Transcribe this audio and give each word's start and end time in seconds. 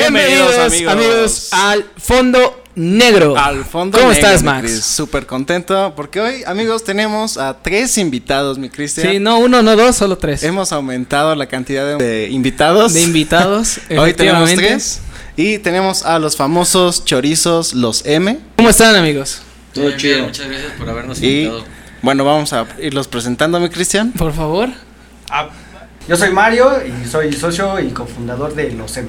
Bienvenidos, 0.00 0.58
amigos. 0.58 1.48
al 1.52 1.84
Fondo 1.98 2.62
Negro. 2.74 3.36
Al 3.36 3.64
Fondo 3.64 3.98
¿Cómo 3.98 4.10
Negro, 4.12 4.26
estás, 4.28 4.42
Max? 4.42 4.82
Súper 4.84 5.26
contento 5.26 5.92
porque 5.94 6.20
hoy, 6.20 6.42
amigos, 6.46 6.84
tenemos 6.84 7.36
a 7.36 7.60
tres 7.62 7.98
invitados, 7.98 8.58
mi 8.58 8.70
Cristian. 8.70 9.06
Sí, 9.12 9.18
no 9.18 9.38
uno, 9.38 9.62
no 9.62 9.76
dos, 9.76 9.96
solo 9.96 10.16
tres. 10.16 10.42
Hemos 10.42 10.72
aumentado 10.72 11.34
la 11.34 11.46
cantidad 11.46 11.98
de, 11.98 12.02
de 12.04 12.28
invitados. 12.30 12.94
De 12.94 13.02
invitados, 13.02 13.78
Hoy 13.98 14.14
tenemos 14.14 14.54
tres. 14.54 15.00
Y 15.36 15.58
tenemos 15.58 16.04
a 16.04 16.18
los 16.18 16.36
famosos 16.36 17.04
chorizos, 17.04 17.74
los 17.74 18.04
M. 18.06 18.38
¿Cómo 18.56 18.70
están, 18.70 18.94
amigos? 18.96 19.42
Todo 19.74 19.86
Bien, 19.86 19.98
chido. 19.98 20.14
bien, 20.14 20.26
Muchas 20.26 20.48
gracias 20.48 20.72
por 20.78 20.88
habernos 20.88 21.22
Y 21.22 21.42
invitado. 21.42 21.64
bueno, 22.02 22.24
vamos 22.24 22.52
a 22.52 22.66
irlos 22.80 23.06
presentando, 23.08 23.60
mi 23.60 23.68
Cristian. 23.68 24.12
Por 24.12 24.32
favor. 24.32 24.68
Ah, 25.30 25.48
yo 26.08 26.16
soy 26.16 26.30
Mario 26.30 26.70
y 26.84 27.06
soy 27.08 27.32
socio 27.32 27.78
y 27.80 27.90
cofundador 27.90 28.54
de 28.54 28.72
Los 28.72 28.96
M. 28.96 29.08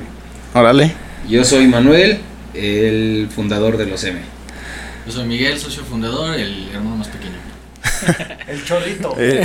Órale. 0.53 0.91
Yo 1.29 1.43
soy 1.43 1.67
Manuel, 1.67 2.17
el 2.53 3.29
fundador 3.33 3.77
de 3.77 3.85
los 3.85 4.03
M. 4.03 4.19
Yo 5.05 5.11
soy 5.11 5.25
Miguel, 5.25 5.57
socio 5.59 5.83
fundador, 5.83 6.35
el 6.39 6.67
hermano 6.73 6.97
más 6.97 7.07
pequeño. 7.07 7.31
El 8.47 8.63
chorrito. 8.65 9.15
Eh, 9.19 9.41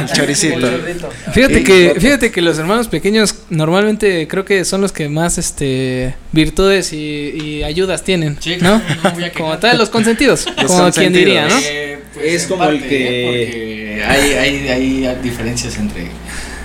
el 0.00 0.06
choricito. 0.06 0.54
El 0.56 0.62
chorrito. 0.80 1.10
Fíjate 1.32 1.62
que, 1.62 1.94
fíjate 2.00 2.30
que 2.30 2.40
los 2.40 2.58
hermanos 2.58 2.88
pequeños 2.88 3.34
normalmente 3.50 4.26
creo 4.28 4.44
que 4.44 4.64
son 4.64 4.80
los 4.80 4.92
que 4.92 5.08
más 5.08 5.38
este 5.38 6.14
virtudes 6.32 6.92
y, 6.92 6.96
y 6.96 7.62
ayudas 7.64 8.02
tienen, 8.04 8.36
Sí, 8.40 8.56
¿no? 8.60 8.78
no 8.78 8.84
me 9.04 9.10
voy 9.10 9.24
a 9.24 9.30
quejar. 9.30 9.32
Como 9.34 9.58
tal 9.58 9.78
los 9.78 9.90
consentidos, 9.90 10.46
Los 10.60 10.70
como 10.72 10.90
quien 10.92 11.12
diría, 11.12 11.48
¿no? 11.48 11.58
Eh, 11.62 11.98
Es 12.22 12.44
en 12.44 12.48
como 12.48 12.64
el 12.64 12.82
que- 12.82 13.22
¿eh? 13.22 13.26
Porque 13.26 14.04
hay, 14.04 14.32
hay, 14.32 14.68
hay 15.04 15.16
diferencias 15.22 15.76
entre 15.78 16.06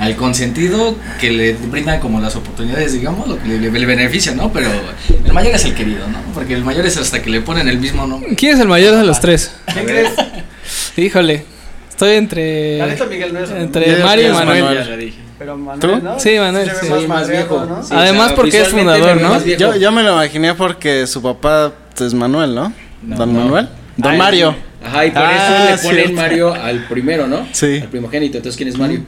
al 0.01 0.15
consentido 0.15 0.95
que 1.19 1.29
le 1.31 1.53
brindan 1.53 1.99
como 1.99 2.19
las 2.19 2.35
oportunidades, 2.35 2.91
digamos, 2.93 3.27
lo 3.27 3.37
que 3.41 3.47
le, 3.47 3.71
le 3.71 3.85
beneficia, 3.85 4.33
¿no? 4.33 4.51
Pero 4.51 4.67
el 5.25 5.31
mayor 5.31 5.53
es 5.53 5.63
el 5.65 5.75
querido, 5.75 6.07
¿no? 6.07 6.17
Porque 6.33 6.55
el 6.55 6.63
mayor 6.63 6.85
es 6.87 6.97
hasta 6.97 7.21
que 7.21 7.29
le 7.29 7.41
ponen 7.41 7.67
el 7.67 7.77
mismo 7.77 8.07
nombre. 8.07 8.35
¿Quién 8.35 8.55
es 8.55 8.59
el 8.59 8.67
mayor 8.67 8.95
de 8.97 9.03
los 9.03 9.19
tres? 9.19 9.51
¿Quién 9.71 9.85
crees? 9.85 10.09
Híjole, 10.97 11.45
estoy 11.89 12.15
entre 12.15 12.77
La 12.79 12.87
neta 12.87 13.05
Miguel 13.05 13.31
no 13.33 13.39
es. 13.43 13.51
entre 13.51 14.03
Mario 14.03 14.29
y 14.29 14.31
Manuel. 14.33 14.63
Manuel. 14.63 15.13
Pero 15.37 15.57
Manuel, 15.57 15.79
¿Tú? 15.79 16.03
¿no? 16.03 16.19
Sí, 16.19 16.31
Manuel, 16.37 16.67
ve 16.67 16.75
sí. 16.81 16.89
más, 16.89 17.07
más 17.07 17.29
viejo. 17.29 17.65
¿no? 17.65 17.83
Sí, 17.83 17.93
Además 17.95 18.33
porque 18.33 18.59
es 18.61 18.69
fundador, 18.69 19.21
¿no? 19.21 19.43
Yo, 19.45 19.75
yo 19.75 19.91
me 19.91 20.01
lo 20.03 20.13
imaginé 20.13 20.53
porque 20.55 21.05
su 21.07 21.21
papá 21.21 21.73
es 21.99 22.13
Manuel, 22.15 22.55
¿no? 22.55 22.73
No, 23.03 23.15
Don 23.17 23.33
no. 23.33 23.39
Manuel. 23.41 23.69
Don 23.97 24.13
Ah, 24.13 24.17
Mario. 24.17 24.55
Ajá, 24.83 25.05
y 25.05 25.11
por 25.11 25.21
Ah, 25.21 25.69
eso 25.75 25.75
le 25.75 25.77
ponen 25.89 26.05
cierto. 26.05 26.15
Mario 26.21 26.53
al 26.55 26.87
primero, 26.87 27.27
¿no? 27.27 27.47
Sí. 27.51 27.79
Al 27.83 27.87
primogénito. 27.89 28.37
Entonces, 28.37 28.57
¿quién 28.57 28.69
es 28.69 28.77
Mario? 28.79 29.01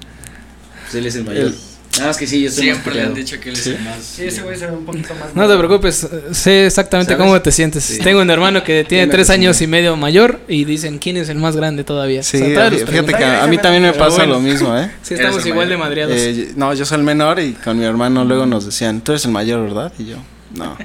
Pues 0.93 1.01
él 1.01 1.05
es 1.07 1.15
el 1.15 1.23
mayor. 1.25 1.45
El- 1.47 1.55
Nada 1.95 2.07
más 2.07 2.17
que 2.17 2.25
sí, 2.25 2.41
yo 2.41 2.49
estoy 2.49 2.65
más 2.69 2.77
Siempre 2.77 2.95
le 2.95 3.01
han 3.03 3.13
dicho 3.13 3.39
que 3.39 3.49
él 3.49 3.55
es 3.55 3.63
Sí. 3.65 3.69
el 3.69 3.81
más. 3.81 3.97
Sí, 4.03 4.23
ese 4.25 4.41
güey 4.41 4.57
se 4.57 4.65
ve 4.65 4.71
un 4.71 4.83
poquito 4.83 5.13
más. 5.13 5.35
No 5.35 5.47
te 5.47 5.55
preocupes, 5.55 6.07
sé 6.31 6.65
exactamente 6.65 7.13
¿Sabes? 7.13 7.23
cómo 7.23 7.39
te 7.39 7.51
sientes. 7.51 7.83
Sí. 7.83 7.99
Tengo 7.99 8.19
un 8.21 8.31
hermano 8.31 8.63
que 8.63 8.83
tiene 8.83 9.05
tres 9.05 9.29
años 9.29 9.61
y 9.61 9.67
medio 9.67 9.95
mayor 9.95 10.39
y 10.47 10.65
dicen 10.65 10.97
quién 10.97 11.17
es 11.17 11.29
el 11.29 11.37
más 11.37 11.55
grande 11.55 11.83
todavía. 11.83 12.23
Sí, 12.23 12.37
O 12.37 12.39
sea, 12.39 12.49
todavía 12.55 12.79
los 12.79 12.89
fíjate 12.89 13.13
que 13.13 13.23
a, 13.23 13.43
a 13.43 13.47
mí 13.47 13.59
también 13.59 13.83
me 13.83 13.93
pasa 13.93 14.17
bueno. 14.17 14.33
lo 14.33 14.39
mismo, 14.39 14.75
¿eh? 14.75 14.89
Sí, 15.03 15.13
estamos 15.13 15.45
igual 15.45 15.69
de 15.69 15.77
mayor. 15.77 15.89
madreados. 15.89 16.15
Eh, 16.17 16.51
no, 16.55 16.73
yo 16.73 16.83
soy 16.83 16.97
el 16.97 17.03
menor 17.03 17.39
y 17.39 17.53
con 17.53 17.77
mi 17.77 17.85
hermano 17.85 18.25
luego 18.25 18.47
nos 18.47 18.65
decían, 18.65 19.01
tú 19.01 19.11
eres 19.11 19.25
el 19.25 19.31
mayor, 19.31 19.61
¿verdad? 19.63 19.93
Y 19.99 20.05
yo, 20.05 20.15
no. 20.55 20.75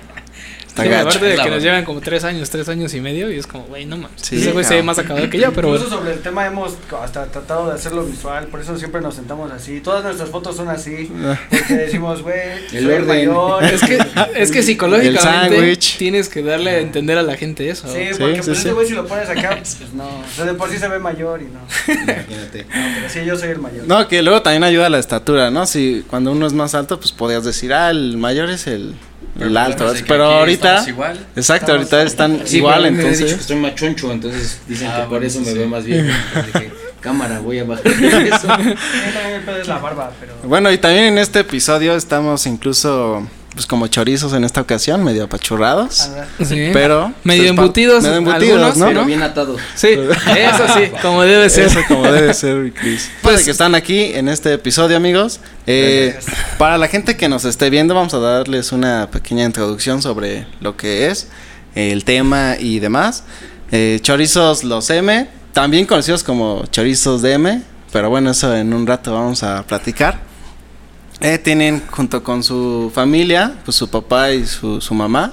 Está 0.78 0.82
Sí, 0.84 0.88
gacho. 0.90 1.08
aparte 1.08 1.26
de 1.26 1.36
que 1.42 1.50
nos 1.50 1.62
llevan 1.62 1.84
como 1.84 2.00
tres 2.00 2.22
años, 2.24 2.48
tres 2.50 2.68
años 2.68 2.94
y 2.94 3.00
medio 3.00 3.30
y 3.32 3.38
es 3.38 3.46
como, 3.46 3.64
güey, 3.64 3.84
no 3.84 3.96
mames. 3.96 4.20
Sí, 4.22 4.36
Ese 4.36 4.52
güey 4.52 4.64
se 4.64 4.74
ve 4.74 4.82
más 4.82 4.98
acabado 4.98 5.28
que 5.28 5.38
yo, 5.38 5.52
pero 5.52 5.68
Incluso 5.68 5.86
bueno. 5.88 5.98
sobre 5.98 6.12
el 6.14 6.20
tema 6.22 6.46
hemos 6.46 6.74
hasta 7.02 7.26
tratado 7.26 7.68
de 7.68 7.74
hacerlo 7.74 8.04
visual, 8.04 8.46
por 8.46 8.60
eso 8.60 8.78
siempre 8.78 9.00
nos 9.00 9.14
sentamos 9.16 9.50
así. 9.50 9.80
Todas 9.80 10.04
nuestras 10.04 10.28
fotos 10.30 10.56
son 10.56 10.68
así. 10.68 11.10
Porque 11.50 11.74
decimos, 11.74 12.22
güey, 12.22 12.38
El 12.72 13.04
mayor. 13.04 13.64
Es 13.64 13.80
que, 13.82 13.98
es 14.36 14.50
que 14.52 14.62
psicológicamente 15.08 15.76
tienes 15.98 16.28
que 16.28 16.42
darle 16.42 16.70
a 16.70 16.78
entender 16.78 17.18
a 17.18 17.22
la 17.22 17.36
gente 17.36 17.68
eso. 17.68 17.88
Sí, 17.92 18.10
porque 18.18 18.36
sí, 18.36 18.42
pues 18.44 18.58
sí. 18.58 18.64
ese 18.68 18.72
güey 18.72 18.86
si 18.86 18.94
lo 18.94 19.06
pones 19.06 19.28
acá, 19.28 19.50
pues 19.56 19.92
no. 19.94 20.04
O 20.06 20.24
sea, 20.34 20.44
de 20.44 20.54
por 20.54 20.70
sí 20.70 20.78
se 20.78 20.88
ve 20.88 20.98
mayor 20.98 21.42
y 21.42 21.46
no. 21.46 21.60
Imagínate. 21.92 22.64
No, 22.64 22.94
pero 22.94 23.08
sí, 23.08 23.20
yo 23.26 23.36
soy 23.36 23.50
el 23.50 23.58
mayor. 23.58 23.86
No, 23.86 24.06
que 24.08 24.22
luego 24.22 24.42
también 24.42 24.64
ayuda 24.64 24.88
la 24.88 24.98
estatura, 24.98 25.50
¿no? 25.50 25.66
Si 25.66 26.04
cuando 26.08 26.32
uno 26.32 26.46
es 26.46 26.52
más 26.52 26.74
alto, 26.74 26.98
pues 26.98 27.12
podías 27.12 27.44
decir, 27.44 27.72
ah, 27.72 27.90
el 27.90 28.16
mayor 28.16 28.50
es 28.50 28.66
el, 28.66 28.94
el 29.40 29.56
alto. 29.56 29.86
Pues, 29.86 30.02
que 30.02 30.08
Pero 30.08 30.24
ahorita, 30.24 30.84
igual. 30.88 31.18
exacto, 31.36 31.72
ahorita 31.72 32.02
están 32.02 32.42
Sí, 32.44 32.56
igual, 32.58 32.82
pero 32.82 32.92
me 32.96 33.02
han 33.02 33.10
dicho 33.12 33.18
que 33.18 33.24
entonces. 33.24 33.40
estoy 33.40 33.56
más 33.56 33.74
choncho, 33.74 34.12
entonces 34.12 34.60
dicen 34.66 34.88
Ah, 34.90 35.02
que 35.02 35.08
por 35.08 35.24
eso 35.24 35.40
me 35.40 35.46
sí. 35.46 35.54
veo 35.58 35.68
más. 35.68 35.84
Entonces 35.86 36.44
dije, 36.54 36.70
cámara, 37.00 37.38
voy 37.40 37.58
a 37.60 37.64
bajar 37.64 37.86
eso. 37.86 38.48
La 39.66 39.78
barba, 39.78 40.10
pero. 40.20 40.34
Bueno, 40.44 40.70
y 40.72 40.78
también 40.78 41.04
en 41.04 41.18
este 41.18 41.40
episodio 41.40 41.94
estamos 41.96 42.46
incluso, 42.46 43.26
pues 43.58 43.66
como 43.66 43.88
chorizos 43.88 44.34
en 44.34 44.44
esta 44.44 44.60
ocasión, 44.60 45.02
medio 45.02 45.24
apachurrados. 45.24 46.08
Sí. 46.44 46.70
Pero. 46.72 47.12
Medio 47.24 47.42
pues, 47.42 47.50
embutidos 47.50 48.02
Medio 48.04 48.18
embutidos, 48.18 48.62
algunos, 48.62 48.76
¿no? 48.76 48.86
Pero 48.86 49.04
bien 49.04 49.20
atados. 49.20 49.60
Sí, 49.74 49.88
eso 49.88 50.64
sí, 50.76 50.92
como 51.02 51.22
debe 51.22 51.50
ser. 51.50 51.66
Eso 51.66 51.80
como 51.88 52.04
debe 52.04 52.32
ser, 52.34 52.54
mi 52.54 52.70
Cris. 52.70 53.10
Pues- 53.20 53.44
que 53.44 53.50
están 53.50 53.74
aquí 53.74 54.12
en 54.14 54.28
este 54.28 54.52
episodio, 54.52 54.96
amigos. 54.96 55.40
Eh, 55.66 56.16
para 56.56 56.78
la 56.78 56.86
gente 56.86 57.16
que 57.16 57.28
nos 57.28 57.44
esté 57.44 57.68
viendo, 57.68 57.96
vamos 57.96 58.14
a 58.14 58.18
darles 58.20 58.70
una 58.70 59.10
pequeña 59.10 59.44
introducción 59.44 60.02
sobre 60.02 60.46
lo 60.60 60.76
que 60.76 61.08
es 61.08 61.26
el 61.74 62.04
tema 62.04 62.54
y 62.60 62.78
demás. 62.78 63.24
Eh, 63.72 63.98
chorizos 64.02 64.62
los 64.62 64.88
M, 64.88 65.26
también 65.52 65.84
conocidos 65.84 66.22
como 66.22 66.64
chorizos 66.66 67.22
de 67.22 67.32
M, 67.32 67.62
pero 67.90 68.08
bueno, 68.08 68.30
eso 68.30 68.54
en 68.54 68.72
un 68.72 68.86
rato 68.86 69.14
vamos 69.14 69.42
a 69.42 69.64
platicar. 69.64 70.27
Eh, 71.20 71.38
tienen 71.38 71.82
junto 71.90 72.22
con 72.22 72.42
su 72.44 72.92
familia, 72.94 73.54
pues 73.64 73.76
su 73.76 73.88
papá 73.90 74.32
y 74.32 74.46
su, 74.46 74.80
su 74.80 74.94
mamá, 74.94 75.32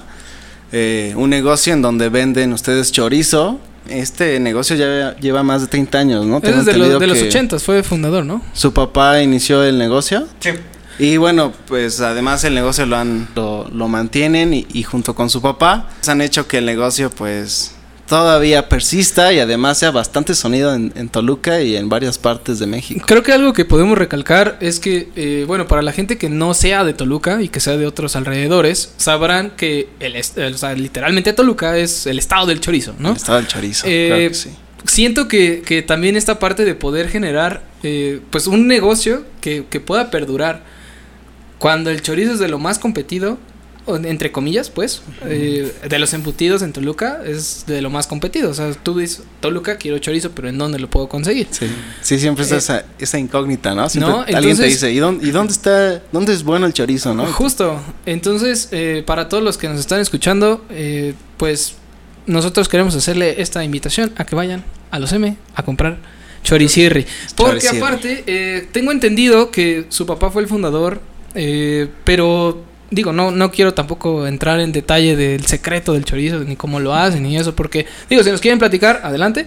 eh, 0.72 1.14
un 1.16 1.30
negocio 1.30 1.72
en 1.72 1.82
donde 1.82 2.08
venden 2.08 2.52
ustedes 2.52 2.90
chorizo. 2.90 3.60
Este 3.88 4.40
negocio 4.40 4.74
ya 4.74 5.14
lleva 5.20 5.44
más 5.44 5.60
de 5.60 5.68
30 5.68 5.98
años, 5.98 6.26
¿no? 6.26 6.38
Es 6.38 6.50
los, 6.50 6.66
entendido 6.66 6.98
de 6.98 7.06
los 7.06 7.18
que 7.18 7.28
80 7.28 7.60
fue 7.60 7.84
fundador, 7.84 8.24
¿no? 8.24 8.42
Su 8.52 8.72
papá 8.72 9.22
inició 9.22 9.62
el 9.62 9.78
negocio 9.78 10.26
Sí. 10.40 10.50
y 10.98 11.18
bueno, 11.18 11.52
pues 11.68 12.00
además 12.00 12.42
el 12.42 12.54
negocio 12.54 12.84
lo 12.84 12.96
han 12.96 13.28
lo, 13.36 13.68
lo 13.72 13.86
mantienen 13.86 14.54
y, 14.54 14.66
y 14.72 14.82
junto 14.82 15.14
con 15.14 15.30
su 15.30 15.40
papá 15.40 15.86
pues, 16.00 16.08
han 16.08 16.20
hecho 16.20 16.48
que 16.48 16.58
el 16.58 16.64
negocio 16.66 17.10
pues 17.10 17.75
todavía 18.06 18.68
persista 18.68 19.32
y 19.32 19.38
además 19.38 19.78
sea 19.78 19.90
bastante 19.90 20.34
sonido 20.34 20.74
en, 20.74 20.92
en 20.96 21.08
Toluca 21.08 21.60
y 21.60 21.76
en 21.76 21.88
varias 21.88 22.18
partes 22.18 22.58
de 22.58 22.66
México. 22.66 23.04
Creo 23.06 23.22
que 23.22 23.32
algo 23.32 23.52
que 23.52 23.64
podemos 23.64 23.98
recalcar 23.98 24.56
es 24.60 24.80
que, 24.80 25.08
eh, 25.16 25.44
bueno, 25.46 25.66
para 25.66 25.82
la 25.82 25.92
gente 25.92 26.16
que 26.18 26.30
no 26.30 26.54
sea 26.54 26.84
de 26.84 26.94
Toluca 26.94 27.42
y 27.42 27.48
que 27.48 27.60
sea 27.60 27.76
de 27.76 27.86
otros 27.86 28.16
alrededores, 28.16 28.94
sabrán 28.96 29.50
que 29.50 29.88
el, 30.00 30.16
o 30.16 30.58
sea, 30.58 30.74
literalmente 30.74 31.32
Toluca 31.32 31.78
es 31.78 32.06
el 32.06 32.18
estado 32.18 32.46
del 32.46 32.60
chorizo, 32.60 32.94
¿no? 32.98 33.10
El 33.10 33.16
estado 33.16 33.38
del 33.38 33.48
chorizo. 33.48 33.86
Eh, 33.88 34.06
claro 34.08 34.28
que 34.28 34.34
sí. 34.34 34.50
Siento 34.84 35.26
que, 35.26 35.62
que 35.66 35.82
también 35.82 36.16
esta 36.16 36.38
parte 36.38 36.64
de 36.64 36.74
poder 36.74 37.08
generar, 37.08 37.64
eh, 37.82 38.20
pues, 38.30 38.46
un 38.46 38.68
negocio 38.68 39.24
que, 39.40 39.64
que 39.68 39.80
pueda 39.80 40.10
perdurar 40.10 40.62
cuando 41.58 41.90
el 41.90 42.02
chorizo 42.02 42.34
es 42.34 42.38
de 42.38 42.48
lo 42.48 42.58
más 42.58 42.78
competido, 42.78 43.38
entre 43.86 44.32
comillas, 44.32 44.70
pues, 44.70 45.02
eh, 45.24 45.72
de 45.88 45.98
los 45.98 46.12
embutidos 46.14 46.62
en 46.62 46.72
Toluca 46.72 47.20
es 47.24 47.64
de 47.66 47.80
lo 47.82 47.90
más 47.90 48.06
competido. 48.06 48.50
O 48.50 48.54
sea, 48.54 48.72
tú 48.72 48.98
dices, 48.98 49.22
Toluca, 49.40 49.76
quiero 49.76 49.98
chorizo, 49.98 50.32
pero 50.32 50.48
¿en 50.48 50.58
dónde 50.58 50.78
lo 50.78 50.90
puedo 50.90 51.08
conseguir? 51.08 51.46
Sí, 51.50 51.66
sí, 52.02 52.18
siempre 52.18 52.44
está 52.44 52.56
eh, 52.56 52.58
esa, 52.58 52.84
esa 52.98 53.18
incógnita, 53.18 53.74
¿no? 53.74 53.88
Siempre 53.88 54.12
no, 54.12 54.20
alguien 54.22 54.56
te 54.56 54.64
dice, 54.64 54.92
¿y 54.92 54.98
dónde, 54.98 55.26
¿y 55.26 55.30
dónde 55.30 55.52
está, 55.52 56.02
dónde 56.12 56.32
es 56.32 56.42
bueno 56.42 56.66
el 56.66 56.72
chorizo, 56.72 57.14
no? 57.14 57.26
Justo. 57.26 57.80
Entonces, 58.06 58.68
eh, 58.72 59.02
para 59.06 59.28
todos 59.28 59.42
los 59.42 59.58
que 59.58 59.68
nos 59.68 59.78
están 59.78 60.00
escuchando, 60.00 60.64
eh, 60.70 61.14
pues 61.36 61.74
nosotros 62.26 62.68
queremos 62.68 62.94
hacerle 62.94 63.40
esta 63.40 63.62
invitación 63.64 64.12
a 64.16 64.24
que 64.24 64.34
vayan 64.34 64.64
a 64.90 64.98
los 64.98 65.12
M 65.12 65.36
a 65.54 65.62
comprar 65.62 65.98
choricirri. 66.42 67.06
Porque 67.34 67.60
Choricirri. 67.60 67.78
aparte, 67.78 68.24
eh, 68.26 68.68
tengo 68.72 68.92
entendido 68.92 69.50
que 69.50 69.86
su 69.88 70.06
papá 70.06 70.30
fue 70.30 70.42
el 70.42 70.48
fundador, 70.48 71.00
eh, 71.34 71.88
pero 72.04 72.64
digo, 72.96 73.12
no, 73.12 73.30
no 73.30 73.52
quiero 73.52 73.74
tampoco 73.74 74.26
entrar 74.26 74.58
en 74.58 74.72
detalle 74.72 75.14
del 75.14 75.46
secreto 75.46 75.92
del 75.92 76.04
chorizo, 76.04 76.40
ni 76.40 76.56
cómo 76.56 76.80
lo 76.80 76.94
hacen, 76.94 77.22
ni 77.22 77.36
eso, 77.36 77.54
porque, 77.54 77.86
digo, 78.08 78.24
si 78.24 78.30
nos 78.30 78.40
quieren 78.40 78.58
platicar, 78.58 79.02
adelante. 79.04 79.46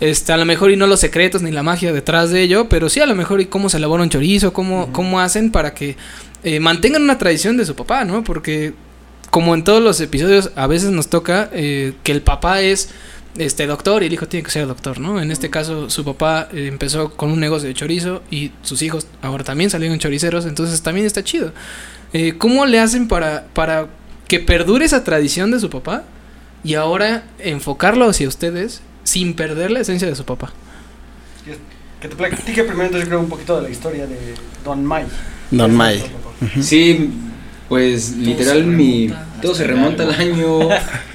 Este, 0.00 0.32
a 0.32 0.36
lo 0.36 0.44
mejor 0.44 0.70
y 0.70 0.76
no 0.76 0.86
los 0.86 1.00
secretos 1.00 1.42
ni 1.42 1.50
la 1.50 1.64
magia 1.64 1.92
detrás 1.92 2.30
de 2.30 2.42
ello, 2.42 2.68
pero 2.68 2.88
sí 2.88 3.00
a 3.00 3.06
lo 3.06 3.16
mejor 3.16 3.40
y 3.40 3.46
cómo 3.46 3.68
se 3.68 3.78
elabora 3.78 4.02
un 4.02 4.10
chorizo, 4.10 4.52
cómo, 4.52 4.92
cómo 4.92 5.18
hacen 5.18 5.50
para 5.50 5.74
que 5.74 5.96
eh, 6.44 6.60
mantengan 6.60 7.02
una 7.02 7.18
tradición 7.18 7.56
de 7.56 7.64
su 7.64 7.74
papá, 7.74 8.04
¿no? 8.04 8.22
Porque 8.22 8.74
como 9.30 9.54
en 9.54 9.64
todos 9.64 9.82
los 9.82 10.00
episodios 10.00 10.50
a 10.54 10.66
veces 10.66 10.90
nos 10.90 11.08
toca 11.08 11.50
eh, 11.52 11.94
que 12.04 12.12
el 12.12 12.22
papá 12.22 12.60
es 12.60 12.90
este 13.38 13.66
doctor 13.66 14.02
y 14.02 14.06
el 14.06 14.12
hijo 14.12 14.26
tiene 14.26 14.44
que 14.44 14.50
ser 14.50 14.66
doctor, 14.66 15.00
¿no? 15.00 15.20
En 15.20 15.30
este 15.30 15.50
caso 15.50 15.90
su 15.90 16.04
papá 16.04 16.48
eh, 16.52 16.66
empezó 16.68 17.10
con 17.10 17.30
un 17.30 17.40
negocio 17.40 17.68
de 17.68 17.74
chorizo 17.74 18.22
y 18.30 18.52
sus 18.62 18.82
hijos 18.82 19.06
ahora 19.22 19.44
también 19.44 19.70
salieron 19.70 19.98
choriceros, 19.98 20.46
entonces 20.46 20.80
también 20.82 21.06
está 21.06 21.22
chido. 21.24 21.52
Eh, 22.12 22.34
¿Cómo 22.38 22.66
le 22.66 22.80
hacen 22.80 23.08
para, 23.08 23.46
para 23.52 23.88
que 24.26 24.40
perdure 24.40 24.84
esa 24.84 25.04
tradición 25.04 25.50
de 25.50 25.60
su 25.60 25.70
papá 25.70 26.04
y 26.64 26.74
ahora 26.74 27.24
enfocarlo 27.38 28.08
hacia 28.08 28.28
ustedes 28.28 28.80
sin 29.04 29.34
perder 29.34 29.70
la 29.70 29.80
esencia 29.80 30.08
de 30.08 30.14
su 30.14 30.24
papá? 30.24 30.52
Que 32.00 32.08
te 32.08 32.14
platique 32.14 32.62
primero, 32.62 32.84
entonces 32.84 33.08
creo 33.08 33.20
un 33.20 33.28
poquito 33.28 33.56
de 33.56 33.62
la 33.62 33.70
historia 33.70 34.06
de 34.06 34.16
Don 34.64 34.84
May. 34.84 35.04
Don 35.50 35.74
May. 35.74 36.02
Sí, 36.60 37.10
Pues 37.68 38.16
literal 38.16 38.64
mi 38.64 39.08
todo 39.42 39.52
hasta 39.52 39.64
se 39.64 39.68
remonta 39.68 40.04
al 40.04 40.14
año. 40.14 40.60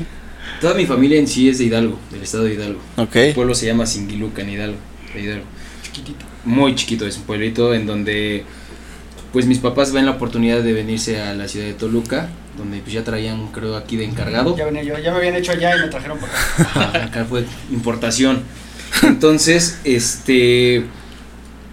Toda 0.62 0.76
mi 0.76 0.86
familia 0.86 1.20
en 1.20 1.28
sí 1.28 1.50
es 1.50 1.58
de 1.58 1.66
Hidalgo, 1.66 2.00
del 2.12 2.24
estado 2.24 2.44
de 2.46 2.54
Hidalgo. 2.54 2.80
Ok. 2.98 3.16
El 3.16 3.34
pueblo 3.34 3.56
se 3.56 3.66
llama 3.66 3.86
Singiluca 3.86 4.42
en 4.42 4.50
Hidalgo, 4.50 4.78
de 5.14 5.22
Hidalgo. 5.22 5.46
Chiquitito. 5.84 6.26
Muy 6.46 6.76
chiquito, 6.76 7.06
es 7.06 7.18
un 7.18 7.24
pueblito 7.24 7.74
en 7.74 7.86
donde 7.86 8.44
pues 9.34 9.48
mis 9.48 9.58
papás 9.58 9.92
ven 9.92 10.06
la 10.06 10.12
oportunidad 10.12 10.62
de 10.62 10.74
venirse 10.74 11.20
a 11.20 11.34
la 11.34 11.48
ciudad 11.48 11.66
de 11.66 11.74
Toluca, 11.74 12.30
donde 12.58 12.78
pues 12.80 12.94
ya 12.94 13.04
traían 13.04 13.48
creo 13.48 13.76
aquí 13.76 13.98
de 13.98 14.06
encargado. 14.06 14.56
Ya 14.56 14.66
venía 14.66 14.84
yo, 14.84 14.98
ya 15.00 15.12
me 15.12 15.18
habían 15.18 15.36
hecho 15.36 15.52
allá 15.52 15.76
y 15.76 15.82
me 15.82 15.88
trajeron 15.88 16.20
para 16.20 16.34
acá. 16.34 17.04
Acá 17.06 17.26
fue 17.26 17.44
importación. 17.72 18.44
Entonces, 19.02 19.80
este 19.84 20.86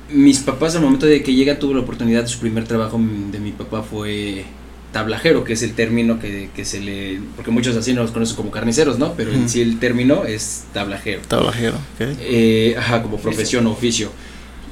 mis 0.09 0.41
papás 0.41 0.75
al 0.75 0.83
momento 0.83 1.07
de 1.07 1.23
que 1.23 1.35
llega 1.35 1.59
tuvo 1.59 1.75
la 1.75 1.81
oportunidad, 1.81 2.27
su 2.27 2.39
primer 2.39 2.65
trabajo 2.65 2.99
de 2.99 3.39
mi 3.39 3.53
papá 3.53 3.83
fue 3.83 4.45
tablajero, 4.93 5.45
que 5.45 5.53
es 5.53 5.63
el 5.63 5.75
término 5.75 6.19
que, 6.19 6.51
que 6.55 6.65
se 6.65 6.81
le... 6.81 7.21
Porque 7.37 7.53
muchos 7.53 7.77
así 7.77 7.93
no 7.93 8.03
los 8.03 8.11
conocen 8.11 8.37
como 8.37 8.51
carniceros, 8.51 8.99
¿no? 8.99 9.15
Pero 9.15 9.33
en 9.33 9.49
sí 9.49 9.61
el 9.61 9.79
término 9.79 10.25
es 10.25 10.65
tablajero. 10.73 11.21
Tablajero, 11.29 11.77
ok. 11.77 12.17
Eh, 12.23 12.75
ajá, 12.77 13.03
como 13.03 13.19
profesión 13.19 13.67
o 13.69 13.71
oficio. 13.71 14.11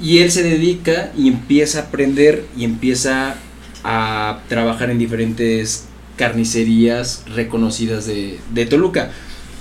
Y 0.03 0.19
él 0.19 0.31
se 0.31 0.43
dedica 0.43 1.12
y 1.17 1.29
empieza 1.29 1.81
a 1.81 1.83
aprender 1.83 2.45
y 2.56 2.65
empieza 2.65 3.37
a 3.85 4.41
trabajar 4.49 4.91
en 4.91 4.99
diferentes 4.99 5.87
carnicerías 6.17 7.25
reconocidas 7.35 8.06
de, 8.06 8.39
de 8.53 8.67
Toluca. 8.67 9.11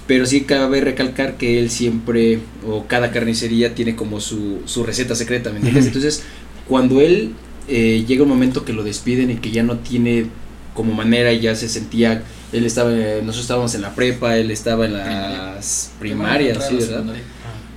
Pero 0.05 0.25
sí 0.25 0.41
cabe 0.41 0.79
recalcar 0.81 1.37
que 1.37 1.59
él 1.59 1.69
siempre, 1.69 2.39
o 2.65 2.85
cada 2.87 3.11
carnicería 3.11 3.75
tiene 3.75 3.95
como 3.95 4.21
su, 4.21 4.61
su 4.65 4.83
receta 4.83 5.15
secreta, 5.15 5.49
¿me 5.49 5.57
entiendes? 5.57 5.87
Entonces, 5.87 6.23
cuando 6.67 7.01
él 7.01 7.33
eh, 7.67 8.05
llega 8.07 8.23
un 8.23 8.29
momento 8.29 8.63
que 8.63 8.71
lo 8.71 8.83
despiden 8.83 9.31
y 9.31 9.35
que 9.35 9.51
ya 9.51 9.63
no 9.63 9.79
tiene 9.79 10.27
como 10.73 10.93
manera, 10.93 11.33
ya 11.33 11.55
se 11.55 11.67
sentía, 11.67 12.23
él 12.53 12.65
estaba, 12.65 12.91
eh, 12.93 13.17
nosotros 13.17 13.41
estábamos 13.41 13.75
en 13.75 13.81
la 13.81 13.95
prepa, 13.95 14.37
él 14.37 14.51
estaba 14.51 14.85
en 14.85 14.93
las 14.93 15.91
primarias, 15.99 16.67
sí, 16.69 16.75
¿verdad? 16.75 17.15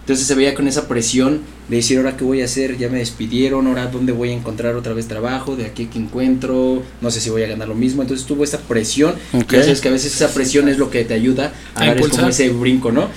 Entonces 0.01 0.27
se 0.27 0.35
veía 0.35 0.55
con 0.55 0.67
esa 0.67 0.89
presión 0.89 1.41
de 1.69 1.77
decir, 1.77 1.99
ahora 1.99 2.17
qué 2.17 2.25
voy 2.25 2.43
a 2.43 2.47
hacer, 2.47 2.77
ya 2.79 2.89
me 2.89 2.99
despidieron, 2.99 3.67
ahora 3.69 3.87
dónde 3.87 4.13
voy 4.13 4.31
a 4.31 4.33
encontrar 4.33 4.75
otra 4.75 4.93
vez 4.93 5.07
trabajo, 5.07 5.55
de 5.57 5.67
aquí 5.67 5.85
a 5.85 5.91
que 5.91 5.99
encuentro, 5.99 6.83
no 7.01 7.11
sé 7.11 7.21
si 7.21 7.31
voy 7.31 7.43
a 7.45 7.47
ganar 7.47 7.69
lo 7.69 7.75
mismo. 7.77 8.03
Entonces 8.03 8.27
tuvo 8.27 8.43
esa 8.43 8.59
presión, 8.59 9.15
Ok. 9.33 9.53
ya 9.53 9.63
sabes 9.63 9.81
que 9.81 9.89
a 9.89 9.93
veces 9.93 10.13
esa 10.15 10.33
presión 10.35 10.69
es 10.69 10.79
lo 10.79 10.91
que 10.91 11.05
te 11.05 11.15
ayuda 11.15 11.53
a, 11.75 11.83
A 11.83 11.87
dar 11.87 12.01
como 12.01 12.29
ese 12.29 12.49
brinco, 12.49 12.91
¿no? 12.91 13.09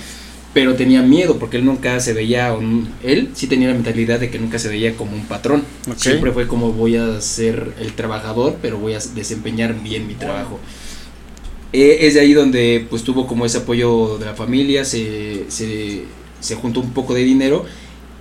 Pero 0.52 0.76
tenía 0.76 1.02
miedo 1.02 1.36
porque 1.40 1.56
él 1.56 1.64
nunca 1.64 1.98
se 1.98 2.12
veía, 2.12 2.52
un- 2.52 2.88
él 3.02 3.30
sí 3.34 3.48
tenía 3.48 3.66
la 3.68 3.74
mentalidad 3.74 4.20
de 4.20 4.30
que 4.30 4.38
nunca 4.38 4.60
se 4.60 4.68
veía 4.68 4.94
como 4.94 5.16
un 5.16 5.24
patrón. 5.26 5.64
Siempre 5.96 6.30
fue 6.30 6.46
como 6.46 6.72
voy 6.72 6.94
a 6.96 7.20
ser 7.20 7.72
el 7.80 7.92
trabajador, 7.94 8.58
pero 8.62 8.78
voy 8.78 8.92
a 8.94 8.98
desempeñar 9.16 9.74
bien 9.82 10.06
mi 10.06 10.14
trabajo. 10.14 10.60
Eh, 11.72 12.06
es 12.06 12.14
de 12.14 12.20
ahí 12.20 12.34
donde 12.34 12.86
pues 12.88 13.02
tuvo 13.02 13.26
como 13.26 13.44
ese 13.46 13.58
apoyo 13.58 14.16
de 14.18 14.26
la 14.26 14.34
familia, 14.34 14.84
se, 14.84 15.46
se, 15.48 16.02
se 16.44 16.54
juntó 16.56 16.80
un 16.80 16.90
poco 16.92 17.14
de 17.14 17.24
dinero 17.24 17.64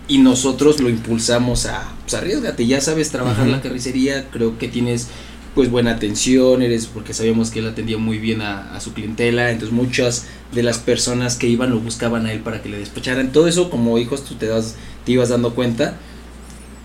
y 0.07 0.17
nosotros 0.19 0.79
lo 0.79 0.89
impulsamos 0.89 1.65
a, 1.65 1.93
pues 2.01 2.13
arriesgate, 2.13 2.65
ya 2.65 2.79
sabes 2.81 3.09
trabajar 3.09 3.43
Ujú. 3.43 3.51
la 3.51 3.61
carnicería, 3.61 4.29
creo 4.31 4.57
que 4.57 4.67
tienes 4.67 5.09
pues 5.55 5.69
buena 5.69 5.91
atención, 5.91 6.61
eres 6.61 6.87
porque 6.87 7.13
sabíamos 7.13 7.51
que 7.51 7.59
él 7.59 7.67
atendía 7.67 7.97
muy 7.97 8.17
bien 8.17 8.41
a, 8.41 8.73
a 8.73 8.79
su 8.79 8.93
clientela, 8.93 9.51
entonces 9.51 9.75
muchas 9.75 10.25
de 10.51 10.63
las 10.63 10.79
personas 10.79 11.35
que 11.35 11.47
iban 11.47 11.69
lo 11.69 11.79
buscaban 11.79 12.25
a 12.25 12.33
él 12.33 12.39
para 12.39 12.61
que 12.61 12.69
le 12.69 12.79
despacharan, 12.79 13.31
todo 13.31 13.47
eso 13.47 13.69
como 13.69 13.97
hijos 13.99 14.23
tú 14.23 14.35
te, 14.35 14.47
das, 14.47 14.75
te 15.05 15.11
ibas 15.11 15.29
dando 15.29 15.53
cuenta 15.53 15.97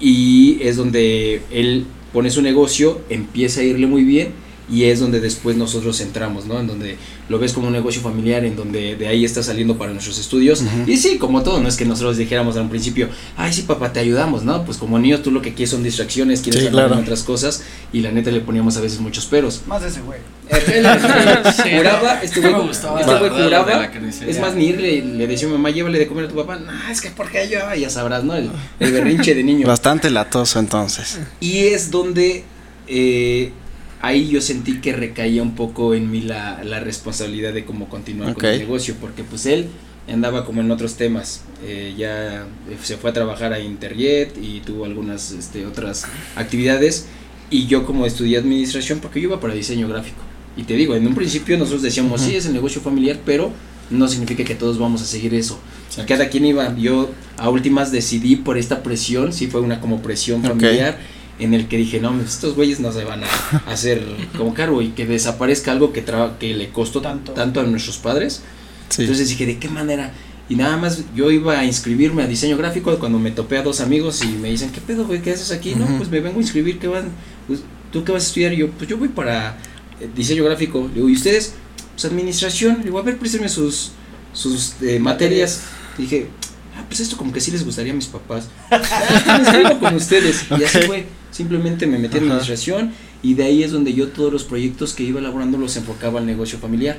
y 0.01 0.59
es 0.61 0.77
donde 0.77 1.43
él 1.51 1.87
pone 2.13 2.31
su 2.31 2.43
negocio, 2.43 3.01
empieza 3.09 3.61
a 3.61 3.65
irle 3.65 3.87
muy 3.87 4.05
bien 4.05 4.33
y 4.71 4.85
es 4.85 5.01
donde 5.01 5.21
después 5.21 5.57
nosotros 5.57 6.01
entramos, 6.01 6.47
¿no? 6.47 6.61
En 6.61 6.67
donde 6.67 6.97
lo 7.29 7.39
ves 7.39 7.53
como 7.53 7.69
un 7.69 7.73
negocio 7.73 8.03
familiar, 8.03 8.45
en 8.45 8.55
donde 8.57 8.97
de 8.97 9.09
ahí 9.09 9.25
está 9.25 9.43
saliendo 9.43 9.79
para 9.79 9.93
nuestros 9.93 10.19
estudios. 10.19 10.63
Ujú. 10.63 10.91
Y 10.91 10.97
sí, 10.97 11.19
como 11.19 11.43
todo, 11.43 11.61
no 11.61 11.69
es 11.69 11.77
que 11.77 11.85
nosotros 11.85 12.17
dijéramos 12.17 12.57
al 12.57 12.69
principio, 12.69 13.09
ay, 13.37 13.53
sí, 13.53 13.63
papá, 13.63 13.93
te 13.93 14.01
ayudamos, 14.01 14.45
¿no? 14.45 14.65
Pues 14.65 14.77
como 14.77 14.99
niños 14.99 15.23
tú 15.23 15.31
lo 15.31 15.41
que 15.41 15.55
quieres 15.55 15.71
son 15.71 15.83
distracciones, 15.83 16.41
quieres 16.41 16.65
Sí, 16.65 16.69
claro. 16.69 16.99
otras 16.99 17.23
cosas 17.23 17.63
y 17.93 18.01
la 18.01 18.11
neta 18.13 18.31
le 18.31 18.41
poníamos 18.41 18.77
a 18.77 18.81
veces 18.81 19.01
muchos 19.01 19.27
peros. 19.27 19.63
Más 19.67 19.83
de 19.83 19.89
ese 19.89 20.01
güey. 20.03 20.19
Juraba, 21.77 22.23
este 22.23 22.41
no 22.41 22.49
güey, 22.51 22.63
me 22.63 22.69
gustaba 22.69 23.01
este 23.01 23.19
güey 23.19 23.31
juraba, 23.31 23.91
es 24.27 24.41
más, 24.41 24.55
ni 24.55 24.67
ir 24.67 24.81
le, 24.81 25.03
le 25.03 25.27
decía 25.27 25.47
a 25.47 25.51
mi 25.51 25.57
mamá, 25.57 25.71
llévale 25.71 25.99
de 25.99 26.07
comer 26.07 26.25
a 26.27 26.29
tu 26.29 26.35
papá, 26.35 26.57
no, 26.57 26.71
es 26.91 27.01
que 27.01 27.11
porque 27.11 27.49
yo, 27.51 27.59
ya 27.75 27.91
sabrás, 27.91 28.25
¿no? 28.25 28.35
El, 28.35 28.51
el 28.81 28.93
berrinche 28.93 29.35
de 29.35 29.43
niño. 29.45 29.67
Bastante 29.67 30.11
latoso 30.11 30.59
entonces. 30.59 31.19
Y 31.41 31.59
es 31.59 31.91
donde 31.91 32.45
eh, 32.87 33.53
ahí 34.01 34.29
yo 34.29 34.41
sentí 34.41 34.81
que 34.81 34.93
recaía 34.93 35.43
un 35.43 35.55
poco 35.55 35.95
en 35.95 36.11
mí 36.11 36.21
la, 36.21 36.63
la 36.65 36.81
responsabilidad 36.81 37.53
de 37.53 37.65
cómo 37.65 37.89
continuar 37.89 38.35
con 38.35 38.45
el 38.45 38.59
negocio, 38.59 38.95
porque 39.01 39.25
pues 39.25 39.47
él 39.47 39.67
andaba 40.13 40.45
como 40.45 40.61
en 40.61 40.71
otros 40.71 40.95
temas, 40.95 41.43
eh, 41.65 41.95
ya 41.97 42.43
eh, 42.43 42.77
se 42.83 42.97
fue 42.97 43.11
a 43.11 43.13
trabajar 43.13 43.53
a 43.53 43.61
Interjet 43.61 44.37
y 44.41 44.61
tuvo 44.61 44.85
algunas 44.85 45.33
este, 45.33 45.67
otras 45.67 46.07
actividades 46.37 47.07
y 47.51 47.67
yo 47.67 47.85
como 47.85 48.07
estudié 48.07 48.39
administración 48.39 49.01
porque 49.01 49.21
yo 49.21 49.29
iba 49.29 49.41
para 49.41 49.55
diseño 49.55 49.89
gráfico. 49.89 50.23
Y 50.57 50.65
te 50.65 50.75
digo, 50.75 50.95
en 50.95 51.07
un 51.07 51.15
principio 51.15 51.57
nosotros 51.57 51.83
decíamos, 51.83 52.21
Ujú. 52.21 52.31
sí, 52.31 52.37
es 52.37 52.47
el 52.47 52.53
negocio 52.53 52.81
familiar, 52.81 53.19
pero 53.25 53.53
no 53.91 54.09
significa 54.09 54.45
que 54.45 54.55
todos 54.55 54.79
vamos 54.79 55.03
a 55.03 55.05
seguir 55.05 55.35
eso. 55.35 55.59
Exacto. 55.89 56.13
Cada 56.13 56.29
quien 56.29 56.47
iba, 56.47 56.77
yo 56.77 57.11
a 57.37 57.49
últimas 57.49 57.93
decidí 57.93 58.37
por 58.37 58.59
esta 58.59 58.83
presión, 58.83 59.33
sí 59.33 59.47
fue 59.47 59.61
una 59.61 59.81
como 59.81 60.03
presión 60.03 60.43
familiar, 60.43 60.99
en 61.39 61.55
el 61.55 61.69
que 61.69 61.77
dije, 61.77 62.01
no, 62.01 62.21
estos 62.21 62.55
güeyes 62.55 62.81
no 62.81 62.93
se 62.93 63.05
van 63.05 63.23
a 63.25 63.27
hacer 63.67 64.03
como 64.37 64.55
caro 64.55 64.83
y 64.83 64.89
que 64.91 65.07
desaparezca 65.07 65.73
algo 65.73 65.93
que, 65.93 66.03
traba- 66.03 66.39
que 66.39 66.55
le 66.55 66.71
costó 66.71 67.01
Tanto. 67.01 67.33
tanto. 67.33 67.61
a 67.61 67.65
nuestros 67.65 67.99
padres. 67.99 68.43
Sí. 68.89 69.03
Entonces 69.03 69.29
dije, 69.29 69.47
¿de 69.47 69.59
qué 69.59 69.69
manera? 69.69 70.13
Y 70.49 70.57
nada 70.57 70.77
más 70.79 71.03
yo 71.15 71.31
iba 71.31 71.59
a 71.59 71.65
inscribirme 71.65 72.23
a 72.23 72.27
diseño 72.27 72.57
gráfico 72.57 72.99
cuando 72.99 73.19
me 73.19 73.31
topé 73.31 73.59
a 73.59 73.63
dos 73.63 73.81
amigos 73.81 74.23
y 74.25 74.29
me 74.29 74.49
dicen, 74.51 74.71
¿qué 74.73 74.81
pedo, 74.81 75.07
güey? 75.07 75.21
¿Qué 75.21 75.33
haces 75.33 75.53
aquí? 75.53 75.75
No, 75.75 75.87
pues 75.99 76.09
me 76.09 76.21
vengo 76.21 76.39
a 76.39 76.43
inscribir, 76.43 76.79
¿qué 76.79 76.87
van? 76.89 77.11
Pues, 77.47 77.61
¿Tú 77.93 78.03
qué 78.03 78.13
vas 78.13 78.25
a 78.25 78.27
estudiar? 78.29 78.53
Y 78.55 78.57
yo, 78.59 78.71
pues 78.71 78.89
yo 78.89 78.97
voy 78.97 79.09
para 79.09 79.59
eh, 80.01 80.09
diseño 80.17 80.45
gráfico. 80.45 80.89
Le 80.89 80.95
digo, 80.95 81.09
¿y 81.09 81.13
ustedes? 81.13 81.53
Pues 81.93 82.05
administración. 82.07 82.79
Le 82.79 82.85
digo, 82.85 82.99
a 82.99 83.03
ver, 83.03 83.19
préstame 83.19 83.49
sus, 83.51 83.91
sus 84.33 84.73
eh, 84.83 84.99
materias. 84.99 85.61
Dije, 85.99 86.29
ah, 86.77 86.85
pues 86.89 87.01
esto 87.01 87.17
como 87.19 87.31
que 87.33 87.41
sí 87.43 87.51
les 87.51 87.63
gustaría 87.65 87.93
a 87.93 87.97
mis 87.97 88.07
papás. 88.07 88.49
Ah, 88.71 89.39
me 89.39 89.45
inscribo 89.45 89.79
con 89.81 89.95
ustedes. 89.97 90.47
Y 90.59 90.65
así 90.65 90.79
fue. 90.83 91.07
Simplemente 91.31 91.87
me 91.87 91.99
metí 91.99 92.17
en 92.19 92.25
Ajá. 92.25 92.33
administración 92.35 92.93
y 93.23 93.35
de 93.35 93.45
ahí 93.45 93.63
es 93.63 93.73
donde 93.73 93.93
yo 93.95 94.09
todos 94.09 94.33
los 94.33 94.45
proyectos 94.45 94.95
que 94.95 95.03
iba 95.03 95.21
elaborando 95.21 95.59
los 95.59 95.77
enfocaba 95.77 96.21
al 96.21 96.27
negocio 96.27 96.59
familiar. 96.59 96.99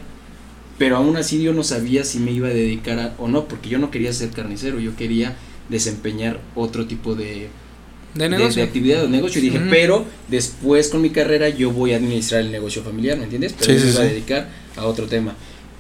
Pero 0.77 0.95
aún 0.97 1.17
así 1.17 1.41
yo 1.41 1.53
no 1.53 1.63
sabía 1.63 2.03
si 2.03 2.19
me 2.19 2.31
iba 2.31 2.47
a 2.47 2.51
dedicar 2.53 2.99
a, 2.99 3.13
o 3.17 3.27
no, 3.27 3.45
porque 3.47 3.69
yo 3.69 3.79
no 3.79 3.91
quería 3.91 4.13
ser 4.13 4.29
carnicero, 4.29 4.79
yo 4.79 4.95
quería 4.95 5.35
desempeñar 5.67 6.39
otro 6.55 6.85
tipo 6.87 7.15
de, 7.15 7.49
De 8.15 8.29
negocio. 8.29 8.61
de 8.61 8.67
actividad 8.67 9.03
o 9.03 9.09
negocio. 9.09 9.39
Y 9.41 9.45
dije, 9.45 9.59
pero 9.69 10.05
después 10.29 10.87
con 10.89 11.01
mi 11.01 11.09
carrera 11.09 11.49
yo 11.49 11.71
voy 11.71 11.91
a 11.93 11.97
administrar 11.97 12.41
el 12.41 12.51
negocio 12.51 12.81
familiar, 12.83 13.17
¿me 13.17 13.25
entiendes? 13.25 13.53
Pero 13.59 13.73
Sí, 13.73 13.79
sí, 13.79 13.89
iba 13.89 14.01
a 14.01 14.05
dedicar 14.05 14.49
a 14.77 14.85
otro 14.85 15.07
tema. 15.07 15.35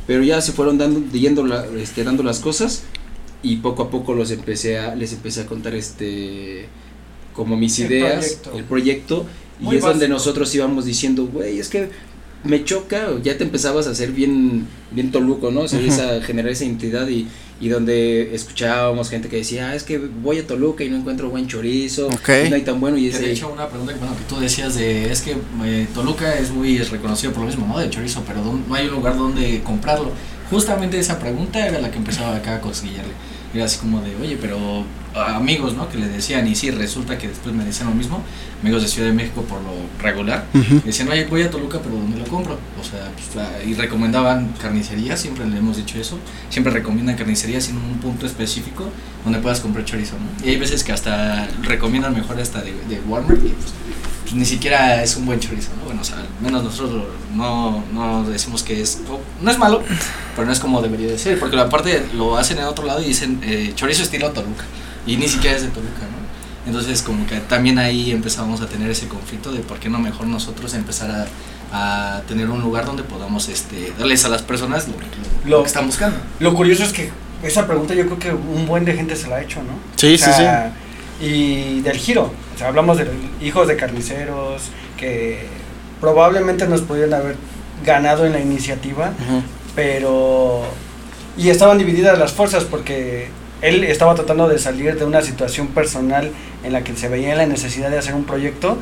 Pero 0.05 0.23
ya 0.23 0.41
se 0.41 0.51
fueron 0.51 0.77
dando, 0.77 1.01
yendo 1.17 1.45
la- 1.45 1.65
este, 1.79 2.03
dando 2.03 2.23
las 2.23 2.39
cosas 2.39 2.83
y 3.41 3.57
poco 3.57 3.83
a 3.83 3.89
poco 3.89 4.13
los 4.13 4.31
empecé 4.31 4.79
a, 4.79 4.95
les 4.95 5.13
empecé 5.13 5.41
a 5.41 5.45
contar 5.45 5.75
este 5.75 6.65
como 7.39 7.55
mis 7.55 7.79
El 7.79 7.85
ideas, 7.91 8.11
proyecto. 8.25 8.51
el 8.57 8.63
proyecto, 8.65 9.25
y 9.61 9.63
Muy 9.63 9.75
es 9.77 9.81
donde 9.81 9.97
básico. 10.05 10.13
nosotros 10.13 10.53
íbamos 10.55 10.85
diciendo, 10.85 11.25
güey, 11.31 11.57
es 11.59 11.69
que 11.69 11.89
me 12.43 12.63
choca, 12.63 13.07
ya 13.23 13.37
te 13.37 13.43
empezabas 13.45 13.87
a 13.87 13.91
hacer 13.91 14.11
bien, 14.11 14.65
bien 14.91 15.11
toluco, 15.11 15.51
¿no? 15.51 15.61
O 15.61 15.67
sea, 15.67 15.79
Ujú. 15.79 15.87
esa, 15.89 16.21
generar 16.21 16.51
esa 16.51 16.63
identidad 16.65 17.07
y, 17.07 17.27
y 17.61 17.67
donde 17.69 18.33
escuchábamos 18.35 19.09
gente 19.09 19.27
que 19.29 19.37
decía, 19.37 19.69
ah, 19.69 19.75
es 19.75 19.83
que 19.83 19.97
voy 19.97 20.37
a 20.39 20.47
Toluca 20.47 20.83
y 20.85 20.89
no 20.89 20.95
encuentro 20.97 21.29
buen 21.29 21.47
chorizo, 21.47 22.07
Ok. 22.07 22.29
y 22.45 22.49
no 22.49 22.55
hay 22.55 22.61
tan 22.61 22.79
bueno, 22.79 22.97
y 22.97 23.07
ese, 23.07 23.19
De 23.23 23.31
hecho, 23.31 23.49
una 23.51 23.67
pregunta 23.67 23.93
que, 23.93 23.99
bueno, 23.99 24.15
que 24.17 24.23
tú 24.33 24.39
decías 24.39 24.75
de, 24.75 25.11
es 25.11 25.21
que 25.21 25.35
eh, 25.65 25.87
Toluca 25.93 26.37
es 26.37 26.51
muy 26.51 26.77
reconocido 26.77 27.31
por 27.33 27.41
lo 27.43 27.47
mismo, 27.47 27.65
¿no? 27.67 27.79
De 27.79 27.89
chorizo, 27.89 28.23
pero 28.27 28.41
¿dónde- 28.41 28.67
no 28.69 28.75
hay 28.75 28.87
un 28.87 28.93
lugar 28.95 29.17
donde 29.17 29.61
comprarlo. 29.63 30.11
Justamente 30.49 30.97
esa 30.97 31.19
pregunta 31.19 31.65
era 31.67 31.79
la 31.79 31.91
que 31.91 31.97
empezaba 31.97 32.35
acá 32.37 32.55
a 32.55 32.61
cosquillarle. 32.61 33.11
Era 33.53 33.65
así 33.65 33.79
como 33.79 34.01
de, 34.01 34.15
oye, 34.15 34.37
pero 34.39 34.85
amigos, 35.15 35.73
¿no? 35.75 35.89
Que 35.89 35.97
le 35.97 36.07
decían, 36.07 36.47
y 36.47 36.55
sí, 36.55 36.69
resulta 36.71 37.17
que 37.17 37.27
después 37.27 37.53
me 37.55 37.65
decían 37.65 37.89
lo 37.89 37.95
mismo, 37.95 38.21
amigos 38.61 38.83
de 38.83 38.87
Ciudad 38.87 39.07
de 39.07 39.13
México 39.13 39.41
por 39.41 39.59
lo 39.61 39.71
regular, 40.01 40.45
Ujú. 40.53 40.81
decían, 40.85 41.09
oye, 41.09 41.25
voy 41.25 41.41
a 41.41 41.49
Toluca, 41.49 41.79
pero 41.83 41.95
¿dónde 41.95 42.19
lo 42.19 42.25
compro? 42.25 42.59
O 42.79 42.83
sea, 42.83 43.09
pues, 43.33 43.67
y 43.67 43.73
recomendaban 43.73 44.53
carnicerías, 44.61 45.19
siempre 45.19 45.47
le 45.47 45.57
hemos 45.57 45.77
dicho 45.77 45.97
eso, 45.99 46.19
siempre 46.49 46.71
recomiendan 46.71 47.15
carnicerías 47.15 47.69
en 47.69 47.77
un 47.77 47.97
punto 47.99 48.25
específico 48.27 48.85
donde 49.23 49.39
puedas 49.39 49.59
comprar 49.61 49.83
chorizo, 49.83 50.15
¿no? 50.17 50.45
Y 50.45 50.49
hay 50.51 50.57
veces 50.57 50.83
que 50.83 50.91
hasta 50.91 51.47
recomiendan 51.63 52.13
mejor 52.13 52.39
hasta 52.39 52.61
de, 52.61 52.71
de 52.87 53.01
Walmart 53.07 53.39
y 53.43 53.49
pues, 53.49 53.73
pues, 54.29 54.33
ni 54.39 54.45
siquiera 54.45 55.03
es 55.03 55.15
un 55.15 55.25
buen 55.25 55.39
chorizo, 55.39 55.69
¿no? 55.77 55.85
Bueno, 55.85 56.01
o 56.01 56.03
sea, 56.03 56.17
al 56.17 56.27
menos 56.41 56.63
nosotros 56.63 56.91
lo- 56.91 57.35
no, 57.35 57.83
no 57.93 58.23
decimos 58.29 58.63
que 58.63 58.81
es, 58.81 59.01
o- 59.09 59.19
no 59.43 59.51
es 59.51 59.57
malo, 59.57 59.81
pero 60.35 60.45
no 60.47 60.53
es 60.53 60.59
como 60.59 60.81
debería 60.81 61.07
de 61.07 61.17
ser, 61.17 61.39
porque 61.39 61.59
aparte 61.59 62.05
lo 62.13 62.37
hacen 62.37 62.57
en 62.59 62.65
otro 62.65 62.85
lado 62.85 63.01
y 63.01 63.05
dicen 63.05 63.39
eh, 63.43 63.71
chorizo 63.75 64.03
estilo 64.03 64.31
Toluca, 64.31 64.63
y 65.07 65.17
ni 65.17 65.27
siquiera 65.27 65.55
es 65.57 65.63
de 65.63 65.69
Toluca, 65.69 66.01
¿no? 66.01 66.19
Entonces 66.67 67.01
como 67.01 67.25
que 67.25 67.39
también 67.39 67.79
ahí 67.79 68.11
empezamos 68.11 68.61
a 68.61 68.67
tener 68.67 68.89
ese 68.91 69.07
conflicto 69.07 69.51
de 69.51 69.59
por 69.61 69.79
qué 69.79 69.89
no 69.89 69.97
mejor 69.99 70.27
nosotros 70.27 70.73
empezar 70.75 71.09
a, 71.71 72.17
a 72.17 72.21
tener 72.27 72.49
un 72.49 72.61
lugar 72.61 72.85
donde 72.85 73.01
podamos 73.03 73.47
este, 73.49 73.91
darles 73.97 74.25
a 74.25 74.29
las 74.29 74.41
personas 74.43 74.87
lo, 74.87 74.93
lo- 74.93 74.99
Lo- 75.45 75.57
lo 75.57 75.61
que 75.63 75.67
están 75.67 75.85
buscando. 75.87 76.17
Lo 76.39 76.53
curioso 76.53 76.83
es 76.83 76.93
que 76.93 77.09
esa 77.41 77.65
pregunta 77.65 77.93
yo 77.95 78.05
creo 78.05 78.19
que 78.19 78.31
un 78.33 78.67
buen 78.67 78.83
de 78.85 78.93
gente 78.93 79.15
se 79.15 79.27
la 79.27 79.37
ha 79.37 79.41
hecho, 79.41 79.61
¿no? 79.63 79.71
Sí, 79.95 80.13
O 80.15 80.17
sí, 80.17 80.23
sea, 80.25 80.73
Y 81.21 81.81
del 81.81 81.97
giro. 81.97 82.31
O 82.55 82.57
sea, 82.57 82.67
hablamos 82.69 82.97
de 82.97 83.07
hijos 83.41 83.67
de 83.67 83.75
carniceros 83.75 84.63
que 84.97 85.45
probablemente 85.99 86.67
nos 86.67 86.81
pudieran 86.81 87.13
haber 87.13 87.35
ganado 87.85 88.25
en 88.25 88.33
la 88.33 88.39
iniciativa, 88.39 89.11
pero... 89.75 90.61
Y 91.37 91.49
estaban 91.49 91.77
divididas 91.77 92.17
las 92.19 92.33
fuerzas 92.33 92.65
porque 92.65 93.27
él 93.61 93.83
estaba 93.85 94.15
tratando 94.15 94.47
de 94.49 94.59
salir 94.59 94.97
de 94.97 95.05
una 95.05 95.21
situación 95.21 95.67
personal 95.67 96.31
en 96.63 96.73
la 96.73 96.83
que 96.83 96.95
se 96.95 97.07
veía 97.07 97.35
la 97.35 97.45
necesidad 97.45 97.89
de 97.89 97.97
hacer 97.97 98.13
un 98.13 98.25
proyecto 98.25 98.77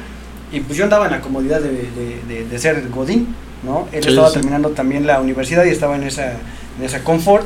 y 0.52 0.62
pues 0.62 0.78
yo 0.78 0.84
andaba 0.86 1.06
en 1.06 1.12
la 1.12 1.22
comodidad 1.22 1.60
de, 1.62 1.70
de- 1.72 2.22
de- 2.28 2.46
de 2.50 2.60
ser 2.60 2.88
Godín, 2.90 3.36
¿no? 3.64 3.88
Él 3.92 4.02
Sí, 4.04 4.10
estaba 4.10 4.30
sí. 4.30 4.36
terminando 4.36 4.70
también 4.70 5.06
la 5.06 5.20
universidad 5.20 5.66
y 5.66 5.70
estaba 5.70 5.96
en 5.98 6.04
esa, 6.04 6.32
en 6.80 6.84
esa 6.86 7.04
confort, 7.04 7.46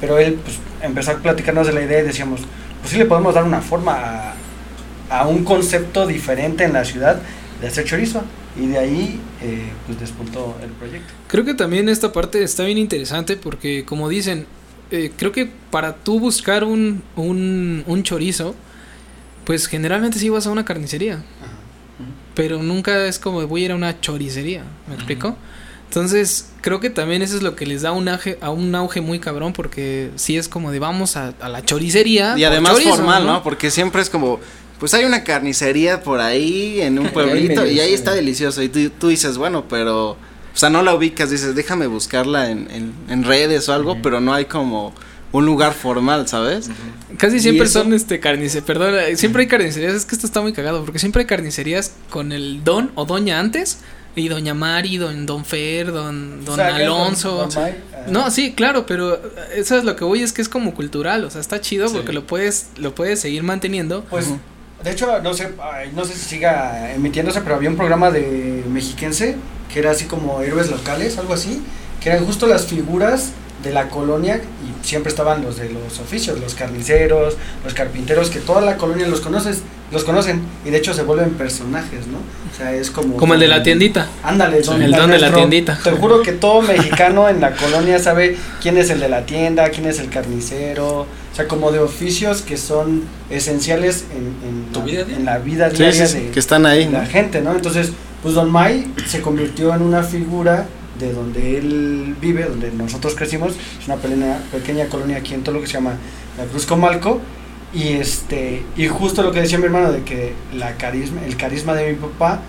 pero 0.00 0.18
él 0.18 0.38
pues 0.44 0.58
empezó 0.82 1.12
a 1.12 1.14
platicarnos 1.16 1.66
de 1.66 1.72
la 1.72 1.82
idea 1.82 2.00
y 2.00 2.02
decíamos, 2.02 2.40
pues 2.80 2.92
sí 2.92 2.98
le 2.98 3.04
podemos 3.06 3.34
dar 3.34 3.44
una 3.44 3.60
forma 3.60 3.92
a, 3.94 4.34
a 5.10 5.26
un 5.26 5.44
concepto 5.44 6.06
diferente 6.06 6.64
en 6.64 6.72
la 6.72 6.84
ciudad 6.84 7.20
de 7.60 7.66
hacer 7.66 7.84
chorizo 7.84 8.22
y 8.60 8.66
de 8.66 8.78
ahí 8.78 9.20
eh, 9.42 9.68
pues 9.86 10.00
despuntó 10.00 10.56
el 10.62 10.70
proyecto. 10.70 11.12
Creo 11.28 11.44
que 11.44 11.54
también 11.54 11.88
esta 11.88 12.12
parte 12.12 12.42
está 12.42 12.64
bien 12.64 12.78
interesante 12.78 13.36
porque, 13.36 13.84
como 13.84 14.08
dicen, 14.08 14.46
eh, 14.90 15.12
creo 15.16 15.30
que 15.30 15.48
para 15.70 15.94
tú 15.96 16.18
buscar 16.18 16.64
un, 16.64 17.02
un, 17.16 17.84
un 17.86 18.02
chorizo, 18.02 18.54
pues 19.44 19.66
generalmente 19.66 20.18
sí 20.18 20.28
vas 20.28 20.46
a 20.46 20.50
una 20.50 20.64
carnicería, 20.64 21.22
pero 22.34 22.62
nunca 22.62 23.06
es 23.06 23.18
como 23.18 23.46
voy 23.46 23.62
a 23.62 23.64
ir 23.66 23.72
a 23.72 23.76
una 23.76 24.00
choricería, 24.00 24.62
¿me 24.86 24.94
Ujú. 24.94 24.94
explico? 24.94 25.36
Entonces, 25.90 26.46
creo 26.60 26.78
que 26.78 26.88
también 26.88 27.20
eso 27.20 27.34
es 27.34 27.42
lo 27.42 27.56
que 27.56 27.66
les 27.66 27.82
da 27.82 27.90
un 27.90 28.08
auge, 28.08 28.38
a 28.40 28.50
un 28.50 28.72
auge 28.76 29.00
muy 29.00 29.18
cabrón 29.18 29.52
porque 29.52 30.12
sí 30.14 30.36
es 30.36 30.46
como 30.48 30.70
de 30.70 30.78
vamos 30.78 31.16
a, 31.16 31.34
a 31.40 31.48
la 31.48 31.64
choricería. 31.64 32.38
Y 32.38 32.44
además 32.44 32.74
chorizo, 32.74 32.94
formal, 32.94 33.26
¿no? 33.26 33.42
Porque 33.42 33.72
siempre 33.72 34.00
es 34.00 34.08
como, 34.08 34.38
pues 34.78 34.94
hay 34.94 35.04
una 35.04 35.24
carnicería 35.24 36.04
por 36.04 36.20
ahí 36.20 36.80
en 36.80 37.00
un 37.00 37.08
pueblito 37.08 37.66
y 37.70 37.80
ahí 37.80 37.92
está 37.92 38.12
delicioso. 38.12 38.62
Y 38.62 38.68
tú, 38.68 38.88
tú 39.00 39.08
dices, 39.08 39.36
bueno, 39.36 39.64
pero, 39.68 40.10
o 40.10 40.16
sea, 40.54 40.70
no 40.70 40.84
la 40.84 40.94
ubicas, 40.94 41.28
dices, 41.28 41.56
déjame 41.56 41.88
buscarla 41.88 42.52
en, 42.52 42.70
en, 42.70 42.94
en 43.08 43.24
redes 43.24 43.68
o 43.68 43.72
algo, 43.72 44.00
pero 44.00 44.20
no 44.20 44.32
hay 44.32 44.44
como 44.44 44.94
un 45.32 45.44
lugar 45.44 45.74
formal, 45.74 46.28
¿sabes? 46.28 46.70
Casi 47.16 47.38
¿Y 47.38 47.40
siempre 47.40 47.66
son 47.66 47.92
este 47.94 48.20
carnicerías, 48.20 48.64
perdón, 48.64 48.94
siempre 49.16 49.42
hay 49.42 49.48
carnicerías, 49.48 49.94
es 49.94 50.04
que 50.04 50.14
esto 50.14 50.28
está 50.28 50.40
muy 50.40 50.52
cagado, 50.52 50.84
porque 50.84 51.00
siempre 51.00 51.22
hay 51.22 51.26
carnicerías 51.26 51.94
con 52.10 52.30
el 52.30 52.62
don 52.62 52.92
o 52.94 53.06
doña 53.06 53.40
antes, 53.40 53.78
y 54.16 54.28
doña 54.28 54.54
Mari, 54.54 54.96
don, 54.96 55.24
don 55.26 55.44
Fer, 55.44 55.92
don, 55.92 56.44
don 56.44 56.54
O 56.54 56.56
sea, 56.56 56.76
que 56.76 56.82
Alonso. 56.84 57.30
don- 57.36 57.48
don 57.50 57.64
Mike, 57.64 57.78
No, 58.08 58.30
sí, 58.30 58.52
claro, 58.54 58.86
pero 58.86 59.20
eso 59.54 59.76
es 59.76 59.84
lo 59.84 59.94
que 59.96 60.04
voy, 60.04 60.22
es 60.22 60.32
que 60.32 60.42
es 60.42 60.48
como 60.48 60.74
cultural, 60.74 61.24
o 61.24 61.30
sea, 61.30 61.40
está 61.40 61.60
chido 61.60 61.88
Sí. 61.88 61.94
porque 61.96 62.12
lo 62.12 62.26
puedes, 62.26 62.68
lo 62.76 62.94
puedes 62.94 63.20
seguir 63.20 63.42
manteniendo. 63.42 64.04
Pues, 64.10 64.26
de 64.82 64.90
hecho, 64.90 65.20
no 65.22 65.34
sé, 65.34 65.50
ay, 65.62 65.92
no 65.94 66.04
sé 66.04 66.14
si 66.14 66.20
siga 66.20 66.92
emitiéndose, 66.94 67.40
pero 67.42 67.54
había 67.56 67.68
un 67.70 67.76
programa 67.76 68.10
de 68.10 68.64
mexiquense 68.68 69.36
que 69.72 69.78
era 69.78 69.90
así 69.92 70.06
como 70.06 70.40
héroes 70.40 70.70
locales, 70.70 71.16
algo 71.18 71.34
así, 71.34 71.62
que 72.02 72.08
eran 72.10 72.24
justo 72.26 72.46
las 72.46 72.66
figuras 72.66 73.30
de 73.62 73.72
la 73.72 73.88
colonia 73.88 74.36
y 74.36 74.86
siempre 74.86 75.10
estaban 75.10 75.42
los 75.42 75.56
de 75.58 75.68
los 75.70 75.98
oficios, 76.00 76.40
los 76.40 76.54
carniceros, 76.54 77.36
los 77.64 77.74
carpinteros, 77.74 78.30
que 78.30 78.38
toda 78.40 78.60
la 78.62 78.76
colonia 78.76 79.06
los 79.06 79.20
conoces, 79.20 79.60
los 79.92 80.04
conocen 80.04 80.40
y 80.64 80.70
de 80.70 80.78
hecho 80.78 80.94
se 80.94 81.02
vuelven 81.02 81.30
personajes, 81.30 82.06
¿no? 82.06 82.18
O 82.18 82.56
sea, 82.56 82.72
es 82.74 82.90
como 82.90 83.16
Como 83.16 83.34
el 83.34 83.40
de 83.40 83.48
la 83.48 83.62
tiendita. 83.62 84.06
Ándale, 84.22 84.62
don- 84.62 84.80
el 84.80 84.92
don 84.92 85.10
de 85.10 85.18
la 85.18 85.32
tiendita. 85.32 85.78
Te 85.82 85.90
juro 85.90 86.22
que 86.22 86.32
todo 86.32 86.62
mexicano 86.62 87.28
en 87.28 87.40
la 87.40 87.52
colonia 87.54 87.98
sabe 87.98 88.36
quién 88.62 88.76
es 88.78 88.88
el 88.90 89.00
de 89.00 89.08
la 89.08 89.26
tienda, 89.26 89.68
quién 89.70 89.86
es 89.86 89.98
el 89.98 90.08
carnicero, 90.08 91.00
o 91.00 91.06
sea, 91.36 91.46
como 91.46 91.70
de 91.70 91.78
oficios 91.80 92.42
que 92.42 92.56
son 92.56 93.02
esenciales 93.30 94.04
en, 94.16 94.48
en, 94.48 94.72
Tu 94.72 94.80
la, 94.80 94.84
vida 94.84 94.96
diaria. 95.04 95.16
en 95.16 95.24
la 95.24 95.38
vida 95.38 95.70
Sí, 95.70 95.76
diaria 95.76 96.06
sí, 96.06 96.12
sí, 96.18 96.24
de, 96.26 96.30
que 96.30 96.40
están 96.40 96.66
ahí, 96.66 96.84
de 96.86 96.90
¿no? 96.92 96.98
la 96.98 97.06
gente, 97.06 97.40
¿no? 97.40 97.52
Entonces, 97.52 97.90
pues 98.22 98.34
Don 98.34 98.50
May 98.50 98.90
se 99.06 99.20
convirtió 99.22 99.74
en 99.74 99.82
una 99.82 100.02
figura 100.02 100.66
de 101.00 101.12
donde 101.12 101.58
él 101.58 102.14
vive, 102.20 102.44
donde 102.44 102.70
nosotros 102.70 103.14
crecimos, 103.14 103.54
es 103.80 103.86
una 103.86 103.96
pequeña, 103.96 104.38
pequeña 104.52 104.86
colonia 104.86 105.16
aquí 105.16 105.34
en 105.34 105.42
todo 105.42 105.54
lo 105.56 105.60
que 105.62 105.66
se 105.66 105.72
llama 105.74 105.94
la 106.38 106.44
Cruz 106.44 106.66
Comalco, 106.66 107.20
y 107.72 107.88
este, 107.94 108.62
y 108.76 108.86
justo 108.88 109.22
lo 109.22 109.32
que 109.32 109.40
decía 109.40 109.58
mi 109.58 109.64
hermano 109.64 109.90
de 109.92 110.02
que 110.02 110.34
la 110.54 110.76
carisma, 110.76 111.20
el 111.24 111.36
carisma 111.36 111.74
de 111.74 111.90
mi 111.92 111.96
papá, 111.98 112.40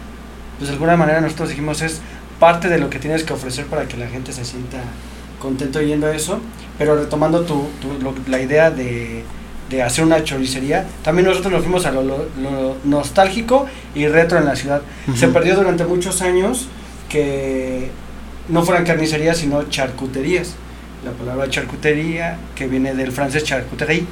pues 0.58 0.68
de 0.70 0.74
alguna 0.74 0.98
manera 0.98 1.22
nosotros 1.22 1.50
dijimos 1.50 1.82
es 1.82 2.02
parte 2.40 2.70
de 2.70 2.78
lo 2.80 2.90
que 2.90 3.00
tienes 3.00 3.24
que 3.24 3.34
ofrecer 3.34 3.66
para 3.66 3.88
que 3.88 3.98
la 3.98 4.08
gente 4.08 4.32
se 4.34 4.44
sienta 4.46 4.80
contento 5.40 5.82
yendo 5.82 6.08
a 6.08 6.16
eso, 6.16 6.40
pero 6.78 6.96
retomando 6.96 7.42
tu, 7.42 7.68
tu- 7.82 8.04
lo- 8.04 8.14
la 8.28 8.42
idea 8.42 8.70
de, 8.72 9.24
de 9.70 9.84
hacer 9.84 10.04
una 10.04 10.24
choricería, 10.24 10.86
también 11.04 11.28
nosotros 11.28 11.52
nos 11.54 11.62
fuimos 11.64 11.86
a 11.86 11.92
lo, 11.92 12.04
lo- 12.04 12.26
lo 12.42 12.78
nostálgico 12.84 13.68
y 13.96 14.08
retro 14.08 14.38
en 14.40 14.46
la 14.46 14.56
ciudad. 14.56 14.82
Se 15.16 15.26
Ujú. 15.26 15.34
perdió 15.34 15.56
durante 15.56 15.86
muchos 15.86 16.22
años 16.22 16.68
que 17.10 17.90
no 18.50 18.64
fueran 18.64 18.86
carnicerías, 18.86 19.38
sino 19.38 19.64
charcuterías. 19.64 20.56
La 21.06 21.12
palabra 21.12 21.50
charcutería, 21.50 22.38
que 22.56 22.68
viene 22.68 22.94
del 22.94 23.12
francés 23.12 23.44
charcuterie, 23.44 24.06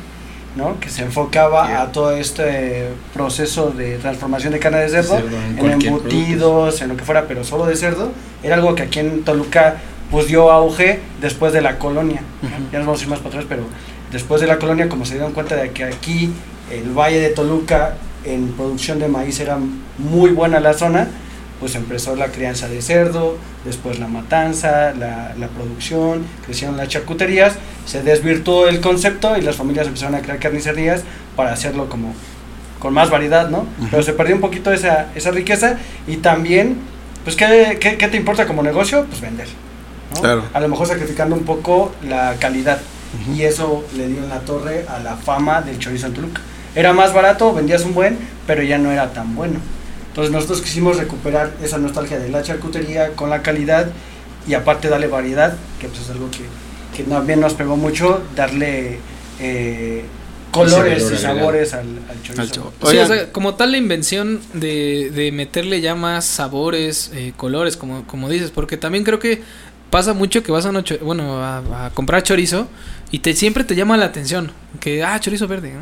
¿no? 0.55 0.79
que 0.79 0.89
se 0.89 1.03
enfocaba 1.03 1.67
Yeah. 1.67 1.81
a 1.83 1.91
todo 1.91 2.12
este 2.13 2.88
proceso 3.13 3.69
de 3.69 3.98
transformación 3.98 4.53
de 4.53 4.59
carne 4.59 4.79
de 4.79 4.89
cerdo, 4.89 5.17
Cerdo 5.17 5.38
en 5.38 5.59
en 5.59 5.81
embutidos, 5.81 6.81
en 6.81 6.89
lo 6.89 6.98
que 6.98 7.03
fuera, 7.03 7.25
pero 7.27 7.43
solo 7.43 7.65
de 7.65 7.75
cerdo. 7.75 8.12
Era 8.41 8.55
algo 8.55 8.74
que 8.75 8.83
aquí 8.83 9.00
en 9.00 9.24
Toluca 9.24 9.77
pues 10.09 10.25
dio 10.27 10.51
auge 10.51 11.00
después 11.21 11.53
de 11.53 11.62
la 11.62 11.77
colonia. 11.77 12.21
Ya 12.71 12.79
nos 12.79 12.88
vamos 12.88 13.01
a 13.01 13.03
ir 13.03 13.09
más 13.09 13.19
para 13.19 13.29
atrás, 13.29 13.45
pero 13.48 13.63
después 14.12 14.41
de 14.41 14.48
la 14.48 14.57
colonia, 14.57 14.89
como 14.89 15.05
se 15.05 15.13
dieron 15.13 15.33
cuenta 15.33 15.55
de 15.55 15.69
que 15.69 15.83
aquí, 15.83 16.31
el 16.71 16.89
Valle 16.98 17.19
de 17.19 17.29
Toluca, 17.29 17.93
en 18.24 18.48
producción 18.53 18.98
de 18.98 19.07
maíz 19.07 19.39
era 19.39 19.59
muy 20.00 20.31
buena 20.31 20.59
la 20.59 20.74
zona, 20.74 21.07
pues 21.59 21.75
empezó 21.75 22.15
la 22.15 22.27
crianza 22.27 22.67
de 22.67 22.81
cerdo, 22.81 23.37
después 23.65 23.99
la 23.99 24.07
matanza, 24.07 24.93
la, 24.93 25.33
la 25.37 25.47
producción, 25.47 26.25
crecieron 26.45 26.77
las 26.77 26.87
charcuterías, 26.87 27.55
se 27.85 28.01
desvirtuó 28.01 28.67
el 28.67 28.79
concepto 28.81 29.37
y 29.37 29.41
las 29.41 29.55
familias 29.55 29.87
empezaron 29.87 30.15
a 30.15 30.21
crear 30.21 30.39
carnicerías 30.39 31.03
para 31.35 31.51
hacerlo 31.51 31.89
como 31.89 32.13
con 32.79 32.93
más 32.93 33.09
variedad, 33.09 33.49
¿no? 33.49 33.67
Pero 33.91 34.01
se 34.03 34.13
perdió 34.13 34.35
un 34.35 34.41
poquito 34.41 34.71
esa, 34.71 35.07
esa 35.13 35.31
riqueza 35.31 35.77
y 36.07 36.17
también, 36.17 36.77
pues, 37.23 37.35
¿qué, 37.35 37.77
qué, 37.79 37.97
qué 37.97 38.07
te 38.07 38.17
importa 38.17 38.47
como 38.47 38.63
negocio? 38.63 39.05
Pues 39.05 39.21
vender. 39.21 39.47
¿no? 40.15 40.21
Claro. 40.21 40.43
A 40.53 40.59
lo 40.59 40.69
mejor 40.69 40.87
sacrificando 40.87 41.35
un 41.35 41.43
poco 41.43 41.91
la 42.07 42.35
calidad. 42.39 42.79
Y 43.35 43.41
eso 43.41 43.83
le 43.97 44.07
dio 44.07 44.19
en 44.19 44.29
la 44.29 44.39
torre 44.41 44.85
a 44.87 44.99
la 44.99 45.15
fama 45.15 45.61
del 45.61 45.79
chorizo 45.79 46.07
en 46.07 46.13
Toluca. 46.13 46.41
Era 46.75 46.93
más 46.93 47.11
barato, 47.11 47.53
vendías 47.53 47.83
un 47.83 47.95
buen, 47.95 48.17
pero 48.45 48.61
ya 48.61 48.77
no 48.77 48.91
era 48.91 49.11
tan 49.13 49.35
bueno. 49.35 49.59
Entonces 50.09 50.31
nosotros 50.31 50.61
quisimos 50.61 50.97
recuperar 50.97 51.53
esa 51.63 51.77
nostalgia 51.77 52.19
de 52.19 52.29
la 52.29 52.43
charcutería 52.43 53.11
con 53.15 53.29
la 53.29 53.41
calidad 53.41 53.89
y 54.47 54.53
aparte 54.53 54.89
darle 54.89 55.07
variedad, 55.07 55.55
que 55.79 55.87
pues 55.87 56.01
es 56.01 56.09
algo 56.09 56.29
que, 56.31 56.39
que 56.95 57.03
también 57.03 57.39
nos 57.39 57.53
pegó 57.53 57.77
mucho, 57.77 58.21
darle 58.35 58.99
eh, 59.39 60.03
colores 60.51 61.11
y 61.11 61.17
sabores 61.17 61.73
al, 61.73 61.87
al 62.09 62.21
chorizo. 62.23 62.73
Al 62.81 62.91
Sí, 62.91 62.97
o 62.97 63.05
sea, 63.07 63.31
como 63.31 63.55
tal 63.55 63.71
la 63.71 63.77
invención 63.77 64.41
de, 64.53 65.11
de 65.13 65.31
meterle 65.31 65.81
ya 65.81 65.95
más 65.95 66.25
sabores, 66.25 67.11
eh, 67.13 67.33
colores, 67.37 67.77
como, 67.77 68.05
como 68.07 68.29
dices, 68.29 68.51
porque 68.51 68.77
también 68.77 69.03
creo 69.03 69.19
que 69.19 69.41
pasa 69.91 70.13
mucho 70.13 70.43
que 70.43 70.51
vas 70.51 70.65
a, 70.65 70.71
bueno, 71.01 71.43
a, 71.43 71.85
a 71.85 71.89
comprar 71.91 72.23
chorizo 72.23 72.67
y 73.11 73.19
te 73.19 73.33
siempre 73.35 73.63
te 73.63 73.75
llama 73.75 73.97
la 73.97 74.05
atención 74.05 74.51
que, 74.79 75.03
ah, 75.03 75.19
chorizo 75.19 75.47
verde, 75.47 75.73
¿no? 75.73 75.81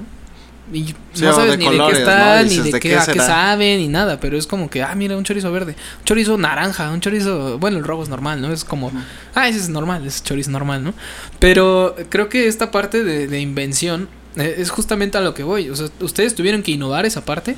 Y 0.73 0.83
Sí, 1.13 1.23
no 1.23 1.33
sabes 1.33 1.57
ni 1.57 1.65
colores, 1.65 1.97
de 1.99 2.03
qué 2.03 2.09
está, 2.11 2.43
ni 2.43 2.57
de, 2.57 2.63
¿de 2.63 2.71
qué, 2.79 2.89
qué 2.89 2.95
a 2.97 3.05
qué 3.05 3.11
será? 3.13 3.25
sabe, 3.25 3.77
ni 3.77 3.87
nada, 3.87 4.19
pero 4.19 4.37
es 4.37 4.45
como 4.47 4.69
que, 4.69 4.83
ah, 4.83 4.93
mira, 4.95 5.15
un 5.15 5.23
chorizo 5.23 5.51
verde, 5.51 5.75
un 5.99 6.05
chorizo 6.05 6.37
naranja, 6.37 6.91
un 6.91 6.99
chorizo, 6.99 7.57
bueno, 7.57 7.77
el 7.77 7.83
rojo 7.85 8.03
es 8.03 8.09
normal, 8.09 8.41
¿no? 8.41 8.51
Es 8.51 8.63
como, 8.65 8.91
ah, 9.33 9.47
ese 9.47 9.59
es 9.59 9.69
normal, 9.69 10.05
es 10.05 10.23
chorizo 10.23 10.51
normal, 10.51 10.83
¿no? 10.83 10.93
Pero 11.39 11.95
creo 12.09 12.27
que 12.29 12.47
esta 12.47 12.69
parte 12.71 13.03
de, 13.03 13.27
de 13.27 13.39
invención 13.39 14.09
eh, 14.35 14.55
es 14.57 14.69
justamente 14.69 15.17
a 15.17 15.21
lo 15.21 15.33
que 15.33 15.43
voy. 15.43 15.69
O 15.69 15.75
sea, 15.75 15.87
ustedes 16.01 16.35
tuvieron 16.35 16.61
que 16.63 16.71
innovar 16.71 17.05
esa 17.05 17.23
parte 17.23 17.55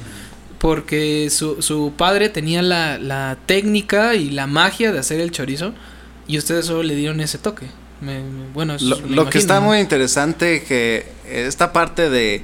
porque 0.60 1.30
su, 1.30 1.62
su 1.62 1.94
padre 1.98 2.30
tenía 2.30 2.62
la, 2.62 2.98
la 2.98 3.38
técnica 3.46 4.16
y 4.16 4.30
la 4.30 4.46
magia 4.48 4.92
de 4.92 5.00
hacer 5.00 5.20
el 5.22 5.32
chorizo 5.32 5.74
y 6.28 6.38
ustedes 6.38 6.66
solo 6.66 6.84
le 6.84 6.96
dieron 6.96 7.22
ese 7.22 7.38
toque. 7.38 7.68
Me- 8.02 8.20
me- 8.22 8.48
bueno, 8.54 8.76
eso 8.76 8.86
Lo, 8.86 8.96
lo 8.96 9.02
imagino, 9.02 9.30
que 9.30 9.38
está 9.40 9.60
¿no? 9.60 9.68
muy 9.68 9.80
interesante 9.80 10.64
que 10.64 11.06
esta 11.30 11.74
parte 11.74 12.10
de 12.10 12.44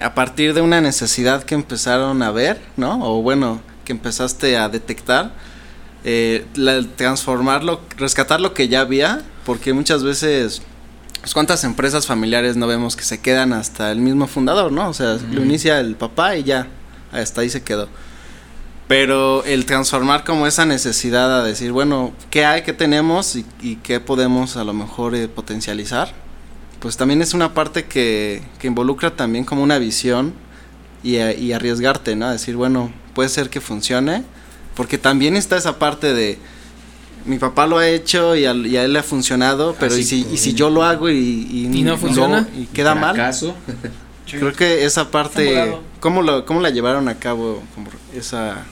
a 0.00 0.14
partir 0.14 0.54
de 0.54 0.60
una 0.62 0.80
necesidad 0.80 1.42
que 1.44 1.54
empezaron 1.54 2.22
a 2.22 2.30
ver, 2.30 2.60
¿no? 2.76 2.98
O 3.02 3.22
bueno, 3.22 3.60
que 3.84 3.92
empezaste 3.92 4.56
a 4.56 4.68
detectar, 4.68 5.32
eh, 6.04 6.46
la- 6.54 6.82
transformarlo, 6.96 7.80
rescatar 7.96 8.40
lo 8.40 8.54
que 8.54 8.68
ya 8.68 8.80
había, 8.80 9.22
porque 9.44 9.72
muchas 9.72 10.02
veces 10.02 10.62
pues 11.20 11.34
cuántas 11.34 11.64
empresas 11.64 12.06
familiares 12.06 12.56
no 12.56 12.66
vemos 12.66 12.96
que 12.96 13.02
se 13.04 13.20
quedan 13.20 13.52
hasta 13.52 13.92
el 13.92 13.98
mismo 13.98 14.26
fundador, 14.26 14.72
¿no? 14.72 14.88
O 14.88 14.94
sea, 14.94 15.18
lo 15.30 15.44
inicia 15.44 15.78
el 15.80 15.94
papá 15.96 16.36
y 16.36 16.44
ya, 16.44 16.66
hasta 17.12 17.42
ahí 17.42 17.50
se 17.50 17.62
quedó. 17.62 17.88
Pero 18.88 19.44
el 19.44 19.66
transformar 19.66 20.24
como 20.24 20.46
esa 20.46 20.64
necesidad 20.64 21.40
a 21.40 21.44
decir, 21.44 21.70
bueno, 21.72 22.12
¿qué 22.30 22.44
hay, 22.44 22.62
qué 22.62 22.72
tenemos 22.72 23.36
y, 23.36 23.44
y 23.60 23.76
qué 23.76 24.00
podemos 24.00 24.56
a 24.56 24.64
lo 24.64 24.72
mejor 24.72 25.14
eh, 25.14 25.28
potencializar? 25.28 26.12
Pues 26.80 26.96
también 26.96 27.20
es 27.22 27.34
una 27.34 27.52
parte 27.54 27.84
que, 27.84 28.42
que 28.58 28.66
involucra 28.66 29.14
también 29.14 29.44
como 29.44 29.62
una 29.62 29.78
visión 29.78 30.32
y, 31.02 31.16
a- 31.18 31.34
y 31.34 31.52
arriesgarte, 31.52 32.16
¿no? 32.16 32.26
A 32.26 32.32
decir, 32.32 32.56
bueno, 32.56 32.92
puede 33.14 33.28
ser 33.28 33.50
que 33.50 33.60
funcione, 33.60 34.24
porque 34.74 34.96
también 34.98 35.36
está 35.36 35.56
esa 35.58 35.78
parte 35.78 36.14
de, 36.14 36.38
mi 37.26 37.38
papá 37.38 37.66
lo 37.66 37.76
ha 37.78 37.86
hecho 37.88 38.34
y 38.34 38.46
a, 38.46 38.54
y 38.54 38.76
a 38.78 38.84
él 38.84 38.94
le 38.94 38.98
ha 38.98 39.02
funcionado, 39.02 39.76
pero 39.78 39.92
Así 39.92 40.00
y, 40.00 40.04
si, 40.04 40.26
y 40.32 40.36
si 40.38 40.54
yo 40.54 40.70
lo 40.70 40.82
hago 40.82 41.10
y, 41.10 41.16
y, 41.18 41.70
¿Y 41.72 41.82
no 41.82 41.98
funciona? 41.98 42.48
y 42.56 42.64
queda 42.66 42.94
mal. 42.94 43.14
Fracaso. 43.14 43.54
Creo 44.30 44.52
que 44.52 44.84
esa 44.84 45.10
parte. 45.10 45.74
¿cómo, 45.98 46.22
lo, 46.22 46.46
¿cómo 46.46 46.60
la 46.60 46.70
llevaron 46.70 47.08
a 47.08 47.16
cabo 47.16 47.62
como 47.74 47.88
esa 48.14 48.64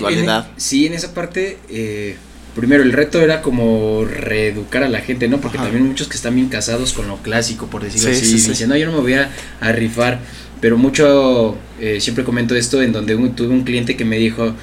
dualidad? 0.00 0.46
en- 0.54 0.60
sí, 0.60 0.86
en 0.86 0.94
esa 0.94 1.12
parte, 1.14 1.58
eh, 1.68 2.16
primero 2.54 2.82
el 2.82 2.92
reto 2.92 3.20
era 3.20 3.40
como 3.42 4.04
reeducar 4.04 4.82
a 4.82 4.88
la 4.88 5.00
gente, 5.00 5.28
¿no? 5.28 5.40
Porque 5.40 5.56
Ajá. 5.58 5.66
también 5.66 5.86
muchos 5.86 6.08
que 6.08 6.16
están 6.16 6.34
bien 6.34 6.48
casados 6.48 6.92
con 6.92 7.08
lo 7.08 7.16
clásico, 7.18 7.66
por 7.68 7.82
decirlo 7.82 8.10
Sí, 8.10 8.16
así, 8.16 8.26
sí, 8.26 8.38
sí. 8.38 8.50
dicen, 8.50 8.68
no, 8.68 8.76
yo 8.76 8.86
no 8.86 8.92
me 8.92 9.00
voy 9.00 9.14
a, 9.14 9.30
a 9.60 9.72
rifar. 9.72 10.20
Pero 10.60 10.76
mucho, 10.78 11.56
eh, 11.80 12.00
siempre 12.00 12.24
comento 12.24 12.54
esto 12.54 12.80
en 12.82 12.92
donde 12.92 13.14
un- 13.16 13.34
tuve 13.34 13.48
un 13.48 13.62
cliente 13.64 13.96
que 13.96 14.04
me 14.04 14.16
dijo, 14.18 14.54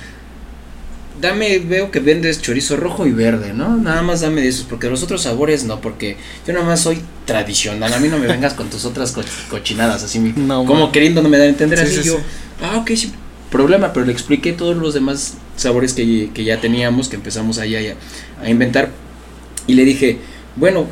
dame, 1.22 1.60
veo 1.60 1.91
que 1.91 2.00
vendes 2.00 2.41
chorizo 2.41 2.77
rojo 2.77 3.05
y 3.05 3.12
verde, 3.12 3.53
¿no? 3.53 3.75
Nada 3.75 4.01
más 4.01 4.22
dame 4.22 4.41
de 4.41 4.48
esos, 4.48 4.63
porque 4.65 4.89
los 4.89 5.03
otros 5.03 5.24
sabores 5.24 5.65
no, 5.65 5.81
porque 5.81 6.15
yo 6.48 6.53
nada 6.53 6.65
más 6.65 6.79
soy 6.81 7.01
tradicional, 7.25 7.91
a 7.93 8.00
mí 8.00 8.08
no 8.08 8.17
me 8.17 8.27
vengas 8.27 8.53
con 8.53 8.69
tus 8.69 8.86
otras 8.86 9.12
co- 9.12 9.22
cochinadas, 9.50 10.03
así 10.03 10.19
No, 10.38 10.63
como 10.65 10.84
man. 10.84 10.91
queriendo 10.93 11.22
no 11.22 11.27
me 11.27 11.38
dar 11.38 11.48
a 11.48 11.50
entender 11.50 11.77
Sí, 11.79 11.86
así 11.86 11.96
sí, 12.03 12.03
yo 12.08 12.19
ah 12.62 12.77
ok 12.77 12.91
sí 12.96 13.12
problema 13.51 13.94
pero 13.94 14.06
le 14.06 14.12
expliqué 14.12 14.53
todos 14.53 14.77
los 14.77 14.94
demás 14.94 15.36
sabores 15.56 15.94
que, 15.94 16.29
que 16.34 16.44
ya 16.44 16.62
teníamos 16.62 17.10
que 17.10 17.15
empezamos 17.15 17.58
ahí 17.58 17.75
a, 17.75 17.96
a 18.41 18.50
inventar 18.50 18.89
y 19.68 19.74
le 19.74 19.86
dije 19.86 20.18
bueno 20.56 20.88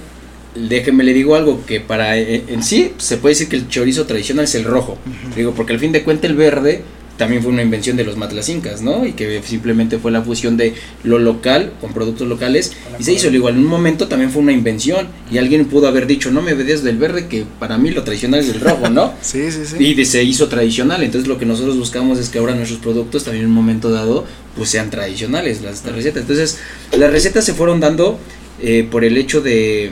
déjeme 0.56 1.04
le 1.04 1.14
digo 1.14 1.36
algo 1.36 1.64
que 1.66 1.80
para 1.80 2.18
en, 2.18 2.44
en 2.48 2.64
sí 2.64 2.94
se 2.98 3.18
puede 3.18 3.34
decir 3.36 3.48
que 3.48 3.58
el 3.58 3.68
chorizo 3.68 4.06
tradicional 4.06 4.46
es 4.46 4.56
el 4.56 4.64
rojo 4.64 4.98
digo 5.36 5.54
porque 5.54 5.74
al 5.74 5.80
fin 5.80 5.92
de 5.92 6.04
cuentas 6.04 6.30
el 6.30 6.36
verde 6.36 6.84
también 7.18 7.42
fue 7.42 7.52
una 7.52 7.64
invención 7.64 7.98
de 7.98 8.04
los 8.04 8.16
matlacincas, 8.16 8.82
¿no? 8.82 9.06
Y 9.06 9.14
que 9.14 9.42
simplemente 9.44 9.98
fue 9.98 10.12
la 10.12 10.22
fusión 10.22 10.56
de 10.56 10.74
lo 11.04 11.18
local 11.20 11.74
con 11.82 11.92
productos 11.94 12.28
locales 12.28 12.74
y 13.00 13.04
se 13.04 13.14
hizo, 13.14 13.30
digo, 13.32 13.50
en 13.50 13.58
un 13.58 13.66
momento 13.66 14.08
también 14.08 14.30
fue 14.32 14.42
una 14.42 14.52
invención 14.54 15.08
y 15.32 15.38
alguien 15.40 15.66
pudo 15.66 15.88
haber 15.88 16.06
dicho, 16.08 16.30
no 16.32 16.42
me 16.42 16.54
vedes 16.54 16.84
del 16.84 16.98
verde, 16.98 17.28
que 17.28 17.46
para 17.60 17.78
mí 17.78 17.90
lo 17.92 18.04
tradicional 18.04 18.40
es 18.42 18.50
el 18.50 18.60
rojo, 18.62 18.90
¿no? 18.90 19.14
Sí, 19.22 19.52
sí, 19.52 19.62
sí. 19.66 19.76
Y 19.80 19.94
de- 19.96 20.06
se 20.06 20.24
hizo 20.24 20.48
tradicional, 20.48 21.02
entonces 21.04 21.28
lo 21.28 21.38
que 21.38 21.46
nosotros 21.46 21.78
buscamos 21.78 22.20
es 22.20 22.30
que 22.30 22.38
ahora 22.40 22.54
nuestros 22.56 22.80
productos 22.80 23.24
también 23.24 23.46
en 23.46 23.50
un 23.50 23.56
momento 23.56 23.90
dado 23.90 24.26
pues 24.56 24.70
sean 24.70 24.90
tradicionales, 24.90 25.62
las 25.62 25.84
recetas. 25.86 26.22
Entonces 26.22 26.60
las 26.98 27.12
recetas 27.12 27.46
se 27.46 27.54
fueron 27.54 27.80
dando 27.80 28.20
eh, 28.62 28.88
por 28.90 29.04
el 29.04 29.18
hecho 29.18 29.42
de, 29.42 29.92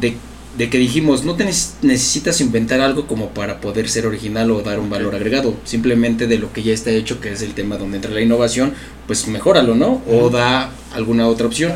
de, 0.00 0.14
de 0.58 0.68
que 0.68 0.76
dijimos, 0.78 1.24
no 1.24 1.34
te 1.34 1.44
neces- 1.46 1.74
necesitas 1.82 2.40
inventar 2.40 2.80
algo 2.80 3.06
como 3.06 3.30
para 3.30 3.60
poder 3.60 3.88
ser 3.88 4.06
original 4.06 4.50
o 4.50 4.60
dar 4.62 4.78
un 4.80 4.90
valor 4.90 5.14
agregado, 5.14 5.54
simplemente 5.64 6.26
de 6.26 6.38
lo 6.38 6.52
que 6.52 6.62
ya 6.62 6.72
está 6.74 6.90
hecho, 6.90 7.20
que 7.20 7.32
es 7.32 7.40
el 7.42 7.54
tema 7.54 7.78
donde 7.78 7.96
entra 7.96 8.10
la 8.10 8.20
innovación, 8.20 8.74
pues 9.06 9.26
mejóralo, 9.28 9.74
¿no? 9.74 10.02
O 10.10 10.28
da 10.28 10.70
alguna 10.92 11.26
otra 11.28 11.46
opción. 11.46 11.72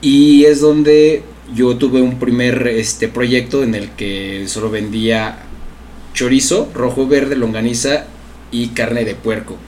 Y 0.00 0.44
es 0.44 0.60
donde 0.60 1.22
yo 1.54 1.76
tuve 1.76 2.00
un 2.00 2.18
primer 2.18 2.66
este 2.66 3.08
proyecto 3.08 3.62
en 3.62 3.74
el 3.74 3.90
que 3.90 4.44
solo 4.48 4.70
vendía 4.70 5.40
chorizo, 6.14 6.70
rojo, 6.74 7.06
verde, 7.06 7.36
longaniza 7.36 8.06
y 8.50 8.68
carne 8.68 9.04
de 9.04 9.14
puerco. 9.14 9.58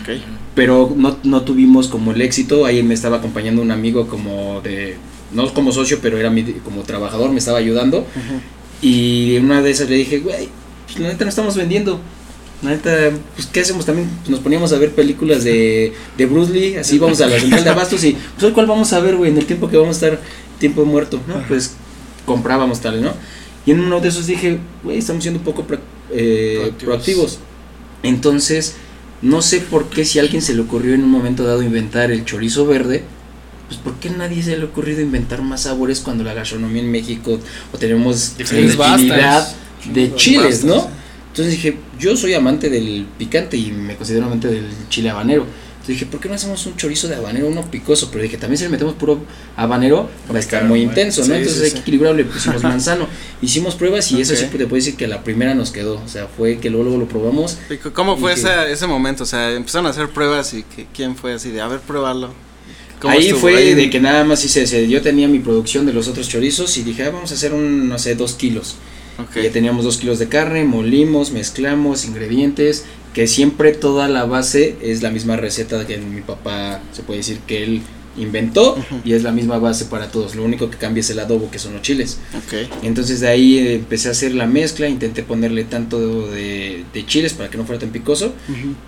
Ok. 0.00 0.08
Pero 0.54 0.92
no, 0.96 1.18
no 1.22 1.42
tuvimos 1.42 1.88
como 1.88 2.12
el 2.12 2.22
éxito. 2.22 2.64
Ahí 2.64 2.82
me 2.82 2.94
estaba 2.94 3.18
acompañando 3.18 3.60
un 3.62 3.70
amigo 3.70 4.06
como 4.06 4.60
de, 4.62 4.96
no 5.34 5.52
como 5.52 5.72
socio, 5.72 5.98
pero 6.00 6.16
era 6.18 6.30
mi, 6.30 6.42
como 6.64 6.82
trabajador, 6.82 7.30
me 7.30 7.38
estaba 7.38 7.58
ayudando. 7.58 8.06
Y 8.80 9.36
en 9.36 9.46
una 9.46 9.62
de 9.62 9.70
esas 9.70 9.88
le 9.88 9.96
dije, 9.96 10.18
güey, 10.20 10.48
pues 10.86 10.98
la 10.98 11.08
neta 11.08 11.24
no 11.24 11.30
estamos 11.30 11.56
vendiendo. 11.56 12.00
La 12.62 12.70
neta, 12.70 13.10
pues 13.34 13.46
¿qué 13.48 13.60
hacemos 13.60 13.84
también? 13.84 14.08
Pues, 14.20 14.30
nos 14.30 14.40
poníamos 14.40 14.72
a 14.72 14.78
ver 14.78 14.92
películas 14.92 15.44
de, 15.44 15.92
de 16.16 16.26
Bruce 16.26 16.52
Lee, 16.52 16.76
así 16.76 16.98
vamos 16.98 17.20
a 17.20 17.26
la 17.26 17.38
central 17.38 17.62
de 17.64 17.70
abastos 17.70 18.02
y 18.04 18.16
pues 18.38 18.52
cuál 18.54 18.66
vamos 18.66 18.92
a 18.94 19.00
ver, 19.00 19.16
güey, 19.16 19.30
en 19.30 19.36
el 19.38 19.44
tiempo 19.44 19.68
que 19.68 19.76
vamos 19.76 20.02
a 20.02 20.06
estar 20.06 20.20
tiempo 20.58 20.84
muerto, 20.86 21.20
¿no? 21.28 21.42
Pues 21.46 21.74
comprábamos 22.24 22.80
tal, 22.80 23.02
¿no? 23.02 23.12
Y 23.66 23.72
en 23.72 23.80
uno 23.80 24.00
de 24.00 24.08
esos 24.08 24.26
dije, 24.26 24.58
güey, 24.82 24.98
estamos 24.98 25.22
siendo 25.22 25.40
un 25.40 25.44
poco 25.44 25.64
pro- 25.64 25.78
eh, 26.10 26.54
Proactivos. 26.58 26.84
proactivos. 26.84 27.38
Entonces, 28.02 28.76
no 29.22 29.42
sé 29.42 29.60
por 29.60 29.88
qué 29.90 30.04
si 30.04 30.18
a 30.18 30.22
alguien 30.22 30.42
se 30.42 30.54
le 30.54 30.60
ocurrió 30.62 30.94
en 30.94 31.02
un 31.02 31.10
momento 31.10 31.44
dado 31.44 31.62
inventar 31.62 32.10
el 32.10 32.24
chorizo 32.24 32.66
verde, 32.66 33.04
pues 33.68 33.80
¿por 33.80 33.94
qué 33.94 34.08
a 34.08 34.12
nadie 34.12 34.42
se 34.42 34.56
le 34.56 34.62
ha 34.62 34.66
ocurrido 34.66 35.00
inventar 35.00 35.42
más 35.42 35.62
sabores 35.62 36.00
cuando 36.00 36.22
la 36.24 36.34
gastronomía 36.34 36.82
en 36.82 36.90
México 36.90 37.38
o 37.72 37.78
tenemos 37.78 38.34
infinidad 38.38 39.48
de 39.92 40.14
chiles, 40.14 40.64
Bastas, 40.64 40.64
¿no? 40.64 40.88
Entonces 41.28 41.52
dije, 41.54 41.76
yo 41.98 42.16
soy 42.16 42.34
amante 42.34 42.70
del 42.70 43.06
picante 43.18 43.56
y 43.56 43.72
me 43.72 43.96
considero 43.96 44.26
amante 44.26 44.48
del 44.48 44.68
chile 44.88 45.10
habanero. 45.10 45.42
Entonces 45.74 46.00
dije, 46.00 46.06
¿por 46.06 46.18
qué 46.20 46.28
no 46.30 46.34
hacemos 46.36 46.64
un 46.64 46.76
chorizo 46.76 47.08
de 47.08 47.16
habanero, 47.16 47.46
uno 47.48 47.68
picoso? 47.70 48.08
Pero 48.10 48.22
dije, 48.22 48.38
también 48.38 48.56
si 48.56 48.64
le 48.64 48.70
metemos 48.70 48.94
puro 48.94 49.22
habanero, 49.56 50.08
va 50.32 50.36
a 50.36 50.40
estar 50.40 50.64
muy 50.64 50.80
intenso, 50.80 51.20
¿no? 51.22 51.26
Sí, 51.26 51.32
Entonces 51.32 51.56
sí, 51.58 51.64
hay 51.64 51.68
sí. 51.70 51.74
que 51.74 51.80
equilibrarlo, 51.80 52.16
le 52.16 52.24
pusimos 52.24 52.62
manzano. 52.62 53.06
Hicimos 53.42 53.74
pruebas 53.74 54.10
y 54.12 54.20
eso 54.20 54.34
sí 54.34 54.46
te 54.46 54.58
puedo 54.66 54.76
decir 54.76 54.96
que 54.96 55.06
la 55.08 55.22
primera 55.22 55.54
nos 55.54 55.72
quedó. 55.72 56.00
O 56.02 56.08
sea, 56.08 56.26
fue 56.28 56.58
que 56.58 56.70
luego, 56.70 56.84
luego 56.84 56.98
lo 57.00 57.08
probamos. 57.08 57.58
¿Y 57.68 57.74
c- 57.74 57.90
¿Cómo 57.92 58.16
fue 58.16 58.32
ese 58.32 58.86
momento? 58.86 59.24
O 59.24 59.26
sea, 59.26 59.50
empezaron 59.52 59.86
a 59.86 59.90
hacer 59.90 60.08
pruebas 60.08 60.54
y 60.54 60.62
que, 60.62 60.86
quién 60.94 61.16
fue 61.16 61.34
así 61.34 61.50
de, 61.50 61.60
a 61.60 61.68
ver, 61.68 61.80
pruébalo. 61.80 62.32
¿Cómo 63.04 63.14
Ahí 63.14 63.24
estuvo? 63.26 63.40
fue 63.42 63.56
Ahí- 63.58 63.74
de 63.74 63.90
que 63.90 64.00
nada 64.00 64.24
más 64.24 64.42
hice, 64.46 64.62
ese- 64.62 64.88
yo 64.88 65.02
tenía 65.02 65.28
mi 65.28 65.38
producción 65.38 65.84
de 65.84 65.92
los 65.92 66.08
otros 66.08 66.26
chorizos 66.26 66.78
y 66.78 66.82
dije, 66.84 67.02
ah, 67.02 67.10
vamos 67.10 67.30
a 67.32 67.34
hacer 67.34 67.52
un, 67.52 67.86
no 67.86 67.98
sé, 67.98 68.14
dos 68.14 68.32
kilos. 68.32 68.76
Ok. 69.18 69.42
Ya 69.42 69.50
teníamos 69.52 69.84
dos 69.84 69.98
kilos 69.98 70.18
de 70.18 70.28
carne, 70.28 70.64
molimos, 70.64 71.30
mezclamos 71.30 72.06
ingredientes, 72.06 72.86
que 73.12 73.28
siempre 73.28 73.72
toda 73.72 74.08
la 74.08 74.24
base 74.24 74.76
es 74.80 75.02
la 75.02 75.10
misma 75.10 75.36
receta 75.36 75.86
que 75.86 75.98
mi 75.98 76.22
papá 76.22 76.80
se 76.94 77.02
puede 77.02 77.18
decir 77.18 77.40
que 77.46 77.62
él 77.62 77.82
inventó 78.16 78.76
y 79.04 79.12
es 79.12 79.22
la 79.22 79.32
misma 79.32 79.58
base 79.58 79.86
para 79.86 80.10
todos. 80.10 80.34
Lo 80.34 80.44
único 80.44 80.70
que 80.70 80.76
cambia 80.78 81.00
es 81.00 81.10
el 81.10 81.18
adobo, 81.18 81.50
que 81.50 81.58
son 81.58 81.72
los 81.74 81.82
chiles. 81.82 82.18
Entonces 82.82 83.20
de 83.20 83.28
ahí 83.28 83.58
eh, 83.58 83.74
empecé 83.74 84.08
a 84.08 84.12
hacer 84.12 84.34
la 84.34 84.46
mezcla, 84.46 84.88
intenté 84.88 85.22
ponerle 85.22 85.64
tanto 85.64 86.26
de, 86.28 86.84
de 86.92 87.06
chiles 87.06 87.32
para 87.34 87.50
que 87.50 87.58
no 87.58 87.64
fuera 87.64 87.80
tan 87.80 87.90
picoso 87.90 88.34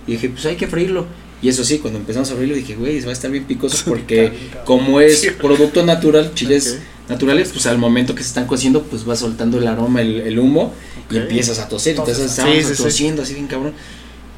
y 0.07 0.11
dije, 0.13 0.29
pues 0.29 0.45
hay 0.45 0.55
que 0.55 0.67
freírlo. 0.67 1.05
Y 1.39 1.49
eso 1.49 1.63
sí, 1.63 1.77
cuando 1.77 1.99
empezamos 1.99 2.31
a 2.31 2.33
freírlo 2.33 2.55
dije, 2.55 2.75
güey, 2.75 2.99
va 3.01 3.09
a 3.09 3.13
estar 3.13 3.29
bien 3.29 3.43
picoso 3.45 3.83
porque 3.87 4.31
como 4.65 4.99
es 5.01 5.33
producto 5.39 5.85
natural, 5.85 6.31
chiles 6.33 6.79
Ok. 7.05 7.09
naturales, 7.11 7.49
pues 7.53 7.65
al 7.67 7.77
momento 7.77 8.15
que 8.15 8.23
se 8.23 8.29
están 8.29 8.47
cociendo, 8.47 8.83
pues 8.83 9.07
va 9.07 9.15
soltando 9.15 9.59
el 9.59 9.67
aroma, 9.67 10.01
el, 10.01 10.21
el 10.21 10.39
humo, 10.39 10.73
y 11.11 11.17
empiezas 11.17 11.59
a 11.59 11.69
toser. 11.69 11.95
Entonces 11.97 12.25
estábamos 12.31 12.57
sí, 12.57 12.63
sí, 12.69 12.75
sí. 12.75 12.83
tosiendo 12.83 13.21
así 13.21 13.33
bien 13.35 13.47
cabrón. 13.47 13.73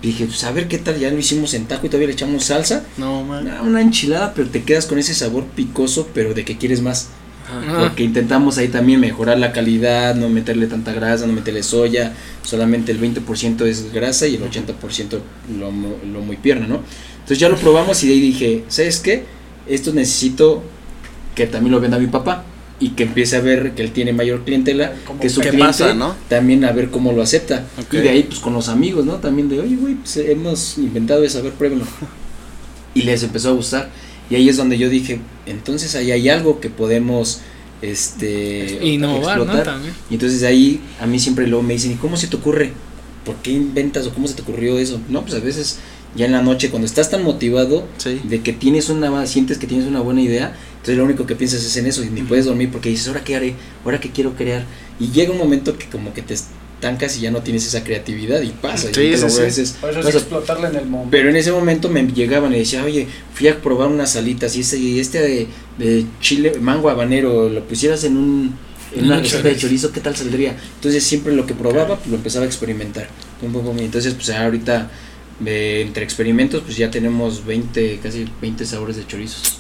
Y 0.01 0.07
dije, 0.07 0.25
pues 0.25 0.43
a 0.45 0.51
ver 0.51 0.67
qué 0.67 0.77
tal, 0.77 0.97
ya 0.97 1.11
lo 1.11 1.17
hicimos 1.17 1.53
en 1.53 1.65
taco 1.65 1.85
y 1.85 1.89
todavía 1.89 2.07
le 2.07 2.13
echamos 2.13 2.45
salsa. 2.45 2.85
No, 2.97 3.23
man. 3.23 3.45
Una, 3.45 3.61
una 3.61 3.81
enchilada, 3.81 4.33
pero 4.33 4.47
te 4.49 4.63
quedas 4.63 4.85
con 4.85 4.97
ese 4.97 5.13
sabor 5.13 5.45
picoso, 5.45 6.09
pero 6.13 6.33
de 6.33 6.45
que 6.45 6.57
quieres 6.57 6.81
más. 6.81 7.09
Ajá. 7.49 7.79
Porque 7.79 8.03
intentamos 8.03 8.57
ahí 8.57 8.67
también 8.67 8.99
mejorar 8.99 9.39
la 9.39 9.51
calidad, 9.51 10.15
no 10.15 10.29
meterle 10.29 10.67
tanta 10.67 10.93
grasa, 10.93 11.25
no 11.25 11.33
meterle 11.33 11.63
soya, 11.63 12.13
solamente 12.43 12.91
el 12.91 13.01
20% 13.01 13.65
es 13.65 13.91
grasa 13.91 14.27
y 14.27 14.35
el 14.35 14.43
80% 14.43 15.19
lo, 15.57 15.71
lo 15.71 16.21
muy 16.21 16.37
pierna, 16.37 16.67
¿no? 16.67 16.81
Entonces 17.15 17.39
ya 17.39 17.49
lo 17.49 17.57
probamos 17.57 18.03
y 18.03 18.07
de 18.07 18.13
ahí 18.13 18.19
dije, 18.19 18.63
¿sabes 18.67 18.99
qué? 18.99 19.25
Esto 19.67 19.91
necesito 19.93 20.63
que 21.35 21.47
también 21.47 21.71
lo 21.71 21.79
venda 21.79 21.97
mi 21.97 22.07
papá 22.07 22.45
y 22.79 22.89
que 22.91 23.03
empiece 23.03 23.35
a 23.35 23.41
ver 23.41 23.73
que 23.75 23.81
él 23.83 23.91
tiene 23.91 24.13
mayor 24.13 24.45
clientela, 24.45 24.93
Como 25.05 25.19
que 25.19 25.29
su 25.29 25.41
¿Qué 25.41 25.49
cliente 25.49 25.67
pasa, 25.67 25.93
no? 25.93 26.15
también 26.29 26.63
a 26.63 26.71
ver 26.71 26.89
cómo 26.89 27.11
lo 27.11 27.21
acepta. 27.21 27.65
Y 27.91 27.97
de 27.97 28.09
ahí 28.09 28.23
pues 28.23 28.39
con 28.39 28.53
los 28.53 28.69
amigos, 28.69 29.05
¿no? 29.05 29.15
También 29.15 29.49
de, 29.49 29.59
oye, 29.59 29.75
güey, 29.75 29.95
pues 29.95 30.15
hemos 30.17 30.77
inventado 30.77 31.23
eso, 31.23 31.39
a 31.39 31.41
ver, 31.41 31.53
pruébenlo. 31.53 31.85
Y 32.95 33.03
les 33.03 33.21
empezó 33.23 33.49
a 33.49 33.51
gustar. 33.53 33.89
Y 34.29 34.35
ahí 34.35 34.49
es 34.49 34.57
donde 34.57 34.77
yo 34.77 34.89
dije, 34.89 35.19
entonces 35.45 35.95
ahí 35.95 36.11
hay 36.11 36.27
algo 36.29 36.59
que 36.59 36.69
podemos 36.69 37.41
este 37.81 38.79
Innovar, 38.83 39.37
¿no? 39.37 39.43
explotar. 39.43 39.65
También. 39.65 39.93
Y 40.09 40.15
entonces 40.15 40.41
de 40.41 40.47
ahí 40.47 40.81
a 40.99 41.05
mí 41.07 41.19
siempre 41.19 41.47
luego 41.47 41.63
me 41.63 41.73
dicen, 41.73 41.91
¿y 41.91 41.95
cómo 41.95 42.17
se 42.17 42.27
te 42.27 42.35
ocurre? 42.35 42.71
¿Por 43.25 43.35
qué 43.37 43.51
inventas 43.51 44.07
o 44.07 44.13
cómo 44.13 44.27
se 44.27 44.33
te 44.33 44.41
ocurrió 44.41 44.77
eso? 44.79 44.99
No, 45.09 45.21
pues 45.21 45.33
a 45.35 45.39
veces 45.39 45.79
ya 46.15 46.25
en 46.25 46.31
la 46.31 46.41
noche 46.41 46.69
cuando 46.69 46.85
estás 46.87 47.09
tan 47.11 47.23
motivado 47.23 47.85
Sí. 47.97 48.19
de 48.23 48.41
que 48.41 48.53
tienes 48.53 48.89
una 48.89 49.25
sientes 49.27 49.57
que 49.59 49.67
tienes 49.67 49.85
una 49.87 49.99
buena 50.01 50.21
idea, 50.21 50.55
entonces 50.79 50.97
lo 50.97 51.05
único 51.05 51.25
que 51.25 51.35
piensas 51.35 51.63
es 51.63 51.77
en 51.77 51.85
eso 51.85 52.03
y 52.03 52.09
ni 52.09 52.21
puedes 52.23 52.45
dormir 52.45 52.69
porque 52.71 52.89
dices, 52.89 53.07
"¿Ahora 53.07 53.23
qué 53.23 53.35
haré? 53.35 53.53
¿Ahora 53.85 53.99
qué 53.99 54.09
quiero 54.11 54.33
crear?" 54.35 54.63
Y 54.99 55.11
llega 55.11 55.31
un 55.31 55.37
momento 55.37 55.77
que 55.77 55.87
como 55.87 56.13
que 56.13 56.21
te 56.21 56.33
estancas 56.33 57.17
y 57.17 57.21
ya 57.21 57.31
no 57.31 57.41
tienes 57.41 57.65
esa 57.67 57.83
creatividad 57.83 58.41
y 58.41 58.49
pasa, 58.51 58.85
y 58.89 58.93
Sí, 58.93 59.01
te 59.11 59.15
sí, 59.17 59.21
lo 59.23 59.29
sí. 59.29 59.41
veces 59.41 59.75
Por 59.81 59.89
eso 59.89 59.99
es 59.99 60.05
pasa. 60.05 60.17
explotarla 60.17 60.69
en 60.69 60.75
el 60.77 60.85
momento. 60.87 61.11
Pero 61.11 61.29
en 61.29 61.35
ese 61.35 61.51
momento 61.51 61.89
me 61.89 62.07
llegaban 62.07 62.53
y 62.53 62.59
decía, 62.59 62.83
oye, 62.83 63.07
fui 63.33 63.47
a 63.49 63.61
probar 63.61 63.89
unas 63.89 64.11
salitas 64.13 64.55
y 64.55 64.61
este, 64.61 64.77
y 64.77 64.99
este 64.99 65.19
de, 65.21 65.47
de 65.77 66.05
chile, 66.21 66.53
mango 66.61 66.89
habanero, 66.89 67.49
lo 67.49 67.63
pusieras 67.65 68.03
en 68.05 68.15
un, 68.17 68.55
en 68.95 69.05
una 69.05 69.19
receta 69.19 69.49
de 69.49 69.57
chorizo. 69.57 69.91
¿qué 69.91 69.99
tal 69.99 70.15
saldría? 70.15 70.55
Entonces 70.75 71.03
siempre 71.03 71.33
lo 71.35 71.45
que 71.45 71.53
probaba, 71.53 71.97
pues 71.97 72.07
lo 72.09 72.15
empezaba 72.15 72.45
a 72.45 72.47
experimentar. 72.47 73.09
Pum, 73.41 73.51
pum, 73.51 73.63
pum, 73.65 73.77
y 73.79 73.83
entonces, 73.83 74.13
pues 74.13 74.29
ahorita, 74.29 74.89
eh, 75.45 75.83
entre 75.85 76.03
experimentos, 76.05 76.61
pues 76.65 76.77
ya 76.77 76.89
tenemos 76.89 77.45
20, 77.45 77.99
casi 78.01 78.25
20 78.41 78.65
sabores 78.65 78.95
de 78.95 79.05
chorizos. 79.05 79.59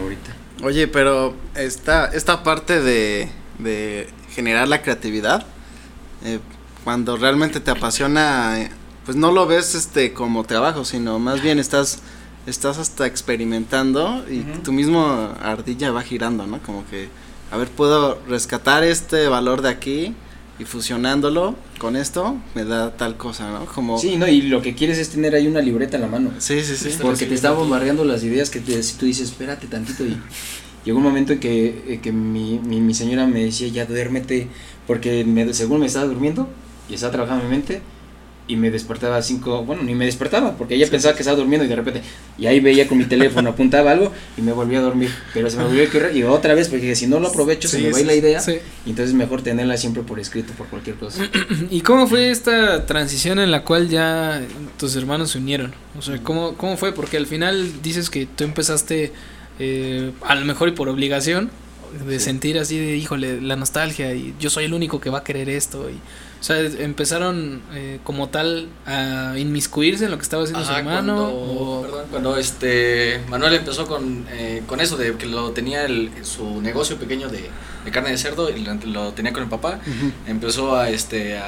Ahorita. 0.00 0.34
Oye, 0.62 0.88
pero 0.88 1.34
esta, 1.54 2.06
esta 2.06 2.42
parte 2.42 2.80
de, 2.80 3.28
de 3.58 4.08
generar 4.30 4.68
la 4.68 4.82
creatividad, 4.82 5.44
eh, 6.24 6.38
cuando 6.84 7.16
realmente 7.16 7.60
te 7.60 7.70
apasiona, 7.70 8.68
pues 9.04 9.16
no 9.16 9.32
lo 9.32 9.46
ves 9.46 9.74
este 9.74 10.12
como 10.12 10.44
trabajo, 10.44 10.84
sino 10.84 11.18
más 11.18 11.42
bien 11.42 11.58
estás, 11.58 11.98
estás 12.46 12.78
hasta 12.78 13.06
experimentando 13.06 14.24
y 14.30 14.40
Ujú. 14.40 14.60
tu 14.62 14.72
mismo 14.72 15.34
ardilla 15.42 15.90
va 15.90 16.02
girando, 16.02 16.46
¿no? 16.46 16.60
Como 16.60 16.86
que, 16.86 17.08
a 17.50 17.56
ver, 17.56 17.68
puedo 17.68 18.20
rescatar 18.28 18.84
este 18.84 19.28
valor 19.28 19.60
de 19.62 19.68
aquí 19.70 20.14
y 20.58 20.64
fusionándolo 20.64 21.56
con 21.78 21.96
esto 21.96 22.36
me 22.54 22.64
da 22.64 22.96
tal 22.96 23.16
cosa, 23.16 23.50
¿no? 23.50 23.66
Como... 23.66 23.98
Sí, 23.98 24.16
no, 24.16 24.28
y 24.28 24.42
lo 24.42 24.62
que 24.62 24.74
quieres 24.74 24.98
es 24.98 25.10
tener 25.10 25.34
ahí 25.34 25.46
una 25.46 25.60
libreta 25.60 25.96
en 25.96 26.02
la 26.02 26.08
mano. 26.08 26.30
sí, 26.38 26.62
sí. 26.62 26.76
sí. 26.76 26.96
Porque 27.00 27.26
te 27.26 27.34
está 27.34 27.50
bombardeando 27.50 28.04
las 28.04 28.22
ideas 28.22 28.50
que 28.50 28.60
te, 28.60 28.82
si 28.82 28.96
tú 28.96 29.06
dices, 29.06 29.30
espérate 29.30 29.66
tantito. 29.66 30.04
Y 30.04 30.16
llegó 30.84 30.98
un 30.98 31.04
momento 31.04 31.32
en 31.32 31.40
que, 31.40 31.84
eh, 31.88 32.00
que 32.02 32.12
mi, 32.12 32.60
mi, 32.60 32.80
mi 32.80 32.94
señora 32.94 33.26
me 33.26 33.44
decía, 33.44 33.68
ya 33.68 33.86
duérmete, 33.86 34.48
porque 34.86 35.24
me, 35.24 35.52
según 35.54 35.80
me 35.80 35.86
estaba 35.86 36.06
durmiendo 36.06 36.48
y 36.88 36.94
estaba 36.94 37.12
trabajando 37.12 37.44
en 37.44 37.50
mi 37.50 37.56
mente. 37.56 37.82
Y 38.46 38.56
me 38.56 38.70
despertaba 38.70 39.16
a 39.16 39.22
cinco, 39.22 39.64
bueno, 39.64 39.82
ni 39.82 39.94
me 39.94 40.04
despertaba, 40.04 40.56
porque 40.56 40.74
ella 40.74 40.86
pensaba 40.90 41.14
que 41.14 41.22
estaba 41.22 41.38
durmiendo 41.38 41.64
y 41.64 41.68
de 41.68 41.76
repente, 41.76 42.02
y 42.38 42.46
ahí 42.46 42.60
veía 42.60 42.86
con 42.86 42.98
mi 42.98 43.04
teléfono, 43.04 43.50
apuntaba 43.50 43.92
algo 43.92 44.12
y 44.36 44.42
me 44.42 44.52
volvía 44.52 44.80
a 44.80 44.82
dormir. 44.82 45.10
Pero 45.32 45.48
se 45.48 45.56
me 45.56 45.64
volvió 45.64 45.82
a 45.82 45.86
ocurrir 45.86 46.16
y 46.16 46.22
otra 46.24 46.54
vez, 46.54 46.68
porque 46.68 46.94
si 46.94 47.06
no 47.06 47.20
lo 47.20 47.28
aprovecho, 47.28 47.68
se 47.68 47.78
me 47.78 47.90
va 47.90 48.00
la 48.00 48.14
idea. 48.14 48.42
Y 48.84 48.90
entonces 48.90 49.14
mejor 49.14 49.42
tenerla 49.42 49.78
siempre 49.78 50.02
por 50.02 50.20
escrito, 50.20 50.52
por 50.52 50.66
cualquier 50.66 50.96
cosa. 50.96 51.26
¿Y 51.70 51.80
cómo 51.80 52.06
fue 52.06 52.30
esta 52.30 52.84
transición 52.84 53.38
en 53.38 53.50
la 53.50 53.64
cual 53.64 53.88
ya 53.88 54.42
tus 54.78 54.94
hermanos 54.96 55.30
se 55.30 55.38
unieron? 55.38 55.74
O 55.98 56.02
sea, 56.02 56.22
¿cómo, 56.22 56.54
cómo 56.56 56.76
fue? 56.76 56.92
Porque 56.92 57.16
al 57.16 57.26
final 57.26 57.82
dices 57.82 58.10
que 58.10 58.26
tú 58.26 58.44
empezaste, 58.44 59.12
eh, 59.58 60.12
a 60.22 60.34
lo 60.34 60.44
mejor 60.44 60.68
y 60.68 60.72
por 60.72 60.88
obligación, 60.90 61.50
de 62.06 62.20
sentir 62.20 62.58
así 62.58 62.78
de, 62.78 62.96
híjole, 62.96 63.40
la 63.40 63.56
nostalgia 63.56 64.14
y 64.14 64.34
yo 64.40 64.50
soy 64.50 64.64
el 64.64 64.74
único 64.74 65.00
que 65.00 65.10
va 65.10 65.18
a 65.18 65.24
querer 65.24 65.48
esto. 65.48 65.88
Y, 65.88 65.94
o 66.44 66.46
sea, 66.46 66.58
empezaron 66.60 67.62
eh, 67.72 68.00
como 68.04 68.28
tal 68.28 68.68
a 68.84 69.32
inmiscuirse 69.38 70.04
en 70.04 70.10
lo 70.10 70.18
que 70.18 70.24
estaba 70.24 70.42
haciendo 70.42 70.62
su 70.62 70.72
hermano. 70.90 71.14
Cuando, 71.16 71.34
o- 71.34 71.82
perdón, 71.82 72.04
cuando 72.10 72.36
este 72.36 73.22
Manuel 73.30 73.54
empezó 73.54 73.86
con, 73.86 74.26
eh, 74.30 74.62
con 74.66 74.82
eso 74.82 74.98
de 74.98 75.14
que 75.16 75.24
lo 75.24 75.52
tenía 75.52 75.86
el, 75.86 76.10
su 76.22 76.60
negocio 76.60 76.98
pequeño 76.98 77.30
de, 77.30 77.48
de 77.86 77.90
carne 77.90 78.10
de 78.10 78.18
cerdo 78.18 78.50
y 78.54 78.62
lo, 78.62 79.12
tenía 79.14 79.32
con 79.32 79.42
el 79.42 79.48
papá, 79.48 79.80
empezó 80.26 80.76
a 80.76 80.90
este 80.90 81.38
a, 81.38 81.46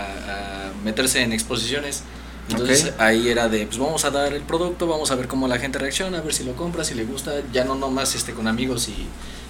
a 0.71 0.73
meterse 0.83 1.21
en 1.21 1.35
exposiciones. 1.35 2.03
Entonces 2.49 2.95
ahí 2.99 3.29
era 3.29 3.51
de 3.51 3.67
pues 3.67 3.77
vamos 3.77 4.03
a 4.07 4.11
dar 4.11 4.33
el 4.33 4.41
producto, 4.45 4.87
vamos 4.87 5.11
a 5.11 5.15
ver 5.17 5.29
cómo 5.29 5.47
la 5.47 5.59
gente 5.59 5.79
reacciona, 5.79 6.19
a 6.19 6.21
ver 6.23 6.33
si 6.33 6.43
lo 6.45 6.55
compra, 6.55 6.85
si 6.85 6.95
le 6.95 7.05
gusta, 7.05 7.33
ya 7.53 7.65
no 7.65 7.75
nomás 7.75 8.15
este 8.15 8.33
con 8.33 8.49
amigos 8.49 8.89
y, 8.89 8.95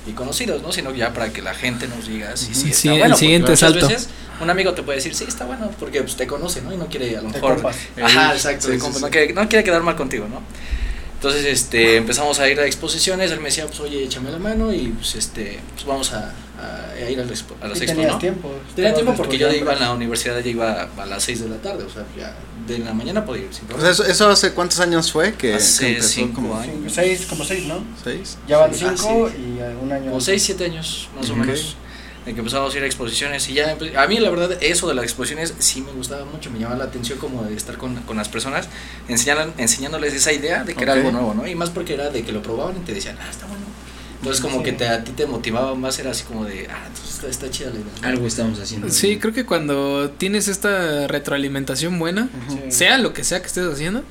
y 0.07 0.13
conocidos, 0.13 0.63
¿no? 0.63 0.73
Sino 0.73 0.93
ya 0.95 1.13
para 1.13 1.33
que 1.33 1.43
la 1.43 1.55
gente 1.55 1.89
nos 1.89 2.07
diga 2.09 2.37
si 2.37 2.55
sí, 2.55 2.61
Ujú. 2.61 2.69
está 2.69 2.79
Sí, 2.81 2.89
el 2.89 2.99
bueno. 2.99 3.05
porque 3.15 3.19
siguiente 3.21 3.51
muchas 3.51 3.71
salto. 3.73 3.89
veces 3.89 4.09
un 4.41 4.51
amigo 4.51 4.73
te 4.75 4.83
puede 4.83 4.97
decir, 4.99 5.15
sí, 5.15 5.25
está 5.27 5.45
bueno, 5.47 5.71
porque 5.81 6.03
pues, 6.03 6.17
te 6.17 6.27
conoce, 6.27 6.63
¿no? 6.63 6.73
Y 6.73 6.77
no 6.77 6.87
quiere 6.87 7.17
a 7.17 7.23
lo 7.23 7.29
Te 7.29 7.35
mejor 7.35 7.55
compas. 7.55 7.77
Ajá, 8.03 8.33
exacto. 8.35 8.67
Sí, 8.67 8.69
de 8.69 8.75
sí, 8.75 8.81
compas, 8.81 8.99
sí. 8.99 9.05
No, 9.05 9.11
quiere, 9.11 9.33
no 9.33 9.49
quiere 9.49 9.65
quedar 9.65 9.83
mal 9.83 9.97
contigo, 9.97 10.27
¿no? 10.29 10.43
Entonces, 11.17 11.45
este, 11.47 11.97
empezamos 11.97 12.39
a 12.41 12.49
ir 12.49 12.61
a 12.61 12.67
exposiciones. 12.67 13.31
Él 13.31 13.39
me 13.41 13.47
decía, 13.47 13.67
pues, 13.67 13.81
oye, 13.81 14.05
échame 14.05 14.31
la 14.31 14.39
mano 14.39 14.73
y, 14.73 14.89
pues, 14.89 15.15
este, 15.17 15.61
pues, 15.75 15.87
vamos 15.87 16.13
a, 16.13 16.33
a- 16.61 17.11
ir 17.11 17.19
a, 17.21 17.25
las 17.25 17.31
expo- 17.43 17.55
a 17.61 17.69
las 17.69 17.79
expos, 17.81 17.97
tenías 17.97 18.13
¿no? 18.13 18.19
tiempo. 18.19 18.53
Tenía 18.75 18.93
tiempo 18.95 19.15
porque 19.17 19.39
yo 19.39 19.47
estudiando. 19.49 19.73
iba 19.73 19.85
a 19.85 19.89
la 19.89 19.95
universidad, 19.95 20.39
ya 20.41 20.51
iba 20.51 20.89
a 20.97 21.07
las 21.07 21.23
6 21.25 21.41
de 21.41 21.49
la 21.49 21.57
tarde, 21.57 21.85
o 21.85 21.91
sea, 21.91 22.05
ya 22.17 22.35
de 22.67 22.79
la 22.81 22.93
mañana 22.93 23.25
podía 23.25 23.45
ir 23.45 23.53
sin 23.55 23.65
O 23.65 23.69
problema. 23.69 23.95
sea, 23.95 24.05
eso, 24.05 24.13
eso 24.13 24.29
hace 24.29 24.53
cuántos 24.53 24.79
años 24.81 25.11
fue 25.11 25.33
que, 25.33 25.49
que 25.51 25.55
Hace 25.55 25.89
empezó 25.89 26.09
cinco 26.09 26.35
como 26.35 26.57
años. 26.59 26.93
Seis, 26.93 27.27
como 27.27 27.45
seis, 27.45 27.65
¿no? 27.67 27.83
seis. 28.05 28.37
Ya 28.47 28.59
van 28.59 28.75
Sí, 28.75 28.81
cinco 28.97 29.29
ah, 29.29 29.33
sí. 29.35 29.43
y 29.43 29.85
un 29.85 29.93
año. 29.93 30.07
Como 30.11 30.21
6, 30.21 30.43
7 30.43 30.65
años, 30.67 31.09
más 31.17 31.31
o 31.31 31.33
Ok. 31.33 31.39
menos. 31.39 31.77
En 32.27 32.35
que 32.35 32.41
empezamos 32.41 32.75
a 32.75 32.77
ir 32.77 32.83
a 32.83 32.87
exposiciones 32.87 33.49
y 33.49 33.55
ya, 33.55 33.77
empe- 33.77 33.97
a 33.97 34.07
mí 34.09 34.19
la 34.19 34.31
verdad 34.31 34.59
eso 34.61 34.89
de 34.89 34.95
las 34.95 35.05
exposiciones 35.05 35.55
sí 35.61 35.81
me 35.81 35.93
gustaba 35.93 36.25
mucho, 36.25 36.51
me 36.51 36.59
llamaba 36.59 36.79
la 36.79 36.85
atención 36.87 37.19
como 37.21 37.45
de 37.45 37.55
estar 37.55 37.77
con, 37.77 37.95
con 38.03 38.17
las 38.17 38.29
personas, 38.29 38.69
enseñaran, 39.09 39.53
enseñándoles 39.59 40.13
esa 40.13 40.33
idea 40.33 40.65
de 40.65 40.75
que 40.75 40.83
era 40.83 40.95
Ok. 40.95 40.99
algo 40.99 41.13
nuevo, 41.13 41.35
¿no? 41.35 41.47
Y 41.47 41.55
más 41.55 41.71
porque 41.71 41.95
era 41.95 42.11
de 42.11 42.25
que 42.25 42.33
lo 42.33 42.43
probaban 42.43 42.77
y 42.77 42.81
te 42.81 42.93
decían, 42.93 43.17
ah, 43.21 43.31
está 43.31 43.47
bueno. 43.47 43.65
Entonces 44.19 44.43
como 44.43 44.59
Sí. 44.59 44.65
que 44.65 44.73
te, 44.73 44.89
a 44.89 45.05
ti 45.05 45.13
te 45.13 45.27
motivaba 45.27 45.75
más, 45.77 46.01
era 46.01 46.11
así 46.11 46.25
como 46.25 46.45
de, 46.45 46.67
ah, 46.69 46.83
entonces 46.89 47.15
está, 47.15 47.29
está 47.29 47.49
chida 47.51 47.69
la 47.71 47.77
idea. 47.77 48.09
Algo 48.11 48.27
estamos 48.27 48.59
haciendo. 48.59 48.89
Sí, 48.91 49.19
creo 49.21 49.33
que 49.33 49.47
cuando 49.47 50.11
tienes 50.11 50.49
esta 50.49 51.07
retroalimentación 51.07 51.97
buena, 52.01 52.29
Ujú. 52.49 52.59
Sí. 52.65 52.73
sea 52.73 52.99
lo 52.99 53.13
que 53.13 53.23
sea 53.23 53.41
que 53.41 53.47
estés 53.47 53.67
haciendo, 53.73 54.03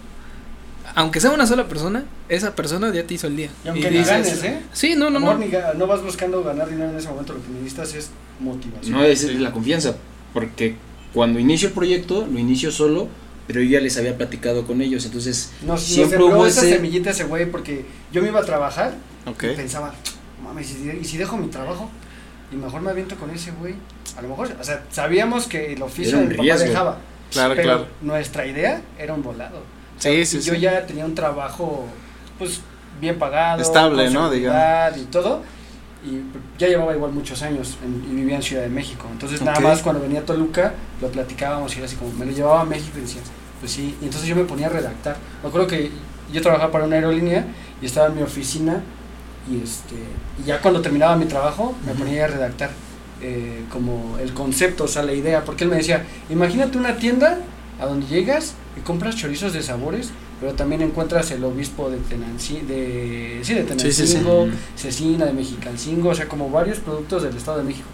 aunque 0.95 1.19
sea 1.19 1.31
una 1.31 1.45
sola 1.45 1.67
persona, 1.67 2.05
esa 2.29 2.55
persona 2.55 2.91
ya 2.93 3.05
te 3.05 3.13
hizo 3.13 3.27
el 3.27 3.35
día. 3.35 3.49
Y 3.63 3.67
aunque 3.67 3.87
Y 3.87 3.91
ni 3.91 3.97
dices- 3.99 4.07
ganes, 4.09 4.43
¿eh? 4.43 4.61
Sí, 4.73 4.95
no, 4.95 5.09
no, 5.09 5.19
no. 5.19 5.37
no 5.77 5.87
vas 5.87 6.01
buscando 6.01 6.43
ganar 6.43 6.69
dinero 6.69 6.89
en 6.89 6.97
ese 6.97 7.09
momento, 7.09 7.33
lo 7.33 7.41
que 7.43 7.49
necesitas 7.49 7.93
es 7.93 8.09
motivación. 8.39 8.91
No 8.93 9.03
es 9.03 9.23
la 9.39 9.51
confianza, 9.51 9.95
porque 10.33 10.75
cuando 11.13 11.39
inicio 11.39 11.67
el 11.67 11.73
proyecto, 11.73 12.25
lo 12.31 12.39
inicio 12.39 12.71
solo, 12.71 13.07
pero 13.47 13.61
yo 13.61 13.69
ya 13.71 13.79
les 13.81 13.95
había 13.97 14.17
platicado 14.17 14.65
con 14.65 14.81
ellos, 14.81 15.05
entonces 15.05 15.51
Nos, 15.65 15.81
siempre 15.83 16.17
sembró 16.17 16.35
hubo 16.37 16.47
esa 16.47 16.61
ese... 16.61 16.75
semillita 16.75 17.11
ese 17.11 17.25
güey 17.25 17.45
porque 17.51 17.85
yo 18.11 18.21
me 18.21 18.29
iba 18.29 18.39
a 18.39 18.43
trabajar 18.45 18.93
y 19.27 19.55
pensaba, 19.55 19.93
mames, 20.43 20.71
¿y 20.71 20.73
si, 20.73 20.89
y 21.01 21.03
si 21.05 21.17
dejo 21.17 21.37
mi 21.37 21.47
trabajo? 21.49 21.91
Y 22.51 22.55
mejor 22.55 22.81
me 22.81 22.89
aviento 22.91 23.15
con 23.15 23.29
ese 23.31 23.51
güey. 23.51 23.75
A 24.17 24.21
lo 24.21 24.29
mejor, 24.29 24.55
o 24.59 24.63
sea, 24.63 24.83
sabíamos 24.91 25.47
que 25.47 25.73
el 25.73 25.81
oficio 25.81 26.19
papá 26.21 26.41
riesgo. 26.41 26.67
dejaba. 26.67 26.97
Claro, 27.31 27.53
pero 27.55 27.63
claro. 27.67 27.87
nuestra 28.01 28.45
idea 28.47 28.81
era 28.97 29.13
un 29.13 29.23
volado. 29.23 29.61
Sea, 29.97 30.11
Sí, 30.11 30.19
y 30.19 30.25
sí, 30.25 30.41
yo 30.41 30.53
sí. 30.55 30.59
ya 30.61 30.85
tenía 30.85 31.05
un 31.05 31.15
trabajo, 31.15 31.85
pues, 32.37 32.61
bien 33.01 33.17
pagado. 33.19 33.61
Estable, 33.61 34.09
¿no? 34.09 34.29
seguridad 34.29 34.95
Y 34.95 35.03
todo. 35.05 35.41
Y 36.05 36.21
ya 36.59 36.67
llevaba 36.67 36.93
igual 36.95 37.11
muchos 37.13 37.41
años 37.41 37.77
en- 37.83 38.03
y 38.11 38.15
vivía 38.15 38.35
en 38.35 38.43
Ciudad 38.43 38.61
de 38.61 38.69
México. 38.69 39.07
Entonces, 39.11 39.41
nada 39.41 39.59
más 39.59 39.81
cuando 39.81 40.01
venía 40.01 40.19
a 40.19 40.23
Toluca, 40.23 40.73
lo 41.01 41.07
platicábamos 41.09 41.73
y 41.73 41.77
era 41.77 41.87
así 41.87 41.95
como, 41.95 42.11
me 42.11 42.25
lo 42.25 42.31
llevaba 42.31 42.61
a 42.61 42.65
México 42.65 42.91
y 42.97 43.01
decía, 43.01 43.21
pues 43.59 43.71
sí. 43.71 43.95
Y 44.01 44.05
entonces 44.05 44.27
yo 44.29 44.35
me 44.35 44.43
ponía 44.43 44.67
a 44.67 44.69
redactar. 44.69 45.17
Me 45.41 45.49
acuerdo 45.49 45.65
que 45.67 45.89
yo 46.31 46.41
trabajaba 46.43 46.71
para 46.71 46.85
una 46.85 46.95
aerolínea 46.97 47.45
y 47.81 47.85
estaba 47.87 48.07
en 48.07 48.15
mi 48.17 48.21
oficina 48.21 48.81
y 49.49 49.63
este 49.63 49.95
y 50.41 50.47
ya 50.47 50.59
cuando 50.61 50.81
terminaba 50.81 51.15
mi 51.15 51.25
trabajo 51.25 51.75
me 51.85 51.93
ponía 51.93 52.25
a 52.25 52.27
redactar 52.27 52.71
eh, 53.21 53.63
como 53.71 54.17
el 54.19 54.33
concepto, 54.33 54.83
o 54.83 54.87
sea, 54.87 55.01
la 55.03 55.13
idea, 55.13 55.43
porque 55.43 55.63
él 55.63 55.69
me 55.71 55.77
decía, 55.77 56.03
imagínate 56.29 56.77
una 56.77 56.97
tienda 56.97 57.39
a 57.79 57.85
donde 57.85 58.05
llegas 58.07 58.53
y 58.77 58.81
compras 58.81 59.15
chorizos 59.15 59.53
de 59.53 59.63
sabores, 59.63 60.11
pero 60.39 60.53
también 60.53 60.81
encuentras 60.81 61.31
el 61.31 61.43
obispo 61.43 61.89
de 61.89 61.97
Tenancingo, 61.97 62.67
de, 62.67 63.39
sí, 63.41 63.53
de 63.53 63.61
Sí, 63.61 63.91
sí, 63.91 64.07
sí. 64.07 64.13
Tenancingo, 64.15 64.47
Cecina, 64.75 65.25
de 65.25 65.33
Mexicancingo, 65.33 66.09
o 66.09 66.15
sea, 66.15 66.27
como 66.27 66.49
varios 66.49 66.79
productos 66.79 67.23
del 67.23 67.35
Estado 67.37 67.59
de 67.59 67.63
México. 67.63 67.87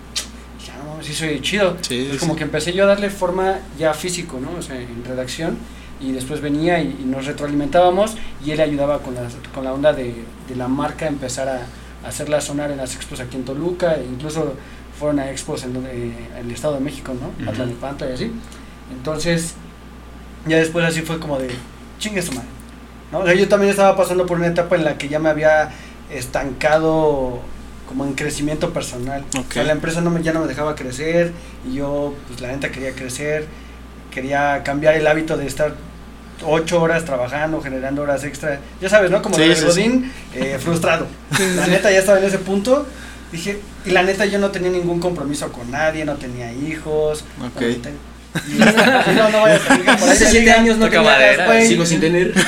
Y 0.59 0.65
ya, 0.65 0.73
no, 0.77 1.03
sí 1.03 1.13
soy 1.13 1.39
chido. 1.41 1.77
Sí, 1.81 2.09
como 2.19 2.35
que 2.35 2.43
empecé 2.43 2.73
yo 2.73 2.83
a 2.85 2.87
darle 2.87 3.09
forma 3.09 3.59
ya 3.77 3.93
físico, 3.93 4.39
¿no? 4.39 4.57
O 4.57 4.61
sea, 4.61 4.79
en 4.79 5.03
redacción. 5.05 5.57
Y 5.99 6.13
después 6.13 6.41
venía 6.41 6.81
y, 6.81 6.97
y 6.99 7.05
nos 7.05 7.27
retroalimentábamos 7.27 8.15
y 8.43 8.49
él 8.49 8.59
ayudaba 8.59 9.03
con 9.03 9.13
la, 9.13 9.21
con 9.53 9.63
la 9.63 9.71
onda 9.71 9.93
de, 9.93 10.15
de 10.49 10.55
la 10.55 10.67
marca, 10.67 11.05
empezar 11.07 11.47
a, 11.47 11.61
a 12.03 12.07
hacerla 12.07 12.41
sonar 12.41 12.71
en 12.71 12.77
las 12.77 12.95
expos 12.95 13.19
aquí 13.19 13.35
en 13.35 13.45
Toluca, 13.45 13.93
e 13.93 14.05
incluso 14.05 14.55
fueron 14.97 15.19
a 15.19 15.29
expos 15.29 15.63
en, 15.63 15.75
en 15.75 16.15
el 16.39 16.49
Estado 16.49 16.73
de 16.73 16.79
México, 16.79 17.13
¿no? 17.13 17.27
Ujú. 17.39 17.51
Atlalnepantla 17.51 18.09
y 18.09 18.13
así. 18.13 18.31
Entonces, 18.91 19.53
ya 20.45 20.57
después 20.57 20.85
así 20.85 21.01
fue 21.01 21.19
como 21.19 21.37
de, 21.39 21.49
chingue 21.99 22.21
su 22.21 22.31
madre. 22.33 22.47
¿no? 23.11 23.19
O 23.19 23.25
sea, 23.25 23.33
yo 23.33 23.47
también 23.47 23.69
estaba 23.71 23.95
pasando 23.97 24.25
por 24.25 24.37
una 24.37 24.47
etapa 24.47 24.75
en 24.75 24.85
la 24.85 24.97
que 24.97 25.09
ya 25.09 25.19
me 25.19 25.29
había 25.29 25.71
estancado 26.09 27.39
como 27.87 28.05
en 28.05 28.13
crecimiento 28.13 28.71
personal. 28.71 29.25
O 29.29 29.31
sea, 29.31 29.41
Ok. 29.41 29.67
la 29.67 29.73
empresa 29.73 30.01
no 30.01 30.09
me, 30.09 30.23
ya 30.23 30.31
no 30.33 30.39
me 30.41 30.47
dejaba 30.47 30.75
crecer 30.75 31.33
y 31.69 31.75
yo, 31.75 32.13
pues 32.27 32.39
la 32.41 32.47
neta 32.49 32.71
quería 32.71 32.93
crecer, 32.93 33.47
quería 34.11 34.61
cambiar 34.63 34.95
el 34.95 35.05
hábito 35.07 35.35
de 35.37 35.45
estar 35.45 35.75
ocho 36.43 36.81
horas 36.81 37.03
trabajando, 37.05 37.61
generando 37.61 38.01
horas 38.01 38.23
extra. 38.23 38.59
Ya 38.81 38.89
sabes, 38.89 39.11
¿no? 39.11 39.21
Como 39.21 39.35
Sí, 39.35 39.43
el 39.43 39.55
sí, 39.55 39.61
sí. 39.61 39.67
Godín 39.67 40.11
eh, 40.33 40.57
frustrado. 40.59 41.05
La 41.57 41.67
neta 41.67 41.91
ya 41.91 41.99
estaba 41.99 42.17
en 42.19 42.25
ese 42.25 42.39
punto. 42.39 42.87
Dije, 43.31 43.59
y 43.85 43.91
la 43.91 44.03
neta 44.03 44.25
yo 44.25 44.39
no 44.39 44.51
tenía 44.51 44.69
ningún 44.71 44.99
compromiso 44.99 45.49
con 45.53 45.71
nadie, 45.71 46.03
no 46.03 46.15
tenía 46.15 46.51
hijos. 46.51 47.23
Ok. 47.39 47.53
bueno, 47.61 47.77
ten- 47.81 47.97
Y, 48.47 49.13
no, 49.13 49.29
no 49.29 49.41
vaya 49.41 49.55
a 49.55 49.59
salir 49.67 49.85
por 49.85 49.93
ahí 49.93 50.09
Hace 50.09 50.25
siete 50.25 50.39
digan, 50.39 50.59
años 50.59 50.77
no 50.77 50.85
tenía 50.85 51.01
madera, 51.01 51.47
gas, 51.47 51.67
sigo 51.67 51.85
sin 51.85 51.99
tener. 51.99 52.33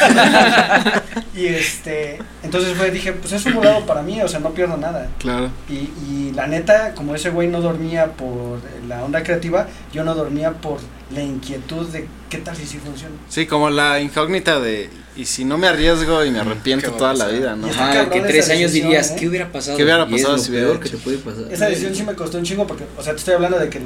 Y 1.35 1.47
este, 1.47 2.19
entonces 2.43 2.77
fue, 2.77 2.91
dije, 2.91 3.11
pues 3.13 3.33
es 3.33 3.43
un 3.47 3.55
volado 3.55 3.83
para 3.87 4.03
mí, 4.03 4.21
o 4.21 4.27
sea, 4.27 4.39
no 4.39 4.51
pierdo 4.51 4.77
nada. 4.77 5.09
Claro. 5.17 5.49
Y, 5.67 5.89
y 6.07 6.31
la 6.35 6.45
neta, 6.45 6.93
como 6.93 7.15
ese 7.15 7.31
güey 7.31 7.47
no 7.47 7.59
dormía 7.59 8.11
por 8.11 8.59
la 8.87 9.03
onda 9.03 9.23
creativa, 9.23 9.67
yo 9.91 10.03
no 10.03 10.13
dormía 10.13 10.51
por 10.51 10.79
la 11.11 11.23
inquietud 11.23 11.87
de 11.87 12.07
qué 12.29 12.37
tal 12.37 12.55
si 12.55 12.67
sí 12.67 12.77
funciona. 12.77 13.15
Sí, 13.29 13.47
como 13.47 13.71
la 13.71 13.99
incógnita 13.99 14.59
de, 14.59 14.91
y 15.15 15.25
si 15.25 15.43
no 15.45 15.57
me 15.57 15.67
arriesgo 15.67 16.23
y 16.25 16.31
me 16.31 16.39
arrepiento 16.39 16.85
¿qué 16.85 16.91
va 16.91 16.95
a 16.95 16.99
toda 16.99 17.13
la 17.13 17.27
vida, 17.27 17.55
¿no? 17.55 17.67
Cabrón 17.69 18.09
que 18.09 18.21
tres 18.21 18.49
años 18.49 18.71
decisión, 18.71 18.89
dirías, 18.89 19.11
¿eh? 19.11 19.15
¿qué 19.19 19.27
hubiera 19.27 19.51
pasado? 19.51 19.77
¿Qué 19.77 19.83
hubiera 19.83 20.07
Y 20.09 20.15
es 20.15 20.21
pasado 20.21 20.37
lo 20.37 20.43
si 20.43 20.51
hubiera 20.51 20.67
peor 20.67 20.79
que 20.79 20.89
te 20.89 20.97
puede 20.97 21.17
pasar. 21.17 21.51
Esa 21.51 21.65
decisión 21.67 21.95
sí 21.95 22.03
me 22.03 22.13
costó 22.13 22.37
un 22.37 22.43
chingo 22.43 22.65
porque, 22.67 22.85
o 22.97 23.03
sea, 23.03 23.13
te 23.13 23.19
estoy 23.19 23.35
hablando 23.35 23.59
de 23.59 23.69
que 23.69 23.79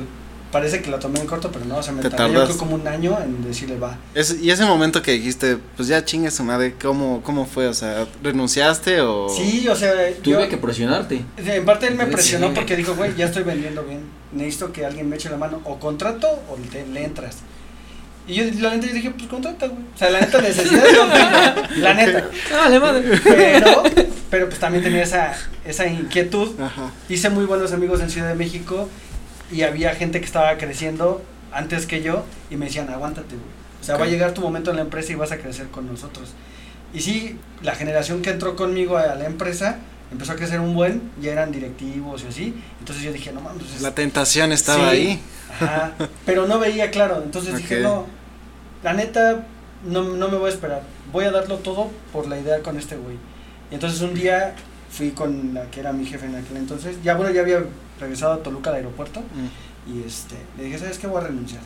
parece 0.52 0.82
que 0.82 0.90
la 0.90 1.00
tomé 1.00 1.20
en 1.20 1.28
corto, 1.28 1.52
pero 1.52 1.66
no, 1.66 1.78
o 1.78 1.84
sea, 1.84 1.94
me 1.94 2.02
Te 2.02 2.10
tardé 2.10 2.34
yo 2.34 2.44
creo 2.46 2.58
como 2.58 2.76
un 2.76 2.88
año 2.88 3.18
en 3.22 3.44
decirle 3.44 3.78
va. 3.78 3.98
Es- 4.14 4.38
y 4.42 4.50
ese 4.52 4.66
momento 4.66 5.02
que 5.02 5.12
dijiste, 5.12 5.58
pues 5.76 5.88
ya 5.88 6.04
chingue 6.06 6.32
su 6.32 6.44
madre, 6.44 6.76
¿cómo, 6.82 7.22
¿cómo 7.24 7.46
fue? 7.46 7.68
O 7.68 7.74
sea, 7.74 8.08
¿renunciaste 8.24 9.02
o...? 9.02 9.28
Sí, 9.30 9.68
o 9.68 9.76
sea, 9.76 9.92
Tuve 10.22 10.44
yo, 10.44 10.50
que 10.50 10.58
presionarte. 10.58 11.24
en 11.38 11.66
parte 11.66 11.88
él 11.88 11.96
me 11.96 12.06
Sí. 12.06 12.12
presionó 12.12 12.54
porque 12.54 12.76
dijo, 12.76 12.96
güey, 12.96 13.16
ya 13.16 13.26
estoy 13.26 13.44
vendiendo 13.44 13.84
bien, 13.84 14.02
necesito 14.32 14.72
que 14.72 14.86
alguien 14.86 15.10
me 15.10 15.16
eche 15.18 15.30
la 15.30 15.38
mano, 15.38 15.62
o 15.66 15.80
contrato 15.80 16.28
o 16.50 16.56
te- 16.72 16.86
le 16.88 17.04
entras. 17.04 17.38
Y 18.30 18.34
yo, 18.34 18.44
la 18.60 18.72
neta, 18.76 18.88
yo 18.88 18.94
dije, 18.94 19.12
pues 19.12 19.28
contrata, 19.30 19.68
güey. 19.68 19.80
O 19.96 19.98
sea, 19.98 20.10
la 20.10 20.20
neta, 20.20 20.42
necesidad 20.42 20.84
la 21.78 21.94
neta. 21.94 22.30
Dale, 22.52 22.80
madre. 22.80 23.22
Pero, 23.24 23.84
pero 24.30 24.48
pues 24.50 24.60
también 24.60 24.84
tenía 24.84 25.04
esa, 25.04 25.34
esa 25.66 25.88
inquietud. 25.88 26.60
Ajá. 26.60 26.92
Hice 27.08 27.30
muy 27.30 27.46
buenos 27.46 27.72
amigos 27.72 28.02
en 28.02 28.10
Ciudad 28.10 28.28
de 28.28 28.36
México 28.36 28.90
y 29.52 29.62
había 29.64 29.96
gente 29.96 30.20
que 30.20 30.26
estaba 30.26 30.58
creciendo 30.58 31.22
antes 31.52 31.86
que 31.86 32.02
yo 32.02 32.26
y 32.50 32.56
me 32.58 32.66
decían, 32.66 32.90
aguántate, 32.90 33.36
güey. 33.36 33.58
O 33.82 33.84
sea, 33.84 33.96
va 33.98 34.06
a 34.06 34.08
llegar 34.08 34.34
tu 34.34 34.42
momento 34.42 34.70
en 34.72 34.76
la 34.78 34.82
empresa 34.82 35.12
y 35.12 35.16
vas 35.16 35.32
a 35.32 35.38
crecer 35.38 35.68
con 35.68 35.88
nosotros. 35.88 36.34
Y 36.94 37.02
sí, 37.02 37.38
la 37.62 37.76
generación 37.76 38.22
que 38.22 38.32
entró 38.32 38.56
conmigo 38.56 38.98
a 38.98 39.16
la 39.16 39.26
empresa 39.26 39.78
empezó 40.12 40.34
a 40.34 40.36
crecer 40.36 40.60
un 40.60 40.74
buen, 40.74 41.02
ya 41.22 41.32
eran 41.32 41.52
directivos 41.52 42.24
y 42.24 42.28
así. 42.28 42.54
Entonces 42.80 43.04
yo 43.04 43.14
dije, 43.14 43.32
no 43.32 43.42
mames, 43.42 43.64
pues 43.64 43.76
es- 43.76 43.82
La 43.82 43.94
tentación 43.96 44.52
estaba 44.52 44.92
Sí. 44.92 44.96
ahí. 44.98 45.22
Ajá, 45.62 45.94
pero 46.26 46.48
no 46.48 46.60
veía 46.60 46.92
claro. 46.92 47.22
Entonces 47.24 47.56
dije, 47.58 47.80
no, 47.82 48.06
la 48.84 48.94
neta, 48.94 49.46
no, 49.86 50.04
no 50.04 50.28
me 50.30 50.38
voy 50.38 50.50
a 50.50 50.54
esperar. 50.54 50.82
Voy 51.12 51.26
a 51.26 51.32
darlo 51.32 51.58
todo 51.58 51.90
por 52.12 52.28
la 52.28 52.38
idea 52.40 52.60
con 52.62 52.78
este 52.78 52.96
güey. 52.98 53.16
Y 53.72 53.76
entonces 53.76 54.02
un 54.02 54.14
día 54.14 54.56
fui 54.90 55.12
con 55.12 55.54
la 55.54 55.70
que 55.72 55.80
era 55.82 55.94
mi 55.94 56.06
jefe 56.06 56.26
en 56.26 56.36
aquel 56.36 56.58
entonces. 56.58 56.98
Ya 57.04 57.16
bueno, 57.16 57.32
ya 57.34 57.42
había 57.42 57.64
regresado 58.00 58.34
a 58.34 58.44
Toluca 58.44 58.70
al 58.70 58.78
aeropuerto. 58.78 59.22
Mm. 59.22 59.92
Y 59.92 60.04
este, 60.04 60.36
le 60.58 60.66
dije, 60.66 60.80
¿sabes 60.80 60.98
qué? 61.00 61.08
Voy 61.08 61.22
a 61.22 61.28
renunciar. 61.28 61.62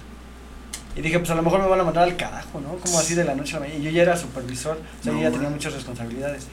Y 0.96 1.02
dije, 1.02 1.20
pues 1.20 1.32
a 1.32 1.36
lo 1.36 1.42
mejor 1.42 1.62
me 1.62 1.68
van 1.68 1.80
a 1.80 1.84
mandar 1.84 2.04
al 2.04 2.18
carajo, 2.18 2.60
¿no? 2.60 2.76
Como 2.76 3.00
así 3.00 3.16
de 3.16 3.24
la 3.24 3.34
noche 3.34 3.56
a 3.56 3.60
la 3.60 3.66
mañana. 3.66 3.80
Y 3.80 3.84
yo 3.84 3.92
ya 3.92 4.02
era 4.02 4.18
supervisor, 4.18 4.78
o 4.78 5.04
sea, 5.04 5.14
No, 5.14 5.20
yo 5.20 5.30
ya 5.30 5.32
tenía 5.32 5.50
muchas 5.50 5.74
responsabilidades. 5.74 6.48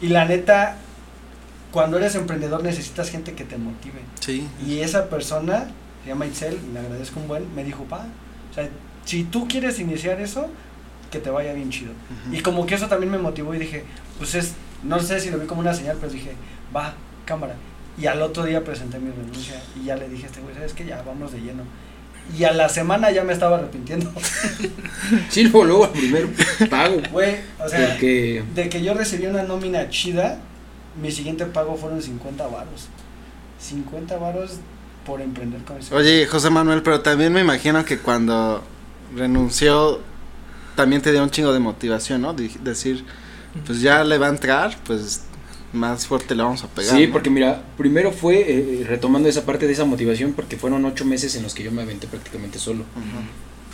Y 0.00 0.08
la 0.08 0.24
neta, 0.24 0.76
cuando 1.70 1.98
eres 1.98 2.14
emprendedor 2.14 2.62
necesitas 2.62 3.10
gente 3.10 3.34
que 3.34 3.44
te 3.44 3.58
motive. 3.58 4.00
Sí. 4.20 4.48
Y 4.66 4.78
esa 4.78 5.10
persona, 5.10 5.66
se 6.02 6.08
llama 6.08 6.26
Itzel, 6.26 6.58
y 6.68 6.72
le 6.72 6.80
agradezco 6.80 7.20
un 7.20 7.28
buen, 7.28 7.54
me 7.54 7.64
dijo, 7.64 7.84
pa, 7.84 8.06
o 8.50 8.54
sea, 8.54 8.68
si 9.04 9.24
tú 9.24 9.46
quieres 9.46 9.78
iniciar 9.78 10.20
eso, 10.20 10.48
que 11.10 11.18
te 11.18 11.28
vaya 11.28 11.52
bien 11.52 11.70
chido. 11.70 11.92
Y 12.32 12.40
como 12.40 12.66
que 12.66 12.76
eso 12.76 12.86
también 12.86 13.10
me 13.10 13.18
motivó 13.18 13.54
y 13.54 13.58
dije, 13.58 13.84
pues 14.18 14.34
es, 14.34 14.54
no 14.82 15.00
sé 15.00 15.20
si 15.20 15.30
lo 15.30 15.38
vi 15.38 15.46
como 15.46 15.60
una 15.60 15.74
señal, 15.74 15.98
pero 16.00 16.12
dije, 16.12 16.32
va, 16.74 16.94
cámara. 17.24 17.56
Y 17.98 18.06
al 18.06 18.22
otro 18.22 18.44
día 18.44 18.64
presenté 18.64 18.98
mi 18.98 19.10
renuncia 19.10 19.62
y 19.80 19.86
ya 19.86 19.96
le 19.96 20.08
dije 20.08 20.24
a 20.24 20.26
este 20.28 20.40
güey, 20.40 20.54
¿sabes 20.54 20.72
qué? 20.72 20.86
Ya, 20.86 21.02
vamos 21.02 21.32
de 21.32 21.40
lleno. 21.40 21.64
Y 22.38 22.44
a 22.44 22.52
la 22.52 22.68
semana 22.68 23.10
ya 23.10 23.24
me 23.24 23.32
estaba 23.32 23.56
arrepintiendo. 23.58 24.12
Sí, 25.28 25.42
luego, 25.44 25.64
luego, 25.64 25.84
el 25.86 25.90
primer 25.90 26.28
pago. 26.68 27.00
Güey, 27.10 27.36
o 27.58 27.68
sea, 27.68 27.88
Porque 27.88 28.44
de 28.54 28.68
que 28.68 28.82
yo 28.82 28.94
recibí 28.94 29.26
una 29.26 29.42
nómina 29.42 29.88
chida, 29.88 30.38
mi 31.00 31.10
siguiente 31.10 31.46
pago 31.46 31.76
fueron 31.76 32.00
50 32.00 32.46
varos. 32.46 32.88
50 33.58 34.16
varos 34.18 34.58
por 35.04 35.20
emprender 35.20 35.62
con 35.62 35.78
eso. 35.78 35.96
Oye, 35.96 36.26
José 36.26 36.50
Manuel, 36.50 36.82
pero 36.82 37.00
también 37.00 37.32
me 37.32 37.40
imagino 37.40 37.84
que 37.84 37.98
cuando 37.98 38.62
renunció, 39.16 40.00
también 40.76 41.02
te 41.02 41.10
dio 41.10 41.22
un 41.22 41.30
chingo 41.30 41.52
de 41.52 41.58
motivación, 41.58 42.22
¿no? 42.22 42.34
Decir, 42.34 43.04
pues 43.66 43.80
ya 43.80 44.04
le 44.04 44.18
va 44.18 44.26
a 44.26 44.30
entrar, 44.30 44.76
pues 44.84 45.24
más 45.72 46.06
fuerte 46.06 46.34
le 46.34 46.42
vamos 46.42 46.64
a 46.64 46.68
pegar. 46.68 46.96
Sí, 46.96 47.06
¿no? 47.06 47.12
porque 47.12 47.30
mira, 47.30 47.62
primero 47.76 48.12
fue 48.12 48.44
eh, 48.48 48.84
retomando 48.86 49.28
esa 49.28 49.44
parte 49.44 49.66
de 49.66 49.72
esa 49.72 49.84
motivación, 49.84 50.32
porque 50.32 50.56
fueron 50.56 50.84
ocho 50.84 51.04
meses 51.04 51.34
en 51.36 51.42
los 51.42 51.54
que 51.54 51.62
yo 51.62 51.72
me 51.72 51.82
aventé 51.82 52.06
prácticamente 52.06 52.58
solo. 52.58 52.84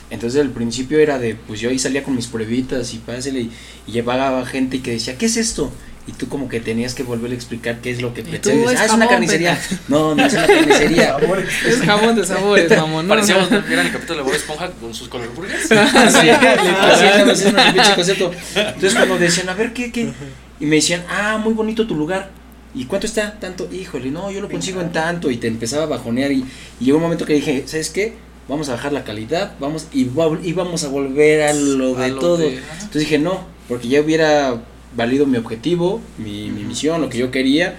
Entonces 0.08 0.40
al 0.40 0.50
principio 0.50 0.98
era 0.98 1.18
de, 1.18 1.34
pues 1.34 1.60
yo 1.60 1.68
ahí 1.68 1.78
salía 1.78 2.04
con 2.04 2.14
mis 2.14 2.28
pruebitas 2.28 2.94
y 2.94 2.98
pásele 2.98 3.40
y, 3.40 3.52
y 3.88 3.92
llevaba 3.92 4.44
gente 4.46 4.76
y 4.76 4.80
que 4.80 4.92
decía, 4.92 5.18
¿qué 5.18 5.26
es 5.26 5.36
esto? 5.36 5.72
Y 6.06 6.12
tú 6.12 6.28
como 6.28 6.48
que 6.48 6.60
tenías 6.60 6.94
que 6.94 7.02
volverle 7.02 7.34
a 7.34 7.38
explicar 7.38 7.80
qué 7.80 7.90
es 7.90 8.00
lo 8.00 8.14
que 8.14 8.22
tú, 8.22 8.30
pretendes. 8.30 8.72
es 8.72 8.80
Ah, 8.80 8.84
es 8.84 8.92
una 8.92 9.08
carnicería. 9.08 9.60
No, 9.88 10.14
no 10.14 10.24
es 10.24 10.34
una 10.34 10.46
carnicería. 10.46 11.16
Es 11.66 11.80
jamón 11.80 12.14
de 12.14 12.24
sabores, 12.24 12.70
mamón. 12.70 13.08
¿no? 13.08 13.14
Parecíamos 13.14 13.50
ver 13.50 13.78
el 13.80 13.90
capítulo 13.90 14.18
de 14.18 14.22
Bob 14.22 14.34
Esponja 14.34 14.70
con 14.70 14.94
sus 14.94 15.08
color 15.08 15.28
burgers. 15.34 15.62
Sí, 15.68 16.28
era, 16.28 16.52
era. 16.54 17.20
Entonces 17.22 18.94
cuando 18.94 19.18
decían, 19.18 19.48
a 19.48 19.54
ver, 19.54 19.72
¿qué, 19.72 19.90
qué? 19.90 20.12
Y 20.60 20.66
me 20.66 20.76
decían, 20.76 21.04
ah, 21.08 21.38
muy 21.42 21.52
bonito 21.54 21.86
tu 21.86 21.94
lugar. 21.94 22.30
¿Y 22.74 22.84
cuánto 22.84 23.06
está? 23.06 23.38
Tanto, 23.38 23.68
híjole, 23.72 24.10
no, 24.10 24.30
yo 24.30 24.40
lo 24.40 24.48
consigo 24.48 24.80
en 24.80 24.92
tanto. 24.92 25.30
Y 25.30 25.36
te 25.36 25.46
empezaba 25.48 25.84
a 25.84 25.86
bajonear. 25.86 26.32
Y, 26.32 26.44
y 26.80 26.84
llegó 26.84 26.98
un 26.98 27.02
momento 27.04 27.24
que 27.26 27.34
dije, 27.34 27.64
¿sabes 27.66 27.90
qué? 27.90 28.14
Vamos 28.48 28.68
a 28.68 28.72
bajar 28.72 28.92
la 28.92 29.02
calidad, 29.02 29.54
vamos 29.58 29.88
y, 29.92 30.02
y 30.42 30.52
vamos 30.52 30.84
a 30.84 30.88
volver 30.88 31.42
a 31.42 31.52
lo 31.52 31.96
A 31.98 32.02
de 32.02 32.08
lo 32.10 32.18
todo. 32.20 32.36
de- 32.38 32.56
Entonces 32.58 33.00
dije, 33.00 33.18
no, 33.18 33.40
porque 33.68 33.88
ya 33.88 34.00
hubiera 34.00 34.62
valido 34.96 35.26
mi 35.26 35.36
objetivo, 35.36 36.00
mi, 36.16 36.50
mi 36.50 36.62
misión, 36.62 37.00
lo 37.00 37.08
que 37.08 37.18
yo 37.18 37.30
quería. 37.32 37.76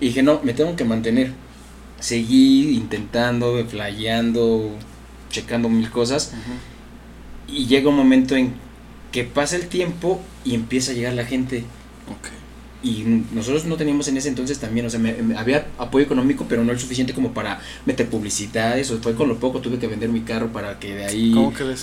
Y 0.00 0.06
dije, 0.08 0.22
no, 0.22 0.40
me 0.44 0.52
tengo 0.52 0.76
que 0.76 0.84
mantener. 0.84 1.32
Seguí 2.00 2.76
intentando, 2.76 3.64
flayando, 3.66 4.70
checando 5.30 5.68
mil 5.68 5.90
cosas. 5.90 6.32
Y 7.48 7.66
llega 7.66 7.88
un 7.88 7.96
momento 7.96 8.36
en 8.36 8.52
que 9.10 9.24
pasa 9.24 9.56
el 9.56 9.68
tiempo 9.68 10.20
y 10.44 10.54
empieza 10.54 10.92
a 10.92 10.94
llegar 10.94 11.14
la 11.14 11.24
gente. 11.24 11.64
Ok. 12.10 12.28
Y 12.80 13.24
nosotros 13.32 13.64
no 13.64 13.76
teníamos 13.76 14.06
en 14.06 14.16
ese 14.18 14.28
entonces 14.28 14.58
también, 14.60 14.86
o 14.86 14.90
sea, 14.90 15.00
me- 15.00 15.14
me- 15.14 15.36
había 15.36 15.66
apoyo 15.78 16.04
económico, 16.04 16.46
pero 16.48 16.62
no 16.62 16.70
el 16.70 16.78
suficiente 16.78 17.12
como 17.12 17.32
para 17.34 17.60
meter 17.86 18.06
publicidad. 18.08 18.78
Eso 18.78 18.98
fue 19.02 19.16
con 19.16 19.28
lo 19.28 19.36
poco, 19.40 19.60
tuve 19.60 19.80
que 19.80 19.88
vender 19.88 20.10
mi 20.10 20.20
carro 20.20 20.52
para 20.52 20.78
que 20.78 20.94
de 20.94 21.06
ahí 21.06 21.32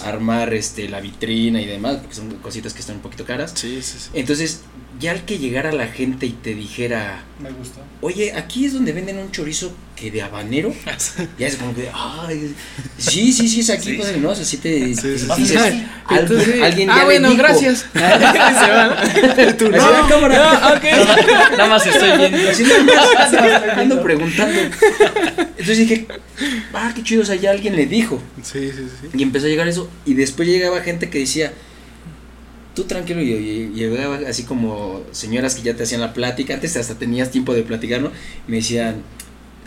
armar 0.06 0.54
este 0.54 0.88
la 0.88 1.02
vitrina 1.02 1.62
y 1.62 1.66
demás, 1.66 1.98
porque 1.98 2.16
son 2.16 2.30
cositas 2.38 2.74
que 2.74 2.80
están 2.80 2.96
un 2.96 3.02
poquito 3.02 3.26
caras. 3.26 3.52
Sí, 3.56 3.82
sí, 3.82 3.98
sí. 4.00 4.10
Entonces, 4.14 4.62
ya 5.00 5.12
al 5.12 5.26
que 5.26 5.38
llegara 5.38 5.72
la 5.72 5.88
gente 5.88 6.26
y 6.26 6.32
te 6.32 6.54
dijera, 6.56 7.24
Me 7.42 7.50
gustó. 7.52 7.82
oye, 8.02 8.34
aquí 8.34 8.66
es 8.66 8.74
donde 8.74 8.92
venden 8.94 9.18
un 9.18 9.32
chorizo 9.32 9.76
que 9.96 10.12
de 10.12 10.22
habanero, 10.22 10.74
ya 11.40 11.48
es 11.48 11.56
como 11.56 11.74
que, 11.74 11.90
ay, 11.94 12.54
sí, 12.98 13.32
sí, 13.32 13.48
sí, 13.48 13.62
es 13.62 13.70
aquí, 13.70 13.92
Sí, 13.92 13.98
pues. 13.98 14.18
¿no? 14.18 14.30
O 14.30 14.36
sea, 14.36 14.44
sí 14.46 14.58
te 14.58 14.94
Sí, 14.94 14.96
sí, 14.96 15.08
dices, 15.10 15.22
sí. 15.50 15.56
Ay, 15.58 15.88
al- 16.06 16.20
entonces, 16.20 16.62
alguien 16.62 16.90
ah, 16.90 16.98
ya 16.98 17.06
bueno, 17.06 17.30
dijo. 17.30 17.42
gracias. 17.42 17.86
Se 17.94 18.00
van. 18.00 19.58
Tú, 19.58 19.70
no, 19.70 20.08
cámara. 20.10 20.60
Ah, 20.62 20.74
ok. 20.78 20.84
Nada 21.58 21.68
más 21.70 21.86
estoy 21.88 22.18
viendo. 22.18 22.50
Así 22.50 22.64
nada 22.64 23.74
ando 23.80 24.02
preguntando. 24.04 24.60
Entonces 25.58 25.78
dije, 25.78 26.08
ah, 26.74 26.92
qué 26.96 27.04
chido, 27.04 27.22
o 27.22 27.26
sea, 27.26 27.36
ya 27.36 27.52
alguien 27.52 27.76
le 27.76 27.86
dijo. 27.86 28.22
Sí, 28.44 28.72
sí, 28.76 28.84
sí. 29.02 29.08
Y 29.18 29.24
empezó 29.24 29.46
a 29.46 29.50
llegar 29.50 29.68
eso. 29.68 29.90
Y 30.06 30.14
después 30.14 30.48
llegaba 30.48 30.82
gente 30.82 31.10
que 31.10 31.20
decía, 31.20 31.54
tú 32.76 32.84
tranquilo. 32.84 33.22
Y, 33.22 33.32
y- 33.32 33.72
y 33.74 33.78
llegaba 33.80 34.20
así 34.28 34.44
como 34.44 35.02
señoras 35.12 35.56
que 35.56 35.62
ya 35.64 35.76
te 35.76 35.84
hacían 35.84 36.02
la 36.02 36.14
plática. 36.14 36.54
Antes 36.54 36.76
hasta 36.78 36.96
tenías 36.96 37.32
tiempo 37.32 37.54
de 37.54 37.64
platicar, 37.64 38.02
¿no? 38.02 38.12
Me 38.48 38.58
decían, 38.58 39.02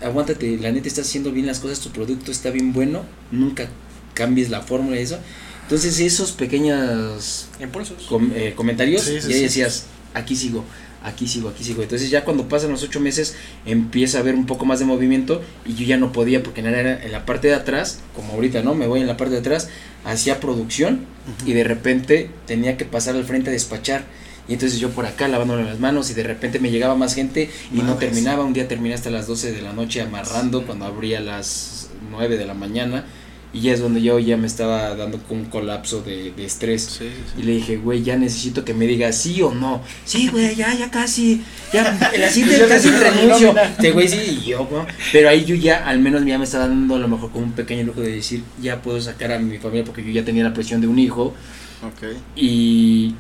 aguántate, 0.03 0.59
la 0.59 0.71
neta 0.71 0.87
estás 0.89 1.07
haciendo 1.09 1.33
bien 1.33 1.47
las 1.47 1.59
cosas, 1.61 1.81
tu 1.81 1.91
producto 1.91 2.31
está 2.31 2.51
bien 2.51 2.73
bueno. 2.73 3.05
Nunca 3.33 3.69
cambies 4.15 4.51
la 4.51 4.63
fórmula 4.63 4.97
y 4.99 5.03
eso. 5.03 5.19
Entonces 5.63 5.99
esos 6.01 6.33
pequeños 6.33 7.49
Impulsos. 7.61 8.05
com- 8.05 8.31
eh, 8.35 8.53
comentarios 8.57 9.03
Sí, 9.03 9.21
sí, 9.21 9.29
y 9.29 9.33
ahí 9.33 9.39
sí. 9.39 9.43
decías, 9.45 9.85
aquí 10.15 10.35
sigo, 10.37 10.65
aquí 11.09 11.27
sigo, 11.27 11.49
aquí 11.49 11.65
sigo. 11.65 11.83
Entonces 11.83 12.11
ya 12.11 12.25
cuando 12.25 12.49
pasan 12.49 12.71
los 12.71 12.83
ocho 12.83 13.01
meses 13.01 13.35
empieza 13.67 14.19
a 14.19 14.21
haber 14.21 14.35
un 14.35 14.47
poco 14.47 14.65
más 14.65 14.79
de 14.79 14.85
movimiento 14.85 15.43
y 15.67 15.75
yo 15.75 15.87
ya 15.87 15.97
no 15.97 16.13
podía 16.13 16.43
porque 16.43 16.61
en 16.61 16.71
la, 16.71 17.03
en 17.03 17.13
la 17.13 17.27
parte 17.27 17.49
de 17.49 17.55
atrás, 17.55 18.01
como 18.15 18.35
ahorita, 18.35 18.63
¿no? 18.63 18.75
Me 18.75 18.87
voy 18.87 19.01
en 19.01 19.07
la 19.07 19.17
parte 19.17 19.35
de 19.35 19.41
atrás, 19.41 19.69
hacía 20.05 20.41
producción 20.41 21.07
y 21.45 21.53
de 21.53 21.65
repente 21.65 22.31
tenía 22.47 22.77
que 22.77 22.85
pasar 22.85 23.17
al 23.17 23.25
frente 23.25 23.51
a 23.51 23.53
despachar. 23.53 24.05
Y 24.49 24.55
entonces 24.55 24.79
yo 24.79 24.91
por 24.91 25.05
acá 25.05 25.29
lavándome 25.29 25.65
las 25.65 25.79
manos 25.79 26.11
y 26.11 26.15
de 26.15 26.23
repente 26.23 26.59
me 26.59 26.71
llegaba 26.71 26.95
más 26.95 27.15
gente 27.15 27.51
y 27.73 27.83
no 27.83 27.97
terminaba. 27.97 28.45
Un 28.45 28.55
día 28.55 28.67
terminé 28.67 28.95
hasta 28.95 29.11
las 29.11 29.27
12 29.27 29.53
de 29.53 29.61
la 29.61 29.75
noche 29.75 30.01
amarrando 30.01 30.65
cuando 30.65 30.87
abría 30.87 31.19
a 31.19 31.21
las 31.21 31.91
9 32.11 32.39
de 32.39 32.47
la 32.47 32.55
mañana. 32.55 33.05
Y 33.53 33.63
ya 33.63 33.73
es 33.73 33.81
donde 33.81 34.03
yo 34.03 34.19
ya 34.19 34.37
me 34.37 34.47
estaba 34.47 34.95
dando 34.95 35.19
un 35.31 35.47
colapso 35.47 36.03
de, 36.03 36.33
de 36.33 36.45
estrés. 36.45 36.83
Sí, 36.83 37.09
sí, 37.09 37.23
sí. 37.35 37.41
Y 37.41 37.43
le 37.45 37.53
dije, 37.53 37.77
güey, 37.79 38.03
ya 38.03 38.17
necesito 38.17 38.65
que 38.65 38.75
me 38.75 38.87
digas 38.87 39.17
sí 39.17 39.41
o 39.41 39.55
no. 39.55 39.83
Sí, 40.05 40.29
güey, 40.29 40.55
ya, 40.55 40.75
ya 40.75 40.91
casi. 40.91 41.43
Ya, 41.73 41.99
el 42.13 42.21
Ya 42.21 42.69
casi 42.69 42.91
renuncio. 42.91 43.55
Este 43.59 43.91
güey 43.93 44.07
sí, 44.07 44.41
y 44.43 44.51
yo, 44.51 44.69
¿no? 44.71 44.87
Pero 45.13 45.31
ahí 45.31 45.45
yo 45.47 45.55
ya, 45.55 45.87
al 45.87 45.99
menos 45.99 46.25
ya 46.27 46.37
me 46.37 46.45
estaba 46.45 46.69
dando 46.69 46.97
a 46.97 46.99
lo 46.99 47.09
mejor 47.09 47.31
como 47.31 47.45
un 47.45 47.53
pequeño 47.53 47.85
lujo 47.85 48.03
de 48.03 48.17
decir, 48.17 48.43
ya 48.61 48.83
puedo 48.83 49.01
sacar 49.01 49.33
a 49.33 49.39
mi 49.39 49.57
familia 49.59 49.85
porque 49.85 50.05
yo 50.05 50.11
ya 50.11 50.25
tenía 50.25 50.45
la 50.45 50.53
presión 50.53 50.83
de 50.83 50.87
un 50.87 50.99
hijo. 50.99 51.35
Ok. 51.83 52.17
Y 52.37 53.15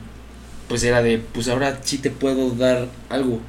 pues 0.69 0.85
era 0.85 1.03
de, 1.03 1.19
pues 1.19 1.49
ahora 1.49 1.81
sí 1.83 1.99
te 1.99 2.11
puedo 2.11 2.51
dar 2.51 2.88
algo. 3.09 3.41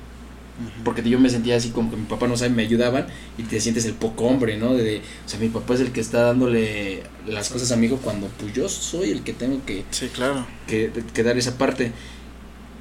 Porque 0.83 1.07
yo 1.09 1.19
me 1.19 1.29
sentía 1.29 1.55
así 1.55 1.69
como 1.69 1.89
que 1.89 1.97
mi 1.97 2.05
papá 2.05 2.27
no 2.27 2.35
sabe, 2.37 2.51
me 2.51 2.63
ayudaban 2.63 3.07
y 3.37 3.43
te 3.43 3.59
sientes 3.61 3.85
el 3.85 3.93
poco 3.93 4.25
hombre, 4.25 4.57
¿no? 4.57 4.73
De, 4.73 4.97
o 5.25 5.29
sea, 5.29 5.39
mi 5.39 5.49
papá 5.49 5.75
es 5.75 5.79
el 5.81 5.91
que 5.91 6.01
está 6.01 6.21
dándole 6.23 7.03
las 7.27 7.49
cosas 7.49 7.71
a 7.71 7.75
mi 7.75 7.87
hijo 7.87 7.97
cuando 7.97 8.27
pues 8.39 8.53
yo 8.53 8.67
soy 8.69 9.11
el 9.11 9.21
que 9.23 9.33
tengo 9.33 9.63
que, 9.65 9.85
Sí, 9.91 10.07
claro. 10.07 10.45
que, 10.67 10.91
que 11.13 11.23
dar 11.23 11.37
esa 11.37 11.57
parte. 11.57 11.91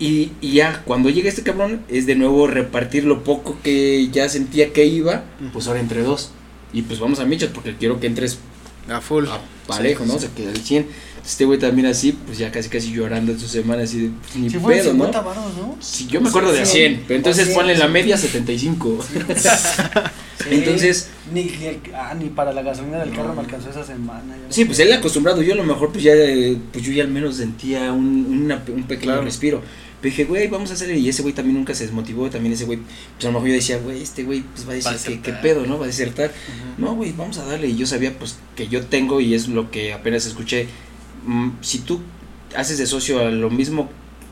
Y, 0.01 0.31
y 0.41 0.53
ya, 0.53 0.83
cuando 0.85 1.11
llega 1.11 1.29
este 1.29 1.43
cabrón, 1.43 1.83
es 1.89 2.07
de 2.07 2.15
nuevo 2.15 2.47
repartir 2.47 3.05
lo 3.05 3.25
poco 3.25 3.59
que 3.63 4.09
ya 4.13 4.29
sentía 4.29 4.73
que 4.73 4.85
iba, 4.87 5.25
pues 5.53 5.67
ahora 5.67 5.81
entre 5.81 6.03
dos. 6.03 6.31
Y 6.73 6.83
pues 6.83 7.01
vamos 7.01 7.19
a 7.19 7.25
Michas 7.25 7.51
porque 7.53 7.75
quiero 7.77 7.99
que 7.99 8.07
entres 8.07 8.39
A 8.89 9.01
full. 9.01 9.27
a 9.27 9.41
parejo, 9.67 10.05
¿no? 10.07 10.15
O 10.15 10.19
sea, 10.21 10.31
que 10.37 10.47
al 10.47 10.57
100. 10.57 10.87
Este 11.29 11.45
güey 11.45 11.59
también 11.59 11.87
así, 11.89 12.13
pues 12.13 12.39
ya 12.39 12.51
casi 12.51 12.71
casi 12.71 12.91
llorando 12.91 13.33
en 13.33 13.39
su 13.39 13.49
semana, 13.49 13.83
así 13.83 13.99
de, 14.01 14.09
pues, 14.23 14.37
ni 14.37 14.49
de 14.49 14.59
pedo, 14.61 14.93
50 14.93 15.19
¿no? 15.21 15.25
varos, 15.29 15.45
¿no? 15.59 15.77
Sí, 15.79 16.07
yo 16.11 16.23
me 16.23 16.31
acuerdo 16.31 16.53
de 16.53 16.63
a 16.63 16.65
Sí, 16.65 16.79
100, 16.79 17.05
pero 17.07 17.17
entonces 17.19 17.43
a 17.43 17.47
100, 17.49 17.57
ponle 17.59 17.77
la 17.77 17.85
sí. 17.87 17.93
media 17.93 18.17
75. 18.17 19.05
Sí. 19.07 19.19
Entonces- 20.51 21.11
Ni, 21.33 21.45
ni, 21.45 21.67
el- 21.67 21.81
ah, 21.95 22.15
ni 22.19 22.31
para 22.31 22.53
la 22.55 22.63
gasolina 22.63 22.99
del 23.01 23.13
carro 23.15 23.35
me 23.35 23.41
alcanzó 23.41 23.69
esa 23.69 23.85
semana. 23.85 24.23
no 24.37 24.51
Sí, 24.53 24.65
pues 24.65 24.79
él 24.79 24.91
acostumbrado, 24.93 25.43
yo 25.43 25.53
a 25.53 25.57
lo 25.57 25.65
mejor 25.65 25.91
pues 25.93 26.03
ya, 26.03 26.13
eh, 26.15 26.57
pues 26.73 26.83
yo 26.85 26.93
ya 26.93 27.03
al 27.03 27.11
menos 27.11 27.37
sentía 27.37 27.93
un, 27.93 28.25
una- 28.45 28.63
un 28.75 28.85
pequeño 28.85 29.13
Claro. 29.13 29.23
respiro. 29.23 29.61
Pero 30.01 30.13
dije, 30.13 30.25
güey, 30.25 30.47
vamos 30.49 30.71
a 30.71 30.75
hacerle, 30.75 30.97
y 30.97 31.09
ese 31.09 31.23
güey 31.23 31.35
también 31.35 31.57
nunca 31.59 31.75
se 31.75 31.85
desmotivó, 31.85 32.31
también 32.31 32.53
ese 32.55 32.65
güey, 32.65 32.79
pues 32.79 33.25
a 33.25 33.29
lo 33.29 33.33
mejor 33.33 33.49
yo 33.49 33.55
decía, 33.55 33.79
güey, 33.79 34.01
este 34.01 34.23
güey 34.23 34.43
pues 34.55 34.67
va 34.67 34.73
a 34.73 34.75
decir 34.77 34.93
Va 34.93 34.97
a 34.97 35.03
que 35.05 35.21
qué 35.21 35.33
pedo, 35.33 35.67
¿no? 35.67 35.77
Va 35.79 35.85
a 35.85 35.89
desertar. 35.89 36.31
Ujú. 36.31 36.87
No, 36.87 36.95
güey, 36.95 37.13
vamos 37.13 37.37
a 37.39 37.45
darle. 37.45 37.67
Y 37.69 37.77
yo 37.77 37.85
sabía, 37.87 38.17
pues, 38.19 38.37
que 38.57 38.69
yo 38.69 38.87
tengo, 38.87 39.21
y 39.21 39.35
es 39.35 39.49
lo 39.49 39.71
que 39.71 39.93
apenas 39.93 40.25
escuché. 40.25 40.69
Mm, 41.29 41.59
si 41.61 41.79
tú 41.81 42.01
haces 42.57 42.79
de 42.79 42.87
socio 42.87 43.21
a 43.21 43.31
lo 43.31 43.51
mismo, 43.51 43.89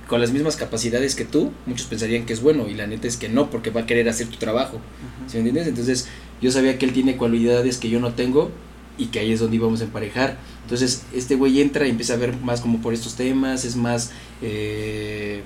con 0.08 0.20
las 0.20 0.32
mismas 0.32 0.56
capacidades 0.56 1.14
que 1.14 1.24
tú, 1.24 1.52
muchos 1.66 1.86
pensarían 1.86 2.26
que 2.26 2.32
es 2.32 2.40
bueno, 2.40 2.68
y 2.68 2.74
la 2.74 2.86
neta 2.86 3.08
es 3.08 3.16
que 3.16 3.28
no, 3.28 3.50
porque 3.50 3.70
va 3.70 3.82
a 3.82 3.86
querer 3.86 4.08
hacer 4.08 4.28
tu 4.28 4.36
trabajo. 4.36 4.76
Ujú. 4.76 5.30
¿Sí 5.30 5.36
me 5.36 5.48
entiendes? 5.48 5.66
Entonces, 5.66 6.08
yo 6.40 6.50
sabía 6.50 6.78
que 6.78 6.86
él 6.86 6.92
tiene 6.92 7.16
cualidades 7.16 7.78
que 7.78 7.90
yo 7.90 8.00
no 8.00 8.12
tengo, 8.14 8.50
y 8.98 9.06
que 9.06 9.18
ahí 9.18 9.32
es 9.32 9.40
donde 9.40 9.56
íbamos 9.56 9.80
a 9.80 9.84
emparejar. 9.84 10.38
Entonces, 10.62 11.02
este 11.12 11.34
güey 11.34 11.60
entra 11.60 11.86
y 11.86 11.90
empieza 11.90 12.14
a 12.14 12.16
ver 12.16 12.36
más 12.38 12.60
como 12.60 12.80
por 12.80 12.94
estos 12.94 13.14
temas, 13.14 13.64
es 13.64 13.76
más, 13.76 14.10
eh, 14.42 15.42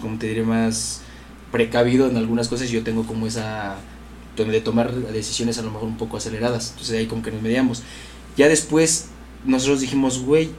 como 0.00 0.18
te 0.18 0.28
diré, 0.28 0.44
más 0.44 1.00
precavido 1.50 2.08
en 2.08 2.16
algunas 2.16 2.48
cosas, 2.48 2.70
y 2.70 2.74
yo 2.74 2.82
tengo 2.82 3.04
como 3.04 3.26
esa 3.26 3.76
de 4.36 4.60
tomar 4.62 4.94
decisiones 4.94 5.58
a 5.58 5.62
lo 5.62 5.70
mejor 5.70 5.88
un 5.88 5.98
poco 5.98 6.16
aceleradas. 6.16 6.70
Entonces 6.70 6.98
ahí 6.98 7.06
como 7.06 7.22
que 7.22 7.30
nos 7.30 7.42
mediamos. 7.42 7.82
Ya 8.36 8.48
después 8.48 9.08
nosotros 9.44 9.80
dijimos, 9.80 10.20
güey, 10.20 10.50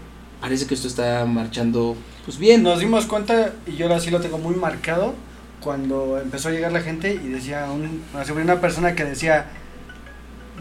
parece 0.44 0.68
que 0.68 0.74
esto 0.74 0.90
está 0.90 1.24
marchando 1.24 1.96
pues 2.26 2.38
bien. 2.38 2.64
Nos 2.64 2.82
dimos 2.82 3.06
cuenta, 3.06 3.54
y 3.66 3.78
yo 3.78 3.86
ahora 3.88 4.02
sí 4.02 4.12
lo 4.12 4.20
tengo 4.20 4.38
muy 4.38 4.56
marcado, 4.56 5.14
cuando 5.62 6.20
empezó 6.20 6.50
a 6.50 6.52
llegar 6.52 6.74
la 6.74 6.82
gente 6.82 7.14
y 7.14 7.30
decía, 7.30 7.66
un, 7.72 8.04
una 8.42 8.60
persona 8.60 8.94
que 8.94 9.06
decía, 9.06 9.46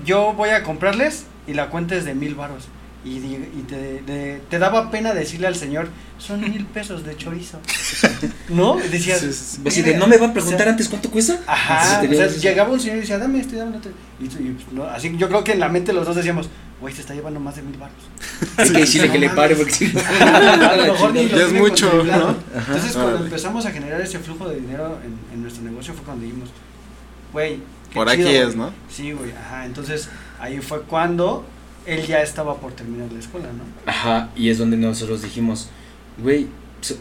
yo 0.05 0.35
voy 0.35 0.51
a 0.51 0.63
comprarles 0.63 1.25
y 1.49 1.55
la 1.55 1.69
cuenta 1.69 1.97
es 1.97 2.05
de 2.05 2.15
mil 2.15 2.37
varos. 2.37 2.69
Y, 3.05 3.17
y 3.17 3.65
te, 3.67 4.41
te 4.49 4.59
daba 4.61 4.93
pena 4.93 5.15
decirle 5.15 5.49
al 5.49 5.57
señor, 5.57 5.89
son 6.17 6.43
mil 6.43 6.65
pesos 6.67 7.05
de 7.05 7.17
chorizo. 7.17 7.59
¿No? 8.51 8.77
Decías, 8.77 9.19
Sí, 9.19 9.33
sí, 9.33 9.61
sí. 9.69 9.83
De, 9.83 9.97
no 9.97 10.07
me 10.07 10.17
va 10.17 10.27
a 10.27 10.31
o 10.31 10.33
preguntar 10.33 10.61
sea, 10.61 10.71
antes 10.71 10.89
cuánto 10.89 11.11
cuesta. 11.11 11.41
Ajá, 11.45 12.05
Entonces, 12.05 12.37
o 12.37 12.41
sea, 12.41 12.51
llegaba 12.51 12.71
un 12.71 12.79
señor 12.79 12.99
y 12.99 13.01
decía, 13.01 13.19
dame 13.19 13.41
esto 13.41 13.57
y 13.57 13.59
dame 13.59 13.79
otro. 13.79 13.91
Y, 14.21 14.27
y, 14.27 14.29
pues, 14.53 14.73
no, 14.73 14.85
así 14.85 15.13
yo 15.19 15.27
creo 15.27 15.43
que 15.43 15.51
en 15.51 15.59
la 15.59 15.69
mente 15.69 15.93
los 15.93 16.07
dos 16.07 16.15
decíamos, 16.15 16.49
güey, 16.83 16.93
se 16.95 17.01
está 17.01 17.15
llevando 17.15 17.41
más 17.41 17.57
de 17.57 17.63
mil 17.63 17.79
baros. 17.79 17.97
Hay 18.59 18.71
que 18.71 18.81
decirle 18.81 19.11
que 19.11 19.19
le 19.19 19.31
pare 19.31 19.57
porque 19.57 19.73
si 19.73 19.87
no- 19.87 20.01
a 20.21 20.77
lo 20.77 20.93
mejor 20.93 21.15
ni 21.15 21.27
lo 21.29 21.39
Ya 21.39 21.47
es 21.47 21.53
mucho. 21.55 21.91
¿no? 22.05 22.37
Entonces, 22.55 22.93
cuando 22.93 23.25
empezamos 23.25 23.65
a 23.65 23.71
generar 23.71 24.01
ese 24.03 24.19
flujo 24.19 24.49
de 24.49 24.57
dinero 24.61 24.99
en, 25.05 25.17
en 25.35 25.43
nuestro 25.43 25.63
negocio 25.65 25.95
fue 25.95 26.05
cuando 26.05 26.25
dijimos, 26.25 26.51
güey, 27.33 27.61
Por 27.95 28.09
aquí 28.11 28.23
es, 28.27 28.47
güey". 28.55 28.57
¿no? 28.59 28.73
Sí, 28.91 29.13
güey, 29.13 29.31
ajá. 29.33 29.65
Entonces, 29.65 30.09
ahí 30.39 30.61
fue 30.61 30.83
cuando 30.83 31.45
él 31.87 32.07
ya 32.07 32.21
estaba 32.23 32.57
por 32.59 32.73
terminar 32.73 33.11
la 33.13 33.19
escuela, 33.19 33.47
¿no? 33.49 33.65
Ajá, 33.91 34.29
y 34.37 34.51
es 34.51 34.59
donde 34.59 34.77
nosotros 34.77 35.23
dijimos, 35.23 35.69
güey, 36.19 36.47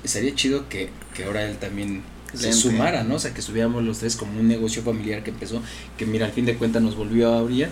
sería 0.06 0.34
chido 0.36 0.70
que, 0.70 0.90
que 1.14 1.26
ahora 1.26 1.44
él 1.44 1.58
también 1.58 2.04
se 2.34 2.44
Lente. 2.44 2.58
sumara, 2.58 3.04
¿no? 3.04 3.16
O 3.16 3.20
sea, 3.20 3.34
que 3.34 3.42
estuviéramos 3.42 3.84
los 3.84 4.00
tres 4.00 4.16
como 4.16 4.40
un 4.40 4.48
negocio 4.48 4.82
familiar 4.84 5.22
que 5.24 5.32
empezó, 5.32 5.62
que 5.98 6.06
mira, 6.06 6.26
al 6.28 6.32
fin 6.32 6.46
de 6.46 6.56
cuentas 6.56 6.82
nos 6.82 6.96
volvió 6.96 7.34
a 7.34 7.40
abrir. 7.40 7.68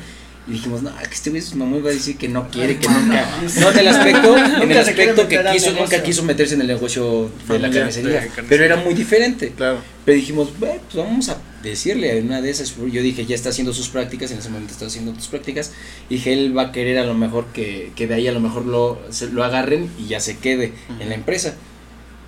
Y 0.48 0.54
dijimos, 0.54 0.82
no, 0.82 0.96
que 0.98 1.14
este 1.14 1.30
güey 1.30 1.42
su 1.42 1.56
mamá 1.58 1.78
va 1.78 1.90
a 1.92 1.94
decir 1.94 2.18
que 2.18 2.28
no 2.28 2.50
quiere, 2.50 2.78
que 2.78 2.88
nunca. 2.88 3.28
No, 3.60 3.72
en 3.72 3.78
el 3.78 3.88
aspecto, 3.88 4.38
en 4.38 4.72
el 4.72 4.78
aspecto 4.78 5.28
que 5.28 5.44
quiso, 5.52 5.72
nunca 5.74 6.02
quiso 6.02 6.24
meterse 6.24 6.56
en 6.56 6.62
el 6.62 6.68
negocio 6.68 7.30
de 7.48 7.60
la 7.60 7.70
carnicería. 7.70 8.28
Pero 8.48 8.64
era 8.64 8.78
muy 8.78 8.94
diferente. 8.96 9.54
Claro. 9.56 9.80
Pero 10.06 10.16
dijimos, 10.16 10.50
"Güey, 10.58 10.80
pues 10.80 10.96
vamos 10.96 11.30
a 11.30 11.38
decirle 11.62 12.12
a 12.18 12.24
una 12.24 12.42
de 12.42 12.50
esas. 12.50 12.76
Yo 12.78 13.02
dije, 13.04 13.26
ya 13.26 13.36
está 13.36 13.50
haciendo 13.50 13.74
sus 13.74 13.90
prácticas, 13.90 14.32
en 14.32 14.40
ese 14.40 14.50
momento 14.50 14.74
está 14.74 14.88
haciendo 14.88 15.14
sus 15.16 15.28
prácticas. 15.28 15.72
Y 16.10 16.16
dije, 16.16 16.34
él 16.34 16.58
va 16.58 16.64
a 16.64 16.72
querer 16.72 16.98
a 16.98 17.06
lo 17.06 17.14
mejor 17.14 17.48
que, 17.48 17.92
que 17.96 18.08
de 18.08 18.16
ahí 18.16 18.28
a 18.28 18.32
lo 18.32 18.40
mejor 18.40 18.66
lo, 18.66 19.00
se, 19.12 19.28
lo 19.28 19.44
agarren 19.44 19.90
y 20.00 20.08
ya 20.08 20.20
se 20.20 20.38
quede 20.38 20.74
Ujú. 20.90 21.02
en 21.02 21.10
la 21.10 21.16
empresa. 21.16 21.54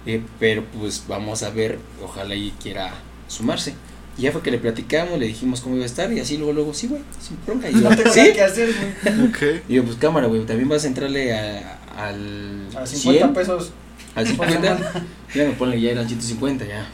Eh, 0.06 0.22
pero 0.40 0.64
pues 0.66 1.04
vamos 1.08 1.44
a 1.44 1.50
ver, 1.50 1.80
ojalá 2.04 2.36
y 2.36 2.52
quiera 2.62 2.94
sumarse. 3.28 3.74
Y 4.22 4.26
ya 4.26 4.32
fue 4.32 4.44
que 4.44 4.52
le 4.52 4.60
platicamos, 4.60 5.18
le 5.18 5.26
dijimos 5.26 5.62
cómo 5.62 5.74
iba 5.78 5.84
a 5.84 5.88
estar 5.88 6.14
y 6.14 6.20
así 6.20 6.38
luego, 6.38 6.54
luego, 6.54 6.74
sí, 6.76 6.86
güey, 6.86 7.02
sin 7.20 7.38
bronca. 7.44 7.68
Y 7.72 7.74
yo, 7.74 7.90
No 7.90 7.96
tengo 7.98 8.14
¿sí? 8.14 8.20
nada 8.20 8.34
que 8.34 8.42
hacer, 8.44 8.70
güey. 9.04 9.28
Ok. 9.30 9.64
Y 9.68 9.74
yo, 9.74 9.84
pues 9.84 9.98
cámara, 9.98 10.28
güey, 10.28 10.46
también 10.46 10.70
vas 10.70 10.84
a 10.84 10.88
entrarle 10.88 11.34
a- 11.34 11.80
al 11.98 12.68
A 12.76 12.86
50 12.86 13.20
100, 13.20 13.34
pesos. 13.34 13.72
al 14.14 14.26
por 14.36 14.46
50. 14.48 14.78
semana. 14.78 15.06
Ya 15.34 15.44
me 15.46 15.52
ponle, 15.54 15.82
ya 15.82 15.90
eran 15.90 16.08
150 16.08 16.66
ya. 16.66 16.88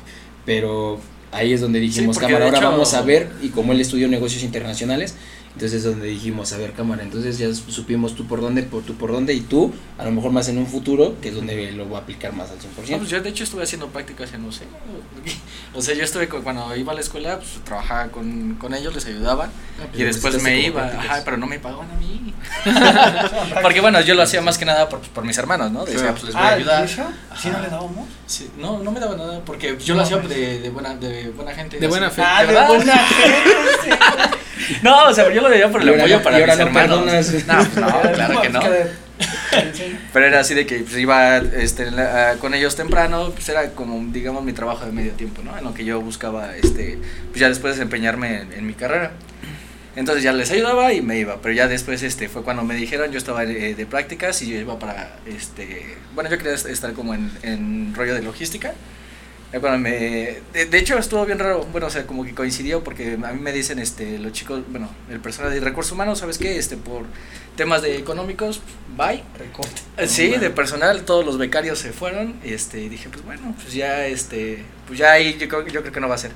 Pero 0.46 1.02
ahí 1.34 1.52
es 1.52 1.60
donde 1.60 1.80
dijimos, 1.82 2.18
cámara, 2.18 2.46
ahora 2.46 2.60
hecho- 2.60 2.70
vamos 2.72 2.94
a 2.94 3.02
ver. 3.02 3.30
Y 3.42 3.50
como 3.50 3.74
él 3.74 3.82
estudió 3.82 4.08
negocios 4.08 4.44
internacionales, 4.44 5.16
entonces 5.58 5.80
es 5.80 5.84
donde 5.86 6.06
dijimos, 6.08 6.54
a 6.54 6.58
ver, 6.58 6.74
cámara, 6.74 7.02
entonces 7.02 7.39
ya 7.39 7.52
supimos 7.52 8.13
tú 8.15 8.28
por 8.28 8.41
dónde, 8.41 8.62
por 8.62 8.84
tú 8.84 8.93
por 8.93 9.12
dónde, 9.12 9.34
y 9.34 9.41
tú, 9.41 9.74
a 9.98 10.06
lo 10.06 10.12
mejor 10.12 10.30
más 10.32 10.48
en 10.50 10.60
un 10.60 10.67
futuro, 10.67 11.15
que 11.20 11.30
es 11.30 11.36
donde 11.36 11.72
lo 11.72 11.86
voy 11.86 11.96
a 11.96 12.02
aplicar 12.02 12.32
más 12.34 12.52
al 12.52 12.58
100%. 12.60 12.91
No, 12.91 12.98
pues 13.00 13.10
yo 13.10 13.20
de 13.20 13.30
hecho 13.30 13.43
estuve 13.43 13.63
haciendo 13.63 13.88
prácticas 13.88 14.32
en 14.34 14.46
UC. 14.46 14.58
O 15.74 15.82
sea, 15.82 15.93
yo 15.96 16.04
estuve 16.04 16.28
cu- 16.30 16.41
cuando 16.41 16.76
iba 16.76 16.91
a 16.91 16.96
la 16.96 17.02
escuela, 17.02 17.38
pues 17.39 17.50
trabajaba 17.63 18.08
con, 18.10 18.56
con 18.56 18.74
ellos, 18.74 18.96
les 18.96 19.06
ayudaba. 19.06 19.46
Ah, 19.46 19.86
pues 19.91 20.00
Y 20.02 20.04
después 20.06 20.41
me 20.41 20.62
iba, 20.62 20.86
ajá, 20.88 21.22
pero 21.26 21.38
no 21.38 21.46
me 21.46 21.60
pagaban 21.60 21.88
a 21.91 21.96
mí. 21.96 22.34
Porque 23.62 23.82
bueno, 23.82 24.00
yo 24.02 24.15
lo 24.15 24.24
hacía 24.24 24.41
más 24.41 24.58
que 24.58 24.65
nada 24.65 24.89
por, 24.89 25.00
por 25.02 25.24
mis 25.26 25.38
hermanos, 25.38 25.72
¿no? 25.72 25.86
Decía, 25.86 26.12
pues 26.12 26.24
les 26.24 26.34
voy 26.34 26.43
a 26.43 26.48
Ah, 26.48 26.54
ayudar. 26.54 26.88
¿Sí 27.39 27.50
no 27.50 27.60
le 27.60 27.67
dábamos? 27.69 28.08
Sí, 28.26 28.50
no, 28.58 28.80
no 28.80 28.91
me 28.91 29.00
daba 29.00 29.15
nada, 29.15 29.41
porque 29.45 29.78
yo 29.80 29.93
No, 29.93 30.00
lo 30.02 30.04
hacía 30.06 30.17
pues. 30.21 30.30
de, 30.30 30.60
de 30.60 30.69
buena, 30.69 30.95
de 30.95 31.30
buena 31.30 31.54
gente. 31.54 31.78
De 31.80 31.88
buena 31.88 32.10
fe. 32.10 32.21
Ah, 32.26 32.41
de 32.41 32.47
verdad? 32.47 32.67
buena 32.67 32.97
gente. 32.97 34.38
No, 34.82 35.06
o 35.06 35.13
sea, 35.13 35.32
yo 35.32 35.41
lo 35.41 35.50
veía 35.50 35.71
por 35.71 35.82
el 35.82 35.89
apoyo 35.89 36.21
para 36.23 36.38
mis 36.38 36.47
no 36.47 36.54
hermanos. 36.63 36.97
perdonas. 37.06 37.34
No, 37.47 37.56
pues 37.58 37.78
no, 37.78 38.02
claro 38.13 38.41
que 38.41 38.50
no. 38.50 38.60
no. 38.62 38.67
Pero 40.13 40.26
era 40.26 40.39
así 40.41 40.54
de 40.54 40.65
que 40.65 40.80
pues, 40.80 40.97
iba 40.97 41.38
este, 41.38 41.89
la- 41.91 42.36
con 42.39 42.54
ellos 42.54 42.76
temprano, 42.76 43.32
pues 43.32 43.47
era 43.50 43.69
como, 43.71 44.12
digamos, 44.12 44.43
mi 44.43 44.54
trabajo 44.54 44.86
de 44.86 44.91
medio 44.91 45.12
tiempo, 45.13 45.41
¿no? 45.43 45.58
En 45.58 45.63
lo 45.63 45.73
que 45.73 45.86
yo 45.86 46.02
buscaba, 46.02 46.56
este, 46.56 47.00
pues 47.30 47.39
ya 47.39 47.47
después 47.50 47.76
desempeñarme 47.76 48.41
en, 48.41 48.54
en 48.54 48.67
mi 48.67 48.73
carrera. 48.73 49.12
Entonces 49.97 50.23
ya 50.23 50.33
les 50.33 50.51
ayudaba 50.51 50.93
y 50.93 51.01
me 51.01 51.19
iba, 51.19 51.41
pero 51.41 51.53
ya 51.55 51.67
después 51.67 52.03
este, 52.03 52.29
fue 52.29 52.43
cuando 52.43 52.63
me 52.63 52.75
dijeron, 52.75 53.12
yo 53.12 53.17
estaba 53.17 53.45
de, 53.45 53.75
de 53.75 53.86
prácticas 53.88 54.41
y 54.43 54.49
yo 54.51 54.57
iba 54.60 54.79
para, 54.79 55.17
este, 55.25 55.97
bueno, 56.15 56.29
yo 56.29 56.38
quería 56.38 56.53
est- 56.53 56.67
estar 56.67 56.93
como 56.93 57.15
en, 57.15 57.31
en 57.43 57.93
rollo 57.95 58.13
de 58.15 58.21
logística. 58.21 58.73
Ya 59.53 59.62
cuando 59.62 59.79
me, 59.79 59.91
de, 60.53 60.65
de 60.69 60.77
hecho 60.77 60.97
estuvo 60.97 61.25
bien 61.25 61.39
raro, 61.39 61.65
bueno, 61.71 61.88
o 61.88 61.89
sea, 61.89 62.05
como 62.05 62.25
que 62.25 62.36
coincidió 62.36 62.83
porque 62.83 63.13
a 63.23 63.31
mí 63.33 63.39
me 63.41 63.53
dicen, 63.53 63.79
este, 63.79 64.19
los 64.19 64.33
chicos, 64.33 64.62
bueno, 64.69 64.89
el 65.10 65.21
personal 65.21 65.53
de 65.53 65.62
recursos 65.62 65.93
humanos, 65.93 66.19
¿sabes 66.19 66.38
qué? 66.38 66.57
Este, 66.57 66.77
por 66.77 67.03
temas 67.55 67.81
de 67.81 67.97
económicos, 67.97 68.62
bye. 68.97 69.23
Recorte. 69.39 69.81
Eh, 69.97 70.07
Sí, 70.07 70.29
de 70.31 70.49
personal, 70.49 71.03
todos 71.05 71.25
los 71.25 71.38
becarios 71.38 71.79
se 71.79 71.93
fueron, 71.93 72.36
este, 72.43 72.81
y 72.81 72.89
dije, 72.89 73.07
pues 73.10 73.23
bueno, 73.23 73.55
pues 73.62 73.73
ya, 73.73 74.05
este, 74.07 74.65
pues 74.86 74.99
ya 74.99 75.13
ahí 75.13 75.38
yo 75.39 75.47
creo, 75.47 75.65
yo 75.67 75.81
creo 75.81 75.93
que 75.93 76.01
no 76.01 76.10
va 76.10 76.15
a 76.15 76.19
ser. 76.19 76.31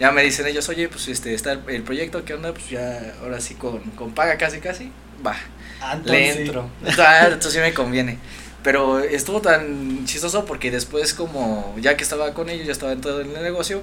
Ya 0.00 0.12
me 0.12 0.22
dicen 0.22 0.46
ellos, 0.46 0.68
oye, 0.68 0.88
pues 0.88 1.08
este, 1.08 1.34
está 1.34 1.52
el, 1.52 1.62
el 1.68 1.82
proyecto, 1.82 2.24
¿qué 2.24 2.34
onda? 2.34 2.52
Pues 2.52 2.70
ya, 2.70 3.14
ahora 3.22 3.40
sí 3.40 3.54
con, 3.54 3.80
con 3.92 4.12
paga 4.12 4.38
casi 4.38 4.60
casi, 4.60 4.92
va, 5.26 5.36
Ah, 5.80 5.98
le 6.04 6.30
entro. 6.30 6.68
Entonces 6.82 7.52
sí 7.52 7.58
me 7.60 7.72
conviene. 7.72 8.18
Pero 8.62 8.98
estuvo 9.00 9.40
tan 9.40 10.04
chistoso 10.06 10.44
porque 10.44 10.70
después 10.70 11.14
como, 11.14 11.74
ya 11.80 11.96
que 11.96 12.02
estaba 12.02 12.34
con 12.34 12.48
ellos, 12.50 12.66
ya 12.66 12.72
estaba 12.72 12.92
en 12.92 13.00
todo 13.00 13.20
el 13.20 13.32
negocio, 13.32 13.82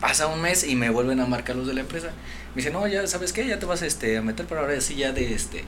pasa 0.00 0.28
un 0.28 0.40
mes 0.40 0.64
y 0.64 0.76
me 0.76 0.90
vuelven 0.90 1.20
a 1.20 1.26
marcar 1.26 1.56
los 1.56 1.66
de 1.66 1.74
la 1.74 1.80
empresa. 1.80 2.08
me 2.54 2.62
dice, 2.62 2.70
no, 2.70 2.86
ya 2.86 3.06
sabes 3.06 3.32
qué, 3.32 3.46
ya 3.46 3.58
te 3.58 3.66
vas 3.66 3.82
este, 3.82 4.16
a 4.16 4.22
meter 4.22 4.46
por 4.46 4.58
ahora 4.58 4.80
sí 4.80 4.94
ya 4.94 5.12
de, 5.12 5.34
este, 5.34 5.64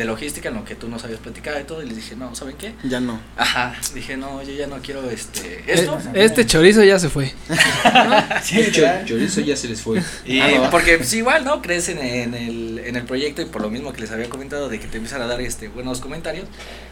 de 0.00 0.06
logística 0.06 0.48
en 0.48 0.54
lo 0.54 0.64
que 0.64 0.74
tú 0.74 0.88
no 0.88 0.98
sabías 0.98 1.20
platicar 1.20 1.60
y 1.60 1.64
todo. 1.64 1.82
Y 1.82 1.86
les 1.86 1.96
dije, 1.96 2.16
no, 2.16 2.34
¿saben 2.34 2.56
qué? 2.56 2.74
Ya 2.84 3.00
no. 3.00 3.20
Ajá, 3.36 3.74
dije, 3.94 4.16
no, 4.16 4.42
yo 4.42 4.52
ya 4.52 4.66
no 4.66 4.78
quiero 4.80 5.08
este, 5.10 5.58
Eh, 5.58 5.64
esto. 5.66 5.98
Este 6.14 6.46
chorizo 6.46 6.82
ya 6.82 6.98
se 6.98 7.08
fue. 7.08 7.32
Sí, 8.42 8.72
chorizo 9.04 9.40
ya 9.42 9.54
se 9.56 9.68
les 9.68 9.80
fue. 9.82 10.02
Y 10.24 10.40
Ah, 10.40 10.50
no 10.56 10.70
porque 10.70 10.96
pues 10.96 11.12
igual, 11.12 11.44
¿no? 11.44 11.60
Crees 11.60 11.88
en, 11.90 11.98
en 11.98 12.34
el, 12.34 12.78
en 12.78 12.96
el 12.96 13.04
proyecto 13.04 13.42
y 13.42 13.44
por 13.44 13.60
lo 13.62 13.70
mismo 13.70 13.92
que 13.92 14.00
les 14.00 14.10
había 14.10 14.28
comentado 14.30 14.68
de 14.68 14.80
que 14.80 14.86
te 14.86 14.96
empiezan 14.96 15.20
a 15.22 15.26
dar 15.26 15.40
este 15.40 15.68
buenos 15.68 16.00
comentarios, 16.00 16.46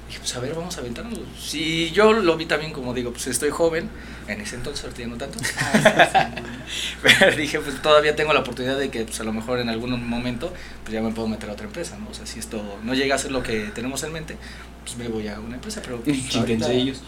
dije, 0.08 0.20
pues 0.20 0.36
a 0.36 0.40
ver, 0.40 0.54
vamos 0.54 0.76
a 0.76 0.80
aventarnos. 0.80 1.18
Si 1.40 1.90
yo 1.92 2.12
lo 2.12 2.36
vi 2.36 2.44
también 2.46 2.72
como 2.72 2.92
digo, 2.92 3.12
pues 3.12 3.26
estoy 3.28 3.50
joven, 3.50 3.88
en 4.26 4.40
ese 4.42 4.56
entonces 4.56 4.84
ahorita 4.84 5.00
ya 5.02 5.08
no 5.08 5.16
tanto. 5.16 5.38
Pero 7.02 7.36
dije, 7.36 7.60
pues 7.60 7.80
todavía 7.80 8.14
tengo 8.14 8.32
la 8.32 8.40
oportunidad 8.40 8.78
de 8.78 8.90
que 8.90 9.04
pues 9.04 9.18
a 9.20 9.24
lo 9.24 9.32
mejor 9.32 9.58
en 9.60 9.68
algún 9.68 10.06
momento 10.08 10.52
pues 10.88 10.94
ya 10.94 11.02
me 11.02 11.10
puedo 11.12 11.28
meter 11.28 11.50
a 11.50 11.52
otra 11.52 11.66
empresa, 11.66 11.98
¿no? 11.98 12.08
O 12.10 12.14
sea, 12.14 12.24
si 12.24 12.38
esto 12.38 12.62
no 12.82 12.94
llega 12.94 13.14
a 13.14 13.18
ser 13.18 13.30
lo 13.30 13.42
que 13.42 13.66
tenemos 13.74 14.02
en 14.04 14.12
mente, 14.14 14.36
pues 14.84 14.96
me 14.96 15.06
voy 15.08 15.28
a 15.28 15.38
una 15.38 15.56
empresa, 15.56 15.82
pero 15.84 16.00
pues, 16.00 16.34
ahorita- 16.34 16.72
ellos. 16.72 17.02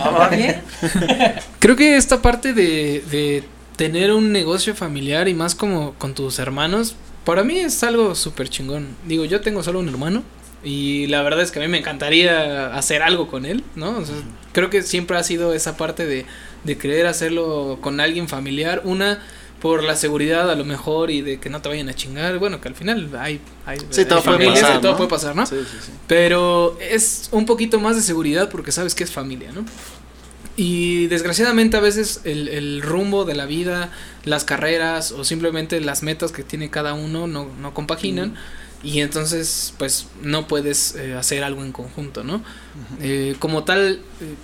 ¿Va, 0.00 0.08
va 0.10 0.28
bien? 0.30 0.62
Creo 1.58 1.76
que 1.76 1.96
esta 1.98 2.22
parte 2.22 2.54
de, 2.54 3.04
de 3.10 3.44
tener 3.76 4.10
un 4.10 4.32
negocio 4.32 4.74
familiar 4.74 5.28
y 5.28 5.34
más 5.34 5.54
como 5.54 5.92
con 5.94 6.14
tus 6.14 6.38
hermanos, 6.38 6.96
para 7.26 7.44
mí 7.44 7.58
es 7.58 7.82
algo 7.84 8.14
súper 8.14 8.48
chingón. 8.48 8.88
Digo, 9.06 9.26
yo 9.26 9.42
tengo 9.42 9.62
solo 9.62 9.80
un 9.80 9.88
hermano 9.90 10.22
y 10.62 11.06
la 11.08 11.20
verdad 11.20 11.42
es 11.42 11.50
que 11.50 11.58
a 11.58 11.62
mí 11.62 11.68
me 11.68 11.78
encantaría 11.78 12.74
hacer 12.74 13.02
algo 13.02 13.28
con 13.28 13.44
él, 13.44 13.62
¿no? 13.76 13.98
O 13.98 14.04
sea, 14.06 14.14
creo 14.52 14.70
que 14.70 14.82
siempre 14.82 15.18
ha 15.18 15.22
sido 15.24 15.52
esa 15.52 15.76
parte 15.76 16.06
de, 16.06 16.24
de 16.64 16.78
querer 16.78 17.06
hacerlo 17.06 17.78
con 17.82 18.00
alguien 18.00 18.28
familiar. 18.28 18.80
Una, 18.84 19.22
por 19.64 19.82
la 19.82 19.96
seguridad 19.96 20.50
a 20.50 20.56
lo 20.56 20.66
mejor 20.66 21.10
y 21.10 21.22
de 21.22 21.40
que 21.40 21.48
no 21.48 21.62
te 21.62 21.70
vayan 21.70 21.88
a 21.88 21.94
chingar. 21.94 22.38
Bueno, 22.38 22.60
que 22.60 22.68
al 22.68 22.74
final 22.74 23.08
hay, 23.18 23.40
hay, 23.64 23.78
Sí, 23.88 24.02
hay 24.02 24.04
todo 24.04 24.22
puede 24.22 24.36
familias 24.36 24.60
pasar, 24.60 24.76
y 24.76 24.80
todo 24.82 24.90
¿no? 24.92 24.96
puede 24.98 25.08
pasar, 25.08 25.34
¿no? 25.34 25.46
Sí, 25.46 25.56
sí, 25.60 25.78
sí. 25.86 25.92
Pero 26.06 26.76
es 26.82 27.30
un 27.32 27.46
poquito 27.46 27.80
más 27.80 27.96
de 27.96 28.02
seguridad 28.02 28.50
porque 28.50 28.72
sabes 28.72 28.94
que 28.94 29.04
es 29.04 29.10
familia, 29.10 29.52
¿no? 29.52 29.64
Y 30.54 31.06
desgraciadamente 31.06 31.78
a 31.78 31.80
veces 31.80 32.20
el, 32.24 32.48
el 32.48 32.82
rumbo 32.82 33.24
de 33.24 33.36
la 33.36 33.46
vida, 33.46 33.90
las 34.26 34.44
carreras 34.44 35.12
o 35.12 35.24
simplemente 35.24 35.80
las 35.80 36.02
metas 36.02 36.30
que 36.30 36.42
tiene 36.42 36.68
cada 36.68 36.92
uno 36.92 37.26
no, 37.26 37.48
no 37.58 37.72
compaginan. 37.72 38.34
Y 38.82 39.00
entonces, 39.00 39.72
pues, 39.78 40.08
no 40.20 40.46
puedes 40.46 40.94
eh, 40.96 41.14
hacer 41.14 41.42
algo 41.42 41.64
en 41.64 41.72
conjunto, 41.72 42.22
¿no? 42.22 42.42
Eh, 43.00 43.34
como 43.38 43.64
tal, 43.64 44.02
eh, 44.20 44.34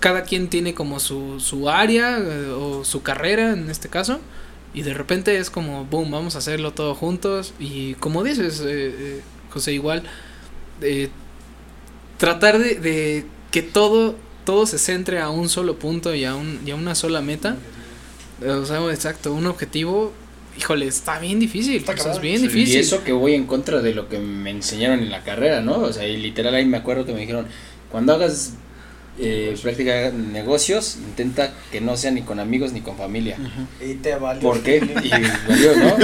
cada 0.00 0.24
quien 0.24 0.48
tiene 0.48 0.74
como 0.74 0.98
su, 0.98 1.38
su 1.38 1.70
área 1.70 2.18
o 2.58 2.84
su 2.84 3.04
carrera 3.04 3.52
en 3.52 3.70
este 3.70 3.88
caso. 3.88 4.18
Y 4.74 4.82
de 4.82 4.92
repente 4.92 5.38
es 5.38 5.50
como, 5.50 5.84
boom, 5.84 6.10
vamos 6.10 6.34
a 6.34 6.38
hacerlo 6.38 6.72
todo 6.72 6.94
juntos. 6.94 7.54
Y 7.60 7.94
como 7.94 8.24
dices, 8.24 8.60
eh, 8.60 8.94
eh, 8.98 9.20
José, 9.50 9.72
igual, 9.72 10.02
eh, 10.82 11.08
tratar 12.18 12.58
de, 12.58 12.74
de 12.80 13.24
que 13.52 13.62
todo, 13.62 14.16
todo 14.44 14.66
se 14.66 14.78
centre 14.78 15.20
a 15.20 15.30
un 15.30 15.48
solo 15.48 15.78
punto 15.78 16.12
y 16.14 16.24
a, 16.24 16.34
un, 16.34 16.60
y 16.66 16.72
a 16.72 16.74
una 16.74 16.96
sola 16.96 17.20
meta. 17.20 17.56
O 18.44 18.66
sea, 18.66 18.84
exacto, 18.90 19.32
un 19.32 19.46
objetivo. 19.46 20.12
Híjole, 20.58 20.86
está 20.86 21.20
bien 21.20 21.38
difícil. 21.38 21.76
Está 21.76 21.92
o 21.92 21.96
sea, 21.96 22.12
es 22.12 22.18
cabrón. 22.18 22.22
bien 22.22 22.40
Sí, 22.40 22.48
difícil. 22.48 22.76
Y 22.76 22.78
eso 22.78 23.04
que 23.04 23.12
voy 23.12 23.34
en 23.34 23.46
contra 23.46 23.80
de 23.80 23.94
lo 23.94 24.08
que 24.08 24.18
me 24.18 24.50
enseñaron 24.50 25.00
en 25.00 25.10
la 25.10 25.22
carrera, 25.22 25.60
¿no? 25.60 25.78
O 25.78 25.92
sea, 25.92 26.06
y 26.06 26.16
literal 26.16 26.54
ahí 26.54 26.66
me 26.66 26.76
acuerdo 26.78 27.06
que 27.06 27.12
me 27.12 27.20
dijeron, 27.20 27.46
cuando 27.90 28.12
hagas 28.12 28.54
eh, 29.18 29.56
práctica 29.62 30.10
negocios, 30.10 30.96
intenta 30.96 31.54
que 31.70 31.80
no 31.80 31.96
sea 31.96 32.10
ni 32.10 32.22
con 32.22 32.40
amigos 32.40 32.72
ni 32.72 32.80
con 32.80 32.96
familia. 32.96 33.36
Y 33.80 33.94
te 33.94 34.16
valió. 34.16 34.42
¿Por 34.42 34.62
qué? 34.62 34.76
Y 35.04 35.10
valió, 35.10 35.76
¿no? 35.76 35.96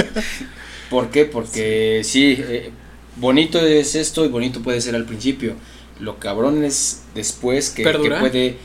¿Por 0.89 1.09
qué? 1.09 1.25
Porque 1.25 2.01
sí, 2.03 2.37
eh, 2.39 2.71
bonito 3.17 3.59
es 3.59 3.95
esto 3.95 4.25
y 4.25 4.29
bonito 4.29 4.61
puede 4.61 4.81
ser 4.81 4.95
al 4.95 5.05
principio. 5.05 5.55
Lo 5.99 6.19
cabrón 6.19 6.63
es 6.63 7.03
después 7.13 7.69
que, 7.69 7.83
puede 7.83 8.57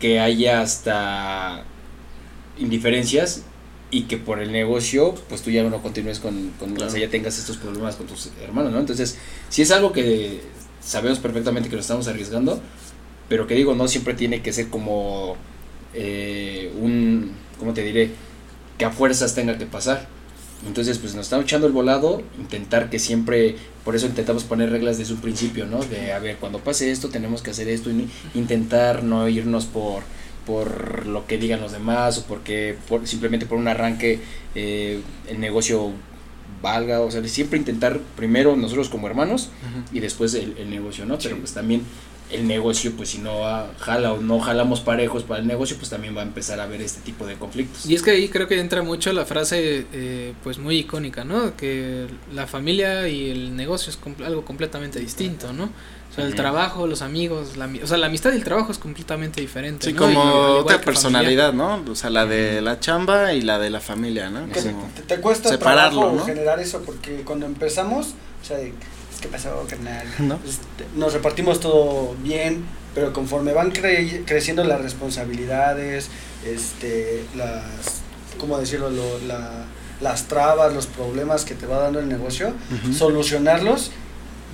que 0.00 0.18
haya 0.18 0.60
hasta 0.60 1.64
indiferencias 2.58 3.42
y 3.90 4.04
que 4.04 4.16
por 4.16 4.40
el 4.40 4.50
negocio 4.50 5.14
pues 5.28 5.42
tú 5.42 5.50
ya 5.50 5.62
no 5.62 5.82
continúes 5.82 6.18
con, 6.18 6.50
con 6.58 6.72
Claro. 6.72 6.88
o 6.88 6.90
sea, 6.90 7.00
ya 7.00 7.10
tengas 7.10 7.38
estos 7.38 7.58
problemas 7.58 7.96
con 7.96 8.06
tus 8.06 8.30
hermanos, 8.42 8.72
¿no? 8.72 8.80
Entonces, 8.80 9.18
si 9.50 9.62
es 9.62 9.70
algo 9.70 9.92
que 9.92 10.40
sabemos 10.80 11.18
perfectamente 11.18 11.68
que 11.68 11.76
nos 11.76 11.84
estamos 11.84 12.08
arriesgando, 12.08 12.60
pero 13.32 13.46
que 13.46 13.54
digo, 13.54 13.74
no 13.74 13.88
siempre 13.88 14.12
tiene 14.12 14.42
que 14.42 14.52
ser 14.52 14.68
como 14.68 15.36
eh, 15.94 16.70
un, 16.78 17.32
¿cómo 17.58 17.72
te 17.72 17.82
diré? 17.82 18.10
Que 18.76 18.84
a 18.84 18.90
fuerzas 18.90 19.34
tenga 19.34 19.56
que 19.56 19.64
pasar. 19.64 20.06
Entonces, 20.66 20.98
pues 20.98 21.14
nos 21.14 21.24
estamos 21.24 21.46
echando 21.46 21.66
el 21.66 21.72
volado, 21.72 22.20
intentar 22.38 22.90
que 22.90 22.98
siempre, 22.98 23.56
por 23.86 23.96
eso 23.96 24.04
intentamos 24.04 24.44
poner 24.44 24.68
reglas 24.68 24.98
desde 24.98 25.14
un 25.14 25.22
principio, 25.22 25.64
¿no? 25.64 25.82
De, 25.82 26.12
a 26.12 26.18
ver, 26.18 26.36
cuando 26.36 26.58
pase 26.58 26.90
esto, 26.90 27.08
tenemos 27.08 27.40
que 27.40 27.52
hacer 27.52 27.68
esto, 27.68 27.88
intentar 28.34 29.02
no 29.02 29.26
irnos 29.30 29.64
por 29.64 30.02
por 30.44 31.06
lo 31.06 31.26
que 31.26 31.38
digan 31.38 31.60
los 31.62 31.72
demás 31.72 32.18
o 32.18 32.24
porque 32.24 32.76
por, 32.86 33.06
simplemente 33.06 33.46
por 33.46 33.56
un 33.56 33.68
arranque 33.68 34.18
eh, 34.56 35.00
el 35.28 35.40
negocio 35.40 35.92
valga, 36.60 37.00
o 37.00 37.10
sea, 37.10 37.26
siempre 37.28 37.58
intentar 37.58 37.98
primero 38.16 38.56
nosotros 38.56 38.90
como 38.90 39.06
hermanos 39.06 39.50
y 39.90 40.00
después 40.00 40.34
el, 40.34 40.54
el 40.58 40.68
negocio, 40.68 41.06
¿no? 41.06 41.16
Pero 41.16 41.38
pues 41.38 41.54
también 41.54 41.82
el 42.32 42.46
negocio, 42.48 42.92
pues 42.96 43.10
si 43.10 43.18
no 43.18 43.46
ah, 43.46 43.70
jala 43.78 44.12
o 44.12 44.20
no 44.20 44.40
jalamos 44.40 44.80
parejos 44.80 45.22
para 45.22 45.40
el 45.40 45.46
negocio, 45.46 45.76
pues 45.76 45.90
también 45.90 46.16
va 46.16 46.20
a 46.20 46.24
empezar 46.24 46.60
a 46.60 46.64
haber 46.64 46.80
este 46.82 47.00
tipo 47.02 47.26
de 47.26 47.34
conflictos. 47.36 47.86
Y 47.86 47.94
es 47.94 48.02
que 48.02 48.10
ahí 48.12 48.28
creo 48.28 48.48
que 48.48 48.58
entra 48.58 48.82
mucho 48.82 49.12
la 49.12 49.24
frase, 49.24 49.86
eh, 49.92 50.32
pues 50.42 50.58
muy 50.58 50.78
icónica, 50.78 51.24
¿no? 51.24 51.56
Que 51.56 52.06
la 52.34 52.46
familia 52.46 53.08
y 53.08 53.30
el 53.30 53.56
negocio 53.56 53.90
es 53.90 53.96
com- 53.96 54.16
algo 54.24 54.44
completamente 54.44 54.98
distinto, 55.00 55.52
¿no? 55.52 55.64
O 55.64 56.14
sea, 56.14 56.26
el 56.26 56.34
trabajo, 56.34 56.86
los 56.86 57.00
amigos, 57.00 57.56
la, 57.56 57.70
o 57.82 57.86
sea, 57.86 57.96
la 57.96 58.08
amistad 58.08 58.32
y 58.34 58.36
el 58.36 58.44
trabajo 58.44 58.70
es 58.70 58.76
completamente 58.76 59.40
diferente. 59.40 59.86
Sí, 59.86 59.92
¿no? 59.94 60.00
Como 60.00 60.22
otra 60.22 60.78
personalidad, 60.78 61.54
¿no? 61.54 61.82
O 61.90 61.94
sea, 61.94 62.10
la 62.10 62.26
de 62.26 62.60
la 62.60 62.78
chamba 62.80 63.32
y 63.32 63.40
la 63.40 63.58
de 63.58 63.70
la 63.70 63.80
familia, 63.80 64.28
¿no? 64.28 64.46
Que 64.52 64.60
te, 64.60 65.02
te 65.06 65.20
cuesta 65.22 65.48
separarlo, 65.48 66.00
trabajo 66.00 66.18
¿no? 66.18 66.24
generar 66.26 66.60
eso 66.60 66.82
porque 66.84 67.22
cuando 67.24 67.46
empezamos, 67.46 68.08
o 68.42 68.44
sea, 68.44 68.58
de, 69.22 69.28
que 69.28 69.28
pasó, 69.28 69.64
carnal. 69.68 70.06
¿No? 70.18 70.34
Este, 70.46 70.84
Nos 70.96 71.12
repartimos 71.12 71.60
todo 71.60 72.14
bien, 72.22 72.64
pero 72.94 73.12
conforme 73.12 73.52
van 73.52 73.72
cre- 73.72 74.24
creciendo 74.26 74.64
las 74.64 74.80
responsabilidades, 74.82 76.08
este, 76.46 77.24
las, 77.36 77.62
¿cómo 78.38 78.58
decirlo? 78.58 78.90
Lo- 78.90 79.18
la- 79.26 79.64
las 80.00 80.26
trabas, 80.26 80.74
los 80.74 80.88
problemas 80.88 81.44
que 81.44 81.54
te 81.54 81.64
va 81.64 81.78
dando 81.78 82.00
el 82.00 82.08
negocio, 82.08 82.52
solucionarlos 82.92 83.92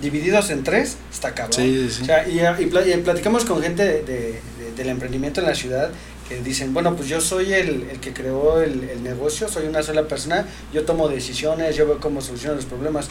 divididos 0.03 0.51
en 0.51 0.63
tres, 0.63 0.97
está 1.13 1.35
cabrón. 1.35 1.55
Sí. 1.57 1.89
O 2.03 2.05
sea, 2.05 2.29
y, 2.29 2.39
y 2.63 2.67
pla- 2.67 2.87
y 2.87 2.97
platicamos 2.99 3.45
con 3.45 3.63
gente 3.63 3.83
de, 3.83 4.03
de- 4.03 4.41
del 4.77 4.89
emprendimiento 4.91 5.41
en 5.41 5.47
la 5.47 5.55
ciudad 5.55 5.91
que 6.29 6.41
dicen, 6.43 6.75
bueno, 6.75 6.95
pues 6.95 7.09
yo 7.09 7.21
soy 7.23 7.53
el, 7.55 7.85
el 7.91 7.99
que 8.01 8.13
creó 8.13 8.61
el, 8.61 8.85
el 8.91 9.03
negocio, 9.03 9.49
soy 9.49 9.67
una 9.67 9.83
sola 9.83 10.07
persona, 10.07 10.47
yo 10.73 10.85
tomo 10.85 11.09
decisiones, 11.09 11.75
yo 11.77 11.87
veo 11.87 11.99
cómo 11.99 12.21
soluciono 12.21 12.55
los 12.55 12.67
problemas, 12.67 13.09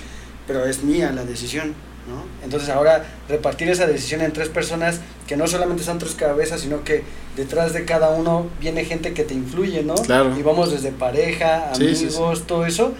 pero 0.48 0.66
es 0.66 0.84
mía 0.84 1.12
la 1.12 1.26
decisión, 1.26 1.74
¿no? 2.10 2.24
Entonces 2.44 2.70
ahora 2.70 3.06
repartir 3.28 3.70
esa 3.70 3.86
decisión 3.86 4.22
en 4.22 4.32
tres 4.32 4.50
personas, 4.50 5.02
que 5.28 5.36
no 5.36 5.46
solamente 5.48 5.84
son 5.84 6.00
tres 6.00 6.14
cabezas, 6.16 6.62
sino 6.62 6.84
que 6.84 7.04
detrás 7.36 7.74
de 7.74 7.84
cada 7.86 8.10
uno 8.12 8.48
viene 8.62 8.86
gente 8.86 9.14
que 9.14 9.24
te 9.24 9.34
influye, 9.34 9.84
¿no? 9.84 9.96
Claro. 9.96 10.38
Y 10.38 10.42
vamos 10.42 10.72
desde 10.72 10.92
pareja, 10.92 11.72
Sí, 11.76 11.84
amigos, 11.84 12.40
sí, 12.40 12.44
todo 12.48 12.66
eso, 12.66 12.94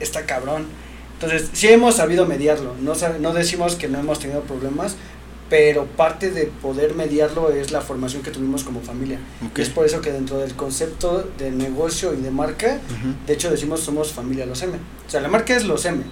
está 0.00 0.24
cabrón. 0.24 0.66
Entonces, 1.14 1.50
sí 1.52 1.66
hemos 1.66 1.96
sabido 1.96 2.26
mediarlo, 2.26 2.74
no, 2.80 2.92
no 3.20 3.32
decimos 3.34 3.74
que 3.74 3.88
no 3.88 3.98
hemos 3.98 4.20
tenido 4.20 4.42
problemas, 4.42 4.94
pero 5.50 5.86
parte 5.86 6.30
de 6.30 6.44
poder 6.46 6.94
mediarlo 6.94 7.50
es 7.50 7.72
la 7.72 7.80
formación 7.80 8.22
que 8.22 8.30
tuvimos 8.30 8.62
como 8.64 8.80
familia. 8.82 9.18
Ok. 9.50 9.58
Y 9.58 9.62
es 9.62 9.70
por 9.70 9.84
eso 9.86 10.00
que 10.00 10.12
dentro 10.12 10.38
del 10.38 10.54
concepto 10.54 11.28
de 11.38 11.50
negocio 11.50 12.12
y 12.14 12.18
de 12.18 12.30
marca, 12.30 12.78
Ujú. 12.86 13.14
de 13.26 13.32
hecho 13.32 13.50
decimos 13.50 13.80
somos 13.80 14.12
familia 14.12 14.46
Los 14.46 14.62
M. 14.62 14.74
O 14.76 15.10
sea, 15.10 15.20
la 15.22 15.28
marca 15.28 15.56
es 15.56 15.64
Los 15.64 15.86
M, 15.86 16.04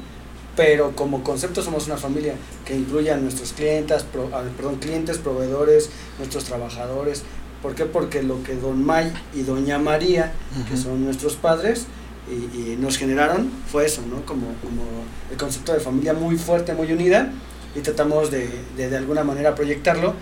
pero 0.56 0.92
como 0.96 1.22
concepto 1.22 1.62
somos 1.62 1.86
una 1.86 1.96
familia 1.96 2.34
que 2.64 2.74
incluye 2.74 3.10
a 3.10 3.16
nuestros 3.16 3.52
clientes, 3.52 4.02
pro- 4.04 4.30
a- 4.34 4.42
perdón, 4.56 4.76
clientes, 4.76 5.18
proveedores, 5.18 5.90
nuestros 6.18 6.44
trabajadores. 6.44 7.22
¿Por 7.62 7.74
qué? 7.74 7.84
Porque 7.84 8.22
lo 8.22 8.42
que 8.42 8.54
Don 8.54 8.84
May 8.84 9.12
y 9.34 9.42
Doña 9.42 9.78
María, 9.78 10.32
que 10.68 10.74
Ujú. 10.74 10.82
son 10.82 11.04
nuestros 11.04 11.36
padres, 11.36 11.86
y, 12.30 12.72
y 12.72 12.76
nos 12.80 12.96
generaron 12.98 13.50
fue 13.70 13.86
eso, 13.86 14.02
¿no? 14.08 14.24
Como, 14.26 14.46
como 14.62 14.82
el 15.30 15.36
concepto 15.36 15.72
de 15.72 15.80
familia 15.80 16.12
muy 16.12 16.36
fuerte, 16.36 16.74
muy 16.74 16.90
unida, 16.92 17.30
y 17.74 17.80
tratamos 17.80 18.30
de, 18.30 18.48
de, 18.76 18.88
de 18.88 18.96
alguna 18.96 19.22
manera 19.24 19.54
proyectarlo, 19.54 20.14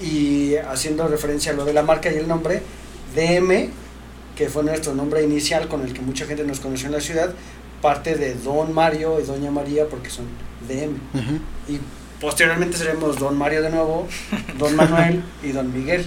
y 0.00 0.54
haciendo 0.56 1.06
referencia 1.08 1.52
a 1.52 1.54
lo 1.54 1.64
de 1.64 1.72
la 1.72 1.82
marca 1.82 2.10
y 2.12 2.16
el 2.16 2.26
nombre, 2.28 2.62
DM, 3.14 3.68
que 4.36 4.48
fue 4.48 4.62
nuestro 4.62 4.94
nombre 4.94 5.22
inicial 5.22 5.68
con 5.68 5.82
el 5.82 5.92
que 5.92 6.00
mucha 6.00 6.24
gente 6.26 6.44
nos 6.44 6.60
conoció 6.60 6.86
en 6.86 6.92
la 6.92 7.00
ciudad, 7.00 7.34
parte 7.82 8.16
de 8.16 8.34
Don 8.34 8.72
Mario 8.72 9.20
y 9.20 9.24
Doña 9.24 9.50
María 9.50 9.86
porque 9.88 10.10
son 10.10 10.26
DM. 10.68 10.94
Y 11.68 11.78
posteriormente 12.20 12.76
seremos 12.76 13.18
Don 13.18 13.36
Mario 13.38 13.62
de 13.62 13.70
nuevo, 13.70 14.06
Don 14.58 14.76
Manuel 14.76 15.22
y 15.42 15.52
Don 15.52 15.72
Miguel. 15.72 16.04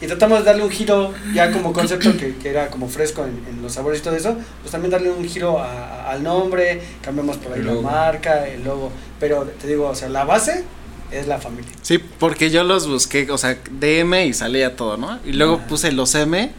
y 0.00 0.06
tratamos 0.06 0.38
de 0.38 0.44
darle 0.46 0.64
un 0.64 0.70
giro 0.70 1.12
ya 1.34 1.50
como 1.52 1.72
concepto 1.74 2.16
que, 2.16 2.34
que 2.36 2.48
era 2.48 2.70
como 2.70 2.88
fresco 2.88 3.22
en, 3.24 3.38
en 3.50 3.60
los 3.60 3.72
sabores 3.74 4.00
y 4.00 4.02
todo 4.02 4.16
eso, 4.16 4.34
pues 4.62 4.70
también 4.72 4.90
darle 4.92 5.10
un 5.10 5.22
giro 5.28 5.58
a- 5.58 5.66
a- 6.06 6.10
al 6.12 6.22
nombre, 6.22 6.80
cambiamos 7.02 7.36
por 7.36 7.52
ahí 7.52 7.62
la 7.62 7.74
marca, 7.74 8.48
el 8.48 8.64
logo, 8.64 8.90
pero 9.18 9.42
te 9.60 9.66
digo, 9.66 9.88
o 9.88 9.94
sea, 9.94 10.08
la 10.08 10.24
base 10.24 10.64
es 11.10 11.26
la 11.26 11.38
familia. 11.38 11.70
Sí, 11.82 11.98
porque 11.98 12.48
yo 12.50 12.64
los 12.64 12.88
busqué, 12.88 13.30
o 13.30 13.36
sea, 13.36 13.58
DM 13.78 14.24
y 14.26 14.32
salía 14.32 14.74
todo, 14.76 14.96
¿no? 14.96 15.18
Y 15.26 15.32
luego 15.32 15.60
Ah. 15.62 15.66
puse 15.68 15.92
los 15.92 16.14
M 16.14 16.50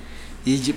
y 0.44 0.74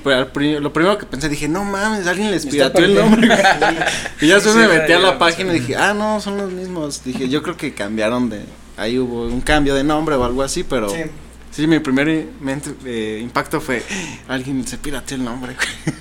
lo 0.60 0.72
primero 0.72 0.98
que 0.98 1.06
pensé, 1.06 1.28
dije, 1.28 1.48
no 1.48 1.64
mames, 1.64 2.06
alguien 2.06 2.30
les 2.30 2.44
pirateó 2.44 2.84
el 2.84 2.94
nombre. 2.94 3.28
y 4.20 4.26
ya 4.26 4.34
después 4.34 4.54
sí, 4.54 4.60
me 4.60 4.68
metí 4.68 4.92
a 4.92 4.98
la 4.98 5.18
página 5.18 5.54
y 5.54 5.60
dije, 5.60 5.76
ah, 5.76 5.94
no, 5.94 6.20
son 6.20 6.36
los 6.36 6.50
mismos. 6.50 7.02
Dije, 7.02 7.28
yo 7.28 7.42
creo 7.42 7.56
que 7.56 7.72
cambiaron 7.72 8.28
de, 8.28 8.44
ahí 8.76 8.98
hubo 8.98 9.26
un 9.26 9.40
cambio 9.40 9.74
de 9.74 9.82
nombre 9.82 10.16
o 10.16 10.24
algo 10.24 10.42
así, 10.42 10.64
pero 10.64 10.90
Sí. 10.90 11.02
sí, 11.50 11.66
mi 11.66 11.78
primer 11.78 12.08
eh, 12.08 13.18
impacto 13.22 13.60
fue, 13.60 13.82
alguien 14.28 14.66
se 14.66 14.78
pirateó 14.78 15.16
el 15.16 15.24
nombre. 15.24 15.56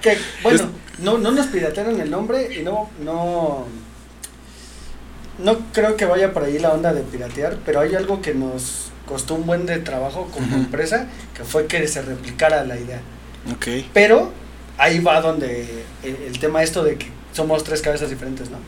Que, 0.00 0.16
bueno, 0.42 0.70
no, 1.00 1.18
no 1.18 1.30
nos 1.30 1.48
piratearon 1.48 2.00
el 2.00 2.10
nombre 2.10 2.56
y 2.58 2.62
no, 2.62 2.88
no, 3.04 3.66
no 5.38 5.58
creo 5.74 5.94
que 5.94 6.06
vaya 6.06 6.32
por 6.32 6.44
ahí 6.44 6.58
la 6.58 6.70
onda 6.70 6.94
de 6.94 7.02
piratear, 7.02 7.58
pero 7.66 7.80
hay 7.80 7.94
algo 7.94 8.22
que 8.22 8.32
nos 8.32 8.90
costó 9.08 9.34
un 9.34 9.46
buen 9.46 9.66
de 9.66 9.78
trabajo 9.78 10.28
como 10.32 10.46
Ujú. 10.46 10.56
empresa, 10.56 11.06
que 11.34 11.44
fue 11.44 11.66
que 11.66 11.86
se 11.88 12.02
replicara 12.02 12.64
la 12.64 12.76
idea. 12.76 13.00
ok. 13.52 13.84
Pero 13.92 14.30
ahí 14.76 15.00
va 15.00 15.20
donde 15.20 15.84
el, 16.02 16.16
el 16.26 16.38
tema 16.38 16.62
esto 16.62 16.84
de 16.84 16.96
que 16.96 17.06
somos 17.32 17.64
tres 17.64 17.82
cabezas 17.82 18.10
diferentes, 18.10 18.50
¿no? 18.50 18.58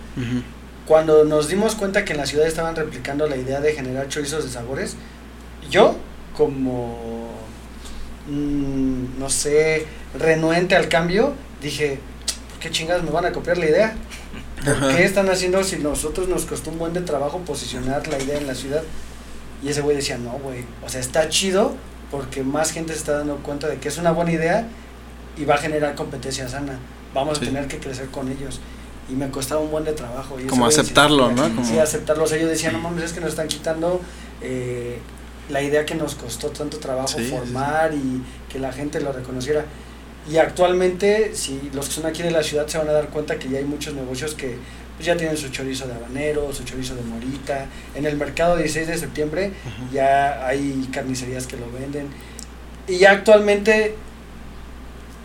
Cuando 0.86 1.24
nos 1.24 1.48
dimos 1.48 1.74
cuenta 1.76 2.04
que 2.04 2.12
en 2.12 2.18
la 2.18 2.26
ciudad 2.26 2.46
estaban 2.46 2.74
replicando 2.74 3.26
la 3.28 3.36
idea 3.36 3.60
de 3.60 3.72
generar 3.74 4.08
chorizos 4.08 4.44
de 4.44 4.50
sabores, 4.50 4.96
yo 5.70 5.96
como, 6.36 7.30
mm, 8.28 9.18
no 9.18 9.30
sé, 9.30 9.86
renuente 10.18 10.74
al 10.74 10.88
cambio, 10.88 11.34
dije, 11.62 11.98
¿por 12.50 12.58
qué 12.60 12.70
chingadas 12.70 13.02
me 13.04 13.10
van 13.10 13.26
a 13.26 13.32
copiar 13.32 13.58
la 13.58 13.66
idea? 13.66 13.94
¿Por 14.64 14.94
qué 14.96 15.04
están 15.04 15.28
haciendo 15.30 15.62
si 15.64 15.76
nosotros 15.76 16.28
nos 16.28 16.44
costó 16.44 16.70
un 16.70 16.78
buen 16.78 16.92
de 16.92 17.00
trabajo 17.00 17.38
posicionar 17.38 18.06
la 18.08 18.18
idea 18.22 18.38
en 18.38 18.46
la 18.46 18.54
ciudad? 18.54 18.82
Y 19.62 19.68
ese 19.68 19.80
güey 19.82 19.96
decía, 19.96 20.16
no, 20.18 20.32
güey, 20.32 20.64
o 20.84 20.88
sea, 20.88 21.00
está 21.00 21.28
chido 21.28 21.74
porque 22.10 22.42
más 22.42 22.72
gente 22.72 22.92
se 22.92 22.98
está 23.00 23.18
dando 23.18 23.36
cuenta 23.38 23.68
de 23.68 23.76
que 23.78 23.88
es 23.88 23.98
una 23.98 24.10
buena 24.12 24.32
idea 24.32 24.66
y 25.36 25.44
va 25.44 25.54
a 25.54 25.58
generar 25.58 25.94
competencia 25.94 26.48
sana. 26.48 26.78
Vamos 27.14 27.38
Sí. 27.38 27.44
a 27.44 27.48
tener 27.48 27.66
que 27.68 27.78
crecer 27.78 28.06
con 28.08 28.28
ellos. 28.30 28.60
Y 29.08 29.14
me 29.14 29.28
costaba 29.30 29.60
un 29.60 29.70
buen 29.70 29.84
de 29.84 29.92
trabajo. 29.92 30.38
Y 30.38 30.44
Como 30.46 30.66
aceptarlo. 30.66 31.30
¿no? 31.32 31.42
Como- 31.42 31.64
Sí, 31.64 31.78
aceptarlo. 31.78 32.24
O 32.24 32.26
sea, 32.26 32.38
yo 32.38 32.46
decía, 32.46 32.70
no 32.70 32.78
mames, 32.78 33.04
es 33.04 33.12
que 33.12 33.20
nos 33.20 33.30
están 33.30 33.48
quitando 33.48 34.00
eh, 34.42 34.98
la 35.50 35.60
idea 35.62 35.84
que 35.84 35.94
nos 35.96 36.14
costó 36.14 36.48
tanto 36.50 36.78
trabajo 36.78 37.08
Sí, 37.18 37.24
sí, 37.24 37.30
formar 37.30 37.92
y 37.92 38.22
que 38.50 38.58
la 38.58 38.72
gente 38.72 39.00
lo 39.00 39.12
reconociera. 39.12 39.64
Y 40.30 40.36
actualmente, 40.36 41.34
si 41.34 41.70
los 41.74 41.88
que 41.88 41.94
son 41.94 42.06
aquí 42.06 42.22
de 42.22 42.30
la 42.30 42.42
ciudad 42.42 42.66
se 42.68 42.78
van 42.78 42.88
a 42.88 42.92
dar 42.92 43.08
cuenta 43.08 43.38
que 43.38 43.48
ya 43.48 43.58
hay 43.58 43.64
muchos 43.64 43.94
negocios 43.94 44.34
que 44.34 44.56
pues, 45.00 45.06
ya 45.06 45.16
tienen 45.16 45.36
su 45.36 45.48
chorizo 45.48 45.86
de 45.86 45.94
habanero, 45.94 46.52
su 46.52 46.62
chorizo 46.64 46.94
de 46.94 47.00
morita. 47.00 47.66
En 47.94 48.04
el 48.04 48.18
mercado 48.18 48.56
16 48.56 48.86
de 48.86 48.98
septiembre 48.98 49.52
ya 49.90 50.46
hay 50.46 50.86
carnicerías 50.92 51.46
que 51.46 51.56
lo 51.56 51.70
venden. 51.72 52.08
Y 52.86 52.98
ya 52.98 53.12
actualmente 53.12 53.94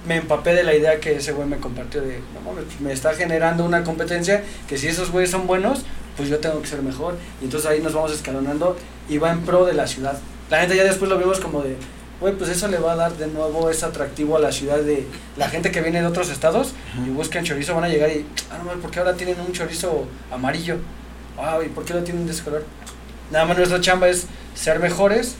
me 0.08 0.16
empapé 0.16 0.54
de 0.54 0.64
la 0.64 0.74
idea 0.74 1.02
que 1.02 1.18
ese 1.18 1.34
güey 1.34 1.46
me 1.46 1.58
compartió 1.58 2.02
de, 2.02 2.20
no 2.34 2.40
mames, 2.40 2.66
pues, 2.66 2.80
me 2.80 2.94
está 2.94 3.14
generando 3.16 3.66
una 3.66 3.84
competencia 3.84 4.44
que 4.70 4.78
si 4.78 4.88
esos 4.88 5.12
güeyes 5.12 5.32
son 5.32 5.46
buenos, 5.46 5.84
pues 6.16 6.30
yo 6.30 6.40
tengo 6.40 6.62
que 6.62 6.68
ser 6.68 6.82
mejor. 6.82 7.18
Y 7.42 7.46
entonces 7.46 7.70
ahí 7.70 7.82
nos 7.82 7.94
vamos 7.94 8.14
escalonando 8.14 8.78
y 9.10 9.18
va 9.18 9.34
en 9.34 9.42
pro 9.42 9.66
de 9.66 9.74
la 9.74 9.88
ciudad. 9.88 10.18
La 10.50 10.62
gente 10.62 10.78
ya 10.78 10.86
después 10.86 11.10
lo 11.10 11.18
vemos 11.18 11.42
como 11.42 11.64
de, 11.64 11.76
güey, 12.20 12.34
pues 12.34 12.50
eso 12.50 12.68
le 12.68 12.78
va 12.78 12.94
a 12.94 12.96
dar 12.96 13.18
de 13.18 13.28
nuevo 13.28 13.70
ese 13.70 13.86
atractivo 13.86 14.38
a 14.38 14.40
la 14.40 14.52
ciudad 14.52 14.80
de 14.80 15.06
la 15.38 15.50
gente 15.50 15.72
que 15.72 15.82
viene 15.82 16.02
de 16.02 16.08
otros 16.08 16.30
estados 16.30 16.74
y 17.06 17.10
buscan 17.10 17.44
chorizo, 17.44 17.76
van 17.76 17.86
a 17.86 17.90
llegar 17.90 18.10
y, 18.10 18.26
ah, 18.52 18.60
no 18.64 18.82
¿por 18.82 18.92
qué 18.92 19.00
ahora 19.00 19.16
tienen 19.16 19.36
un 19.40 19.52
chorizo 19.52 20.08
amarillo? 20.32 20.78
Ah, 21.38 21.60
¿y 21.66 21.70
por 21.70 21.86
qué 21.86 21.94
lo 21.94 22.04
tienen 22.04 22.26
de 22.26 22.32
ese 22.32 22.44
color? 22.44 22.64
Nada 23.32 23.46
más 23.46 23.58
nuestra 23.58 23.82
chamba 23.82 24.08
es 24.08 24.28
ser 24.54 24.80
mejores 24.80 25.36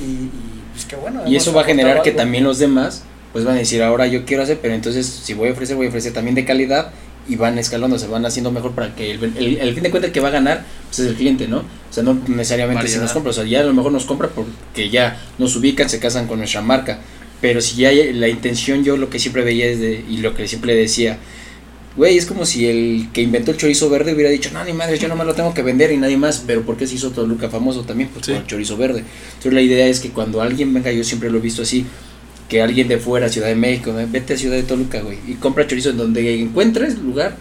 y, 0.00 0.04
y, 0.04 0.62
pues 0.72 0.84
qué 0.84 0.96
bueno. 0.96 1.22
Y 1.26 1.36
eso 1.36 1.52
va 1.52 1.62
a 1.62 1.64
generar 1.64 2.02
que 2.02 2.12
también 2.12 2.44
los 2.44 2.58
demás 2.58 3.02
pues 3.32 3.44
van 3.44 3.54
a 3.54 3.58
decir, 3.58 3.82
ahora 3.82 4.06
yo 4.06 4.24
quiero 4.24 4.42
hacer, 4.42 4.58
pero 4.60 4.74
entonces 4.74 5.06
si 5.06 5.34
voy 5.34 5.50
a 5.50 5.52
ofrecer, 5.52 5.76
voy 5.76 5.86
a 5.86 5.88
ofrecer 5.88 6.12
también 6.12 6.34
de 6.34 6.44
calidad 6.44 6.90
y 7.30 7.36
van 7.36 7.58
escalando, 7.58 7.98
se 7.98 8.06
van 8.08 8.26
haciendo 8.26 8.50
mejor 8.52 8.72
para 8.72 8.94
que 8.94 9.12
el, 9.12 9.24
el, 9.38 9.56
el 9.58 9.74
fin 9.74 9.82
de 9.84 9.90
cuentas 9.90 10.10
que 10.12 10.20
va 10.20 10.28
a 10.28 10.32
ganar 10.32 10.64
pues 10.88 10.98
es 10.98 11.06
el 11.06 11.14
cliente, 11.14 11.48
¿no? 11.48 11.58
O 11.58 11.92
sea, 11.92 12.02
no 12.02 12.14
necesariamente 12.26 12.82
si 12.82 12.86
Variedad. 12.88 13.02
nos 13.04 13.12
compra, 13.12 13.30
o 13.30 13.32
sea, 13.32 13.44
ya 13.44 13.60
a 13.60 13.64
lo 13.64 13.72
mejor 13.72 13.92
nos 13.92 14.04
compra 14.04 14.28
porque 14.28 14.90
ya 14.90 15.20
nos 15.38 15.54
ubican, 15.56 15.88
se 15.88 15.98
casan 16.00 16.26
con 16.26 16.38
nuestra 16.38 16.60
marca, 16.62 16.98
pero 17.40 17.60
si 17.60 17.76
ya 17.76 17.88
hay- 17.90 18.12
la 18.12 18.28
intención 18.28 18.84
yo 18.84 18.96
lo 18.96 19.08
que 19.08 19.18
siempre 19.18 19.42
veía 19.44 19.66
es 19.66 19.80
de, 19.80 20.04
y 20.08 20.18
lo 20.18 20.34
que 20.34 20.46
siempre 20.48 20.74
decía, 20.74 21.18
Güey, 21.96 22.16
es 22.16 22.24
como 22.24 22.46
si 22.46 22.66
el 22.68 23.08
que 23.12 23.20
inventó 23.20 23.50
el 23.50 23.56
chorizo 23.56 23.90
verde 23.90 24.14
hubiera 24.14 24.30
dicho, 24.30 24.48
no, 24.52 24.64
ni 24.64 24.72
madre, 24.72 24.96
yo 24.96 25.08
nomás 25.08 25.26
lo 25.26 25.34
tengo 25.34 25.52
que 25.52 25.62
vender 25.62 25.90
y 25.90 25.96
nadie 25.96 26.16
más. 26.16 26.44
Pero 26.46 26.62
¿por 26.62 26.76
qué 26.76 26.86
se 26.86 26.94
hizo 26.94 27.10
Toluca 27.10 27.50
famoso 27.50 27.82
también? 27.82 28.08
Pues 28.14 28.26
Sí. 28.26 28.32
por 28.32 28.40
el 28.42 28.46
chorizo 28.46 28.76
verde. 28.76 29.00
Entonces 29.30 29.52
la 29.52 29.60
idea 29.60 29.86
es 29.88 29.98
que 29.98 30.10
cuando 30.10 30.40
alguien 30.40 30.72
venga, 30.72 30.92
yo 30.92 31.02
siempre 31.02 31.30
lo 31.30 31.38
he 31.38 31.40
visto 31.40 31.62
así, 31.62 31.84
que 32.50 32.60
alguien 32.60 32.88
de 32.88 32.98
fuera, 32.98 33.30
Ciudad 33.30 33.46
de 33.46 33.54
México, 33.54 33.94
vete 34.10 34.34
a 34.34 34.36
Ciudad 34.36 34.56
de 34.56 34.64
Toluca, 34.64 35.00
güey, 35.00 35.18
y 35.26 35.34
compra 35.34 35.66
chorizo 35.66 35.90
en 35.90 35.96
donde 35.96 36.40
encuentres 36.42 36.98
lugar, 36.98 37.36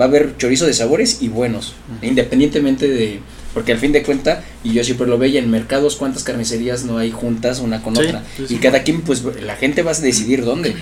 va 0.00 0.06
a 0.06 0.08
haber 0.08 0.36
chorizo 0.38 0.64
de 0.64 0.72
sabores 0.72 1.18
y 1.20 1.28
buenos, 1.28 1.74
independientemente 2.00 2.88
de... 2.88 3.20
Porque 3.52 3.70
al 3.70 3.78
fin 3.78 3.92
de 3.92 4.02
cuentas, 4.02 4.42
y 4.64 4.72
yo 4.72 4.82
siempre 4.82 5.06
lo 5.06 5.16
veía 5.16 5.38
en 5.38 5.48
mercados, 5.48 5.94
cuántas 5.94 6.24
carnicerías 6.24 6.84
no 6.84 6.98
hay 6.98 7.12
juntas 7.12 7.60
una 7.60 7.82
con 7.82 7.94
Sí, 7.94 8.02
otra. 8.02 8.24
sí, 8.36 8.46
sí. 8.48 8.54
Y 8.54 8.58
cada 8.58 8.82
quien, 8.82 9.02
pues 9.02 9.22
la 9.42 9.54
gente 9.54 9.82
va 9.82 9.92
a 9.92 9.94
decidir 9.94 10.44
dónde. 10.44 10.74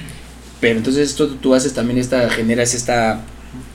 Pero 0.61 0.79
entonces 0.79 1.11
esto 1.11 1.29
tú 1.29 1.55
haces 1.55 1.75
también 1.75 1.99
esta, 1.99 2.31
generas 2.31 2.73
esta 2.73 3.20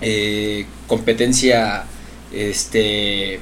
eh, 0.02 0.66
competencia, 0.88 1.84
este, 2.34 3.40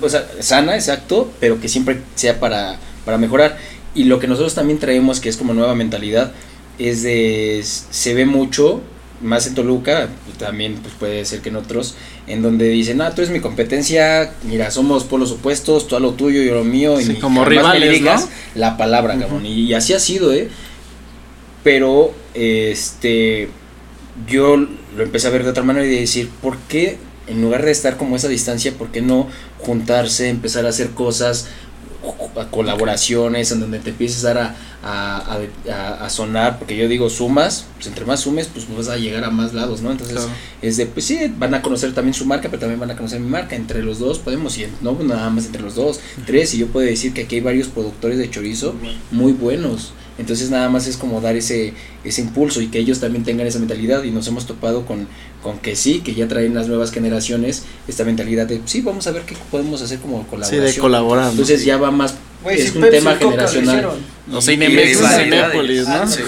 o 0.00 0.08
sea, 0.08 0.28
sana, 0.40 0.76
exacto, 0.76 1.32
pero 1.40 1.60
que 1.60 1.68
siempre 1.68 2.00
sea 2.14 2.38
para, 2.38 2.78
para 3.04 3.18
mejorar. 3.18 3.58
Y 3.94 4.04
lo 4.04 4.18
que 4.18 4.26
nosotros 4.26 4.54
también 4.54 4.78
traemos, 4.78 5.20
que 5.20 5.28
es 5.28 5.36
como 5.36 5.54
nueva 5.54 5.74
mentalidad, 5.74 6.32
es 6.78 7.02
de, 7.02 7.62
se 7.64 8.14
ve 8.14 8.24
mucho, 8.26 8.80
más 9.20 9.46
en 9.46 9.54
Toluca, 9.54 10.08
pues, 10.26 10.38
también 10.38 10.76
pues 10.82 10.94
puede 10.98 11.24
ser 11.24 11.40
que 11.40 11.50
en 11.50 11.56
otros, 11.56 11.94
en 12.26 12.42
donde 12.42 12.68
dicen, 12.68 13.00
ah, 13.00 13.14
tú 13.14 13.22
eres 13.22 13.32
mi 13.32 13.40
competencia, 13.40 14.32
mira, 14.44 14.70
somos 14.70 15.04
polos 15.04 15.30
opuestos, 15.30 15.86
tú 15.86 15.96
a 15.96 16.00
lo 16.00 16.12
tuyo, 16.14 16.42
yo 16.42 16.52
a 16.52 16.56
lo 16.56 16.64
mío, 16.64 16.98
y 17.00 17.04
Sí, 17.04 17.12
ni 17.12 17.20
como 17.20 17.44
rivales, 17.44 17.90
digas 17.90 18.22
¿no? 18.22 18.60
la 18.60 18.76
palabra, 18.76 19.14
Ujú. 19.14 19.22
cabrón. 19.22 19.46
Y, 19.46 19.66
y 19.66 19.74
así 19.74 19.92
ha 19.92 20.00
sido, 20.00 20.32
¿eh? 20.32 20.48
Pero, 21.62 22.12
este, 22.34 23.48
yo 24.28 24.56
lo 24.56 25.02
empecé 25.02 25.28
a 25.28 25.30
ver 25.30 25.44
de 25.44 25.50
otra 25.50 25.62
manera 25.62 25.86
y 25.86 25.90
de 25.90 26.00
decir, 26.00 26.28
¿por 26.40 26.56
qué 26.68 26.98
en 27.28 27.40
lugar 27.40 27.64
de 27.64 27.70
estar 27.70 27.96
como 27.96 28.14
a 28.14 28.18
esa 28.18 28.28
distancia, 28.28 28.72
por 28.72 28.90
qué 28.90 29.00
no 29.00 29.28
juntarse, 29.58 30.28
empezar 30.28 30.66
a 30.66 30.70
hacer 30.70 30.90
cosas, 30.90 31.48
a 32.36 32.46
colaboraciones 32.46 33.52
en 33.52 33.60
donde 33.60 33.78
te 33.78 33.90
empieces 33.90 34.24
a, 34.24 34.34
dar 34.34 34.56
a, 34.82 36.04
a, 36.04 36.10
sonar? 36.10 36.58
Porque 36.58 36.76
yo 36.76 36.88
digo, 36.88 37.08
sumas, 37.10 37.66
pues 37.74 37.86
entre 37.86 38.04
más 38.04 38.20
sumes, 38.20 38.48
pues 38.52 38.66
vas 38.74 38.88
a 38.88 38.96
llegar 38.96 39.24
a 39.24 39.30
más 39.30 39.54
lados, 39.54 39.82
¿no? 39.82 39.90
Entonces, 39.90 40.16
Claro. 40.16 40.30
es 40.62 40.76
de, 40.76 40.86
pues 40.86 41.04
sí, 41.06 41.32
van 41.38 41.54
a 41.54 41.62
conocer 41.62 41.92
también 41.94 42.14
su 42.14 42.24
marca, 42.26 42.48
pero 42.48 42.60
también 42.60 42.80
van 42.80 42.90
a 42.90 42.96
conocer 42.96 43.20
mi 43.20 43.28
marca. 43.28 43.56
Entre 43.56 43.82
los 43.82 43.98
dos 43.98 44.18
podemos 44.18 44.56
ir, 44.58 44.70
no 44.80 44.92
nada 45.02 45.30
más 45.30 45.46
entre 45.46 45.62
los 45.62 45.74
dos, 45.74 46.00
tres, 46.26 46.54
y 46.54 46.58
yo 46.58 46.68
puedo 46.68 46.86
decir 46.86 47.12
que 47.12 47.22
aquí 47.22 47.36
hay 47.36 47.40
varios 47.40 47.68
productores 47.68 48.18
de 48.18 48.30
chorizo 48.30 48.74
muy 49.10 49.32
buenos. 49.32 49.92
Entonces 50.18 50.50
nada 50.50 50.68
más 50.68 50.86
es 50.86 50.96
como 50.96 51.20
dar 51.20 51.36
ese, 51.36 51.72
ese 52.04 52.20
impulso 52.20 52.60
y 52.60 52.68
que 52.68 52.78
ellos 52.78 53.00
también 53.00 53.24
tengan 53.24 53.46
esa 53.46 53.58
mentalidad 53.58 54.02
y 54.04 54.10
nos 54.10 54.26
hemos 54.28 54.46
topado 54.46 54.84
con, 54.84 55.08
con 55.42 55.58
que 55.58 55.74
sí, 55.74 56.00
que 56.00 56.14
ya 56.14 56.28
traen 56.28 56.54
las 56.54 56.68
nuevas 56.68 56.92
generaciones 56.92 57.62
esta 57.88 58.04
mentalidad 58.04 58.46
de 58.46 58.60
sí, 58.66 58.82
vamos 58.82 59.06
a 59.06 59.12
ver 59.12 59.22
qué 59.22 59.34
podemos 59.50 59.80
hacer 59.82 59.98
como 60.00 60.20
Sí, 60.20 60.26
colaboración. 60.30 60.64
de 60.66 60.74
colaborar. 60.78 61.24
¿no? 61.26 61.30
Entonces 61.32 61.64
ya 61.64 61.76
va 61.78 61.90
más, 61.90 62.14
es 62.50 62.70
si 62.70 62.76
un 62.76 62.82
Pepsi 62.84 62.98
tema 62.98 63.16
generacional. 63.16 63.74
hicieron. 63.76 63.98
O 64.36 64.40
sea, 64.42 64.54
Y 64.54 64.56
Cinemex 64.58 65.00
¿no? 65.00 65.06
Ah, 65.94 66.06
Sí, 66.06 66.22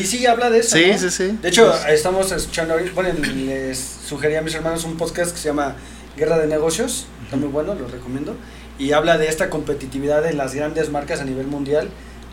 Y 0.00 0.04
sí, 0.04 0.26
habla 0.26 0.50
de 0.50 0.58
eso. 0.60 0.76
sí, 0.76 0.84
¿no? 0.90 0.98
sí. 0.98 1.10
sí. 1.10 1.38
De 1.40 1.48
hecho, 1.48 1.72
estamos 1.88 2.30
escuchando, 2.32 2.74
ahorita- 2.74 2.92
bueno, 2.94 3.10
les 3.46 3.78
sugerí 4.08 4.34
a 4.36 4.42
mis 4.42 4.54
hermanos 4.54 4.84
un 4.84 4.96
podcast 4.96 5.32
que 5.32 5.38
se 5.38 5.48
llama 5.48 5.76
Guerra 6.16 6.38
de 6.38 6.46
Negocios, 6.46 7.06
está 7.24 7.36
muy 7.36 7.48
bueno, 7.48 7.74
lo 7.74 7.86
recomiendo, 7.88 8.34
y 8.78 8.92
habla 8.92 9.18
de 9.18 9.28
esta 9.28 9.50
competitividad 9.50 10.22
de 10.22 10.32
las 10.32 10.54
grandes 10.54 10.90
marcas 10.90 11.20
a 11.20 11.24
nivel 11.24 11.46
mundial. 11.46 11.88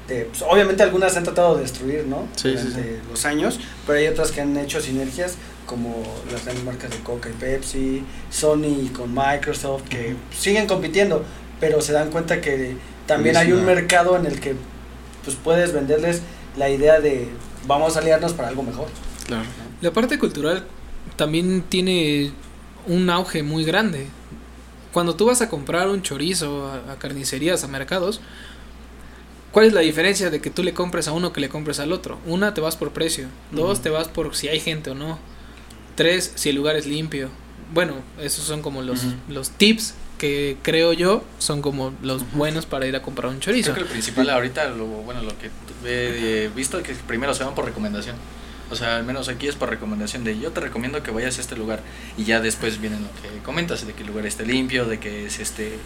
De, 0.08 0.26
pues, 0.26 0.42
obviamente 0.42 0.84
algunas 0.84 1.12
se 1.12 1.18
han 1.20 1.24
tratado 1.26 1.56
de 1.56 1.62
destruir, 1.64 2.06
¿no? 2.08 2.28
Sí, 2.36 2.56
los 3.10 3.26
años, 3.26 3.60
pero 3.86 4.00
hay 4.00 4.08
otras 4.08 4.32
que 4.32 4.40
han 4.42 4.56
hecho 4.58 4.80
sinergias, 4.80 5.36
como 5.66 6.02
las 6.32 6.46
grandes 6.46 6.64
marcas 6.64 6.92
de 6.92 6.98
Coca 7.00 7.30
y 7.30 7.34
Pepsi, 7.34 8.04
Sony 8.30 8.90
con 8.96 9.14
Microsoft, 9.14 9.84
que 9.90 10.16
siguen 10.38 10.66
compitiendo, 10.66 11.26
pero 11.60 11.82
se 11.82 11.92
dan 11.92 12.10
cuenta 12.10 12.40
que 12.40 12.78
también 13.06 13.36
hay 13.36 13.52
un 13.52 13.60
una- 13.64 13.74
mercado 13.74 14.16
en 14.16 14.26
el 14.26 14.40
que 14.40 14.56
pues 15.26 15.36
puedes 15.44 15.74
venderles 15.74 16.22
la 16.58 16.70
idea 16.70 17.02
de 17.02 17.28
vamos 17.66 17.98
a 17.98 18.00
aliarnos 18.00 18.32
para 18.32 18.48
algo 18.48 18.64
mejor. 18.64 18.88
Claro. 19.26 19.44
La 19.82 19.92
parte 19.92 20.18
cultural 20.18 20.66
también 21.18 21.64
tiene 21.68 22.32
un 22.88 23.10
auge 23.10 23.44
muy 23.44 23.66
grande. 23.66 24.08
Cuando 24.94 25.16
tú 25.16 25.26
vas 25.26 25.42
a 25.42 25.50
comprar 25.50 25.90
un 25.90 26.02
chorizo 26.02 26.66
a, 26.68 26.94
a 26.94 26.96
carnicerías, 26.98 27.64
a 27.66 27.68
mercados, 27.68 28.22
¿Cuál 29.52 29.66
es 29.66 29.74
la 29.74 29.82
diferencia 29.82 30.30
de 30.30 30.42
que 30.42 30.50
tú 30.50 30.64
le 30.64 30.74
compres 30.74 31.08
a 31.08 31.12
uno 31.14 31.34
que 31.34 31.42
le 31.42 31.50
compres 31.50 31.80
al 31.80 31.92
otro? 31.92 32.20
Una, 32.26 32.54
te 32.54 32.62
vas 32.62 32.76
por 32.76 32.92
precio. 32.92 33.28
Dos, 33.52 33.82
te 33.82 33.90
vas 33.90 34.08
por 34.08 34.36
si 34.36 34.48
hay 34.48 34.60
gente 34.60 34.92
o 34.92 34.96
no. 34.96 35.20
Tres, 35.96 36.32
si 36.36 36.50
el 36.50 36.56
lugar 36.56 36.76
es 36.76 36.86
limpio. 36.86 37.30
Bueno, 37.74 37.96
esos 38.22 38.46
son 38.46 38.62
como 38.62 38.82
los, 38.82 39.02
los 39.28 39.50
tips 39.52 39.94
que 40.18 40.58
creo 40.64 40.94
yo 40.94 41.24
son 41.38 41.62
como 41.62 41.94
los 42.02 42.32
buenos 42.34 42.66
para 42.66 42.88
ir 42.88 42.96
a 42.96 43.02
comprar 43.02 43.32
un 43.32 43.40
chorizo. 43.40 43.74
Creo 43.74 43.86
que 43.86 43.90
el 43.90 43.94
principal 43.94 44.30
ahorita, 44.30 44.70
lo, 44.70 44.86
bueno, 44.86 45.22
lo 45.22 45.34
que 45.38 45.50
he 45.86 46.50
visto 46.50 46.80
es 46.80 46.84
que 46.86 46.94
primero 46.94 47.34
se 47.34 47.44
van 47.44 47.56
por 47.56 47.66
recomendación. 47.66 48.16
O 48.70 48.76
sea, 48.76 48.98
al 48.98 49.06
menos 49.06 49.30
aquí 49.30 49.48
es 49.48 49.56
por 49.56 49.70
recomendación 49.70 50.24
de 50.24 50.38
yo 50.40 50.52
te 50.52 50.60
recomiendo 50.60 51.02
que 51.02 51.12
vayas 51.12 51.38
a 51.38 51.42
este 51.42 51.56
lugar 51.56 51.82
y 52.18 52.26
ya 52.26 52.42
después 52.42 52.82
vienen 52.82 53.02
lo 53.02 53.10
que 53.22 53.42
comentas, 53.44 53.88
de 53.88 53.94
que 53.94 54.02
el 54.02 54.08
lugar 54.08 54.26
esté 54.26 54.46
limpio, 54.46 54.86
de 54.86 55.00
que 55.00 55.26
es 55.26 55.40
este, 55.40 55.78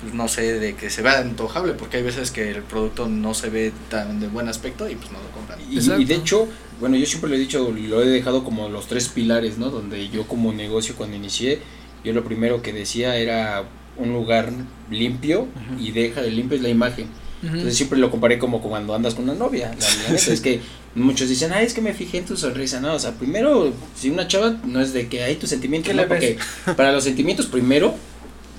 pues 0.00 0.14
no 0.14 0.28
sé, 0.28 0.58
de 0.58 0.74
que 0.74 0.88
se 0.88 1.02
vea 1.02 1.18
antojable, 1.18 1.74
porque 1.74 1.98
hay 1.98 2.02
veces 2.02 2.30
que 2.30 2.50
el 2.50 2.62
producto 2.62 3.08
no 3.08 3.34
se 3.34 3.50
ve 3.50 3.72
tan 3.90 4.20
de 4.20 4.28
buen 4.28 4.48
aspecto 4.48 4.88
y 4.88 4.94
pues 4.94 5.12
no 5.12 5.18
lo 5.18 5.30
compran. 5.30 5.58
Y, 5.70 6.04
de 6.04 6.14
hecho, 6.14 6.48
bueno, 6.80 6.96
yo 6.96 7.04
siempre 7.06 7.28
lo 7.28 7.36
he 7.36 7.38
dicho, 7.38 7.70
lo 7.70 8.02
he 8.02 8.06
dejado 8.06 8.42
como 8.42 8.68
los 8.68 8.86
tres 8.86 9.08
pilares, 9.08 9.58
¿no? 9.58 9.70
Donde 9.70 10.08
yo 10.08 10.26
como 10.26 10.52
negocio 10.52 10.94
cuando 10.96 11.16
inicié, 11.16 11.60
yo 12.02 12.12
lo 12.12 12.24
primero 12.24 12.62
que 12.62 12.72
decía 12.72 13.16
era 13.16 13.64
un 13.98 14.12
lugar 14.12 14.50
limpio 14.90 15.48
y 15.78 15.90
deja 15.90 16.22
de 16.22 16.30
limpio 16.30 16.56
es 16.56 16.62
la 16.62 16.70
imagen. 16.70 17.08
Entonces 17.42 17.76
siempre 17.76 17.98
lo 17.98 18.10
comparé 18.10 18.38
como 18.38 18.60
cuando 18.60 18.94
andas 18.94 19.14
con 19.14 19.24
una 19.24 19.34
novia. 19.34 19.74
La, 19.78 20.10
neta 20.12 20.32
es 20.32 20.40
que 20.40 20.60
muchos 20.94 21.28
dicen, 21.28 21.52
ay, 21.52 21.64
es 21.66 21.74
que 21.74 21.80
me 21.80 21.94
fijé 21.94 22.18
en 22.18 22.26
tu 22.26 22.36
sonrisa. 22.36 22.80
No, 22.80 22.94
o 22.94 22.98
sea, 22.98 23.12
primero, 23.12 23.72
si 23.96 24.10
una 24.10 24.28
chava 24.28 24.58
no 24.64 24.80
es 24.80 24.92
de 24.92 25.08
que 25.08 25.22
hay 25.22 25.36
tus 25.36 25.50
sentimientos, 25.50 25.90
¿Qué 25.90 25.96
no, 25.96 26.02
le 26.02 26.08
ves? 26.08 26.36
porque 26.64 26.74
para 26.74 26.92
los 26.92 27.04
sentimientos 27.04 27.46
primero 27.46 27.94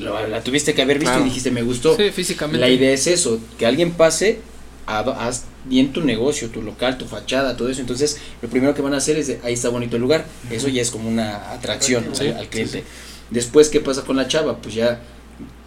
lo- 0.01 0.27
la 0.27 0.43
tuviste 0.43 0.73
que 0.73 0.81
haber 0.81 0.97
visto 0.99 1.11
Claro. 1.11 1.25
y 1.25 1.29
dijiste, 1.29 1.51
me 1.51 1.61
gustó. 1.63 1.95
Sí, 1.95 2.11
físicamente. 2.11 2.59
La 2.59 2.69
idea 2.69 2.91
es 2.91 3.07
eso, 3.07 3.39
que 3.57 3.65
alguien 3.65 3.91
pase, 3.91 4.39
a, 4.87 4.99
haz 4.99 5.43
bien 5.65 5.93
tu 5.93 6.01
negocio, 6.01 6.49
tu 6.49 6.61
local, 6.61 6.97
tu 6.97 7.05
fachada, 7.05 7.55
todo 7.55 7.69
eso. 7.69 7.81
Entonces, 7.81 8.17
lo 8.41 8.49
primero 8.49 8.73
que 8.73 8.81
van 8.81 8.93
a 8.93 8.97
hacer 8.97 9.17
es, 9.17 9.27
de, 9.27 9.39
ahí 9.43 9.53
está 9.53 9.69
bonito 9.69 9.95
el 9.95 10.01
lugar. 10.01 10.25
Eso 10.49 10.67
ya 10.67 10.81
es 10.81 10.91
como 10.91 11.07
una 11.07 11.51
atracción 11.51 12.05
Sí, 12.13 12.27
al, 12.29 12.37
al 12.37 12.47
cliente. 12.49 12.83
Después, 13.29 13.69
¿qué 13.69 13.79
pasa 13.79 14.01
con 14.01 14.17
la 14.17 14.27
chava? 14.27 14.57
Pues 14.57 14.73
ya, 14.75 14.99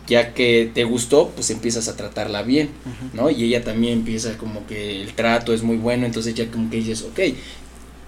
ya 0.07 0.35
que 0.35 0.71
te 0.75 0.85
gustó, 0.85 1.31
pues 1.35 1.49
empiezas 1.51 1.89
a 1.89 1.97
tratarla 1.97 2.43
bien, 2.43 2.69
¿no? 3.15 3.31
Y 3.31 3.45
ella 3.45 3.65
también 3.65 3.95
empieza 4.01 4.37
como 4.37 4.67
que 4.67 5.01
el 5.01 5.15
trato 5.15 5.55
es 5.55 5.63
muy 5.63 5.77
bueno, 5.79 6.05
entonces 6.05 6.35
ya 6.35 6.51
como 6.51 6.69
que 6.71 6.77
dices, 6.79 7.03
ok, 7.03 7.21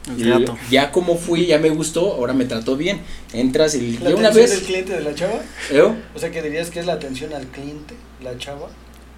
El 0.08 0.20
y 0.20 0.24
trato. 0.24 0.56
ya 0.70 0.92
como 0.92 1.16
fui, 1.16 1.46
ya 1.46 1.58
me 1.58 1.70
gustó, 1.70 2.12
ahora 2.14 2.32
me 2.32 2.44
trató 2.44 2.76
bien. 2.76 3.00
Entras 3.32 3.74
y 3.74 3.98
La 3.98 4.10
de 4.10 4.14
una 4.14 4.28
atención 4.28 4.50
del 4.50 4.58
vez... 4.58 4.66
cliente 4.66 4.92
de 4.94 5.00
la 5.02 5.14
chava. 5.14 5.40
¿eh? 5.70 5.82
O 6.14 6.18
sea, 6.18 6.30
que 6.30 6.42
dirías 6.42 6.70
que 6.70 6.80
es 6.80 6.86
la 6.86 6.92
atención 6.94 7.32
al 7.32 7.46
cliente, 7.48 7.94
la 8.22 8.36
chava. 8.38 8.68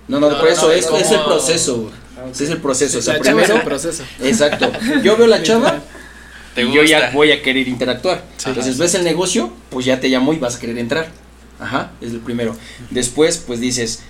No, 0.08 0.18
no, 0.20 0.30
No, 0.30 0.38
por 0.40 0.48
eso 0.48 0.68
no, 0.68 0.72
es, 0.72 0.86
el 0.86 1.20
proceso. 1.24 1.90
Ah, 2.16 2.24
es 2.32 2.40
el 2.40 2.58
proceso. 2.58 2.98
o 2.98 3.02
sea, 3.02 3.14
La 3.18 3.20
chava 3.20 3.40
es 3.42 3.46
primero, 3.46 3.62
el 3.62 3.68
proceso. 3.68 4.02
Exacto. 4.22 4.72
Yo 5.02 5.16
veo 5.16 5.26
la 5.26 5.42
chava 5.42 5.80
¿Te 6.54 6.62
y 6.64 6.72
yo 6.72 6.82
ya 6.82 7.10
voy 7.12 7.30
a 7.30 7.42
querer 7.42 7.68
interactuar. 7.68 8.24
Sí. 8.38 8.48
Entonces 8.48 8.78
ves 8.78 8.94
el 8.94 9.04
negocio, 9.04 9.52
pues 9.68 9.84
ya 9.84 10.00
te 10.00 10.08
llamó 10.08 10.32
y 10.32 10.38
vas 10.38 10.56
a 10.56 10.58
querer 10.60 10.78
entrar. 10.78 11.08
Ajá, 11.60 11.92
es 12.00 12.12
el 12.12 12.20
primero. 12.20 12.56
Después, 12.90 13.36
pues 13.46 13.60
dices, 13.60 14.00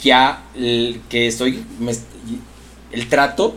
ya 0.00 0.44
el 0.54 1.00
que 1.08 1.26
estoy, 1.26 1.64
me- 1.80 1.96
el 2.92 3.08
trato 3.08 3.56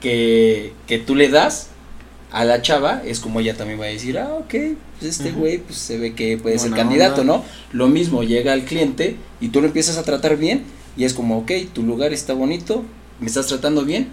que, 0.00 0.72
que 0.86 0.98
tú 0.98 1.14
le 1.14 1.28
das 1.28 1.68
a 2.34 2.44
la 2.44 2.62
chava 2.62 3.00
es 3.06 3.20
como 3.20 3.38
ella 3.38 3.56
también 3.56 3.80
va 3.80 3.84
a 3.84 3.88
decir, 3.88 4.18
ah, 4.18 4.34
ok, 4.34 4.54
pues 4.98 5.18
este 5.18 5.30
güey 5.30 5.58
pues 5.58 5.78
se 5.78 5.98
ve 5.98 6.14
que 6.14 6.36
puede 6.36 6.58
ser 6.58 6.72
candidato, 6.72 7.20
onda. 7.20 7.36
¿no? 7.38 7.44
Lo 7.72 7.86
mismo, 7.86 8.24
llega 8.24 8.52
el 8.54 8.64
cliente 8.64 9.16
y 9.40 9.48
tú 9.48 9.60
lo 9.60 9.68
empiezas 9.68 9.98
a 9.98 10.02
tratar 10.02 10.36
bien 10.36 10.64
y 10.96 11.04
es 11.04 11.14
como, 11.14 11.38
ok, 11.38 11.52
tu 11.72 11.84
lugar 11.84 12.12
está 12.12 12.34
bonito, 12.34 12.82
me 13.20 13.26
estás 13.26 13.46
tratando 13.46 13.84
bien. 13.84 14.08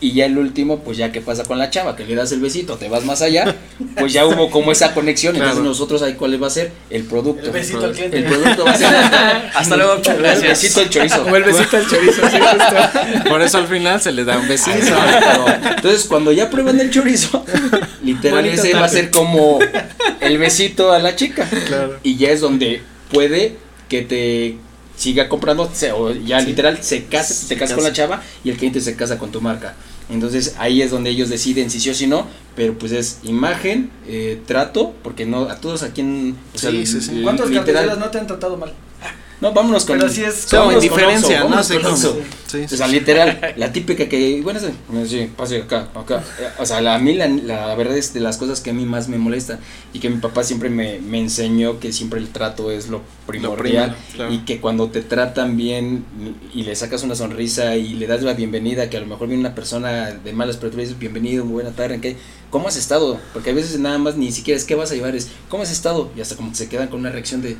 Y 0.00 0.12
ya 0.12 0.26
el 0.26 0.38
último, 0.38 0.78
pues 0.78 0.96
ya 0.96 1.10
que 1.10 1.20
pasa 1.20 1.42
con 1.42 1.58
la 1.58 1.70
chava, 1.70 1.96
que 1.96 2.04
le 2.04 2.14
das 2.14 2.30
el 2.30 2.38
besito, 2.40 2.76
te 2.76 2.88
vas 2.88 3.04
más 3.04 3.20
allá, 3.20 3.56
pues 3.96 4.12
ya 4.12 4.26
hubo 4.26 4.48
como 4.48 4.70
esa 4.70 4.94
conexión. 4.94 5.34
Entonces 5.34 5.64
nosotros 5.64 6.02
ahí 6.02 6.14
cuál 6.14 6.40
va 6.40 6.46
a 6.46 6.50
ser 6.50 6.70
el 6.90 7.02
producto. 7.02 7.46
El 7.46 7.52
besito 7.52 7.84
al 7.84 7.92
cliente. 7.92 8.18
El 8.18 8.24
producto 8.24 8.64
va 8.64 8.70
a 8.70 8.78
ser 8.78 8.86
Hasta 9.54 9.76
luego, 9.76 9.96
muchas 9.96 10.14
el 10.16 10.22
gracias. 10.22 10.48
besito 10.62 10.80
al 10.82 10.90
chorizo. 10.90 11.24
O 11.24 11.34
el 11.36 11.42
besito 11.42 11.76
al 11.76 11.86
chorizo, 11.88 12.30
sí, 12.30 12.36
justo. 12.40 13.28
Por 13.28 13.42
eso 13.42 13.58
al 13.58 13.66
final 13.66 14.00
se 14.00 14.12
le 14.12 14.24
da 14.24 14.38
un 14.38 14.46
besito. 14.46 14.76
Entonces, 15.76 16.04
cuando 16.04 16.30
ya 16.30 16.48
prueban 16.48 16.78
el 16.78 16.90
chorizo, 16.92 17.44
literal 18.04 18.44
Bonita 18.44 18.62
ese 18.62 18.74
va 18.74 18.84
a 18.84 18.88
ser 18.88 19.10
como 19.10 19.58
el 20.20 20.38
besito 20.38 20.92
a 20.92 21.00
la 21.00 21.16
chica. 21.16 21.48
Claro. 21.66 21.98
Y 22.04 22.16
ya 22.16 22.30
es 22.30 22.40
donde 22.40 22.82
puede 23.12 23.56
que 23.88 24.02
te 24.02 24.56
siga 24.96 25.28
comprando, 25.28 25.70
o 25.96 26.10
ya 26.12 26.40
Sí. 26.40 26.46
literal 26.46 26.78
se 26.82 27.04
casa, 27.06 27.32
Se 27.34 27.46
te 27.48 27.56
casas 27.56 27.74
con 27.76 27.84
la 27.84 27.92
chava 27.92 28.22
y 28.44 28.50
el 28.50 28.56
cliente 28.56 28.80
se 28.80 28.94
casa 28.96 29.18
con 29.18 29.30
tu 29.32 29.40
marca. 29.40 29.74
Entonces 30.10 30.54
ahí 30.58 30.80
es 30.82 30.90
donde 30.90 31.10
ellos 31.10 31.28
deciden 31.28 31.70
si 31.70 31.80
sí 31.80 31.90
o 31.90 31.94
si 31.94 32.06
no, 32.06 32.26
pero 32.56 32.74
pues 32.78 32.92
es 32.92 33.18
imagen, 33.24 33.90
eh, 34.06 34.40
trato, 34.46 34.94
porque 35.02 35.26
no 35.26 35.42
a 35.42 35.56
todos 35.60 35.82
aquí 35.82 36.00
en 36.00 36.36
o 36.54 36.58
sea, 36.58 36.70
Sí, 36.70 36.86
sí, 36.86 37.00
sí. 37.00 37.20
¿Cuántos 37.22 37.50
literal- 37.50 37.74
carteles 37.86 37.98
no 37.98 38.10
te 38.10 38.18
han 38.18 38.26
tratado 38.26 38.56
mal? 38.56 38.72
No, 39.40 39.52
vámonos 39.52 39.84
con 39.84 39.98
Pero 39.98 40.10
sí 40.10 40.24
es 40.24 40.46
Como 40.50 40.72
indiferencia, 40.72 41.44
¿no? 41.44 41.62
Sí, 41.62 41.74
sí, 41.74 41.86
O 41.86 41.96
sí, 41.96 42.76
sea, 42.76 42.86
sí. 42.86 42.92
literal, 42.92 43.54
la 43.56 43.72
típica 43.72 44.08
que, 44.08 44.40
bueno, 44.42 44.58
sí, 45.06 45.30
pase 45.36 45.62
acá, 45.62 45.88
acá. 45.94 46.24
O 46.58 46.66
sea, 46.66 46.80
la, 46.80 46.96
a 46.96 46.98
mí 46.98 47.14
la, 47.14 47.28
la 47.28 47.74
verdad 47.76 47.96
es 47.96 48.12
de 48.14 48.20
las 48.20 48.36
cosas 48.36 48.60
que 48.60 48.70
a 48.70 48.72
mí 48.72 48.84
más 48.84 49.08
me 49.08 49.18
molesta 49.18 49.60
y 49.92 50.00
que 50.00 50.10
mi 50.10 50.16
papá 50.16 50.42
siempre 50.42 50.70
me, 50.70 50.98
me 50.98 51.20
enseñó 51.20 51.78
que 51.78 51.92
siempre 51.92 52.18
el 52.18 52.30
trato 52.30 52.70
es 52.70 52.88
lo 52.88 53.02
primordial 53.26 53.94
primero, 53.94 54.14
claro. 54.14 54.32
y 54.32 54.38
que 54.38 54.60
cuando 54.60 54.88
te 54.88 55.02
tratan 55.02 55.56
bien 55.56 56.04
y 56.52 56.62
le 56.62 56.74
sacas 56.74 57.02
una 57.02 57.14
sonrisa 57.14 57.76
y 57.76 57.94
le 57.94 58.06
das 58.06 58.22
la 58.22 58.32
bienvenida, 58.32 58.90
que 58.90 58.96
a 58.96 59.00
lo 59.00 59.06
mejor 59.06 59.28
viene 59.28 59.40
una 59.40 59.54
persona 59.54 60.10
de 60.12 60.32
malas, 60.32 60.56
pero 60.56 60.70
tú 60.70 60.78
le 60.78 60.84
dices 60.84 60.98
bienvenido, 60.98 61.44
muy 61.44 61.54
buena 61.54 61.70
tarde, 61.70 61.96
¿en 61.96 62.00
qué? 62.00 62.16
¿Cómo 62.50 62.66
has 62.66 62.76
estado? 62.76 63.20
Porque 63.34 63.50
a 63.50 63.54
veces 63.54 63.78
nada 63.78 63.98
más 63.98 64.16
ni 64.16 64.32
siquiera 64.32 64.58
es 64.58 64.64
qué 64.64 64.74
vas 64.74 64.90
a 64.90 64.94
llevar, 64.94 65.14
es 65.14 65.28
¿cómo 65.48 65.62
has 65.62 65.70
estado? 65.70 66.10
Y 66.16 66.22
hasta 66.22 66.34
como 66.34 66.50
que 66.50 66.56
se 66.56 66.68
quedan 66.68 66.88
con 66.88 67.00
una 67.00 67.10
reacción 67.10 67.42
de 67.42 67.50
¿qué 67.50 67.56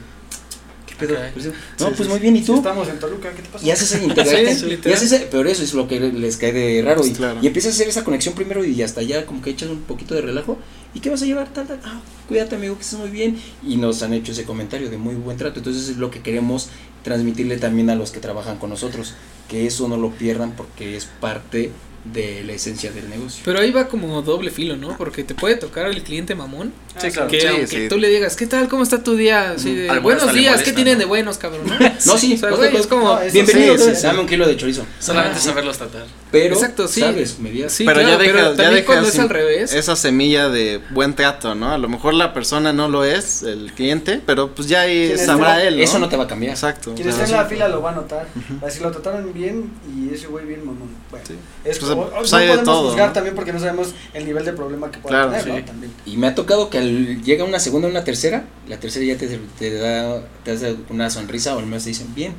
pedo? 0.99 1.17
Pues, 1.33 1.47
no, 1.47 1.53
Sí, 1.53 1.57
pues 1.79 1.97
sí, 1.97 2.09
muy 2.09 2.19
bien, 2.19 2.37
¿y 2.37 2.43
tú? 2.43 2.57
estamos 2.57 2.89
en 2.89 2.99
Toluca, 2.99 3.31
¿qué 3.33 3.43
te 3.43 3.49
pasa? 3.49 3.65
Y 3.67 3.71
haces 3.71 3.93
esa 3.93 4.03
integración. 4.05 4.59
Sí, 4.59 4.79
y 4.85 4.93
haces 4.93 5.27
pero 5.31 5.49
eso 5.49 5.63
es 5.63 5.75
lo 5.75 5.87
que 5.89 6.01
les 6.01 6.37
cae 6.37 6.53
de 6.53 6.83
raro. 6.83 7.05
Y, 7.07 7.13
Claro. 7.13 7.39
y 7.43 7.47
empiezas 7.47 7.73
a 7.73 7.75
hacer 7.75 7.89
esa 7.89 8.05
conexión 8.05 8.35
primero 8.35 8.65
y 8.65 8.83
hasta 8.83 9.03
ya 9.03 9.25
como 9.27 9.41
que 9.43 9.51
echas 9.51 9.69
un 9.71 9.83
poquito 9.83 10.15
de 10.15 10.21
relajo. 10.23 10.59
¿Y 10.95 11.01
qué 11.01 11.11
vas 11.11 11.23
a 11.23 11.27
llevar? 11.27 11.53
Tal, 11.53 11.67
tal. 11.67 11.81
Ah, 11.85 12.01
cuídate, 12.29 12.57
amigo, 12.57 12.75
que 12.77 12.83
estés 12.83 12.99
muy 12.99 13.11
bien. 13.11 13.39
Y 13.67 13.77
nos 13.77 14.03
han 14.03 14.13
hecho 14.15 14.33
ese 14.33 14.45
comentario 14.45 14.91
de 14.91 14.97
muy 14.97 15.15
buen 15.15 15.37
trato. 15.37 15.59
Entonces 15.61 15.89
es 15.89 15.97
lo 15.99 16.11
que 16.11 16.21
queremos 16.23 16.69
transmitirle 17.05 17.59
también 17.59 17.91
a 17.91 17.95
los 17.95 18.11
que 18.11 18.21
trabajan 18.21 18.59
con 18.59 18.71
nosotros. 18.71 19.15
Que 19.49 19.67
eso 19.67 19.87
no 19.89 19.97
lo 19.97 20.11
pierdan 20.11 20.53
porque 20.57 20.97
es 20.97 21.05
parte 21.07 21.71
de 22.13 22.43
la 22.45 22.53
esencia 22.53 22.91
del 22.91 23.09
negocio. 23.09 23.43
Pero 23.45 23.61
ahí 23.61 23.71
va 23.71 23.89
como 23.89 24.23
doble 24.23 24.51
filo, 24.51 24.77
¿no? 24.77 24.97
Porque 24.97 25.25
te 25.25 25.35
puede 25.35 25.57
tocar 25.57 25.87
el 25.87 26.03
cliente 26.03 26.35
mamón. 26.35 26.73
Sí, 27.01 27.11
claro. 27.11 27.31
Que 27.31 27.41
Sí, 27.41 27.47
aunque 27.47 27.67
sí. 27.67 27.89
tú 27.89 27.99
le 27.99 28.09
digas, 28.09 28.37
¿qué 28.37 28.47
tal? 28.47 28.69
¿Cómo 28.69 28.83
está 28.83 29.03
tu 29.03 29.15
día? 29.15 29.53
Así 29.53 29.75
de, 29.75 29.91
Algunos 29.91 30.19
buenos 30.19 30.35
días, 30.35 30.53
molesta, 30.53 30.71
¿qué 30.71 30.75
tienen 30.75 30.95
¿no? 30.95 31.01
de 31.01 31.05
buenos, 31.05 31.39
cabrón? 31.39 31.67
¿no? 31.67 31.79
No, 32.07 32.19
sí, 32.19 32.35
O 32.35 32.39
sea, 32.39 32.51
no, 32.51 32.57
güey, 32.57 32.73
no, 32.73 32.79
es 32.79 32.87
como, 32.87 33.05
no, 33.05 33.21
eso 33.21 33.33
bienvenido, 33.33 33.77
sí, 33.79 33.85
sí, 33.85 33.97
sí. 33.97 34.03
dame 34.03 34.21
un 34.21 34.27
kilo 34.27 34.47
de 34.47 34.57
chorizo. 34.57 34.85
Solamente 34.99 35.41
saberlos 35.41 35.79
tratar. 35.79 36.07
Pero, 36.31 36.55
Exacto, 36.57 36.89
sí. 36.89 37.01
sabes, 37.01 37.39
medias. 37.39 37.73
Sí, 37.73 37.85
pero 37.85 38.01
claro, 38.01 38.13
ya 38.17 38.19
deja, 38.19 38.33
pero 38.33 38.55
ya 38.55 38.71
deja 38.71 38.87
cuando 38.87 39.09
es 39.09 39.19
al 39.19 39.29
revés. 39.31 39.73
esa 39.73 39.97
semilla 39.97 40.49
de 40.51 40.79
buen 40.91 41.15
trato, 41.15 41.55
¿no? 41.55 41.73
A 41.73 41.79
lo 41.79 41.89
mejor 41.89 42.13
la 42.13 42.35
persona 42.35 42.73
no 42.75 42.89
lo 42.89 43.03
es, 43.05 43.43
el 43.43 43.73
cliente, 43.73 44.21
pero 44.27 44.55
pues 44.55 44.69
ya 44.69 44.83
ahí 44.83 45.07
¿Quién 45.09 45.19
es 45.21 45.25
sabrá 45.27 45.63
él, 45.63 45.79
¿no? 45.79 45.83
Eso 45.83 45.99
no 45.99 46.09
te 46.11 46.17
va 46.19 46.25
a 46.25 46.27
cambiar. 46.29 46.53
Exacto. 46.53 46.95
Quien 46.95 47.09
esté 47.09 47.25
en 47.25 47.33
la 47.33 47.47
fila 47.47 47.69
lo 47.69 47.81
va 47.81 47.93
a 47.93 47.95
notar. 47.95 48.27
Así 48.67 48.81
lo 48.81 48.91
trataron 48.91 49.33
bien 49.33 49.71
y 49.97 50.13
ese 50.15 50.27
güey 50.27 50.45
bien 50.45 50.61
mamón. 50.67 50.89
Bueno, 51.11 51.25
Sí. 51.27 51.35
es 51.65 51.79
Pues, 51.79 51.91
como, 51.91 52.11
pues 52.11 52.31
no 52.31 52.39
hay 52.39 52.47
de 52.47 52.53
podemos 52.53 52.75
todo, 52.77 52.89
juzgar 52.91 53.07
¿no? 53.09 53.13
también 53.15 53.35
porque 53.35 53.53
no 53.53 53.59
sabemos 53.61 53.95
el 54.13 54.27
nivel 54.27 54.45
de 54.45 54.53
problema 54.53 54.91
que 54.91 54.99
pueda 54.99 55.29
Claro, 55.29 55.31
tener, 55.31 55.45
sí. 55.45 55.61
¿no? 55.63 55.65
También. 55.67 55.93
Y 56.05 56.17
me 56.19 56.27
ha 56.27 56.35
tocado 56.35 56.69
que 56.69 56.79
al, 56.79 57.23
llega 57.23 57.45
una 57.45 57.59
segunda, 57.59 57.89
una 57.89 58.05
tercera, 58.05 58.45
la 58.69 58.79
tercera 58.79 59.07
ya 59.07 59.17
te, 59.17 59.39
te 59.59 59.75
da 59.79 60.23
te 60.45 60.51
hace 60.53 60.77
una 60.91 61.09
sonrisa 61.09 61.57
o 61.57 61.59
al 61.59 61.65
menos 61.67 61.85
te 61.85 61.89
dicen 61.91 62.15
bien. 62.15 62.35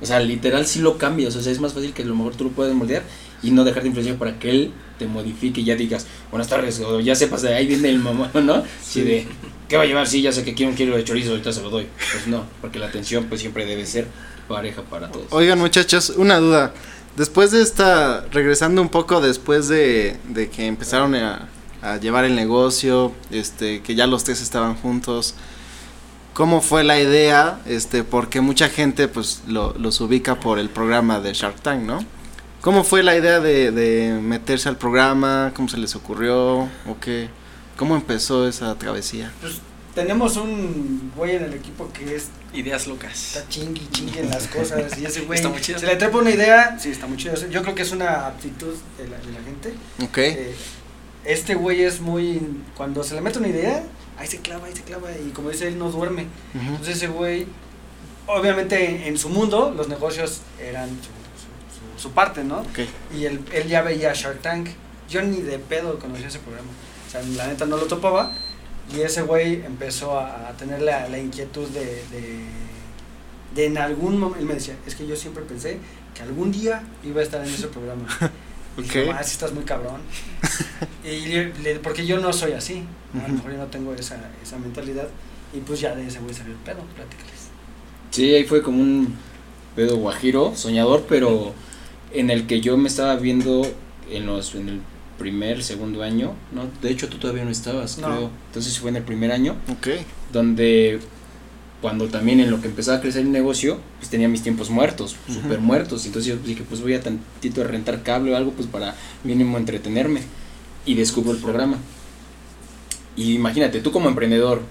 O 0.00 0.06
sea, 0.06 0.20
literal 0.20 0.66
sí 0.66 0.80
lo 0.80 0.98
cambias, 0.98 1.36
o 1.36 1.42
sea, 1.42 1.52
es 1.52 1.60
más 1.60 1.74
fácil 1.74 1.92
que 1.92 2.02
a 2.02 2.06
lo 2.06 2.14
mejor 2.14 2.34
tú 2.34 2.44
lo 2.44 2.50
puedas 2.50 2.74
moldear 2.74 3.02
y 3.42 3.50
no 3.50 3.64
dejar 3.64 3.82
de 3.82 3.88
influenciar 3.88 4.18
para 4.18 4.38
que 4.38 4.50
él 4.50 4.72
te 4.98 5.06
modifique 5.06 5.60
y 5.60 5.64
ya 5.64 5.76
digas, 5.76 6.06
buenas 6.30 6.48
tardes, 6.48 6.80
o 6.80 7.00
ya 7.00 7.14
sepas 7.14 7.42
de 7.42 7.54
ahí 7.54 7.66
viene 7.66 7.88
el 7.88 7.98
mamón, 7.98 8.30
¿no? 8.46 8.62
Sí. 8.82 9.02
de, 9.02 9.26
¿qué 9.68 9.76
va 9.76 9.82
a 9.82 9.86
llevar? 9.86 10.06
Sí, 10.06 10.22
ya 10.22 10.32
sé 10.32 10.44
que 10.44 10.54
quiero 10.54 10.70
un 10.70 10.76
kilo 10.76 10.96
de 10.96 11.04
chorizo, 11.04 11.30
ahorita 11.30 11.52
se 11.52 11.62
lo 11.62 11.70
doy. 11.70 11.86
Pues 12.12 12.26
no, 12.26 12.44
porque 12.60 12.78
la 12.78 12.86
atención 12.86 13.26
pues 13.26 13.40
siempre 13.40 13.66
debe 13.66 13.86
ser 13.86 14.06
pareja 14.48 14.82
para 14.82 15.10
todos. 15.10 15.26
Oigan 15.30 15.58
muchachos, 15.58 16.10
una 16.16 16.38
duda. 16.38 16.74
Después 17.16 17.50
de 17.50 17.62
esta, 17.62 18.26
regresando 18.30 18.80
un 18.82 18.88
poco 18.88 19.20
después 19.20 19.68
de, 19.68 20.16
de 20.28 20.48
que 20.48 20.66
empezaron 20.66 21.14
a, 21.14 21.48
a 21.82 21.96
llevar 21.96 22.24
el 22.24 22.34
negocio, 22.34 23.12
este, 23.30 23.82
que 23.82 23.94
ya 23.94 24.06
los 24.06 24.24
tres 24.24 24.40
estaban 24.40 24.74
juntos, 24.74 25.34
¿cómo 26.40 26.62
fue 26.62 26.84
la 26.84 26.98
idea? 26.98 27.60
Este, 27.66 28.02
porque 28.02 28.40
mucha 28.40 28.70
gente 28.70 29.08
pues 29.08 29.42
lo, 29.46 29.74
los 29.78 30.00
ubica 30.00 30.40
por 30.40 30.58
el 30.58 30.70
programa 30.70 31.20
de 31.20 31.34
Shark 31.34 31.60
Tank, 31.60 31.82
¿no? 31.82 31.98
¿Cómo 32.62 32.82
fue 32.82 33.02
la 33.02 33.14
idea 33.14 33.40
de, 33.40 33.70
de 33.72 34.18
meterse 34.22 34.70
al 34.70 34.78
programa? 34.78 35.52
¿Cómo 35.54 35.68
se 35.68 35.76
les 35.76 35.94
ocurrió? 35.94 36.60
¿O 36.60 36.96
qué? 36.98 37.28
¿Cómo 37.76 37.94
empezó 37.94 38.48
esa 38.48 38.74
travesía? 38.76 39.30
Pues 39.42 39.56
tenemos 39.94 40.38
un 40.38 41.12
güey 41.14 41.36
en 41.36 41.44
el 41.44 41.52
equipo 41.52 41.90
que 41.92 42.16
es 42.16 42.28
Ideas 42.54 42.86
locas. 42.86 43.36
está 43.36 43.46
chingui 43.50 43.86
chingue 43.92 44.20
en 44.20 44.30
las 44.30 44.46
cosas 44.46 44.98
y 44.98 45.04
ese 45.04 45.20
güey 45.20 45.36
Está 45.36 45.50
muy 45.50 45.60
chido. 45.60 45.78
se 45.78 45.84
le 45.86 45.96
trepa 45.96 46.16
una 46.18 46.30
idea, 46.30 46.78
sí, 46.80 46.88
está 46.88 47.06
muy 47.06 47.18
chido. 47.18 47.34
Yo 47.50 47.60
creo 47.60 47.74
que 47.74 47.82
es 47.82 47.92
una 47.92 48.26
aptitud 48.28 48.74
de 48.96 49.08
la, 49.08 49.18
de 49.18 49.32
la 49.32 49.42
gente. 49.44 49.74
Ok. 50.02 50.18
Eh, 50.18 50.54
este 51.26 51.54
güey 51.54 51.82
es 51.82 52.00
muy 52.00 52.40
cuando 52.78 53.04
se 53.04 53.14
le 53.14 53.20
mete 53.20 53.38
una 53.38 53.48
idea, 53.48 53.84
ahí 54.20 54.26
se 54.28 54.38
clava, 54.38 54.66
ahí 54.68 54.74
se 54.76 54.82
clava 54.82 55.10
y 55.12 55.30
como 55.30 55.50
dice 55.50 55.66
él 55.68 55.78
no 55.78 55.90
duerme. 55.90 56.26
Ujú. 56.54 56.64
Entonces 56.70 56.96
ese 56.96 57.08
güey 57.08 57.46
obviamente 58.26 58.88
en, 58.88 59.02
en 59.02 59.18
su 59.18 59.28
mundo 59.28 59.72
los 59.76 59.88
negocios 59.88 60.40
eran 60.60 60.88
su, 60.90 61.08
su- 61.98 62.02
su- 62.08 62.12
parte, 62.12 62.44
¿no? 62.44 62.58
Ok. 62.60 62.80
Y 63.16 63.24
él, 63.24 63.40
él 63.52 63.66
ya 63.68 63.82
veía 63.82 64.12
Shark 64.14 64.40
Tank. 64.42 64.68
Yo 65.08 65.22
ni 65.22 65.40
de 65.40 65.58
pedo 65.58 65.98
conocía 65.98 66.28
ese 66.28 66.38
programa. 66.38 66.68
O 67.08 67.10
sea, 67.10 67.22
la 67.36 67.48
neta 67.48 67.66
no 67.66 67.76
lo 67.76 67.86
topaba. 67.86 68.30
Y 68.94 69.00
ese 69.00 69.22
güey 69.22 69.64
empezó 69.64 70.18
a, 70.18 70.48
a 70.48 70.52
tener 70.56 70.82
la, 70.82 71.08
la 71.08 71.18
inquietud 71.18 71.66
de, 71.68 71.84
de, 71.84 72.44
de 73.54 73.66
en 73.66 73.78
algún 73.78 74.18
momento. 74.18 74.38
Él 74.40 74.46
me 74.46 74.54
decía, 74.54 74.76
es 74.86 74.94
que 74.94 75.06
yo 75.06 75.16
siempre 75.16 75.42
pensé 75.44 75.78
que 76.14 76.22
algún 76.22 76.52
día 76.52 76.82
iba 77.04 77.20
a 77.20 77.24
estar 77.24 77.44
en 77.44 77.52
ese 77.52 77.68
programa. 77.68 78.06
Y 78.78 78.82
dije, 78.82 79.08
Ok. 79.08 79.16
"Ah, 79.18 79.22
sí 79.22 79.32
estás 79.32 79.52
muy 79.52 79.64
cabrón. 79.64 80.00
y 81.04 81.26
le- 81.26 81.52
le- 81.62 81.78
porque 81.80 82.06
yo 82.06 82.18
no 82.20 82.32
soy 82.32 82.52
así. 82.52 82.84
¿no? 83.12 83.24
A 83.24 83.28
lo 83.28 83.34
mejor 83.34 83.52
yo 83.52 83.58
no 83.58 83.66
tengo 83.66 83.92
esa, 83.94 84.18
esa 84.42 84.58
mentalidad. 84.58 85.08
Y 85.52 85.58
pues 85.60 85.80
ya 85.80 85.94
de 85.94 86.06
ese 86.06 86.20
güey 86.20 86.34
salió 86.34 86.52
el 86.52 86.58
pedo, 86.60 86.78
platícales. 86.94 87.48
Sí, 88.10 88.34
ahí 88.34 88.44
fue 88.44 88.62
como 88.62 88.80
un 88.80 89.16
pedo 89.74 89.96
guajiro, 89.96 90.52
soñador, 90.56 91.04
pero 91.08 91.52
en 92.12 92.30
el 92.30 92.46
que 92.46 92.60
yo 92.60 92.76
me 92.76 92.88
estaba 92.88 93.16
viendo 93.16 93.66
en 94.10 94.26
los 94.26 94.54
en 94.54 94.68
el 94.68 94.80
primer, 95.18 95.62
segundo 95.62 96.02
año, 96.02 96.34
no, 96.52 96.64
de 96.82 96.90
hecho 96.90 97.08
tú 97.08 97.18
todavía 97.18 97.44
no 97.44 97.50
estabas, 97.50 97.98
No. 97.98 98.06
creo. 98.08 98.30
Entonces 98.48 98.78
fue 98.78 98.90
en 98.90 98.96
el 98.96 99.02
primer 99.02 99.30
año 99.32 99.56
Ok. 99.70 99.88
donde 100.32 100.98
cuando 101.80 102.08
también 102.08 102.40
en 102.40 102.50
lo 102.50 102.60
que 102.60 102.68
empezaba 102.68 102.98
a 102.98 103.00
crecer 103.00 103.22
el 103.22 103.32
negocio, 103.32 103.80
pues 103.98 104.10
tenía 104.10 104.28
mis 104.28 104.42
tiempos 104.42 104.68
muertos, 104.70 105.16
Ujú. 105.28 105.40
súper 105.40 105.60
muertos. 105.60 106.04
Entonces 106.06 106.28
yo 106.34 106.36
dije, 106.44 106.62
pues 106.68 106.82
voy 106.82 106.94
a 106.94 107.00
tantito 107.00 107.62
a 107.62 107.64
rentar 107.64 108.02
cable 108.02 108.32
o 108.32 108.36
algo, 108.36 108.52
pues 108.52 108.68
para 108.68 108.94
mínimo 109.24 109.56
entretenerme. 109.58 110.20
Y 110.86 110.94
descubro 110.94 111.32
el 111.32 111.38
programa. 111.38 111.78
Y 113.16 113.34
imagínate, 113.34 113.80
tú 113.80 113.92
como 113.92 114.08
emprendedor, 114.08 114.62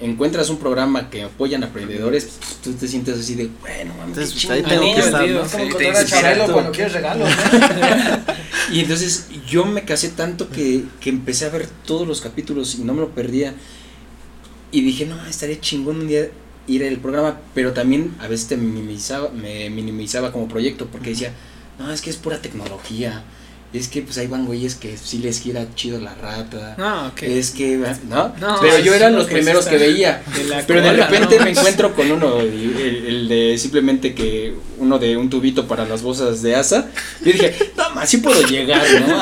encuentras 0.00 0.50
un 0.50 0.58
programa 0.58 1.10
que 1.10 1.22
apoyan 1.22 1.62
a 1.62 1.66
emprendedores, 1.66 2.24
pues, 2.38 2.56
tú 2.62 2.72
te 2.72 2.88
sientes 2.88 3.18
así 3.18 3.34
de, 3.36 3.48
bueno, 3.60 3.94
mames, 3.96 4.18
Entonces, 4.18 4.32
pues, 4.32 4.50
ahí 4.50 4.62
chingón". 4.62 4.80
tengo 4.80 4.94
que 4.94 5.00
estar. 5.00 5.28
¿no? 5.28 5.42
Es 5.42 5.52
como 5.52 5.62
Sí, 5.64 5.68
encontrar 5.68 6.04
te- 6.04 6.10
Chabelo 6.10 6.52
cuando 6.52 6.72
quieres 6.72 6.92
regalos. 6.92 7.28
¿no? 7.28 8.32
Y 8.72 8.80
entonces 8.80 9.26
yo 9.46 9.66
me 9.66 9.82
casé 9.84 10.08
tanto 10.10 10.48
que, 10.48 10.84
que 11.00 11.10
empecé 11.10 11.44
a 11.44 11.50
ver 11.50 11.68
todos 11.84 12.06
los 12.08 12.20
capítulos 12.22 12.74
y 12.76 12.84
no 12.84 12.94
me 12.94 13.00
lo 13.00 13.10
perdía. 13.10 13.54
Y 14.70 14.80
dije, 14.82 15.04
no, 15.04 15.26
estaría 15.26 15.60
chingón 15.60 16.00
un 16.00 16.08
día 16.08 16.30
ir 16.66 16.84
al 16.84 16.98
programa, 16.98 17.40
pero 17.54 17.72
también 17.72 18.14
a 18.20 18.28
veces 18.28 18.48
te 18.48 18.56
minimizaba, 18.56 19.30
me 19.30 19.70
minimizaba 19.70 20.32
como 20.32 20.48
proyecto 20.48 20.86
porque 20.86 21.10
decía, 21.10 21.32
no, 21.78 21.92
es 21.92 22.00
que 22.00 22.10
es 22.10 22.16
pura 22.16 22.40
tecnología. 22.40 23.22
Es 23.72 23.88
que 23.88 24.02
pues 24.02 24.18
ahí 24.18 24.26
van 24.26 24.44
güeyes 24.44 24.74
que 24.74 24.98
sí 24.98 25.18
les 25.18 25.40
gira 25.40 25.66
chido 25.74 25.98
la 25.98 26.14
rata. 26.14 26.74
No, 26.76 27.06
ok. 27.08 27.22
Es 27.22 27.52
que, 27.52 27.78
¿no? 28.08 28.32
No, 28.38 28.58
pero 28.60 28.78
yo 28.80 28.92
eran 28.92 29.12
lo 29.12 29.20
los 29.20 29.28
que 29.28 29.36
primeros 29.36 29.64
que 29.66 29.78
veía. 29.78 30.22
de 30.36 30.62
Pero 30.66 30.82
de 30.82 30.92
repente 30.92 31.38
¿no? 31.38 31.44
me 31.44 31.50
encuentro 31.52 31.94
con 31.94 32.10
uno, 32.12 32.38
el, 32.40 32.48
el- 32.78 33.06
el 33.06 33.28
de 33.28 33.56
simplemente 33.58 34.14
que 34.14 34.54
uno 34.78 34.98
de 34.98 35.16
un 35.16 35.30
tubito 35.30 35.66
para 35.66 35.86
las 35.86 36.02
bolsas 36.02 36.42
de 36.42 36.54
asa. 36.54 36.90
Yo 37.24 37.32
dije, 37.32 37.54
no 37.76 37.90
más, 37.94 38.10
sí 38.10 38.18
puedo 38.18 38.42
llegar, 38.46 38.82
¿no? 39.08 39.20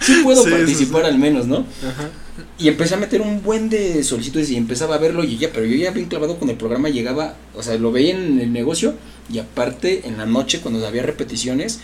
sí 0.00 0.20
puedo 0.24 0.42
Sí, 0.42 0.48
sí, 0.50 0.56
participar 0.56 1.04
al 1.04 1.18
menos, 1.18 1.46
¿no? 1.46 1.58
Ajá. 1.86 2.10
Y 2.58 2.66
empecé 2.66 2.94
a 2.94 2.98
meter 2.98 3.20
un 3.20 3.42
buen 3.42 3.68
de 3.68 4.02
solicitudes 4.02 4.50
y 4.50 4.56
empezaba 4.56 4.96
a 4.96 4.98
verlo 4.98 5.22
y 5.22 5.38
ya, 5.38 5.50
pero 5.52 5.66
yo 5.66 5.76
ya 5.76 5.92
bien 5.92 6.06
clavado 6.06 6.36
con 6.38 6.50
el 6.50 6.56
programa 6.56 6.88
llegaba, 6.88 7.34
o 7.54 7.62
sea, 7.62 7.76
lo 7.76 7.92
veía 7.92 8.16
en 8.16 8.40
el 8.40 8.52
negocio 8.52 8.94
y 9.32 9.38
aparte 9.38 10.02
en 10.08 10.18
la 10.18 10.26
noche 10.26 10.60
cuando 10.60 10.84
había 10.86 11.02
repeticiones, 11.02 11.78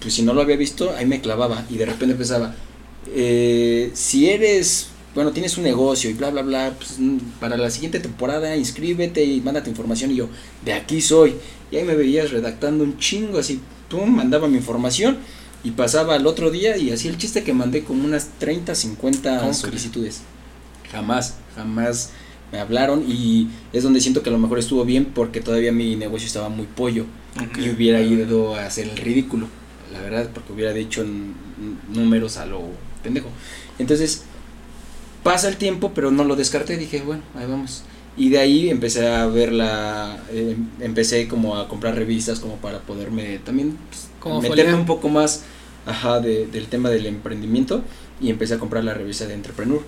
pues 0.00 0.14
si 0.14 0.22
no 0.22 0.32
lo 0.32 0.40
había 0.40 0.56
visto, 0.56 0.94
ahí 0.96 1.06
me 1.06 1.20
clavaba 1.20 1.64
y 1.70 1.76
de 1.76 1.86
repente 1.86 2.12
empezaba, 2.12 2.54
eh, 3.14 3.90
si 3.94 4.28
eres, 4.28 4.88
bueno, 5.14 5.32
tienes 5.32 5.56
un 5.58 5.64
negocio 5.64 6.10
y 6.10 6.14
bla, 6.14 6.30
bla, 6.30 6.42
bla, 6.42 6.74
pues 6.76 6.98
mm, 6.98 7.18
para 7.38 7.56
la 7.56 7.70
siguiente 7.70 8.00
temporada 8.00 8.56
inscríbete 8.56 9.24
y 9.24 9.40
mándate 9.40 9.70
información 9.70 10.10
y 10.10 10.16
yo, 10.16 10.28
de 10.64 10.72
aquí 10.72 11.00
soy. 11.00 11.34
Y 11.70 11.76
ahí 11.76 11.84
me 11.84 11.94
veías 11.94 12.30
redactando 12.30 12.82
un 12.82 12.98
chingo, 12.98 13.38
así, 13.38 13.60
pum, 13.88 14.08
mandaba 14.14 14.48
mi 14.48 14.56
información 14.56 15.18
y 15.62 15.72
pasaba 15.72 16.14
al 16.14 16.26
otro 16.26 16.50
día 16.50 16.76
y 16.76 16.90
así 16.90 17.08
el 17.08 17.18
chiste 17.18 17.44
que 17.44 17.52
mandé 17.52 17.84
como 17.84 18.04
unas 18.04 18.28
30, 18.38 18.74
50 18.74 19.40
¿Cómo 19.40 19.54
solicitudes. 19.54 20.22
Jamás, 20.90 21.36
jamás 21.54 22.10
me 22.52 22.58
hablaron 22.58 23.04
y 23.06 23.48
es 23.72 23.82
donde 23.82 24.00
siento 24.00 24.22
que 24.22 24.30
a 24.30 24.32
lo 24.32 24.38
mejor 24.38 24.58
estuvo 24.58 24.84
bien 24.84 25.06
porque 25.14 25.40
todavía 25.40 25.72
mi 25.72 25.96
negocio 25.96 26.26
estaba 26.26 26.48
muy 26.48 26.66
pollo 26.66 27.06
y 27.58 27.68
hubiera 27.68 28.00
ido 28.00 28.56
a 28.56 28.66
hacer 28.66 28.88
el 28.88 28.96
ridículo, 28.96 29.46
la 29.92 30.00
verdad, 30.00 30.28
porque 30.32 30.52
hubiera 30.52 30.72
dicho 30.72 31.04
números 31.92 32.36
a 32.36 32.46
lo 32.46 32.62
pendejo. 33.02 33.28
Entonces, 33.78 34.22
pasa 35.22 35.48
el 35.48 35.56
tiempo, 35.56 35.92
pero 35.94 36.10
no 36.10 36.24
lo 36.24 36.36
descarté, 36.36 36.76
dije, 36.76 37.02
bueno, 37.02 37.22
ahí 37.34 37.46
vamos. 37.46 37.82
Y 38.16 38.28
de 38.30 38.38
ahí 38.38 38.68
empecé 38.70 39.06
a 39.08 39.26
ver 39.26 39.52
la, 39.52 40.18
eh, 40.32 40.56
empecé 40.80 41.28
como 41.28 41.56
a 41.56 41.68
comprar 41.68 41.94
revistas 41.94 42.40
como 42.40 42.56
para 42.56 42.80
poderme 42.80 43.38
también 43.38 43.78
pues, 43.88 44.08
Como 44.18 44.40
meterme 44.42 44.74
un 44.74 44.84
poco 44.86 45.08
más 45.08 45.42
ajá, 45.86 46.20
de- 46.20 46.46
del 46.46 46.66
tema 46.66 46.90
del 46.90 47.06
emprendimiento 47.06 47.82
y 48.20 48.28
empecé 48.30 48.54
a 48.54 48.58
comprar 48.58 48.84
la 48.84 48.94
revista 48.94 49.26
de 49.26 49.34
Entrepreneur. 49.34 49.80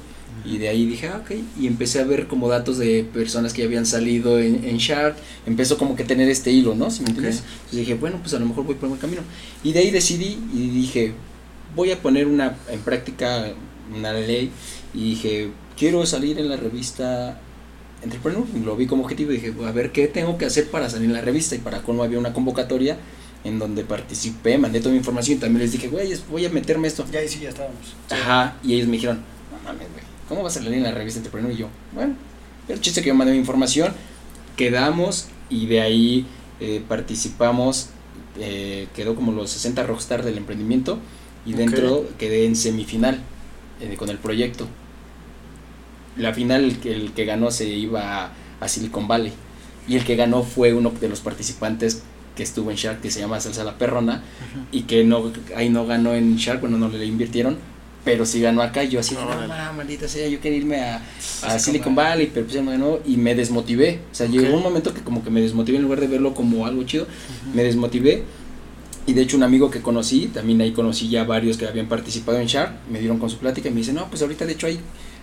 Y 0.45 0.59
de 0.59 0.69
ahí 0.69 0.87
dije, 0.87 1.09
ah, 1.09 1.23
ok, 1.23 1.33
y 1.61 1.67
empecé 1.67 2.01
a 2.01 2.05
ver 2.05 2.27
como 2.27 2.49
datos 2.49 2.79
de 2.79 3.05
personas 3.13 3.53
que 3.53 3.63
ya 3.63 3.67
habían 3.67 3.87
salido 3.87 4.39
en, 4.39 4.65
en 4.65 4.79
Shark, 4.79 5.17
empezó 5.47 5.79
como 5.79 5.95
que 5.95 6.05
tener 6.05 6.29
este 6.29 6.51
hilo, 6.51 6.75
¿no? 6.75 6.91
¿Sí 6.91 7.03
me 7.03 7.11
entiendes? 7.11 7.43
Entonces 7.45 7.79
dije, 7.79 7.95
bueno, 7.95 8.19
pues 8.21 8.35
a 8.35 8.39
lo 8.39 8.47
mejor 8.47 8.65
voy 8.65 8.75
por 8.75 8.89
buen 8.89 9.01
camino. 9.01 9.23
Y 9.63 9.73
de 9.73 9.81
ahí 9.81 9.91
decidí 9.91 10.39
y 10.53 10.69
dije, 10.71 11.13
voy 11.77 11.93
a 11.93 12.03
poner 12.03 12.27
una 12.27 12.57
en 12.71 12.81
práctica 12.81 13.53
una 13.97 14.13
ley 14.13 14.51
y 14.95 15.11
dije, 15.11 15.51
quiero 15.77 16.05
salir 16.07 16.39
en 16.39 16.49
la 16.49 16.57
revista 16.57 17.41
Entrepreneur, 18.03 18.45
lo 18.65 18.77
vi 18.77 18.87
como 18.87 19.05
objetivo 19.05 19.31
y 19.31 19.37
dije, 19.37 19.55
a 19.65 19.71
ver 19.71 19.93
qué 19.93 20.09
tengo 20.09 20.37
que 20.37 20.45
hacer 20.45 20.69
para 20.71 20.91
salir 20.91 21.07
en 21.07 21.13
la 21.13 21.21
revista 21.21 21.55
y 21.55 21.59
para 21.59 21.83
cómo 21.83 22.03
había 22.03 22.19
una 22.19 22.33
convocatoria 22.33 22.99
en 23.45 23.59
donde 23.59 23.85
participé, 23.85 24.59
mandé 24.59 24.81
toda 24.81 24.91
mi 24.91 24.99
información 24.99 25.39
y 25.39 25.41
también 25.41 25.63
les 25.63 25.73
dije, 25.73 25.89
güey, 25.89 26.13
voy 26.31 26.45
a 26.45 26.51
meterme 26.51 26.89
esto. 26.89 27.05
Ya 27.13 27.21
ahí 27.21 27.29
sí, 27.29 27.41
ya 27.41 27.51
estábamos. 27.51 27.95
Ajá, 28.11 28.57
y 28.65 28.75
ellos 28.75 28.89
me 28.89 28.95
dijeron, 28.95 29.23
no 29.53 29.59
mames, 29.65 29.89
güey, 29.93 30.02
¿cómo 30.33 30.45
vas 30.45 30.57
a 30.57 30.61
salir 30.61 30.79
en 30.79 30.83
la 30.83 30.93
revista 30.93 31.19
Entrepreneur? 31.19 31.53
Y 31.53 31.57
yo, 31.59 31.69
bueno, 31.95 32.15
el 32.67 32.81
chiste 32.81 33.03
que 33.03 33.09
yo 33.09 33.15
mandé 33.15 33.35
mi 33.35 33.39
información, 33.39 33.93
quedamos 34.57 35.27
y 35.51 35.67
de 35.67 35.83
ahí 35.83 36.27
eh, 36.59 36.83
participamos, 36.89 37.91
eh, 38.41 38.89
quedó 38.97 39.15
como 39.15 39.33
los 39.33 39.51
60 39.51 39.83
rockstar 39.83 40.25
del 40.25 40.39
emprendimiento 40.39 40.99
y 41.45 41.53
dentro 41.53 42.07
quedé 42.19 42.47
en 42.47 42.57
semifinal 42.57 43.21
eh, 43.83 43.97
con 43.99 44.09
el 44.09 44.17
proyecto. 44.17 44.67
La 46.17 46.33
final, 46.33 46.65
el 46.65 46.79
que, 46.79 46.95
el 46.95 47.13
que 47.13 47.27
ganó 47.27 47.51
se 47.51 47.69
iba 47.69 48.25
a, 48.25 48.33
a 48.59 48.69
Silicon 48.69 49.07
Valley 49.07 49.35
y 49.87 49.97
el 49.97 50.05
que 50.07 50.17
ganó 50.17 50.45
fue 50.45 50.73
uno 50.73 50.95
de 50.99 51.11
los 51.11 51.21
participantes 51.21 52.05
que 52.37 52.43
estuvo 52.43 52.71
en 52.71 52.79
Shark 52.79 53.03
que 53.03 53.11
se 53.11 53.21
llama 53.21 53.39
Salsa 53.39 53.65
la 53.65 53.77
Perrona 53.77 54.23
y 54.71 54.85
que 54.85 55.05
no 55.05 55.31
ahí 55.55 55.69
no 55.69 55.85
ganó 55.85 56.15
en 56.15 56.37
Shark, 56.37 56.63
bueno, 56.63 56.79
no 56.79 56.89
le 56.89 57.05
invirtieron, 57.05 57.59
pero 58.05 58.27
sí 58.27 58.41
ganó 58.41 58.63
acá. 58.63 58.83
y 58.85 58.89
Yo 58.91 59.01
así, 59.01 59.15
no, 59.15 59.25
ma, 59.49 59.73
maldita 59.73 60.09
sea, 60.09 60.27
yo 60.29 60.41
quería 60.41 60.59
irme 60.59 60.81
a, 60.81 61.03
a 61.43 61.59
Silicon 61.59 61.95
Valley, 61.95 62.31
pero 62.33 62.47
pues 62.47 62.55
ya 62.55 62.63
no 62.63 62.71
ganó 62.73 62.99
y 63.07 63.17
me 63.17 63.35
desmotivé. 63.35 64.01
O 64.11 64.15
sea, 64.15 64.27
Ok. 64.27 64.33
llegó 64.33 64.57
un 64.57 64.63
momento 64.63 64.93
que 64.93 65.03
como 65.03 65.23
que 65.23 65.31
me 65.31 65.41
desmotivé 65.41 65.77
en 65.79 65.85
lugar 65.85 66.01
de 66.01 66.07
verlo 66.09 66.35
como 66.35 66.67
algo 66.67 66.83
chido, 66.85 67.07
me 67.55 67.63
desmotivé. 67.63 68.25
Y 69.07 69.15
de 69.15 69.23
hecho 69.23 69.37
un 69.37 69.43
amigo 69.43 69.71
que 69.71 69.81
conocí, 69.81 70.29
también 70.29 70.61
ahí 70.61 70.71
conocí 70.73 71.09
ya 71.09 71.25
varios 71.25 71.57
que 71.57 71.67
habían 71.67 71.89
participado 71.89 72.39
en 72.39 72.47
Shark, 72.47 72.73
me 72.91 73.01
dieron 73.01 73.19
con 73.19 73.31
su 73.31 73.39
plática 73.39 73.69
y 73.69 73.73
me 73.73 73.79
dice, 73.79 73.93
no, 73.93 74.09
pues 74.09 74.23
ahorita 74.23 74.47
de 74.47 74.53
hecho 74.53 74.69
hay 74.69 74.79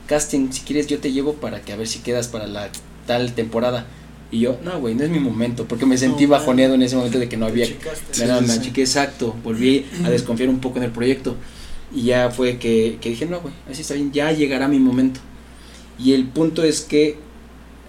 casting, 0.08 0.52
si 0.52 0.62
quieres 0.62 0.88
yo 0.88 1.00
te 1.00 1.12
llevo 1.14 1.36
para 1.36 1.62
que 1.62 1.72
a 1.72 1.76
ver 1.78 1.88
si 1.88 2.00
quedas 2.00 2.28
para 2.28 2.46
la 2.48 2.70
tal 3.08 3.34
temporada. 3.34 3.86
Y 4.32 4.42
yo, 4.42 4.60
no, 4.64 4.80
güey, 4.80 4.96
no 4.96 5.04
es 5.06 5.10
mi 5.10 5.20
momento, 5.20 5.66
porque 5.66 5.86
me 5.86 5.98
sentí 5.98 6.26
No, 6.26 6.32
bajoneado 6.32 6.76
en 6.76 6.84
ese 6.84 6.96
momento 6.96 7.18
de 7.20 7.28
que 7.30 7.38
no 7.38 7.46
había 7.48 7.66
Chicaste. 7.66 8.28
no, 8.28 8.40
Sí, 8.40 8.46
me 8.46 8.54
sí. 8.54 8.60
achiqué, 8.60 8.82
exacto. 8.82 9.36
Volví 9.44 9.86
a 10.04 10.10
desconfiar 10.12 10.50
un 10.50 10.60
poco 10.60 10.78
en 10.78 10.84
el 10.84 10.92
proyecto. 10.92 11.36
Y 11.94 12.04
ya 12.04 12.30
fue 12.30 12.58
que, 12.58 12.98
que 13.02 13.10
dije, 13.10 13.26
no, 13.26 13.42
güey, 13.42 13.54
así 13.70 13.82
está 13.82 13.96
bien, 13.96 14.12
ya 14.12 14.32
llegará 14.32 14.68
mi 14.68 14.80
momento. 14.80 15.20
Y 15.98 16.14
el 16.14 16.26
punto 16.28 16.64
es 16.64 16.82
que 16.82 17.18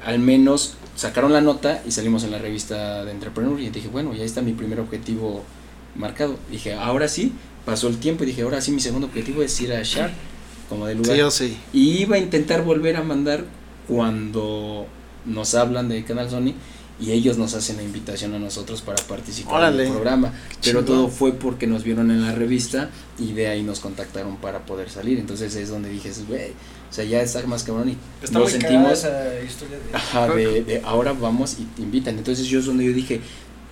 al 0.04 0.18
menos 0.18 0.74
sacaron 0.96 1.32
la 1.32 1.40
nota 1.40 1.82
y 1.86 1.90
salimos 1.90 2.24
en 2.24 2.30
la 2.30 2.38
revista 2.38 3.04
de 3.04 3.12
Entrepreneur. 3.12 3.58
Y 3.60 3.70
dije, 3.70 3.88
bueno, 3.88 4.14
ya 4.14 4.24
está 4.24 4.42
mi 4.42 4.52
primer 4.52 4.80
objetivo 4.80 5.44
marcado. 5.94 6.36
Dije, 6.50 6.74
ahora 6.74 7.08
sí, 7.08 7.32
pasó 7.64 7.88
el 7.88 7.98
tiempo 7.98 8.24
y 8.24 8.28
dije, 8.28 8.42
ahora 8.42 8.60
sí, 8.60 8.72
mi 8.72 8.80
segundo 8.80 9.06
objetivo 9.06 9.42
es 9.42 9.60
ir 9.60 9.72
a 9.72 9.82
Shark 9.82 10.12
como 10.68 10.86
de 10.86 10.94
lugar. 10.94 11.16
Sí 11.16 11.22
o 11.22 11.30
sí. 11.30 11.56
Y 11.72 12.02
iba 12.02 12.16
a 12.16 12.18
intentar 12.18 12.64
volver 12.64 12.96
a 12.96 13.02
mandar 13.02 13.44
cuando 13.88 14.86
nos 15.26 15.54
hablan 15.54 15.88
de 15.88 16.04
Canal 16.04 16.30
Sony 16.30 16.54
y 17.00 17.12
ellos 17.12 17.38
nos 17.38 17.54
hacen 17.54 17.76
la 17.78 17.82
invitación 17.82 18.34
a 18.34 18.38
nosotros 18.38 18.82
para 18.82 19.02
participar 19.04 19.52
en 19.52 19.58
Órale. 19.58 19.86
el 19.86 19.92
programa. 19.92 20.32
Pero 20.62 20.84
todo 20.84 21.08
fue 21.08 21.32
porque 21.32 21.66
nos 21.66 21.82
vieron 21.82 22.10
en 22.10 22.22
la 22.22 22.32
revista 22.32 22.90
y 23.18 23.32
de 23.32 23.48
ahí 23.48 23.62
nos 23.62 23.80
contactaron 23.80 24.36
para 24.36 24.66
poder 24.66 24.90
salir. 24.90 25.18
Entonces 25.18 25.54
es 25.56 25.70
donde 25.70 25.88
dije, 25.88 26.12
güey, 26.28 26.50
o 26.90 26.92
sea, 26.92 27.04
ya 27.04 27.22
está 27.22 27.44
más 27.46 27.62
cabrón 27.62 27.90
y 27.90 27.96
Está 28.22 28.34
cagada 28.34 28.50
sentimos. 28.50 28.92
esa 28.92 29.42
historia 29.42 29.78
de... 29.78 29.96
Ajá, 29.96 30.28
de, 30.34 30.62
de 30.62 30.82
ahora 30.84 31.12
vamos 31.12 31.56
y 31.58 31.64
te 31.64 31.82
invitan. 31.82 32.18
Entonces 32.18 32.46
yo 32.46 32.58
es 32.58 32.66
donde 32.66 32.84
yo 32.84 32.92
dije, 32.92 33.20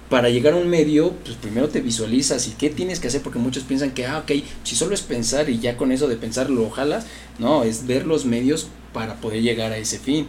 para 0.08 0.30
llegar 0.30 0.54
a 0.54 0.56
un 0.56 0.68
medio, 0.68 1.12
pues 1.24 1.36
primero 1.36 1.68
te 1.68 1.80
visualizas 1.80 2.46
y 2.48 2.52
qué 2.52 2.70
tienes 2.70 2.98
que 2.98 3.08
hacer, 3.08 3.20
porque 3.20 3.38
muchos 3.38 3.64
piensan 3.64 3.90
que, 3.90 4.06
ah, 4.06 4.18
ok, 4.18 4.42
si 4.64 4.74
solo 4.74 4.94
es 4.94 5.02
pensar 5.02 5.50
y 5.50 5.58
ya 5.58 5.76
con 5.76 5.92
eso 5.92 6.08
de 6.08 6.16
pensar 6.16 6.48
lo 6.48 6.70
jalas, 6.70 7.04
no, 7.38 7.64
es 7.64 7.86
ver 7.86 8.06
los 8.06 8.24
medios 8.24 8.68
para 8.94 9.16
poder 9.16 9.42
llegar 9.42 9.72
a 9.72 9.76
ese 9.76 9.98
fin. 9.98 10.26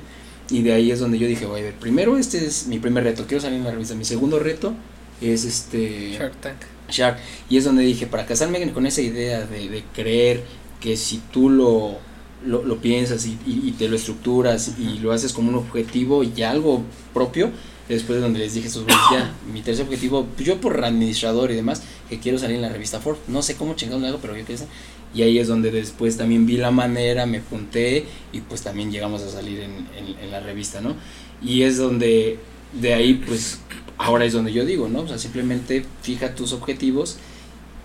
Y 0.51 0.63
de 0.63 0.73
ahí 0.73 0.91
es 0.91 0.99
donde 0.99 1.19
yo 1.19 1.27
dije, 1.27 1.45
oye, 1.45 1.61
a 1.61 1.65
ver, 1.65 1.73
primero 1.75 2.17
este 2.17 2.43
es 2.45 2.67
mi 2.67 2.79
primer 2.79 3.03
reto, 3.03 3.25
quiero 3.27 3.41
salir 3.41 3.59
en 3.59 3.65
la 3.65 3.71
revista. 3.71 3.93
Mi 3.95 4.05
segundo 4.05 4.39
reto 4.39 4.73
es 5.21 5.45
este... 5.45 6.11
Shark 6.17 6.35
Tank. 6.41 6.57
Shark. 6.89 7.19
Y 7.49 7.57
es 7.57 7.65
donde 7.65 7.83
dije, 7.83 8.07
para 8.07 8.25
casarme 8.25 8.71
con 8.71 8.85
esa 8.87 9.01
idea 9.01 9.45
de, 9.45 9.69
de 9.69 9.83
creer 9.93 10.43
que 10.81 10.97
si 10.97 11.21
tú 11.31 11.49
lo, 11.49 11.97
lo, 12.45 12.63
lo 12.63 12.77
piensas 12.77 13.25
y, 13.27 13.37
y- 13.45 13.61
y 13.67 13.71
te 13.73 13.87
lo 13.87 13.95
estructuras 13.95 14.71
y 14.79 14.97
lo 14.99 15.11
haces 15.11 15.33
como 15.33 15.49
un 15.49 15.55
objetivo 15.55 16.23
y 16.23 16.41
algo 16.41 16.81
propio, 17.13 17.51
después 17.87 18.17
de 18.17 18.21
donde 18.23 18.39
les 18.39 18.53
dije 18.55 18.69
güeyes, 18.69 18.97
ya, 19.11 19.33
mi 19.53 19.61
tercer 19.61 19.85
objetivo, 19.85 20.25
pues 20.35 20.47
yo 20.47 20.59
por 20.59 20.83
administrador 20.83 21.51
y 21.51 21.55
demás, 21.55 21.83
que 22.09 22.19
quiero 22.19 22.39
salir 22.39 22.55
en 22.55 22.63
la 22.63 22.69
revista 22.69 22.99
Ford. 22.99 23.17
No 23.27 23.43
sé 23.43 23.55
cómo 23.55 23.75
chingados 23.75 24.01
lo 24.01 24.07
hago, 24.07 24.17
pero 24.19 24.35
yo 24.35 24.45
quiero. 24.45 24.65
Y 25.13 25.23
ahí 25.23 25.39
es 25.39 25.47
donde 25.47 25.71
después 25.71 26.17
también 26.17 26.45
vi 26.45 26.57
la 26.57 26.71
manera, 26.71 27.25
me 27.25 27.39
apunté 27.39 28.05
y 28.31 28.41
pues 28.41 28.61
también 28.61 28.91
llegamos 28.91 29.21
a 29.23 29.29
salir 29.29 29.59
en, 29.61 29.87
en- 29.97 30.19
en 30.19 30.31
la 30.31 30.39
revista, 30.39 30.81
¿no? 30.81 30.95
Y 31.41 31.63
es 31.63 31.77
donde, 31.77 32.37
de 32.73 32.93
ahí 32.93 33.15
pues, 33.25 33.59
ahora 33.97 34.25
es 34.25 34.33
donde 34.33 34.53
yo 34.53 34.65
digo, 34.65 34.87
¿no? 34.87 35.01
O 35.01 35.07
sea, 35.07 35.17
simplemente 35.17 35.83
fija 36.03 36.35
tus 36.35 36.53
objetivos 36.53 37.17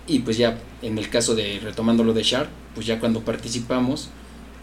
y 0.07 0.19
pues 0.19 0.37
ya, 0.37 0.59
en 0.83 0.97
el 0.99 1.09
caso 1.09 1.33
de, 1.33 1.59
retomando 1.63 2.03
lo 2.03 2.13
de 2.13 2.21
Shark, 2.21 2.49
pues 2.75 2.85
ya 2.85 2.99
cuando 2.99 3.21
participamos, 3.21 4.09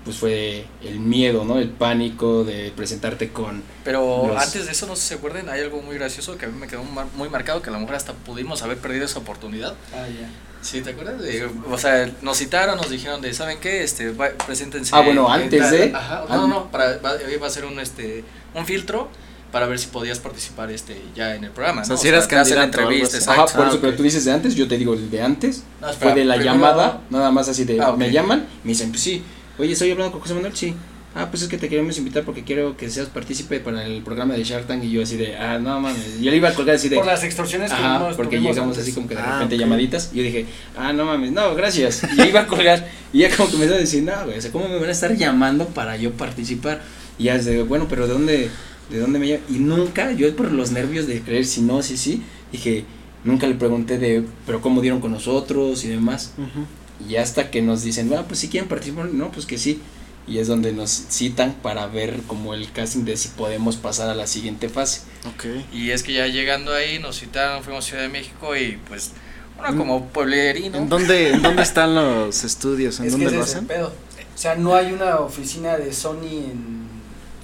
pues 0.04 0.16
fue 0.16 0.64
el 0.84 1.00
miedo, 1.00 1.44
¿no? 1.44 1.58
El 1.58 1.68
pánico 1.70 2.44
de 2.44 2.72
presentarte 2.76 3.30
con... 3.30 3.62
Pero 3.84 4.28
Los- 4.28 4.40
antes 4.40 4.66
de 4.66 4.72
eso, 4.72 4.86
no 4.86 4.94
se 4.94 5.14
acuerden, 5.14 5.48
hay 5.48 5.60
algo 5.62 5.82
muy 5.82 5.96
gracioso 5.96 6.36
que 6.38 6.46
a 6.46 6.48
mí 6.48 6.56
me 6.58 6.68
quedó 6.68 6.84
muy 7.16 7.28
marcado, 7.28 7.60
que 7.60 7.70
a 7.70 7.72
lo 7.72 7.80
mejor 7.80 7.96
hasta 7.96 8.12
pudimos 8.12 8.62
haber 8.62 8.78
perdido 8.78 9.04
esa 9.04 9.18
oportunidad. 9.18 9.74
Ah, 9.92 10.06
ya. 10.08 10.28
Sí, 10.62 10.80
¿te 10.80 10.90
acuerdas? 10.90 11.20
De- 11.20 11.48
o 11.70 11.76
sea, 11.78 12.08
nos 12.22 12.38
citaron, 12.38 12.76
nos 12.76 12.88
dijeron 12.88 13.20
de, 13.20 13.34
¿saben 13.34 13.58
qué? 13.60 13.82
Este, 13.82 14.12
va- 14.12 14.30
preséntense. 14.46 14.94
Ah, 14.94 15.00
bueno, 15.00 15.26
en 15.34 15.42
antes 15.42 15.60
tal- 15.60 15.70
de- 15.72 15.92
Ajá, 15.94 16.24
an- 16.28 16.36
no, 16.36 16.46
no, 16.46 16.70
para, 16.70 16.98
va, 16.98 17.12
iba 17.34 17.46
a 17.46 17.50
ser 17.50 17.64
un, 17.64 17.78
este, 17.80 18.22
un 18.54 18.64
filtro 18.64 19.08
para 19.50 19.66
ver 19.66 19.78
si 19.78 19.88
podías 19.88 20.18
participar 20.20 20.70
este, 20.70 21.02
ya 21.14 21.34
en 21.34 21.44
el 21.44 21.50
programa. 21.50 21.82
O 21.82 21.84
sea, 21.84 21.96
¿no? 21.96 22.00
si 22.00 22.08
eras 22.08 22.24
hacen 22.24 22.36
la 22.38 22.42
candidato 22.44 22.60
o 22.60 22.64
entrevista, 22.82 23.16
exacto. 23.18 23.42
Ajá, 23.42 23.52
por 23.56 23.64
Ah, 23.64 23.68
eso, 23.68 23.76
ok. 23.76 23.82
pero 23.82 23.96
tú 23.96 24.02
dices 24.04 24.24
de 24.24 24.32
antes, 24.32 24.54
yo 24.54 24.66
te 24.68 24.78
digo 24.78 24.94
el 24.94 25.10
de 25.10 25.20
antes, 25.20 25.62
No, 25.80 25.90
espera, 25.90 26.12
fue 26.12 26.20
de 26.20 26.24
la 26.24 26.36
llamada, 26.38 27.00
nada 27.10 27.30
más 27.32 27.48
así 27.48 27.64
de, 27.64 27.80
Ah, 27.80 27.92
me 27.96 28.10
llaman, 28.12 28.46
me 28.64 28.68
dicen, 28.70 28.90
pues 28.90 29.02
sí, 29.02 29.22
oye, 29.58 29.72
estoy 29.72 29.90
hablando 29.90 30.12
con 30.12 30.20
José 30.22 30.34
Manuel, 30.34 30.56
sí. 30.56 30.74
Ah, 31.14 31.28
pues 31.30 31.42
es 31.42 31.48
que 31.50 31.58
te 31.58 31.68
queremos 31.68 31.98
invitar 31.98 32.24
porque 32.24 32.42
quiero 32.42 32.74
que 32.76 32.88
seas 32.88 33.08
partícipe 33.08 33.60
para 33.60 33.84
el 33.84 34.02
programa 34.02 34.32
de 34.34 34.44
Shark 34.44 34.66
Tank 34.66 34.82
y 34.82 34.90
yo 34.90 35.02
así 35.02 35.18
de, 35.18 35.36
ah, 35.36 35.58
no 35.58 35.78
mames, 35.78 36.18
yo 36.20 36.30
le 36.30 36.38
iba 36.38 36.48
a 36.48 36.54
colgar 36.54 36.76
así 36.76 36.88
de, 36.88 36.96
Por 36.96 37.04
las 37.04 37.22
extorsiones 37.22 37.70
que 37.70 37.76
Ajá, 37.76 38.10
porque 38.16 38.40
llegamos 38.40 38.78
antes. 38.78 38.84
así 38.84 38.92
como 38.92 39.08
que 39.08 39.14
de 39.14 39.20
Ah, 39.20 39.34
repente 39.34 39.58
llamaditas. 39.58 40.10
Y 40.14 40.16
yo 40.18 40.22
dije, 40.22 40.46
ah, 40.76 40.92
no 40.94 41.04
mames, 41.04 41.32
no, 41.32 41.54
gracias. 41.54 42.02
Y 42.14 42.16
yo 42.16 42.24
iba 42.24 42.40
a 42.40 42.46
colgar. 42.46 42.88
Y 43.12 43.18
ya 43.18 43.36
como 43.36 43.50
que 43.50 43.56
me 43.58 43.64
estaba 43.64 43.80
diciendo, 43.80 44.12
no, 44.16 44.24
güey, 44.24 44.38
o 44.38 44.40
sea, 44.40 44.50
¿cómo 44.52 44.68
me 44.68 44.76
van 44.78 44.88
a 44.88 44.92
estar 44.92 45.14
llamando 45.14 45.66
para 45.68 45.98
yo 45.98 46.12
participar? 46.12 46.80
Y 47.18 47.24
ya 47.24 47.34
es 47.36 47.44
de, 47.44 47.62
bueno, 47.62 47.86
pero 47.90 48.06
¿de 48.06 48.12
dónde, 48.14 48.48
de 48.90 48.98
dónde 48.98 49.18
me 49.18 49.28
llaman? 49.28 49.44
Y 49.50 49.58
nunca, 49.58 50.12
yo 50.12 50.34
por 50.34 50.50
los 50.50 50.70
nervios 50.70 51.06
de 51.06 51.20
creer 51.20 51.44
si 51.44 51.60
no, 51.60 51.82
si 51.82 51.98
sí, 51.98 52.22
dije, 52.52 52.84
nunca 53.24 53.46
le 53.46 53.54
pregunté 53.54 53.98
de, 53.98 54.24
pero 54.46 54.62
¿cómo 54.62 54.80
dieron 54.80 55.00
con 55.02 55.10
nosotros 55.12 55.84
y 55.84 55.88
demás? 55.88 56.32
Ujú. 56.38 56.64
Y 57.10 57.16
hasta 57.16 57.50
que 57.50 57.60
nos 57.60 57.82
dicen, 57.82 58.10
ah, 58.16 58.24
pues 58.26 58.40
si 58.40 58.48
quieren 58.48 58.66
participar, 58.66 59.12
no, 59.12 59.30
pues 59.30 59.44
que 59.44 59.58
sí. 59.58 59.78
Y 60.26 60.38
es 60.38 60.46
donde 60.46 60.72
nos 60.72 60.90
citan 60.90 61.52
para 61.54 61.86
ver 61.88 62.20
como 62.28 62.54
el 62.54 62.70
casting 62.70 63.04
de 63.04 63.16
si 63.16 63.28
podemos 63.28 63.76
pasar 63.76 64.08
a 64.08 64.14
la 64.14 64.26
siguiente 64.28 64.68
fase. 64.68 65.02
Ok. 65.34 65.44
Y 65.72 65.90
es 65.90 66.02
que 66.04 66.12
ya 66.12 66.26
llegando 66.28 66.72
ahí, 66.72 66.98
nos 67.00 67.18
citaron, 67.18 67.62
fuimos 67.64 67.84
a 67.84 67.88
Ciudad 67.88 68.02
de 68.04 68.08
México 68.08 68.56
y 68.56 68.78
pues, 68.88 69.10
uno 69.58 69.72
Mm. 69.72 69.78
como 69.78 70.06
pueblerino. 70.06 70.78
¿En 70.78 70.88
dónde, 70.88 71.30
¿En 71.32 71.42
dónde 71.42 71.62
están 71.62 71.94
los 71.94 72.44
estudios? 72.44 73.00
¿En 73.00 73.06
Es 73.06 73.16
que 73.16 73.24
dónde 73.24 73.26
ese 73.26 73.36
lo 73.36 73.42
hacen? 73.42 73.66
pedo. 73.66 73.88
O 74.34 74.38
sea, 74.38 74.54
no 74.54 74.74
hay 74.74 74.92
una 74.92 75.16
oficina 75.18 75.76
de 75.76 75.92
Sony 75.92 76.22
en 76.50 76.86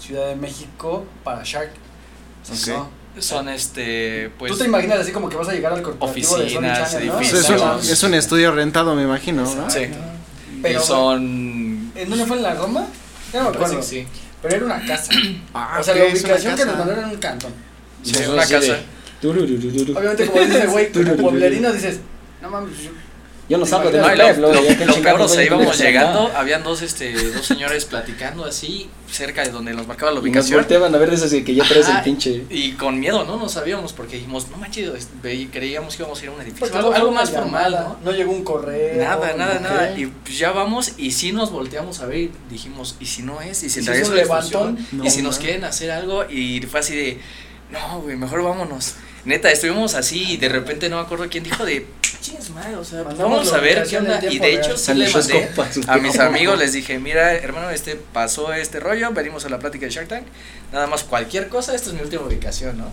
Ciudad 0.01 0.29
de 0.29 0.37
México 0.37 1.05
para 1.25 1.43
Shark. 1.45 1.71
No. 2.69 2.89
Son 3.19 3.49
este, 3.49 4.31
pues. 4.39 4.53
Tú 4.53 4.59
te 4.59 4.65
imaginas 4.67 5.01
así 5.01 5.11
como 5.11 5.29
que 5.29 5.35
vas 5.37 5.49
a 5.49 5.53
llegar 5.53 5.73
al 5.73 5.83
corporativo 5.83 6.39
de 6.39 6.49
Sony 6.49 6.59
Oficinas, 6.59 6.93
Channel, 6.93 7.09
¿no? 7.09 7.19
Edificios. 7.21 7.51
un, 7.63 7.81
es 7.91 8.03
un 8.05 8.15
estudio 8.15 8.53
rentado, 8.53 8.95
me 8.95 9.03
imagino, 9.03 9.43
¿no? 9.43 9.69
Sí. 9.69 9.81
Pero- 10.63 10.81
y 10.81 10.83
son. 10.83 11.68
¿En 11.99 12.09
dónde 12.11 12.27
fue 12.27 12.37
en 12.37 12.43
la 12.45 12.55
Roma? 12.55 12.87
Ya 13.33 13.43
no 13.43 13.51
me 13.51 13.57
acuerdo. 13.57 13.77
que 13.77 13.83
sí. 13.83 14.07
Pero 14.41 14.57
era 14.57 14.65
una 14.67 14.87
casa. 14.87 15.13
Ah, 15.55 15.79
o 15.81 15.83
sea, 15.83 15.95
la 15.97 16.05
ubicación 16.05 16.57
que 16.57 16.65
nos 16.65 16.79
mandaron 16.79 17.05
era 17.05 17.13
un 17.13 17.19
cantón. 17.19 17.53
Sí, 18.03 18.15
una 18.29 18.47
casa. 18.47 18.79
Obviamente, 19.23 20.27
como 20.27 20.41
dice 20.43 20.59
ese 20.59 20.67
güey, 20.69 20.93
como 20.93 21.17
pueblerino 21.17 21.73
dices, 21.73 21.99
no 22.41 22.51
mames, 22.51 22.73
yo- 23.49 23.59
no 23.59 23.67
salgo 23.67 23.91
de 23.91 24.01
mi 24.01 24.09
lo, 24.17 24.25
pueblo, 24.25 24.53
lo- 24.53 24.61
lo 24.63 24.69
chingados 24.69 24.99
peor, 24.99 25.21
o 25.23 25.29
sea, 25.29 25.45
íbamos 25.45 25.79
llegando, 25.79 26.31
habían 26.37 26.63
dos, 26.63 26.83
este, 26.83 27.13
dos 27.33 27.47
señores 27.47 27.85
platicando 27.87 28.45
así, 28.45 28.89
cerca 29.11 29.43
de 29.43 29.51
donde 29.51 29.73
nos 29.73 29.87
marcaba 29.87 30.11
la 30.13 30.17
Y 30.19 30.21
nos 30.21 30.25
ubicación. 30.25 30.59
volteaban 30.61 30.95
a 30.95 30.99
ver 30.99 31.09
de 31.11 31.17
esas 31.17 31.31
que 31.33 31.55
ya 31.55 31.65
traes 31.65 31.87
Ajá, 31.87 31.99
el 31.99 32.05
pinche. 32.05 32.45
Y 32.51 32.73
con 32.73 33.01
miedo, 33.01 33.25
¿no? 33.25 33.37
No 33.39 33.49
sabíamos, 33.49 33.93
porque 33.95 34.17
dijimos, 34.17 34.49
no 34.51 34.59
manches, 34.59 35.09
creíamos 35.51 35.97
que 35.97 36.03
íbamos 36.03 36.21
a 36.21 36.23
ir 36.25 36.29
a 36.29 36.33
un 36.33 36.43
edificio, 36.43 36.95
algo, 36.95 37.11
más 37.11 37.31
formal, 37.31 37.73
¿no? 37.73 37.97
No 38.05 38.13
llegó 38.17 38.33
un 38.33 38.45
correo. 38.45 39.03
Nada, 39.03 39.33
nada, 39.37 39.55
no. 39.55 39.61
nada. 39.69 39.99
Y 39.99 40.07
pues 40.07 40.39
ya 40.39 40.53
vamos 40.53 40.93
y 40.99 41.13
si 41.13 41.33
nos 41.33 41.51
volteamos 41.51 42.01
a 42.01 42.07
ver 42.07 42.19
y 42.19 42.31
dijimos, 42.51 42.97
¿y 43.01 43.07
si 43.07 43.23
no 43.23 43.41
es? 43.41 43.63
¿Y 43.63 43.71
si 43.71 43.81
¿Y 43.81 43.83
si 43.83 43.91
es 43.91 44.09
un 44.09 44.17
levantón? 44.17 44.79
No, 44.93 45.05
¿Y 45.05 45.11
si 45.11 45.23
nos 45.23 45.39
quieren 45.39 45.65
hacer 45.65 45.91
algo? 45.91 46.25
Y 46.29 46.61
fue 46.63 46.81
así 46.81 46.95
de, 46.95 47.21
no, 47.71 48.01
güey, 48.03 48.17
mejor 48.17 48.43
vámonos. 48.43 48.95
Neta, 49.25 49.51
estuvimos 49.51 49.95
así 49.95 50.33
y 50.33 50.37
de 50.37 50.49
repente 50.49 50.89
no 50.89 50.97
me 50.97 51.03
acuerdo 51.03 51.29
quién 51.29 51.45
dijo 51.45 51.65
de, 51.65 51.87
madre, 52.55 52.77
o 52.77 52.85
sea, 52.85 53.03
vamos 53.03 53.53
a 53.53 53.59
ver 53.59 53.87
qué 53.89 53.99
onda. 53.99 54.21
Y 54.25 54.39
de 54.39 54.55
hecho 54.55 54.77
sí 54.77 54.95
le 54.95 55.11
mandé 55.11 55.51
a 55.87 55.99
mis 55.99 56.19
amigos, 56.19 56.59
les 56.59 56.73
dije, 56.73 56.99
mira, 56.99 57.35
hermano, 57.35 57.71
este 57.71 57.97
pasó 57.97 58.53
este 58.53 58.81
rollo, 58.81 59.11
venimos 59.13 59.45
a 59.45 59.49
la 59.49 59.59
plática 59.59 59.87
de 59.87 59.93
Shark 59.93 60.09
Tank, 60.09 60.27
nada 60.73 60.87
más 60.87 61.05
cualquier 61.05 61.49
cosa, 61.49 61.75
esta 61.75 61.89
es 61.89 61.95
mi 61.95 62.01
última 62.01 62.23
ubicación, 62.23 62.79
¿no? 62.79 62.91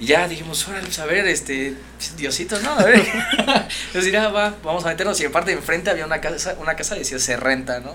Y 0.00 0.06
ya 0.06 0.28
dijimos, 0.28 0.66
órale, 0.68 0.84
pues 0.84 0.98
a 1.00 1.06
ver, 1.06 1.26
este, 1.26 1.74
Diosito, 2.16 2.60
¿no? 2.60 2.70
A 2.70 2.84
ver. 2.84 3.04
Entonces 3.38 4.04
dirá, 4.04 4.28
va, 4.28 4.54
vamos 4.62 4.84
a 4.84 4.88
meternos. 4.88 5.20
Y 5.20 5.24
aparte 5.24 5.50
enfrente 5.50 5.90
había 5.90 6.06
una 6.06 6.20
casa, 6.20 6.56
una 6.60 6.76
casa 6.76 6.94
que 6.94 7.00
decía 7.00 7.18
se 7.18 7.36
renta, 7.36 7.80
¿no? 7.80 7.92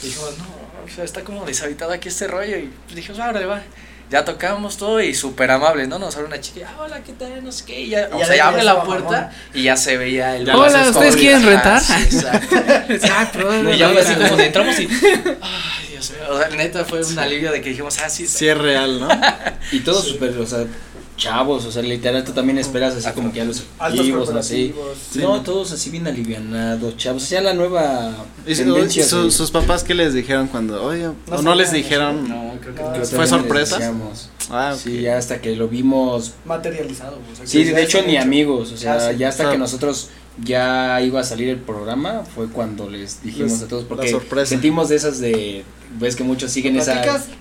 Y 0.00 0.06
dijimos, 0.06 0.38
no, 0.38 0.44
o 0.84 0.94
sea, 0.94 1.02
está 1.02 1.22
como 1.22 1.44
deshabitado 1.44 1.90
aquí 1.90 2.08
este 2.08 2.28
rollo. 2.28 2.56
Y 2.56 2.70
pues 2.84 2.94
dijimos, 2.94 3.18
órale, 3.18 3.46
va. 3.46 3.62
Ya 4.10 4.24
tocamos 4.24 4.76
todo 4.76 5.00
y 5.00 5.14
súper 5.14 5.52
amable, 5.52 5.86
¿no? 5.86 6.00
Nos 6.00 6.16
abre 6.16 6.26
una 6.26 6.40
chica, 6.40 6.68
ah, 6.68 6.82
hola, 6.82 7.00
¿qué 7.04 7.12
tal? 7.12 7.44
No 7.44 7.52
sé 7.52 7.64
qué. 7.64 7.80
Y 7.82 7.90
ya, 7.90 8.08
Y 8.10 8.14
o 8.14 8.18
ya 8.18 8.26
sea, 8.26 8.36
ya 8.36 8.48
abre 8.48 8.64
la 8.64 8.82
puerta 8.82 9.10
mamón. 9.10 9.30
y 9.54 9.62
ya 9.62 9.76
se 9.76 9.96
veía 9.96 10.36
el. 10.36 10.46
Ya 10.46 10.56
Hola, 10.56 10.90
¿ustedes 10.90 11.14
quieren 11.16 11.44
rentar? 11.44 11.80
sí, 11.80 11.92
exacto. 12.16 12.56
Ah, 13.12 13.30
perdón. 13.32 13.72
Y 13.72 13.78
ya 13.78 13.88
fue 13.90 14.00
así 14.00 14.14
como 14.14 14.36
de 14.36 14.46
entramos 14.46 14.80
y. 14.80 14.88
Ay, 15.40 15.88
Dios 15.90 16.10
mío. 16.10 16.20
O 16.28 16.38
sea, 16.38 16.48
neta 16.48 16.84
fue 16.84 17.04
un 17.04 17.18
alivio 17.20 17.52
de 17.52 17.60
que 17.62 17.70
dijimos, 17.70 17.98
ah, 18.00 18.10
sí. 18.10 18.26
Sí 18.26 18.48
es 18.48 18.58
real, 18.58 18.98
¿no? 18.98 19.08
Y 19.70 19.78
todos 19.80 20.08
súper, 20.08 20.36
o 20.38 20.46
sea, 20.46 20.64
chavos, 21.20 21.66
o 21.66 21.70
sea, 21.72 21.82
literal, 21.82 22.24
tú 22.24 22.32
también 22.32 22.56
esperas 22.58 22.94
así 22.96 23.10
como 23.14 23.30
que 23.30 23.38
ya 23.38 23.44
los 23.44 23.64
amigos, 23.78 24.30
así. 24.30 24.74
No, 25.16 25.42
todos 25.42 25.70
así 25.72 25.90
bien 25.90 26.06
alivianados, 26.06 26.96
chavos. 26.96 27.22
O 27.22 27.26
sea, 27.26 27.42
la 27.42 27.52
nueva 27.52 28.12
¿Y 28.46 28.54
tendencia. 28.54 29.04
y 29.04 29.06
su- 29.06 29.24
de- 29.24 29.30
sus 29.30 29.50
papás 29.50 29.84
qué 29.84 29.94
les 29.94 30.14
dijeron 30.14 30.48
cuando, 30.48 30.82
oye, 30.82 31.08
o 31.08 31.42
no, 31.42 31.54
les 31.54 31.72
dijeron? 31.72 32.26
No, 32.28 32.54
creo 32.60 32.74
que 32.74 32.82
No, 32.82 32.90
creo 32.92 33.02
que 33.02 33.06
¿Fue 33.16 33.26
sorpresa? 33.26 33.78
Ah. 34.50 34.74
Sí, 34.76 35.02
ya 35.02 35.18
hasta 35.18 35.40
que 35.40 35.54
lo 35.54 35.68
vimos. 35.68 36.32
Materializado. 36.46 37.18
o 37.32 37.36
sea, 37.36 37.46
Sí, 37.46 37.64
de 37.64 37.72
ya 37.72 37.80
hecho 37.80 38.02
ni 38.02 38.14
hecho. 38.16 38.22
amigos, 38.22 38.72
o 38.72 38.76
sea, 38.76 38.94
Ah, 38.94 39.10
sí. 39.12 39.18
ya 39.18 39.28
hasta 39.28 39.48
Ah. 39.48 39.52
que 39.52 39.58
nosotros 39.58 40.08
ya 40.42 41.00
iba 41.02 41.20
a 41.20 41.24
salir 41.24 41.50
el 41.50 41.58
programa 41.58 42.22
fue 42.34 42.48
cuando 42.48 42.88
les 42.88 43.22
dijimos 43.22 43.52
Les- 43.52 43.62
a 43.62 43.68
todos 43.68 43.84
porque 43.84 44.16
sentimos 44.46 44.88
de 44.88 44.96
esas 44.96 45.20
de 45.20 45.64
ves 46.00 46.16
que 46.16 46.24
muchos 46.24 46.50
siguen 46.50 46.76
esa 46.78 46.94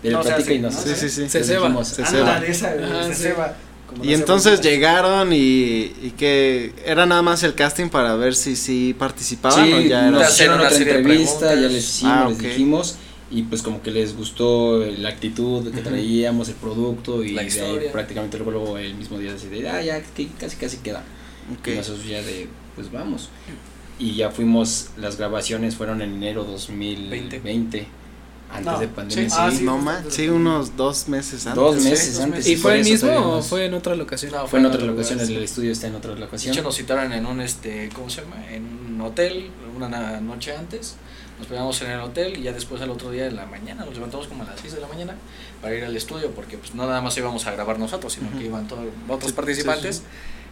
del 0.03 0.13
No 0.13 0.21
platica 0.21 0.41
hace, 0.43 0.53
y 0.55 0.59
no 0.59 0.69
¿no? 0.69 0.77
se 0.77 0.95
Sí, 0.95 1.01
sí, 1.01 1.09
sí. 1.09 1.29
Se 1.29 1.37
Les 1.39 1.47
ceba. 1.47 1.61
dijimos, 1.67 1.87
Se 1.87 2.01
ah, 2.03 2.41
esa, 2.45 2.73
ceba, 3.13 3.55
como 3.89 4.03
Y 4.05 4.13
entonces 4.13 4.61
llegaron 4.61 5.33
y, 5.33 5.91
y 6.01 6.13
que 6.17 6.73
era 6.85 7.05
nada 7.05 7.21
más 7.21 7.43
el 7.43 7.55
casting 7.55 7.89
para 7.89 8.15
ver 8.15 8.35
si 8.35 8.55
sí 8.55 8.95
participaban 8.97 9.65
Sí, 9.65 9.73
o 9.73 9.79
ya 9.81 10.09
nos 10.11 10.21
era... 10.21 10.29
hicieron 10.29 10.59
otra 10.61 10.77
entrevista, 10.77 11.55
ya 11.55 11.61
les 11.67 11.87
hicimos, 11.89 12.13
Ah, 12.13 12.25
les 12.29 12.37
ok. 12.37 12.43
dijimos 12.43 12.95
y 13.31 13.43
pues 13.43 13.61
como 13.61 13.81
que 13.83 13.91
les 13.91 14.15
gustó 14.17 14.79
la 14.79 15.09
actitud 15.09 15.71
que 15.71 15.81
traíamos, 15.81 16.49
el 16.49 16.55
producto 16.55 17.23
y 17.23 17.31
La 17.33 17.43
de 17.43 17.61
ahí 17.61 17.79
prácticamente 17.91 18.37
luego, 18.37 18.51
luego 18.51 18.77
el 18.79 18.95
mismo 18.95 19.19
día 19.19 19.33
así 19.33 19.47
de, 19.47 19.69
ah, 19.69 19.81
ya, 19.83 20.01
que 20.01 20.27
casi 20.39 20.55
casi 20.57 20.77
queda. 20.77 21.03
Ok. 21.59 21.67
Y 21.67 21.75
nosotros 21.75 22.05
ya 22.07 22.21
de, 22.23 22.47
pues 22.75 22.91
vamos. 22.91 23.29
Y 23.99 24.15
ya 24.15 24.31
fuimos, 24.31 24.89
las 24.97 25.17
grabaciones 25.17 25.75
fueron 25.75 26.01
en 26.01 26.13
enero 26.13 26.43
2020. 26.43 27.87
Antes 28.51 28.65
No. 28.65 28.79
de 28.79 28.87
pandemia. 28.87 29.23
Sí. 29.25 29.29
Sí, 29.29 29.35
Ah, 29.39 29.51
sí. 29.51 29.63
no 29.63 29.77
más, 29.77 30.03
sí, 30.09 30.27
unos 30.29 30.75
dos 30.75 31.07
meses 31.07 31.45
antes. 31.47 31.55
Dos 31.55 31.81
sí. 31.83 31.89
meses 31.89 32.13
dos 32.15 32.23
antes. 32.23 32.47
¿Y 32.47 32.55
fue 32.55 32.79
el 32.79 32.83
mismo 32.83 33.11
o 33.37 33.41
fue 33.43 33.65
en 33.65 33.73
otra 33.73 33.95
locación? 33.95 34.31
No, 34.31 34.47
fue 34.47 34.59
en 34.59 34.65
otra 34.65 34.83
locación, 34.85 35.19
el 35.19 35.43
estudio 35.43 35.71
está 35.71 35.87
en 35.87 35.95
otra 35.95 36.13
De 36.15 36.19
locación. 36.19 36.53
hecho, 36.53 36.63
nos 36.63 36.75
citaron 36.75 37.11
en 37.13 37.25
un, 37.25 37.41
este, 37.41 37.89
¿cómo 37.93 38.09
se 38.09 38.21
llama? 38.21 38.37
En 38.51 38.63
un 38.95 39.01
hotel, 39.01 39.51
una 39.75 39.87
na- 39.87 40.19
noche 40.19 40.55
antes. 40.55 40.95
Nos 41.37 41.47
pegamos 41.47 41.81
en 41.83 41.91
el 41.91 41.99
hotel 42.01 42.37
y 42.37 42.41
ya 42.41 42.51
después 42.51 42.81
al 42.81 42.89
otro 42.89 43.11
día 43.11 43.23
de 43.23 43.31
la 43.31 43.45
mañana, 43.45 43.85
nos 43.85 43.93
levantamos 43.93 44.27
como 44.27 44.43
a 44.43 44.47
las 44.47 44.59
6 44.59 44.73
de 44.73 44.81
la 44.81 44.87
mañana 44.87 45.15
para 45.61 45.73
ir 45.73 45.85
al 45.85 45.95
estudio, 45.95 46.31
porque 46.31 46.57
pues 46.57 46.75
no 46.75 46.85
nada 46.85 47.01
más 47.01 47.15
íbamos 47.17 47.47
a 47.47 47.51
grabar 47.51 47.79
nosotros, 47.79 48.11
sino 48.11 48.29
que 48.37 48.45
iban 48.47 48.67
todos 48.67 48.83
otros 49.07 49.29
Sí, 49.31 49.35
participantes. 49.37 49.97
sí, 49.97 50.03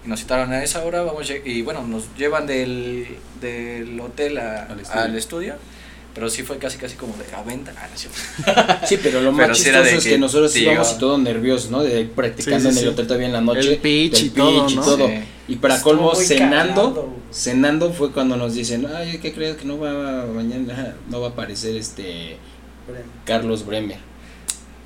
Y 0.06 0.08
nos 0.08 0.20
citaron 0.22 0.54
a 0.54 0.64
esa 0.64 0.86
hora, 0.86 1.02
vamos 1.02 1.30
y 1.44 1.62
bueno, 1.64 1.86
nos 1.86 2.06
llevan 2.18 2.48
del, 2.48 3.18
del 3.42 4.00
hotel 4.00 4.38
a- 4.38 4.64
Al 4.68 4.86
al, 4.94 5.16
estudio. 5.18 5.56
Pero 6.14 6.30
sí 6.30 6.42
fue 6.44 6.58
casi 6.58 6.78
casi 6.80 6.96
como 6.96 7.14
de 7.16 7.36
a 7.36 7.44
venta. 7.44 7.72
Ah, 7.78 7.88
no. 7.92 8.88
Sí, 8.88 8.98
pero 9.02 9.22
lo 9.22 9.32
más 9.34 9.46
Pero 9.46 9.56
sí 9.56 9.64
chistoso 9.66 9.84
de 9.84 9.96
es 9.98 10.04
que, 10.04 10.10
que 10.12 10.18
nosotros 10.18 10.56
íbamos 10.56 10.94
y 10.94 11.00
todos 11.00 11.20
nerviosos, 11.20 11.70
¿no? 11.70 11.84
De 11.84 12.02
ir 12.02 12.10
practicando 12.12 12.58
Sí, 12.58 12.64
sí, 12.64 12.72
en 12.72 12.78
el 12.78 12.84
sí. 12.84 12.88
hotel 12.90 13.08
todavía 13.08 13.28
en 13.28 13.34
la 13.34 13.42
noche. 13.42 13.74
El 13.74 13.78
pitch 13.78 14.24
y 14.24 14.30
todo, 14.32 14.66
pitch 14.66 14.74
y 14.74 14.76
¿no? 14.78 14.82
todo. 14.84 15.08
Sí. 15.08 15.14
Y 15.50 15.56
para 15.58 15.76
Estuvo 15.76 15.94
colmo, 15.94 16.16
cenando, 16.16 16.82
cagado. 16.94 17.10
cenando 17.32 17.94
fue 17.94 18.12
cuando 18.12 18.36
nos 18.36 18.54
dicen, 18.56 18.88
ay, 18.94 19.20
¿qué 19.22 19.32
crees 19.32 19.58
que 19.58 19.66
no 19.66 19.78
va 19.78 20.26
mañana, 20.26 20.96
no 21.10 21.22
va 21.22 21.28
a 21.28 21.30
aparecer 21.32 21.76
este 21.76 22.38
Carlos 23.26 23.66
Bremer? 23.66 23.98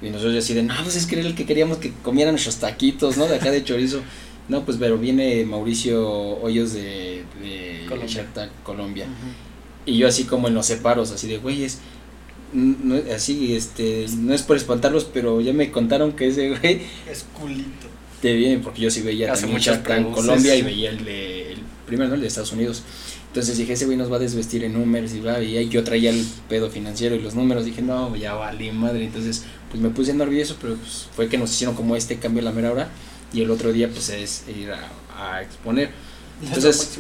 Y 0.01 0.09
nosotros 0.09 0.36
así 0.36 0.53
de, 0.53 0.63
no, 0.63 0.74
pues 0.84 0.95
es 0.95 1.05
que 1.05 1.17
era 1.19 1.28
el 1.28 1.36
que 1.36 1.45
queríamos 1.45 1.78
que 1.78 1.93
comieran 2.03 2.34
nuestros 2.34 2.57
taquitos, 2.57 3.17
¿no? 3.17 3.28
De 3.28 3.36
acá 3.36 3.51
de 3.51 3.63
chorizo. 3.63 4.01
No, 4.49 4.65
pues 4.65 4.78
pero 4.80 4.97
viene 4.97 5.45
Mauricio 5.45 6.03
Hoyos 6.41 6.74
de, 6.74 7.24
de 7.41 7.86
Colombia. 7.88 8.13
Shark 8.15 8.34
Tank, 8.34 8.51
Colombia. 8.63 9.05
Y 9.86 9.97
yo 9.97 10.07
así 10.07 10.25
como 10.25 10.47
en 10.47 10.53
los 10.53 10.65
separos, 10.67 11.11
así 11.11 11.27
de, 11.27 11.38
güeyes, 11.38 11.79
n- 12.53 12.75
no, 12.84 12.95
así, 13.15 13.55
este, 13.55 14.05
no 14.17 14.34
es 14.34 14.43
por 14.43 14.57
espantarlos, 14.57 15.05
pero 15.05 15.41
ya 15.41 15.53
me 15.53 15.71
contaron 15.71 16.13
que 16.13 16.27
ese 16.27 16.49
güey 16.49 16.82
Es 17.09 17.25
culito. 17.39 17.88
te 18.21 18.34
viene, 18.34 18.59
porque 18.59 18.82
yo 18.82 18.91
sí 18.91 19.01
veía 19.01 19.32
Hace 19.34 19.47
muchas 19.47 19.79
preguntas. 19.79 20.15
Colombia 20.25 20.55
y 20.55 20.61
veía 20.61 20.89
el 20.91 21.03
de, 21.03 21.53
el 21.53 21.59
primero, 21.88 22.09
¿no? 22.09 22.15
El 22.15 22.21
de 22.21 22.27
Estados 22.27 22.51
Unidos. 22.51 22.84
Entonces 23.27 23.57
dije, 23.57 23.73
ese 23.73 23.86
güey 23.86 23.97
nos 23.97 24.11
va 24.11 24.17
a 24.17 24.19
desvestir 24.19 24.63
en 24.65 24.73
números 24.73 25.13
y 25.13 25.21
va, 25.21 25.41
y 25.41 25.55
ahí 25.57 25.69
yo 25.69 25.84
traía 25.86 26.09
el 26.09 26.25
pedo 26.49 26.69
financiero 26.69 27.15
y 27.15 27.19
los 27.21 27.34
números, 27.34 27.63
dije, 27.63 27.82
no, 27.82 28.13
ya 28.15 28.34
valí 28.34 28.69
madre, 28.71 29.05
entonces 29.05 29.45
pues 29.69 29.82
me 29.82 29.89
puse 29.89 30.13
nervioso, 30.13 30.57
pero 30.61 30.75
pues 30.75 31.07
fue 31.15 31.29
que 31.29 31.38
nos 31.38 31.49
hicieron 31.53 31.73
como 31.75 31.95
este 31.95 32.17
cambio 32.17 32.41
a 32.41 32.43
la 32.45 32.51
mera 32.51 32.73
hora 32.73 32.89
y 33.34 33.39
el 33.41 33.49
otro 33.49 33.71
día 33.71 33.88
pues 33.89 34.09
es 34.09 34.43
ir 34.53 34.69
a, 34.73 34.89
a 35.17 35.41
exponer. 35.41 35.91
Entonces, 36.43 36.97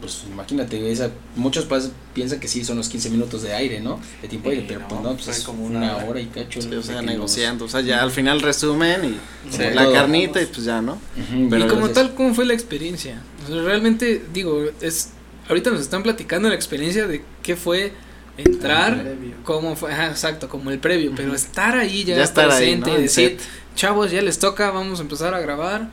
pues 0.00 0.24
imagínate, 0.30 0.90
esa, 0.92 1.10
muchos 1.36 1.64
pues, 1.64 1.90
piensan 2.14 2.38
que 2.40 2.48
sí 2.48 2.64
son 2.64 2.76
los 2.76 2.88
15 2.88 3.10
minutos 3.10 3.42
de 3.42 3.52
aire, 3.54 3.80
¿no? 3.80 4.00
De 4.20 4.28
tiempo 4.28 4.50
Sí, 4.50 4.56
aire, 4.56 4.66
pero 4.68 4.88
pues 4.88 5.00
no, 5.00 5.08
no, 5.10 5.12
pues 5.14 5.24
fue 5.24 5.34
es 5.34 5.40
como 5.42 5.58
como 5.64 5.68
una 5.70 5.78
una 5.78 5.96
hora. 5.96 6.06
hora 6.10 6.20
y 6.20 6.26
cacho. 6.26 6.60
Sí, 6.62 6.68
¿no? 6.68 6.78
o 6.78 6.82
sea, 6.82 6.94
De 6.96 7.00
que 7.00 7.06
los- 7.06 7.14
negociando. 7.14 7.64
O 7.64 7.68
sea, 7.68 7.80
ya 7.80 8.02
al 8.02 8.10
final 8.10 8.40
resumen 8.40 9.04
y 9.04 9.52
Sí. 9.54 9.62
la 9.74 9.84
Todo. 9.84 9.92
carnita 9.92 10.40
y 10.42 10.46
pues 10.46 10.64
ya, 10.64 10.80
¿no? 10.80 10.92
Ujú, 10.92 11.44
y 11.46 11.48
Pero 11.48 11.62
como 11.68 11.86
entonces- 11.86 11.94
tal, 11.94 12.14
¿cómo 12.14 12.34
fue 12.34 12.44
la 12.46 12.54
experiencia? 12.54 13.20
O 13.44 13.48
sea, 13.52 13.62
realmente, 13.62 14.22
digo, 14.32 14.64
es 14.80 15.10
ahorita 15.48 15.70
nos 15.70 15.80
están 15.80 16.02
platicando 16.02 16.48
la 16.48 16.54
experiencia 16.54 17.06
de 17.06 17.24
qué 17.42 17.56
fue 17.56 17.92
entrar, 18.38 19.14
cómo 19.44 19.76
fue, 19.76 19.92
ajá, 19.92 20.06
exacto, 20.06 20.48
como 20.48 20.70
el 20.70 20.78
previo, 20.78 21.12
pero 21.14 21.34
estar 21.34 21.76
ahí 21.76 22.04
ya, 22.04 22.16
Ya 22.16 22.22
estar 22.22 22.50
ahí, 22.50 22.56
presente 22.58 22.90
¿no? 22.90 22.98
y 22.98 23.02
decir, 23.02 23.28
set. 23.38 23.40
chavos, 23.74 24.10
ya 24.10 24.22
les 24.22 24.38
toca, 24.38 24.70
vamos 24.70 25.00
a 25.00 25.02
empezar 25.02 25.34
a 25.34 25.40
grabar. 25.40 25.90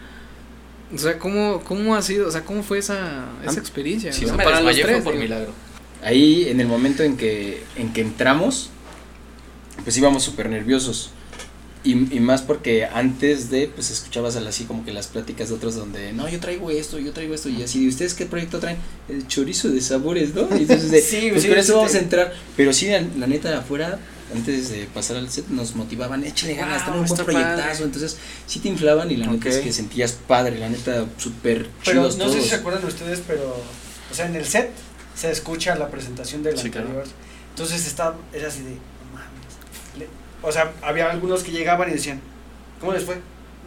O 0.94 0.98
sea, 0.98 1.20
¿cómo, 1.20 1.62
cómo 1.64 1.96
ha 1.96 2.02
sido, 2.02 2.28
o 2.28 2.32
sea, 2.32 2.44
cómo 2.44 2.64
fue 2.64 2.80
esa, 2.80 3.26
esa 3.46 3.60
experiencia? 3.60 4.12
Si 4.12 4.26
O 4.26 4.28
sea, 4.30 4.38
me 4.38 4.44
para 4.44 4.62
los 4.62 4.76
tres, 4.76 5.04
por 5.04 5.14
digo. 5.14 5.24
milagro. 5.24 5.52
Ahí 6.04 6.48
en 6.50 6.60
el 6.60 6.68
momento 6.68 7.04
en 7.04 7.18
que, 7.18 7.64
en 7.76 7.94
que 7.94 8.02
entramos, 8.02 8.70
pues 9.84 9.96
íbamos 9.98 10.24
súper 10.24 10.50
nerviosos. 10.50 11.12
Y, 11.84 11.92
y 12.14 12.20
más 12.20 12.42
porque 12.42 12.86
antes 12.86 13.50
de, 13.50 13.68
pues 13.74 13.90
escuchabas 13.90 14.36
así 14.36 14.66
como 14.66 14.84
que 14.84 14.92
las 14.92 15.08
pláticas 15.08 15.48
de 15.48 15.56
otros 15.56 15.76
donde, 15.76 16.12
no, 16.12 16.28
yo 16.28 16.40
traigo 16.40 16.72
esto, 16.72 17.00
yo 17.00 17.14
traigo 17.14 17.34
esto, 17.34 17.48
y 17.48 17.64
así, 17.64 17.84
¿y 17.84 17.88
ustedes 17.88 18.14
qué 18.16 18.26
proyecto 18.26 18.60
traen? 18.60 18.78
El 19.08 19.26
chorizo 19.28 19.70
de 19.70 19.80
sabores, 19.80 20.34
¿no? 20.36 20.42
Y 20.58 20.64
entonces, 20.64 20.92
de, 20.92 21.02
Sí, 21.02 21.30
pues 21.30 21.44
sí, 21.44 21.48
con 21.48 21.58
eso 21.58 21.74
sí, 21.74 21.78
vamos 21.78 21.96
a 21.96 22.00
entrar. 22.00 22.34
Pero 22.58 22.74
sí, 22.74 22.88
la, 22.88 23.02
la 23.18 23.28
neta, 23.28 23.58
afuera, 23.58 23.98
antes 24.34 24.69
de 24.69 24.86
pasar 24.86 25.17
al 25.17 25.30
set, 25.30 25.47
nos 25.49 25.75
motivaban, 25.75 26.23
échale 26.23 26.55
ganas, 26.55 26.84
Wow, 26.84 26.86
tenemos 26.93 27.11
un 27.11 27.15
buen 27.17 27.25
proyectazo. 27.25 27.61
padre. 27.69 27.84
Entonces, 27.86 28.17
sí 28.47 28.59
te 28.59 28.67
inflaban 28.69 29.11
y 29.11 29.17
la 29.17 29.27
neta 29.27 29.49
es 29.49 29.57
que 29.57 29.71
sentías 29.73 30.11
padre, 30.13 30.57
la 30.59 30.69
neta, 30.69 31.05
súper 31.17 31.67
Pero 31.86 32.01
chidos 32.01 32.17
no 32.17 32.25
todos. 32.25 32.36
sé 32.38 32.43
si 32.43 32.49
se 32.49 32.55
acuerdan 32.55 32.86
ustedes, 32.86 33.21
pero, 33.27 33.55
o 34.11 34.13
sea, 34.13 34.25
en 34.27 34.36
el 34.36 34.45
set 34.45 34.71
se 35.15 35.32
escucha 35.32 35.75
la 35.75 35.89
presentación 35.89 36.43
del 36.43 36.57
Sí, 36.57 36.67
anterior. 36.67 37.03
Entonces 37.51 37.86
está, 37.88 38.15
era 38.34 38.47
así 38.47 38.59
de, 38.61 38.77
mames. 39.13 39.97
Le- 39.97 40.07
o 40.41 40.51
sea, 40.51 40.71
había 40.82 41.09
algunos 41.09 41.43
que 41.43 41.51
llegaban 41.51 41.89
y 41.89 41.93
decían, 41.93 42.21
¿cómo 42.80 42.93
les 42.93 43.03
fue? 43.03 43.15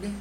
Bien. 0.01 0.13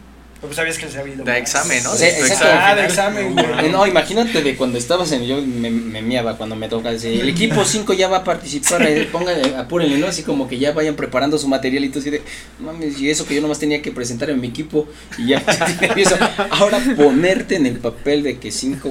Pero 0.42 0.48
pues 0.48 0.56
sabías 0.56 0.76
que 0.76 0.86
les 0.86 0.96
había 0.96 1.14
ido 1.14 1.24
De 1.24 1.38
examen, 1.38 1.84
¿no? 1.84 1.94
Sí, 1.94 2.00
De 2.04 2.18
examen 2.18 2.58
Ah, 2.58 2.74
de 2.74 2.84
examen, 2.84 3.32
No, 3.36 3.42
güey. 3.54 3.70
No, 3.70 3.86
imagínate 3.86 4.42
de 4.42 4.56
cuando 4.56 4.76
estabas 4.76 5.12
en. 5.12 5.22
Yo 5.22 5.40
me, 5.40 5.70
me 5.70 6.02
miaba 6.02 6.36
cuando 6.36 6.56
me 6.56 6.68
toca 6.68 6.90
decir: 6.90 7.20
el 7.20 7.28
equipo 7.28 7.64
5 7.64 7.92
ya 7.92 8.08
va 8.08 8.18
a 8.18 8.24
participar, 8.24 8.82
eh, 8.82 9.08
pónganle, 9.12 9.54
apúrenle, 9.54 9.98
¿no? 9.98 10.08
Así 10.08 10.24
como 10.24 10.48
que 10.48 10.58
ya 10.58 10.72
vayan 10.72 10.96
preparando 10.96 11.38
su 11.38 11.46
material 11.46 11.84
y 11.84 11.90
tú 11.90 12.00
así 12.00 12.10
de, 12.10 12.22
mames, 12.58 13.00
y 13.00 13.08
eso 13.08 13.24
que 13.24 13.36
yo 13.36 13.40
nomás 13.40 13.60
tenía 13.60 13.80
que 13.82 13.92
presentar 13.92 14.30
en 14.30 14.40
mi 14.40 14.48
equipo 14.48 14.88
y 15.16 15.28
ya 15.28 15.40
nervioso. 15.80 16.16
Ahora 16.50 16.82
ponerte 16.96 17.54
en 17.54 17.66
el 17.66 17.78
papel 17.78 18.24
de 18.24 18.40
que 18.40 18.50
5 18.50 18.90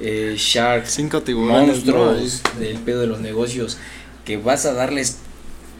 eh, 0.00 0.34
Sharks, 0.38 0.92
Cinco 0.92 1.22
tiburones. 1.22 1.84
¿no? 1.84 1.96
monstruos 1.96 2.42
del 2.60 2.78
pedo 2.78 3.00
de 3.00 3.08
los 3.08 3.18
negocios, 3.18 3.78
que 4.24 4.36
vas 4.36 4.64
a 4.64 4.74
darles 4.74 5.16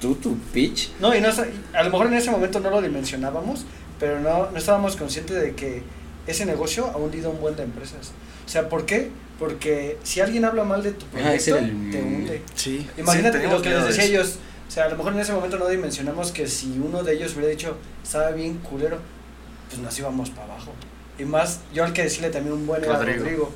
tú 0.01 0.17
tu 0.17 0.37
pitch. 0.53 0.91
No, 0.99 1.15
y 1.15 1.21
no, 1.21 1.29
a 1.29 1.83
lo 1.85 1.91
mejor 1.91 2.09
en 2.09 2.15
ese 2.15 2.33
momento 2.33 2.59
no 2.59 2.71
lo 2.71 2.83
dimensionábamos, 2.83 3.65
pero 4.01 4.21
no, 4.21 4.51
no 4.51 4.57
estábamos 4.59 4.97
conscientes 4.97 5.41
de 5.41 5.55
que 5.55 5.83
ese 6.27 6.45
negocio 6.47 6.87
ha 6.87 6.97
hundido 6.97 7.31
un 7.31 7.41
buen 7.41 7.57
de 7.57 7.63
empresas. 7.65 8.13
O 8.47 8.49
sea, 8.49 8.69
¿por 8.69 8.87
qué? 8.87 9.11
Porque 9.39 9.99
si 10.03 10.21
alguien 10.21 10.45
habla 10.45 10.65
mal 10.65 10.83
de 10.83 10.93
tu 10.93 11.07
Ah, 11.07 11.09
proyecto, 11.13 11.57
el- 11.59 11.91
te 11.91 12.03
hunde. 12.03 12.43
Sí. 12.55 12.87
Imagínate 12.97 13.41
Sí, 13.41 13.47
lo 13.51 13.63
que 13.63 13.71
les 13.71 13.87
decía 13.87 14.05
eso. 14.05 14.13
ellos. 14.13 14.39
O 14.67 14.71
sea, 14.71 14.85
a 14.85 14.89
lo 14.89 14.97
mejor 14.97 15.13
en 15.15 15.21
ese 15.21 15.33
momento 15.33 15.59
no 15.59 15.69
dimensionamos 15.69 16.33
que 16.33 16.47
si 16.47 16.79
uno 16.85 17.03
de 17.03 17.15
ellos 17.15 17.33
hubiera 17.35 17.49
dicho, 17.51 17.77
estaba 18.03 18.31
bien 18.33 18.59
culero, 18.59 18.99
pues 19.69 19.81
nos 19.81 19.99
íbamos 19.99 20.31
para 20.31 20.45
abajo. 20.53 20.73
Y 21.19 21.25
más, 21.25 21.61
yo 21.73 21.85
al 21.85 21.93
que 21.93 22.03
decirle 22.03 22.31
también 22.31 22.55
un 22.55 22.67
buen 22.67 22.83
era 22.85 22.95
Rodrigo. 22.99 23.19
Rodrigo, 23.25 23.51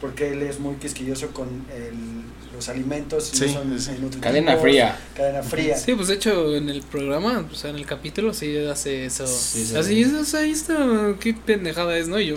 porque 0.00 0.32
él 0.32 0.42
es 0.42 0.60
muy 0.60 0.76
quisquilloso 0.76 1.28
con 1.32 1.48
el- 1.74 2.22
los 2.54 2.68
alimentos. 2.68 3.30
y 3.32 3.36
Sí, 3.36 3.46
no 3.46 3.52
son, 3.52 3.80
sí. 3.80 3.90
eh, 3.92 4.18
Cadena 4.20 4.56
fría. 4.56 4.98
Cadena 5.16 5.42
fría. 5.42 5.76
Sí, 5.76 5.94
pues 5.94 6.08
de 6.08 6.14
hecho 6.14 6.56
en 6.56 6.68
el 6.68 6.82
programa, 6.82 7.46
o 7.50 7.54
sea, 7.54 7.70
en 7.70 7.76
el 7.76 7.86
capítulo 7.86 8.32
sí 8.34 8.56
hace 8.58 9.06
eso. 9.06 9.26
Sí, 9.26 9.64
sí. 9.64 9.76
Así 9.76 10.02
es, 10.02 10.12
o 10.12 10.24
sea, 10.24 10.40
ahí 10.40 10.50
está, 10.52 10.76
qué 11.20 11.34
pendejada 11.34 11.96
es, 11.98 12.08
¿no? 12.08 12.20
Y 12.20 12.26
yo. 12.28 12.36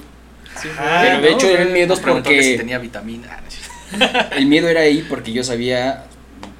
sí, 0.61 0.67
Ajá, 0.69 1.01
Pero 1.03 1.21
de 1.21 1.29
¿no? 1.31 1.37
hecho 1.37 1.47
O 1.47 1.51
sea, 1.51 1.61
el 1.61 1.69
miedo 1.73 1.87
Nos 1.87 1.99
preguntó 1.99 2.29
que 2.29 2.41
si 2.41 2.49
porque. 2.49 2.57
tenía 2.57 2.77
vitamina. 2.79 3.27
Ah, 3.31 3.41
no 3.41 3.47
es 3.47 3.53
cierto. 3.53 4.35
El 4.37 4.45
miedo 4.47 4.67
era 4.67 4.81
ahí 4.81 5.05
porque 5.07 5.31
yo 5.31 5.43
sabía 5.43 6.05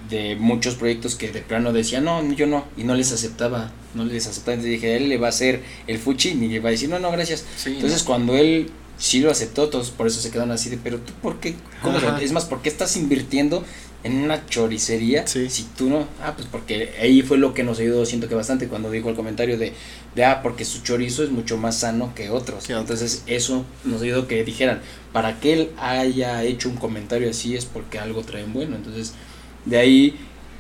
de 0.10 0.36
muchos 0.36 0.76
proyectos 0.76 1.16
que 1.16 1.32
de 1.32 1.41
plano 1.41 1.74
decía 1.74 1.99
no, 1.99 2.22
yo 2.34 2.45
no, 2.45 2.66
y 2.78 2.84
no 2.84 2.93
les 2.93 3.12
aceptaba, 3.12 3.72
no 3.95 4.06
les 4.06 4.28
aceptaba, 4.28 4.53
entonces 4.53 4.74
dije, 4.80 4.95
él 4.97 5.10
le 5.10 5.18
va 5.18 5.28
a 5.28 5.30
hacer 5.32 5.62
el 5.88 5.97
fuchi, 5.97 6.36
ni 6.36 6.47
le 6.47 6.60
va 6.60 6.70
a 6.70 6.72
decir, 6.72 6.88
no, 6.89 6.99
no, 6.99 7.12
gracias. 7.12 7.43
Sí, 7.58 7.72
Entonces 7.72 8.01
¿no? 8.01 8.06
cuando 8.06 8.36
él 8.38 8.70
sí 8.97 9.19
lo 9.19 9.31
aceptó, 9.31 9.69
todos 9.69 9.91
por 9.91 10.07
eso 10.07 10.19
se 10.21 10.31
quedaron 10.31 10.51
así 10.51 10.69
de, 10.69 10.77
pero 10.77 10.99
tú, 10.99 11.13
¿por 11.21 11.39
qué? 11.39 11.55
¿Cómo 11.81 11.97
es 12.19 12.31
más, 12.31 12.45
¿por 12.45 12.61
qué 12.61 12.69
estás 12.69 12.95
invirtiendo 12.97 13.63
en 14.03 14.17
una 14.23 14.45
choricería 14.47 15.25
Sí. 15.27 15.49
si 15.49 15.63
tú 15.75 15.89
no? 15.89 16.07
Ah, 16.21 16.33
pues 16.35 16.47
porque 16.51 16.93
ahí 17.01 17.21
fue 17.23 17.37
lo 17.37 17.53
que 17.53 17.63
nos 17.63 17.79
ayudó, 17.79 18.05
siento 18.05 18.27
que 18.29 18.35
bastante, 18.35 18.67
cuando 18.67 18.91
dijo 18.91 19.09
el 19.09 19.15
comentario 19.15 19.57
de, 19.57 19.73
de 20.15 20.25
ah, 20.25 20.41
porque 20.43 20.63
su 20.63 20.81
chorizo 20.83 21.23
es 21.23 21.31
mucho 21.31 21.57
más 21.57 21.79
sano 21.79 22.13
que 22.15 22.29
otros. 22.29 22.69
Entonces 22.69 23.23
eso 23.25 23.65
nos 23.83 24.01
ayudó 24.03 24.27
que 24.27 24.43
dijeran, 24.43 24.81
para 25.11 25.39
que 25.39 25.53
él 25.53 25.69
haya 25.79 26.43
hecho 26.43 26.69
un 26.69 26.75
comentario 26.77 27.29
así 27.29 27.55
es 27.55 27.65
porque 27.65 27.97
algo 27.99 28.21
traen 28.21 28.53
bueno. 28.53 28.75
Entonces, 28.75 29.13
de 29.65 29.77
ahí, 29.77 30.15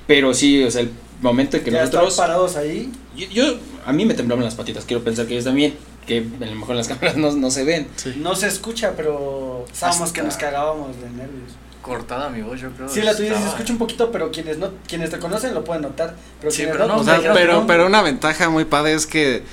pero 0.07 0.33
sí, 0.33 0.63
o 0.63 0.71
sea, 0.71 0.81
el 0.81 0.89
momento 1.21 1.57
en 1.57 1.63
que 1.63 1.71
ya 1.71 1.81
nosotros... 1.85 2.15
parados 2.15 2.55
ahí. 2.55 2.91
Yo, 3.15 3.27
yo- 3.29 3.57
a 3.85 3.93
mí 3.93 4.03
me 4.05 4.15
temblaban 4.15 4.43
las 4.43 4.55
patitas, 4.55 4.83
quiero 4.85 5.03
pensar 5.03 5.27
que 5.27 5.33
ellos 5.33 5.45
también, 5.45 5.75
que 6.05 6.19
a 6.41 6.45
lo 6.45 6.55
mejor 6.55 6.75
las 6.75 6.87
cámaras 6.89 7.17
no, 7.17 7.31
no 7.31 7.51
se 7.51 7.63
ven. 7.63 7.87
Sí. 7.95 8.13
No 8.17 8.35
se 8.35 8.47
escucha, 8.47 8.93
pero 8.95 9.65
sabemos 9.73 10.11
que 10.11 10.21
nos 10.23 10.35
cagábamos 10.37 10.99
de 11.01 11.09
nervios. 11.09 11.51
Cortada 11.81 12.29
mi 12.29 12.41
voz, 12.41 12.59
yo 12.59 12.71
creo. 12.71 12.89
Sí, 12.89 13.01
la 13.01 13.15
tuya 13.15 13.39
se 13.39 13.47
escucha 13.47 13.71
un 13.71 13.77
poquito, 13.77 14.11
pero 14.11 14.31
quienes 14.31 14.57
no 14.57 14.71
quienes 14.87 15.11
te 15.11 15.19
conocen 15.19 15.53
lo 15.53 15.63
pueden 15.63 15.83
notar. 15.83 16.15
Pero 16.39 16.49
Sí, 16.51 16.57
quienes 16.63 16.73
pero 16.75 16.87
no, 16.87 16.93
O 17.01 17.03
pues, 17.03 17.21
sea, 17.21 17.33
pero, 17.33 17.67
pero 17.67 17.85
una 17.85 18.01
ventaja 18.01 18.49
muy 18.49 18.65
padre 18.65 18.93
es 18.93 19.05
que 19.05 19.43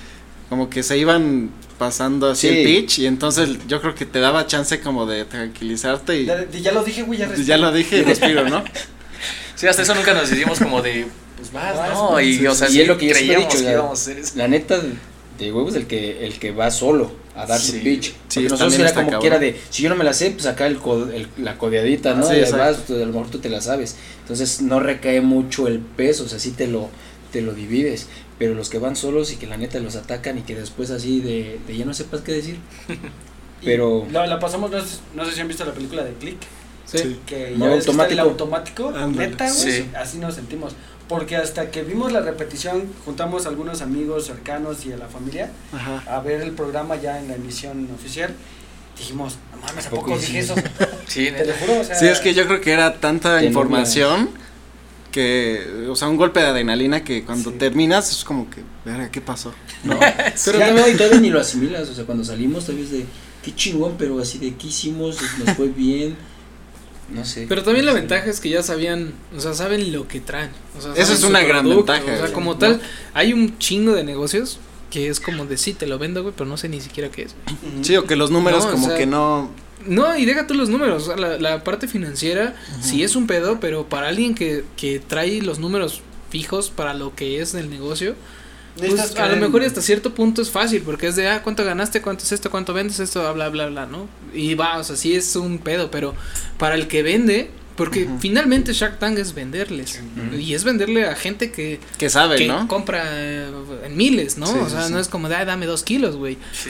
como 0.48 0.70
que 0.70 0.82
se 0.82 0.96
iban 0.96 1.50
pasando 1.78 2.30
así 2.30 2.48
Sí. 2.48 2.58
el 2.58 2.64
pitch 2.64 2.98
y 3.00 3.06
entonces 3.06 3.50
yo 3.66 3.80
creo 3.82 3.94
que 3.94 4.06
te 4.06 4.20
daba 4.20 4.46
chance 4.46 4.80
como 4.80 5.04
de 5.04 5.24
tranquilizarte 5.26 6.20
y 6.20 6.24
Ya, 6.26 6.48
ya 6.50 6.72
lo 6.72 6.82
dije, 6.84 7.02
güey, 7.02 7.18
ya 7.18 7.34
ya 7.34 7.56
lo 7.58 7.70
dije 7.72 7.98
y 7.98 8.02
respiro, 8.04 8.48
¿no? 8.48 8.62
Sí, 9.54 9.66
hasta 9.66 9.82
eso 9.82 9.94
nunca 9.94 10.14
nos 10.14 10.30
hicimos 10.32 10.58
como 10.58 10.80
de. 10.80 11.06
Pues 11.36 11.52
vas, 11.52 11.76
Vas, 11.76 11.90
¿no? 11.92 12.20
Y, 12.20 12.38
sí, 12.38 12.46
o 12.46 12.54
sea, 12.54 12.68
y 12.68 12.72
sí 12.72 12.80
es 12.82 12.88
lo 12.88 12.96
que 12.96 13.06
yo 13.08 13.14
creíamos 13.14 13.48
dicho, 13.52 13.64
que 13.64 13.70
íbamos 13.72 13.90
a 13.90 14.02
hacer 14.02 14.18
eso. 14.18 14.32
La 14.36 14.48
neta 14.48 14.78
de 15.38 15.52
huevos 15.52 15.74
el 15.74 15.86
que 15.86 16.24
el 16.26 16.38
que 16.38 16.52
va 16.52 16.70
solo, 16.70 17.12
a 17.34 17.46
dar 17.46 17.58
Sí. 17.60 17.78
su 17.78 17.84
pitch. 17.84 18.14
Sí, 18.28 18.40
nosotros 18.42 18.74
era 18.74 18.86
está 18.88 19.00
como 19.00 19.12
cabrón. 19.12 19.20
que 19.22 19.26
era 19.28 19.38
de, 19.38 19.60
si 19.70 19.82
yo 19.82 19.88
no 19.88 19.96
me 19.96 20.04
la 20.04 20.12
sé, 20.12 20.30
pues 20.32 20.46
acá 20.46 20.66
el, 20.66 20.78
co- 20.78 21.08
el- 21.10 21.28
la 21.38 21.56
codeadita, 21.58 22.14
¿no? 22.14 22.26
Sí, 22.28 22.34
y 22.36 22.42
además, 22.42 22.78
pues, 22.86 23.00
a 23.02 23.06
lo 23.06 23.12
mejor 23.12 23.30
tú 23.30 23.38
te 23.38 23.48
la 23.48 23.60
sabes. 23.60 23.96
Entonces 24.20 24.60
no 24.62 24.80
recae 24.80 25.20
mucho 25.20 25.66
el 25.68 25.78
peso, 25.80 26.24
o 26.24 26.28
sea, 26.28 26.38
sí 26.38 26.50
te 26.50 26.66
lo, 26.66 26.88
te 27.32 27.40
lo 27.42 27.54
divides. 27.54 28.06
Pero 28.38 28.54
los 28.54 28.68
que 28.70 28.78
van 28.78 28.96
solos 28.96 29.32
y 29.32 29.36
que 29.36 29.46
la 29.46 29.56
neta 29.56 29.78
los 29.80 29.94
atacan 29.96 30.38
y 30.38 30.42
que 30.42 30.54
después 30.54 30.90
así 30.90 31.20
de, 31.20 31.58
de 31.66 31.76
ya 31.76 31.84
no 31.84 31.94
sepas 31.94 32.20
qué 32.22 32.32
decir. 32.32 32.56
Pero- 33.64 34.06
La, 34.10 34.26
la 34.26 34.38
pasamos, 34.38 34.70
no 34.70 34.80
sé, 34.84 34.98
no 35.14 35.24
sé 35.24 35.32
si 35.32 35.40
han 35.40 35.48
visto 35.48 35.64
la 35.64 35.72
película 35.72 36.02
de 36.04 36.12
Click. 36.14 36.38
Sí. 36.84 37.18
Que 37.24 37.54
ya 37.58 37.68
ves 37.68 37.84
que 37.86 37.90
está 37.92 38.06
el 38.08 38.18
automático. 38.18 38.90
Neta, 38.90 39.44
güey. 39.50 39.72
Sí. 39.72 39.86
Así 39.96 40.18
nos 40.18 40.34
sentimos. 40.34 40.74
Porque 41.12 41.36
hasta 41.36 41.70
que 41.70 41.82
vimos 41.82 42.10
la 42.10 42.20
repetición, 42.22 42.90
juntamos 43.04 43.44
a 43.44 43.50
algunos 43.50 43.82
amigos 43.82 44.24
cercanos 44.26 44.86
y 44.86 44.92
a 44.92 44.96
la 44.96 45.08
familia 45.08 45.50
Ajá. 45.70 46.02
a 46.06 46.20
ver 46.20 46.40
el 46.40 46.52
programa 46.52 46.96
ya 46.96 47.18
en 47.20 47.28
la 47.28 47.34
emisión 47.34 47.86
oficial. 47.94 48.34
Dijimos, 48.96 49.36
no 49.54 49.60
mames, 49.66 49.84
¿a 49.84 49.88
¿A 49.88 49.90
poco 49.90 50.06
poco 50.06 50.18
sí? 50.18 50.26
dije 50.28 50.38
eso? 50.38 50.54
Sí, 51.06 51.28
Te 51.30 51.44
lo 51.44 51.52
juro, 51.52 51.80
o 51.80 51.84
sea. 51.84 51.96
Sí, 51.96 52.06
es 52.06 52.18
que 52.20 52.32
yo 52.32 52.46
creo 52.46 52.62
que 52.62 52.72
era 52.72 52.94
tanta 52.98 53.44
información 53.44 54.30
que, 55.10 55.86
o 55.90 55.94
sea, 55.96 56.08
un 56.08 56.16
golpe 56.16 56.40
de 56.40 56.46
adrenalina 56.46 57.04
que 57.04 57.24
cuando 57.24 57.50
Sí. 57.50 57.56
terminas 57.58 58.10
es 58.10 58.24
como 58.24 58.48
que, 58.48 58.62
verga, 58.84 59.10
¿qué 59.10 59.20
pasó? 59.20 59.52
No, 59.84 59.98
Pero 60.46 60.58
ya 60.58 60.70
no, 60.72 60.88
y 60.88 60.94
todavía 60.94 61.20
ni 61.20 61.28
lo 61.28 61.40
asimilas, 61.40 61.88
o 61.90 61.94
sea, 61.94 62.04
cuando 62.06 62.24
salimos 62.24 62.64
todavía 62.64 62.86
es 62.86 62.92
de, 62.92 63.04
qué 63.44 63.54
chingón, 63.54 63.96
pero 63.98 64.18
así 64.18 64.38
de, 64.38 64.54
¿qué 64.54 64.68
hicimos? 64.68 65.18
Nos 65.44 65.56
fue 65.56 65.68
bien, 65.68 66.16
no 67.10 67.24
sé. 67.24 67.46
Pero 67.48 67.62
también 67.62 67.86
la 67.86 67.92
ventaja 67.92 68.28
es 68.30 68.40
que 68.40 68.48
ya 68.48 68.62
sabían, 68.62 69.12
o 69.36 69.40
sea, 69.40 69.54
saben 69.54 69.92
lo 69.92 70.08
que 70.08 70.20
traen. 70.20 70.50
O 70.78 70.80
sea, 70.80 70.92
Eso 70.94 71.12
es 71.12 71.22
una 71.24 71.42
gran 71.42 71.64
producto, 71.64 71.92
ventaja, 71.92 72.14
O 72.14 72.26
sea, 72.26 72.32
como 72.32 72.52
¿no? 72.52 72.58
tal, 72.58 72.80
hay 73.14 73.32
un 73.32 73.58
chingo 73.58 73.92
de 73.92 74.04
negocios 74.04 74.58
que 74.90 75.08
es 75.08 75.20
como 75.20 75.46
de 75.46 75.56
sí, 75.56 75.72
te 75.72 75.86
lo 75.86 75.98
vendo, 75.98 76.22
güey, 76.22 76.34
pero 76.36 76.48
no 76.48 76.56
sé 76.56 76.68
ni 76.68 76.80
siquiera 76.80 77.10
qué 77.10 77.22
es. 77.22 77.34
Sí, 77.80 77.96
o 77.96 78.04
que 78.04 78.14
los 78.14 78.30
números 78.30 78.64
No, 78.64 78.70
o 78.70 78.72
como 78.72 78.88
sea, 78.88 78.96
que 78.98 79.06
no... 79.06 79.50
No, 79.86 80.16
y 80.16 80.26
deja 80.26 80.46
tú 80.46 80.54
los 80.54 80.68
números, 80.68 81.02
o 81.02 81.06
sea, 81.06 81.16
la, 81.16 81.38
la 81.38 81.64
parte 81.64 81.88
financiera 81.88 82.54
sí 82.80 83.02
es 83.02 83.16
un 83.16 83.26
pedo, 83.26 83.58
pero 83.58 83.88
para 83.88 84.08
alguien 84.08 84.34
que, 84.34 84.64
que 84.76 85.00
trae 85.00 85.42
los 85.42 85.58
números 85.58 86.02
fijos 86.30 86.70
para 86.70 86.94
lo 86.94 87.14
que 87.16 87.40
es 87.40 87.54
el 87.54 87.68
negocio, 87.68 88.14
pues, 88.76 89.16
a 89.16 89.28
lo 89.28 89.36
mejor 89.36 89.62
y 89.62 89.66
hasta 89.66 89.82
cierto 89.82 90.14
punto 90.14 90.42
es 90.42 90.50
fácil, 90.50 90.82
porque 90.82 91.08
es 91.08 91.16
de, 91.16 91.28
ah, 91.28 91.42
¿cuánto 91.42 91.64
ganaste? 91.64 92.00
¿Cuánto 92.02 92.24
es 92.24 92.32
esto? 92.32 92.50
¿Cuánto 92.50 92.72
vendes 92.72 92.98
esto? 93.00 93.32
Bla, 93.34 93.48
bla, 93.48 93.66
bla, 93.66 93.86
¿no? 93.86 94.08
Y 94.34 94.54
va, 94.54 94.78
o 94.78 94.84
sea, 94.84 94.96
sí 94.96 95.14
es 95.14 95.36
un 95.36 95.58
pedo, 95.58 95.90
pero 95.90 96.14
para 96.58 96.74
el 96.74 96.88
que 96.88 97.02
vende, 97.02 97.50
porque 97.76 98.06
finalmente 98.20 98.72
Shark 98.74 98.98
Tank 98.98 99.18
es 99.18 99.34
venderles, 99.34 100.00
y 100.38 100.52
es 100.54 100.62
venderle 100.62 101.06
a 101.06 101.14
gente 101.16 101.50
que, 101.50 101.80
Que 101.98 102.10
sabe, 102.10 102.36
que 102.36 102.46
¿no? 102.46 102.68
compra 102.68 103.02
eh, 103.08 103.50
en 103.84 103.96
miles, 103.96 104.36
¿no? 104.36 104.46
Sí, 104.46 104.58
o 104.58 104.68
sea, 104.68 104.86
sí. 104.86 104.92
no 104.92 104.98
es 104.98 105.08
como, 105.08 105.28
de, 105.30 105.36
"Ay, 105.36 105.46
dame 105.46 105.64
dos 105.66 105.82
kilos, 105.82 106.16
güey. 106.16 106.36
Sí. 106.52 106.68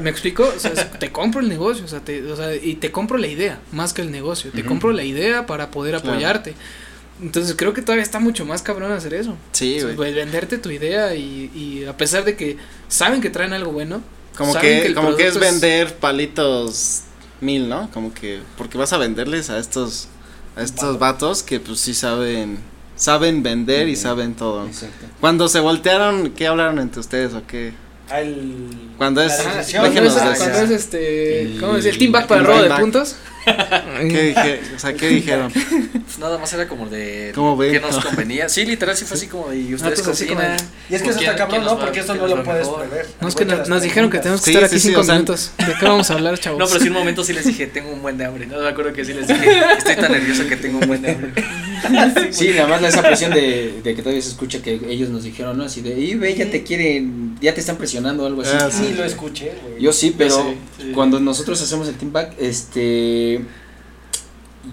¿Me 0.00 0.10
explico? 0.10 0.44
O 0.56 0.58
sea, 0.60 0.72
te 0.72 1.10
compro 1.10 1.40
el 1.40 1.48
negocio, 1.48 1.84
o 1.84 1.88
sea, 1.88 2.00
te, 2.00 2.22
o 2.30 2.36
sea, 2.36 2.54
y 2.54 2.76
te 2.76 2.92
compro 2.92 3.18
la 3.18 3.26
idea, 3.26 3.58
más 3.72 3.92
que 3.92 4.02
el 4.02 4.10
negocio. 4.12 4.52
Te 4.52 4.64
compro 4.64 4.92
la 4.92 5.02
idea 5.04 5.44
para 5.46 5.70
poder 5.72 5.96
Claro. 5.96 6.10
apoyarte. 6.12 6.54
Entonces 7.20 7.54
creo 7.56 7.72
que 7.72 7.82
todavía 7.82 8.02
está 8.02 8.18
mucho 8.18 8.44
más 8.44 8.62
cabrón 8.62 8.92
hacer 8.92 9.14
eso. 9.14 9.36
Sí, 9.52 9.80
güey. 9.80 9.94
pues, 9.94 10.14
venderte 10.14 10.58
tu 10.58 10.70
idea 10.70 11.14
y, 11.14 11.50
y 11.54 11.84
a 11.84 11.96
pesar 11.96 12.24
de 12.24 12.36
que 12.36 12.56
saben 12.88 13.20
que 13.20 13.30
traen 13.30 13.52
algo 13.52 13.72
bueno. 13.72 14.02
Como 14.36 14.54
que, 14.54 14.92
como 14.94 15.14
que 15.14 15.28
es 15.28 15.38
vender 15.38 15.94
palitos 15.96 17.02
mil, 17.40 17.68
¿no? 17.68 17.88
Como 17.92 18.12
que, 18.12 18.40
porque 18.58 18.76
vas 18.76 18.92
a 18.92 18.98
venderles 18.98 19.48
a 19.48 19.58
estos, 19.58 20.08
a 20.56 20.62
estos 20.62 20.98
vatos 20.98 21.44
que 21.44 21.60
pues 21.60 21.78
sí 21.78 21.94
saben, 21.94 22.58
saben 22.96 23.44
vender 23.44 23.88
y 23.88 23.94
saben 23.94 24.34
todo. 24.34 24.66
Exacto. 24.66 25.06
Cuando 25.20 25.48
se 25.48 25.60
voltearon, 25.60 26.30
¿qué 26.32 26.48
hablaron 26.48 26.80
entre 26.80 26.98
ustedes 26.98 27.32
o 27.34 27.46
qué? 27.46 27.74
Ah, 28.10 28.20
el- 28.20 28.90
Cuando 28.98 29.22
es- 29.22 29.32
cuando 29.34 29.50
es, 29.60 29.66
decir. 29.66 29.80
cuando 29.80 30.60
es 30.62 30.70
este, 30.70 31.56
¿cómo 31.58 31.74
decir? 31.74 31.92
El 31.92 31.98
team 31.98 32.12
back 32.12 32.26
para 32.26 32.40
el 32.42 32.46
robo 32.46 32.62
de 32.62 32.68
back. 32.68 32.80
puntos. 32.80 33.16
¿Qué 33.44 34.22
dije? 34.22 34.60
O 34.74 34.78
sea, 34.78 34.94
¿qué 34.94 35.08
dijeron? 35.20 35.50
Pues 35.52 36.18
nada 36.18 36.38
más 36.38 36.50
era 36.54 36.66
como 36.68 36.86
de 36.88 37.32
¿Cómo 37.34 37.56
ven? 37.56 37.72
que 37.72 37.80
nos 37.80 38.02
convenía. 38.04 38.48
Sí, 38.48 38.64
literal, 38.64 38.96
sí 38.96 39.04
fue 39.04 39.16
así 39.16 39.26
como 39.26 39.48
de 39.50 39.58
y 39.58 39.74
ustedes 39.74 40.00
pues 40.02 40.16
así 40.16 40.26
como 40.26 40.40
opinan? 40.40 40.56
Y 40.88 40.94
es 40.94 41.02
que 41.02 41.08
¿O 41.08 41.10
eso 41.10 41.20
está 41.20 41.36
cabrón, 41.36 41.64
¿no? 41.64 41.78
Porque 41.78 42.00
eso 42.00 42.14
quién 42.14 42.28
no 42.28 42.36
lo 42.36 42.42
puedes 42.44 42.68
prever. 42.68 43.06
No, 43.20 43.28
es 43.28 43.34
que 43.34 43.44
nos, 43.44 43.68
nos 43.68 43.82
dijeron 43.82 44.10
que 44.10 44.18
tenemos 44.18 44.40
que 44.42 44.50
Sí, 44.50 44.56
estar 44.56 44.68
sí, 44.68 44.74
aquí 44.76 44.80
sí, 44.82 44.88
cinco 44.88 45.02
minutos. 45.04 45.50
¿De 45.58 45.74
qué 45.78 45.84
vamos 45.86 46.10
a 46.10 46.14
hablar, 46.14 46.38
chavos? 46.40 46.58
No, 46.58 46.66
pero 46.66 46.80
sí 46.80 46.88
un 46.88 46.94
momento 46.94 47.22
sí 47.24 47.32
les 47.34 47.44
dije, 47.46 47.66
tengo 47.66 47.90
un 47.90 48.00
buen 48.02 48.16
de 48.16 48.24
hambre. 48.26 48.46
No 48.46 48.58
me 48.60 48.68
acuerdo 48.68 48.92
que 48.94 49.04
sí 49.04 49.12
les 49.12 49.26
dije, 49.28 49.60
estoy 49.78 49.96
tan 49.96 50.12
nervioso 50.12 50.46
que 50.46 50.56
tengo 50.56 50.78
un 50.78 50.86
buen 50.88 51.02
de 51.02 51.10
hambre. 51.10 51.32
Sí, 52.30 52.48
nada 52.54 52.68
más 52.68 52.82
esa 52.82 53.02
presión 53.06 53.32
de, 53.32 53.80
de 53.82 53.94
que 53.94 54.02
todavía 54.02 54.22
se 54.22 54.30
escucha 54.30 54.62
que 54.62 54.80
ellos 54.88 55.10
nos 55.10 55.24
dijeron, 55.24 55.56
¿no? 55.58 55.64
Así 55.64 55.80
de, 55.80 55.98
y 55.98 56.14
ve, 56.14 56.34
ya 56.34 56.50
te 56.50 56.62
quieren, 56.62 57.36
ya 57.40 57.54
te 57.54 57.60
están 57.60 57.76
presionando 57.76 58.24
o 58.24 58.26
algo 58.26 58.42
así. 58.42 58.52
Ah, 58.58 58.70
Sí, 58.70 58.94
lo 58.94 59.04
escuché, 59.04 59.52
güey. 59.62 59.82
Yo 59.82 59.92
sí, 59.92 60.14
pero 60.16 60.54
sí. 60.78 60.92
cuando 60.94 61.20
nosotros 61.20 61.60
hacemos 61.62 61.88
el 61.88 61.94
team 61.94 62.12
back, 62.12 62.34
este, 62.38 63.40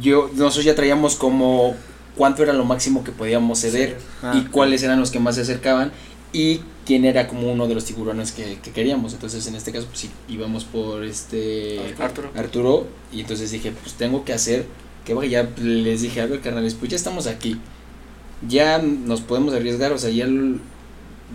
yo, 0.01 0.29
nosotros 0.33 0.65
ya 0.65 0.75
traíamos 0.75 1.15
como 1.15 1.75
cuánto 2.15 2.43
era 2.43 2.53
lo 2.53 2.65
máximo 2.65 3.03
que 3.03 3.11
podíamos 3.11 3.59
ceder 3.59 3.97
Ah, 4.21 4.33
y 4.35 4.49
cuáles 4.49 4.83
eran 4.83 4.99
los 4.99 5.11
que 5.11 5.19
más 5.19 5.35
se 5.35 5.41
acercaban 5.41 5.91
y 6.33 6.61
quién 6.85 7.05
era 7.05 7.27
como 7.27 7.51
uno 7.51 7.67
de 7.67 7.75
los 7.75 7.85
tiburones 7.85 8.31
que, 8.31 8.57
que 8.61 8.71
queríamos. 8.71 9.13
Entonces, 9.13 9.45
en 9.47 9.55
este 9.55 9.71
caso, 9.71 9.87
pues 9.87 9.99
sí, 9.99 10.09
íbamos 10.29 10.63
por 10.63 11.03
este 11.03 11.79
Arturo. 11.99 12.31
Arturo 12.35 12.87
y 13.11 13.21
entonces 13.21 13.51
dije, 13.51 13.71
pues 13.71 13.95
tengo 13.95 14.23
que 14.23 14.33
hacer 14.33 14.65
que 15.05 15.13
vaya, 15.13 15.43
ya 15.43 15.63
les 15.63 16.01
dije, 16.01 16.21
a 16.21 16.25
ver, 16.27 16.41
carnales, 16.41 16.73
pues 16.75 16.89
ya 16.91 16.95
estamos 16.97 17.27
aquí. 17.27 17.57
Ya 18.47 18.79
nos 18.79 19.21
podemos 19.21 19.53
arriesgar, 19.53 19.91
o 19.91 19.97
sea, 19.97 20.09
ya 20.09 20.25
el- 20.25 20.59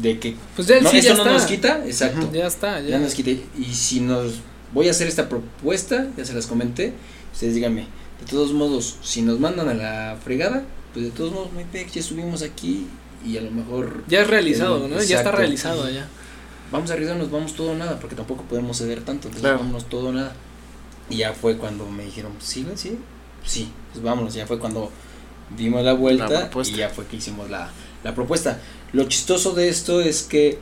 de 0.00 0.18
que 0.18 0.36
Pues 0.54 0.68
ya 0.68 0.80
no, 0.80 0.90
sí 0.90 0.98
esto 0.98 1.10
ya 1.12 1.14
no 1.16 1.22
está. 1.22 1.32
nos 1.32 1.42
quita, 1.46 1.86
exacto. 1.86 2.30
Ya 2.32 2.46
está, 2.46 2.80
Ya 2.80 2.88
ya. 2.90 2.98
nos 2.98 3.14
quité. 3.14 3.40
Y 3.58 3.64
si 3.72 4.00
nos 4.00 4.34
voy 4.74 4.88
a 4.88 4.90
hacer 4.90 5.06
esta 5.08 5.28
propuesta, 5.28 6.06
ya 6.16 6.24
se 6.24 6.34
las 6.34 6.46
comenté, 6.46 6.92
ustedes 7.32 7.54
díganme, 7.54 7.86
de 8.20 8.26
todos 8.30 8.52
modos, 8.52 8.96
si 9.02 9.22
nos 9.22 9.40
mandan 9.40 9.68
a 9.68 9.74
la 9.74 10.16
fregada, 10.22 10.64
pues 10.92 11.06
de 11.06 11.10
todos 11.12 11.32
modos, 11.32 11.48
pex, 11.72 11.94
ya 11.94 12.00
estuvimos 12.00 12.42
aquí 12.42 12.86
y 13.24 13.36
a 13.38 13.40
lo 13.40 13.50
mejor 13.50 14.04
Ya 14.08 14.20
es 14.22 14.26
realizado, 14.28 14.86
¿no? 14.88 15.00
Ya 15.02 15.16
está 15.18 15.30
realizado 15.32 15.88
ya. 15.88 16.06
vamos 16.70 16.90
a 16.90 16.94
arriesgarnos, 16.94 17.30
vamos 17.30 17.54
todo 17.54 17.70
o 17.72 17.76
nada, 17.76 17.98
porque 18.00 18.16
tampoco 18.16 18.42
podemos 18.42 18.76
ceder 18.76 18.98
tanto, 19.00 19.28
entonces 19.28 19.40
Claro. 19.40 19.58
vámonos 19.58 19.88
todo 19.88 20.08
o 20.08 20.12
nada. 20.12 20.34
Y 21.08 21.18
ya 21.18 21.32
fue 21.32 21.56
cuando 21.56 21.88
me 21.88 22.04
dijeron, 22.04 22.32
pues, 22.32 22.44
sí, 22.44 22.66
sí, 22.74 22.98
sí, 23.46 23.70
pues 23.92 24.04
vámonos, 24.04 24.34
ya 24.34 24.46
fue 24.46 24.58
cuando 24.58 24.90
dimos 25.56 25.82
la 25.84 25.92
vuelta 25.94 26.50
La 26.54 26.62
y 26.62 26.72
ya 26.74 26.88
fue 26.88 27.06
que 27.06 27.16
hicimos 27.16 27.48
la, 27.50 27.70
la 28.04 28.14
propuesta. 28.14 28.60
Lo 28.92 29.04
chistoso 29.04 29.52
de 29.54 29.68
esto 29.68 30.00
es 30.00 30.22
que 30.22 30.58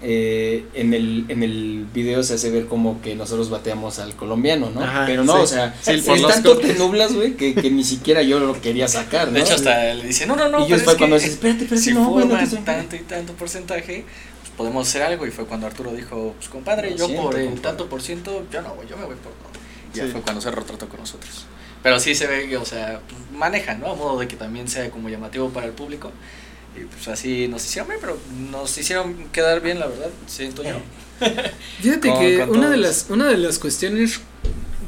eh, 0.00 0.64
en, 0.74 0.94
el, 0.94 1.24
en 1.28 1.42
el 1.42 1.86
video 1.92 2.22
se 2.22 2.34
hace 2.34 2.50
ver 2.50 2.66
como 2.66 3.00
que 3.02 3.16
nosotros 3.16 3.50
bateamos 3.50 3.98
al 3.98 4.14
colombiano, 4.14 4.70
¿no? 4.70 4.80
Ajá, 4.82 5.06
Pero 5.06 5.24
no, 5.24 5.34
sí. 5.38 5.42
o 5.42 5.46
sea, 5.46 5.74
Sí, 5.82 5.92
es 5.92 6.04
tanto 6.04 6.56
te 6.58 6.74
nublas, 6.74 7.12
güey, 7.14 7.34
que, 7.34 7.54
que 7.54 7.70
ni 7.70 7.82
siquiera 7.82 8.22
yo 8.22 8.38
lo 8.38 8.60
quería 8.60 8.86
sacar, 8.86 9.28
¿no? 9.28 9.34
De 9.34 9.40
hecho, 9.40 9.54
hasta 9.54 9.94
le 9.94 10.06
dice, 10.06 10.26
no, 10.26 10.36
no, 10.36 10.48
no. 10.48 10.64
y 10.64 10.68
yo 10.68 10.76
es 10.76 10.82
cuando 10.84 11.06
que 11.06 11.14
dices, 11.14 11.30
espérate, 11.32 11.64
espérate, 11.64 11.84
si 11.84 11.92
no, 11.94 12.10
güey, 12.10 12.26
no 12.26 12.38
te 12.38 12.46
forman 12.46 12.60
estoy 12.60 12.60
tanto 12.60 12.96
y 12.96 13.00
tanto 13.00 13.32
porcentaje, 13.32 14.04
pues 14.40 14.52
podemos 14.56 14.86
hacer 14.86 15.02
algo. 15.02 15.26
Y 15.26 15.30
fue 15.32 15.46
cuando 15.46 15.66
Arturo 15.66 15.92
dijo, 15.92 16.34
pues 16.36 16.48
compadre, 16.48 16.94
yo 16.96 17.06
siento, 17.06 17.22
por 17.24 17.36
el 17.36 17.46
compadre. 17.46 17.62
tanto 17.68 17.88
por 17.88 18.00
ciento, 18.00 18.46
yo 18.52 18.62
no 18.62 18.74
voy, 18.76 18.86
yo 18.88 18.96
me 18.96 19.04
voy 19.04 19.16
por 19.16 19.32
no. 19.32 19.48
Ya 19.94 20.04
Sí. 20.04 20.12
fue 20.12 20.20
cuando 20.20 20.40
se 20.40 20.50
retrató 20.52 20.88
con 20.88 21.00
nosotros. 21.00 21.44
Pero 21.88 22.00
sí 22.00 22.14
se 22.14 22.26
ve 22.26 22.46
que, 22.46 22.58
o 22.58 22.66
sea, 22.66 23.00
pues, 23.08 23.18
manejan, 23.32 23.80
¿no? 23.80 23.90
A 23.92 23.94
modo 23.94 24.20
de 24.20 24.28
que 24.28 24.36
también 24.36 24.68
sea 24.68 24.90
como 24.90 25.08
llamativo 25.08 25.48
para 25.48 25.64
el 25.64 25.72
público. 25.72 26.12
Y 26.76 26.84
pues 26.84 27.08
así 27.08 27.48
nos 27.48 27.64
hicieron 27.64 27.88
ver, 27.88 27.96
pero 27.98 28.18
nos 28.50 28.76
hicieron 28.76 29.14
quedar 29.32 29.62
bien, 29.62 29.80
la 29.80 29.86
verdad, 29.86 30.10
siento 30.26 30.62
yo. 30.62 30.74
Fíjate 31.80 32.10
Con- 32.10 32.20
que 32.20 32.38
con 32.40 32.50
una 32.50 32.68
de 32.68 32.76
las 32.76 33.06
una 33.08 33.26
de 33.28 33.38
las 33.38 33.58
cuestiones 33.58 34.20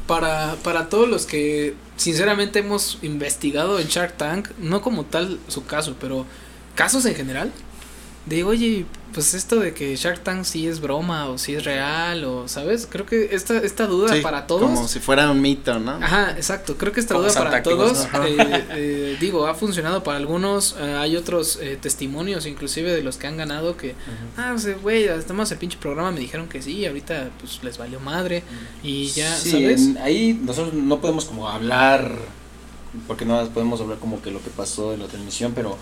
para 0.05 0.57
para 0.63 0.89
todos 0.89 1.09
los 1.09 1.25
que 1.25 1.73
sinceramente 1.97 2.59
hemos 2.59 2.99
investigado 3.01 3.79
en 3.79 3.87
Shark 3.87 4.15
Tank, 4.17 4.49
no 4.59 4.83
como 4.83 5.03
tal 5.03 5.39
su 5.47 5.65
caso, 5.65 5.95
pero 5.99 6.27
casos 6.75 7.03
en 7.07 7.15
general, 7.15 7.51
de 8.27 8.43
oye, 8.43 8.85
pues 9.13 9.33
esto 9.33 9.59
de 9.59 9.73
que 9.73 9.95
Shark 9.95 10.23
Tank 10.23 10.43
sí 10.45 10.67
es 10.67 10.79
broma 10.79 11.27
o 11.29 11.37
si 11.37 11.55
es 11.55 11.63
real 11.65 12.23
o 12.23 12.47
sabes, 12.47 12.87
creo 12.89 13.05
que 13.05 13.29
esta 13.35 13.57
esta 13.57 13.85
duda 13.87 14.13
Sí, 14.15 14.21
para 14.21 14.47
todos 14.47 14.61
Como 14.63 14.87
si 14.87 14.99
fuera 14.99 15.29
un 15.29 15.41
mito, 15.41 15.79
¿no? 15.79 15.91
Ajá, 15.93 16.31
exacto. 16.31 16.77
Creo 16.77 16.91
que 16.93 16.99
esta 17.01 17.15
Como 17.15 17.27
duda 17.27 17.37
para 17.43 17.61
todos, 17.63 18.07
¿no? 18.13 18.25
eh, 18.25 18.37
eh, 18.71 19.17
digo, 19.19 19.47
ha 19.47 19.53
funcionado 19.55 20.03
para 20.03 20.17
algunos. 20.17 20.75
eh, 20.79 20.95
hay 20.97 21.15
otros 21.17 21.59
eh, 21.61 21.77
testimonios, 21.81 22.45
inclusive 22.45 22.91
de 22.93 23.03
los 23.03 23.17
que 23.17 23.27
han 23.27 23.37
ganado, 23.37 23.75
que, 23.77 23.95
ah, 24.37 24.53
o 24.55 24.59
sea, 24.59 24.75
güey, 24.77 25.03
estamos 25.05 25.51
el 25.51 25.57
pinche 25.57 25.77
programa, 25.77 26.11
me 26.11 26.19
dijeron 26.19 26.47
que 26.47 26.61
sí, 26.61 26.85
ahorita 26.85 27.29
pues 27.39 27.61
les 27.63 27.77
valió 27.77 27.99
madre 27.99 28.43
y 28.83 29.07
ya, 29.07 29.35
Sí, 29.35 29.51
¿sabes? 29.51 29.81
en- 29.81 29.97
ahí 29.97 30.39
nosotros 30.43 30.73
no 30.73 30.99
podemos 31.01 31.25
como 31.25 31.49
hablar, 31.49 32.15
porque 33.07 33.25
no 33.25 33.45
podemos 33.49 33.79
hablar 33.81 33.97
como 33.99 34.21
que 34.21 34.31
lo 34.31 34.41
que 34.43 34.49
pasó 34.49 34.93
en 34.93 35.01
la 35.01 35.07
transmisión, 35.07 35.53
pero, 35.55 35.77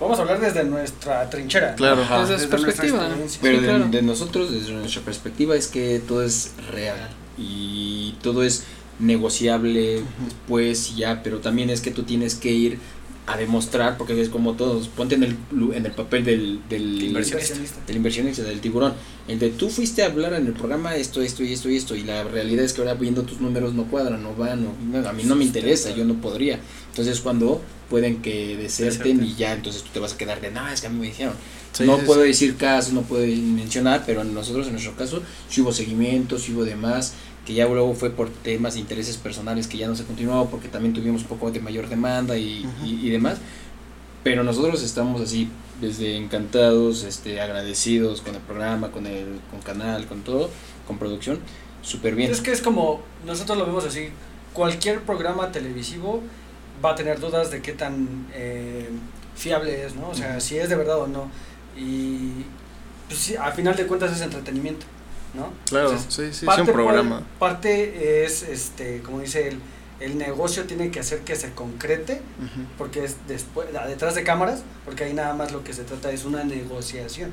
Vamos 0.00 0.18
a 0.18 0.22
hablar 0.22 0.40
desde 0.40 0.64
nuestra 0.64 1.28
trinchera. 1.30 1.74
Claro. 1.76 2.02
Ajá. 2.02 2.20
Desde 2.20 2.34
Desde 2.34 2.48
nuestra 2.48 2.66
perspectiva. 2.72 3.08
pero 3.40 3.56
Sí, 3.56 3.60
de, 3.62 3.68
claro. 3.68 3.88
de 3.88 4.02
nosotros, 4.02 4.52
desde 4.52 4.72
nuestra 4.72 5.02
perspectiva, 5.02 5.56
es 5.56 5.68
que 5.68 6.00
todo 6.06 6.22
es 6.22 6.52
real 6.70 6.96
y 7.38 8.14
todo 8.22 8.42
es 8.42 8.64
negociable 8.98 10.02
después 10.24 10.90
y 10.92 10.96
ya, 11.00 11.22
pero 11.22 11.38
también 11.38 11.70
es 11.70 11.80
que 11.80 11.90
tú 11.90 12.02
tienes 12.04 12.34
que 12.34 12.50
ir 12.52 12.78
a 13.26 13.36
demostrar, 13.38 13.96
porque 13.96 14.20
es 14.20 14.28
como 14.28 14.52
todos, 14.52 14.88
ponte 14.88 15.14
en 15.14 15.22
el, 15.22 15.36
lu- 15.50 15.72
en 15.72 15.86
el 15.86 15.92
papel 15.92 16.24
del, 16.24 16.60
del 16.68 17.02
Inversionista. 17.02 17.54
del 17.86 17.96
inversionista, 17.96 18.42
del 18.42 18.60
tiburón. 18.60 18.92
El 19.26 19.38
de 19.38 19.48
tú 19.48 19.70
fuiste 19.70 20.02
a 20.02 20.06
hablar 20.06 20.34
en 20.34 20.46
el 20.46 20.52
programa 20.52 20.96
esto, 20.96 21.22
esto 21.22 21.42
y 21.42 21.52
esto 21.54 21.70
y 21.70 21.76
esto, 21.76 21.96
y 21.96 22.02
la 22.02 22.24
realidad 22.24 22.62
es 22.64 22.74
que 22.74 22.82
ahora 22.82 22.92
viendo 22.92 23.22
tus 23.22 23.40
números 23.40 23.72
no 23.72 23.84
cuadran, 23.84 24.22
no 24.22 24.34
van, 24.34 24.64
no- 24.64 25.08
a 25.08 25.12
mí 25.14 25.22
no 25.24 25.34
me 25.34 25.44
interesa, 25.44 25.88
yo 25.96 26.04
no 26.04 26.14
podría. 26.20 26.60
Entonces 26.90 27.20
cuando 27.20 27.62
pueden 27.88 28.20
que 28.20 28.56
deserten 28.58 28.98
Deserten. 29.18 29.24
y 29.24 29.34
ya, 29.34 29.54
entonces 29.54 29.82
tú 29.82 29.88
te 29.94 29.98
vas 30.00 30.12
a 30.12 30.18
quedar 30.18 30.42
de, 30.42 30.50
no, 30.50 30.68
es 30.68 30.82
que 30.82 30.88
a 30.88 30.90
mí 30.90 31.00
me 31.00 31.06
dijeron. 31.06 31.32
Sí, 31.72 31.84
no 31.84 31.96
puedo 31.98 32.20
decir 32.20 32.56
casos, 32.56 32.92
no 32.92 33.00
puedo 33.02 33.24
mencionar, 33.26 34.02
pero 34.06 34.24
nosotros 34.24 34.66
en 34.66 34.72
nuestro 34.74 34.94
caso 34.94 35.22
sí 35.48 35.62
hubo 35.62 35.72
seguimiento, 35.72 36.38
sí 36.38 36.52
hubo 36.52 36.64
demás, 36.64 37.14
que 37.46 37.54
ya 37.54 37.66
luego 37.66 37.94
fue 37.94 38.10
por 38.10 38.28
temas 38.30 38.74
de 38.74 38.80
intereses 38.80 39.16
personales 39.16 39.66
que 39.66 39.78
ya 39.78 39.86
no 39.88 39.96
se 39.96 40.04
continuó 40.04 40.48
porque 40.50 40.68
también 40.68 40.92
tuvimos 40.94 41.22
un 41.22 41.28
poco 41.28 41.50
de 41.50 41.60
mayor 41.60 41.88
demanda 41.88 42.36
y- 42.36 42.66
y 42.84 43.08
demás. 43.10 43.38
Pero 44.22 44.44
nosotros 44.44 44.82
estamos 44.82 45.20
así 45.20 45.48
desde 45.84 46.16
encantados, 46.16 47.04
este, 47.04 47.40
agradecidos 47.40 48.20
con 48.20 48.34
el 48.34 48.40
programa, 48.40 48.90
con 48.90 49.06
el 49.06 49.40
con 49.50 49.60
canal, 49.60 50.06
con 50.06 50.22
todo, 50.22 50.50
con 50.86 50.98
producción, 50.98 51.38
súper 51.82 52.14
bien. 52.14 52.30
Es 52.30 52.40
que 52.40 52.52
es 52.52 52.62
como, 52.62 53.02
nosotros 53.24 53.58
lo 53.58 53.66
vemos 53.66 53.84
así, 53.84 54.08
cualquier 54.52 55.00
programa 55.00 55.52
televisivo 55.52 56.22
va 56.84 56.92
a 56.92 56.94
tener 56.94 57.20
dudas 57.20 57.50
de 57.50 57.60
qué 57.62 57.72
tan 57.72 58.26
eh, 58.32 58.88
fiable 59.36 59.84
es, 59.84 59.94
¿no? 59.94 60.08
O 60.08 60.14
sea, 60.14 60.40
si 60.40 60.56
es 60.56 60.68
de 60.68 60.76
verdad 60.76 60.98
o 60.98 61.06
no. 61.06 61.30
Y 61.76 62.44
pues 63.08 63.20
sí, 63.20 63.36
al 63.36 63.52
final 63.52 63.76
de 63.76 63.86
cuentas 63.86 64.12
es 64.12 64.22
entretenimiento, 64.22 64.86
¿no? 65.34 65.52
Claro, 65.66 65.90
Entonces, 65.90 66.14
sí, 66.14 66.40
sí, 66.40 66.46
parte 66.46 66.62
un 66.62 66.68
programa. 66.68 67.22
parte 67.38 68.24
es, 68.24 68.42
este, 68.42 69.00
como 69.00 69.20
dice 69.20 69.48
él, 69.48 69.58
el 70.00 70.18
negocio 70.18 70.64
tiene 70.64 70.90
que 70.90 71.00
hacer 71.00 71.20
que 71.20 71.36
se 71.36 71.52
concrete, 71.52 72.20
porque 72.78 73.04
es 73.04 73.16
después, 73.28 73.68
detrás 73.88 74.14
de 74.14 74.24
cámaras, 74.24 74.62
porque 74.84 75.04
ahí 75.04 75.14
nada 75.14 75.34
más 75.34 75.52
lo 75.52 75.62
que 75.62 75.72
se 75.72 75.84
trata 75.84 76.10
es 76.10 76.24
una 76.24 76.44
negociación. 76.44 77.30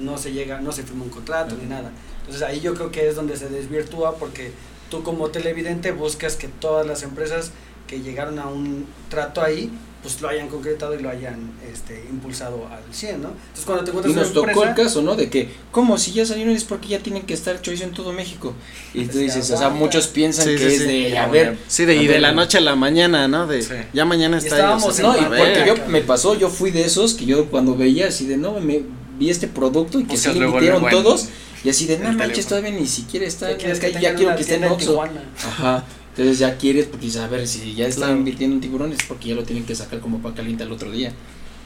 No 0.00 0.16
se 0.16 0.32
llega, 0.32 0.60
no 0.60 0.72
se 0.72 0.82
firma 0.82 1.04
un 1.04 1.10
contrato 1.10 1.56
ni 1.60 1.68
nada. 1.68 1.90
Entonces 2.20 2.42
ahí 2.42 2.60
yo 2.60 2.74
creo 2.74 2.90
que 2.90 3.08
es 3.08 3.14
donde 3.14 3.36
se 3.36 3.48
desvirtúa 3.48 4.16
porque 4.16 4.52
tú 4.90 5.02
como 5.02 5.28
televidente 5.28 5.92
buscas 5.92 6.36
que 6.36 6.48
todas 6.48 6.86
las 6.86 7.02
empresas 7.02 7.50
que 7.86 8.00
llegaron 8.00 8.38
a 8.38 8.46
un 8.46 8.86
trato 9.08 9.42
ahí, 9.42 9.70
pues 10.06 10.22
lo 10.22 10.28
hayan 10.28 10.48
concretado 10.48 10.94
y 10.94 11.02
lo 11.02 11.10
hayan 11.10 11.50
este, 11.72 12.04
impulsado 12.10 12.68
al 12.68 12.94
100, 12.94 13.22
¿no? 13.22 13.28
Entonces 13.30 13.64
cuando 13.64 13.84
te 13.84 13.90
Y 13.90 13.94
encuentras 13.96 14.16
nos 14.16 14.36
una 14.36 14.52
tocó 14.52 14.64
el 14.64 14.74
caso, 14.74 15.02
¿no? 15.02 15.16
De 15.16 15.28
que, 15.28 15.48
¿cómo? 15.72 15.98
Si 15.98 16.12
ya 16.12 16.24
salieron 16.24 16.54
es 16.54 16.64
porque 16.64 16.88
ya 16.88 17.00
tienen 17.00 17.22
que 17.24 17.34
estar 17.34 17.60
chorizo 17.60 17.84
en 17.84 17.92
todo 17.92 18.12
México. 18.12 18.54
Y 18.94 19.06
tú 19.06 19.14
Se 19.14 19.18
dices, 19.20 19.50
o 19.50 19.56
sea, 19.56 19.68
muchos 19.70 20.06
piensan 20.06 20.44
Sí, 20.46 20.52
que 20.52 20.58
sí, 20.58 20.64
es 20.76 20.82
sí. 20.82 20.86
de, 20.88 21.18
a 21.18 21.26
ver, 21.26 21.46
bueno. 21.48 21.60
Sí, 21.66 21.84
de, 21.84 21.96
y 21.96 22.06
de 22.06 22.20
la 22.20 22.30
¿no? 22.30 22.42
noche 22.42 22.58
a 22.58 22.60
la 22.60 22.76
mañana, 22.76 23.26
¿no? 23.26 23.46
De 23.46 23.62
Sí. 23.62 23.74
ya 23.92 24.04
mañana 24.04 24.36
Y 24.40 24.44
está 24.46 24.76
ahí, 24.76 24.82
o 24.82 24.92
sea, 24.92 25.06
No, 25.06 25.16
y 25.18 25.24
porque 25.24 25.64
yo 25.66 25.74
me 25.88 26.00
pasó, 26.02 26.34
yo 26.38 26.48
fui 26.48 26.70
de 26.70 26.84
esos 26.84 27.14
que 27.14 27.26
yo 27.26 27.46
cuando 27.46 27.74
veía 27.76 28.08
así 28.08 28.26
de 28.26 28.36
no, 28.36 28.60
me 28.60 28.82
vi 29.18 29.30
este 29.30 29.48
producto 29.48 29.98
y 29.98 30.04
que 30.04 30.12
Buscas 30.12 30.32
se 30.34 30.38
le 30.38 30.46
luego 30.46 30.60
en 30.60 30.90
todos 30.90 31.28
y 31.64 31.70
así 31.70 31.86
de 31.86 31.98
no 31.98 32.04
manches, 32.12 32.46
teléfono. 32.46 32.48
todavía 32.48 32.70
ni 32.80 32.86
siquiera 32.86 33.26
está 33.26 33.56
ya 33.56 33.66
en 33.66 33.72
la 33.74 33.78
calle, 33.80 34.00
ya 34.00 34.14
quiero 34.14 34.36
que 34.36 34.42
esté 34.42 34.54
en 34.56 34.64
Oxxo. 34.64 35.02
Ajá. 35.02 35.84
Entonces 36.16 36.38
ya 36.38 36.56
quieres 36.56 36.86
porque 36.86 37.06
dices, 37.06 37.20
a 37.20 37.28
ver, 37.28 37.46
si 37.46 37.74
ya 37.74 37.86
están 37.86 38.04
Claro. 38.04 38.18
invirtiendo 38.18 38.54
en 38.56 38.60
tiburones 38.62 38.98
porque 39.06 39.28
ya 39.28 39.34
lo 39.34 39.42
tienen 39.44 39.66
que 39.66 39.74
sacar 39.74 40.00
como 40.00 40.18
para 40.20 40.34
caliente 40.34 40.62
al 40.62 40.72
otro 40.72 40.90
día. 40.90 41.12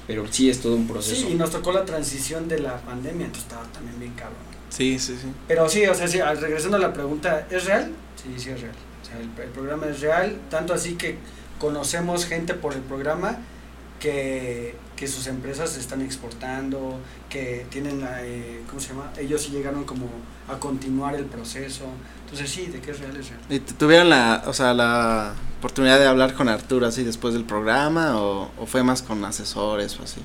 Pero 0.08 0.26
sí 0.30 0.50
es 0.50 0.58
todo 0.60 0.74
un 0.74 0.88
proceso. 0.88 1.26
Sí, 1.26 1.32
y 1.32 1.34
nos 1.36 1.50
tocó 1.52 1.70
la 1.72 1.84
transición 1.84 2.48
de 2.48 2.58
la 2.58 2.78
pandemia, 2.78 3.26
entonces 3.26 3.44
estaba 3.48 3.64
también 3.72 3.98
bien 4.00 4.12
cabrón. 4.14 4.38
Sí, 4.68 4.98
sí, 4.98 5.14
sí. 5.20 5.28
Pero 5.46 5.68
sí, 5.68 5.84
o 5.86 5.94
sea, 5.94 6.08
sí, 6.08 6.18
al- 6.18 6.40
regresando 6.40 6.76
a 6.78 6.80
la 6.80 6.92
pregunta, 6.92 7.46
¿es 7.48 7.64
real? 7.66 7.92
Sí, 8.16 8.28
sí 8.42 8.50
es 8.50 8.60
real. 8.60 8.74
O 9.02 9.04
sea, 9.06 9.16
el, 9.18 9.28
el 9.40 9.50
programa 9.52 9.86
es 9.86 10.00
real, 10.00 10.36
tanto 10.50 10.74
así 10.74 10.94
que 10.94 11.16
conocemos 11.60 12.26
gente 12.26 12.54
por 12.54 12.74
el 12.74 12.80
programa 12.80 13.38
que, 14.00 14.74
que 15.00 15.08
sus 15.08 15.26
empresas 15.28 15.70
se 15.70 15.80
están 15.80 16.02
exportando, 16.02 17.00
que 17.30 17.64
tienen, 17.70 18.02
la, 18.02 18.22
eh, 18.22 18.60
¿cómo 18.68 18.80
se 18.82 18.88
llama? 18.90 19.10
Ellos 19.18 19.40
sí 19.42 19.50
llegaron 19.50 19.84
como 19.84 20.04
a 20.46 20.58
continuar 20.58 21.14
el 21.14 21.24
proceso. 21.24 21.84
Entonces 22.24 22.50
sí, 22.50 22.66
de 22.66 22.80
que 22.82 22.90
es 22.90 23.00
real, 23.00 23.16
es 23.16 23.30
real. 23.30 23.40
¿Y 23.48 23.60
tu- 23.60 23.72
tuvieron 23.74 24.10
la, 24.10 24.42
o 24.46 24.52
sea, 24.52 24.74
la 24.74 25.32
oportunidad 25.58 25.98
de 25.98 26.06
hablar 26.06 26.34
con 26.34 26.50
Arturo 26.50 26.86
así 26.86 27.02
después 27.02 27.32
del 27.32 27.44
programa 27.44 28.20
o, 28.20 28.50
o 28.58 28.66
fue 28.66 28.82
más 28.82 29.00
con 29.00 29.24
asesores 29.24 29.98
o 29.98 30.02
así? 30.02 30.20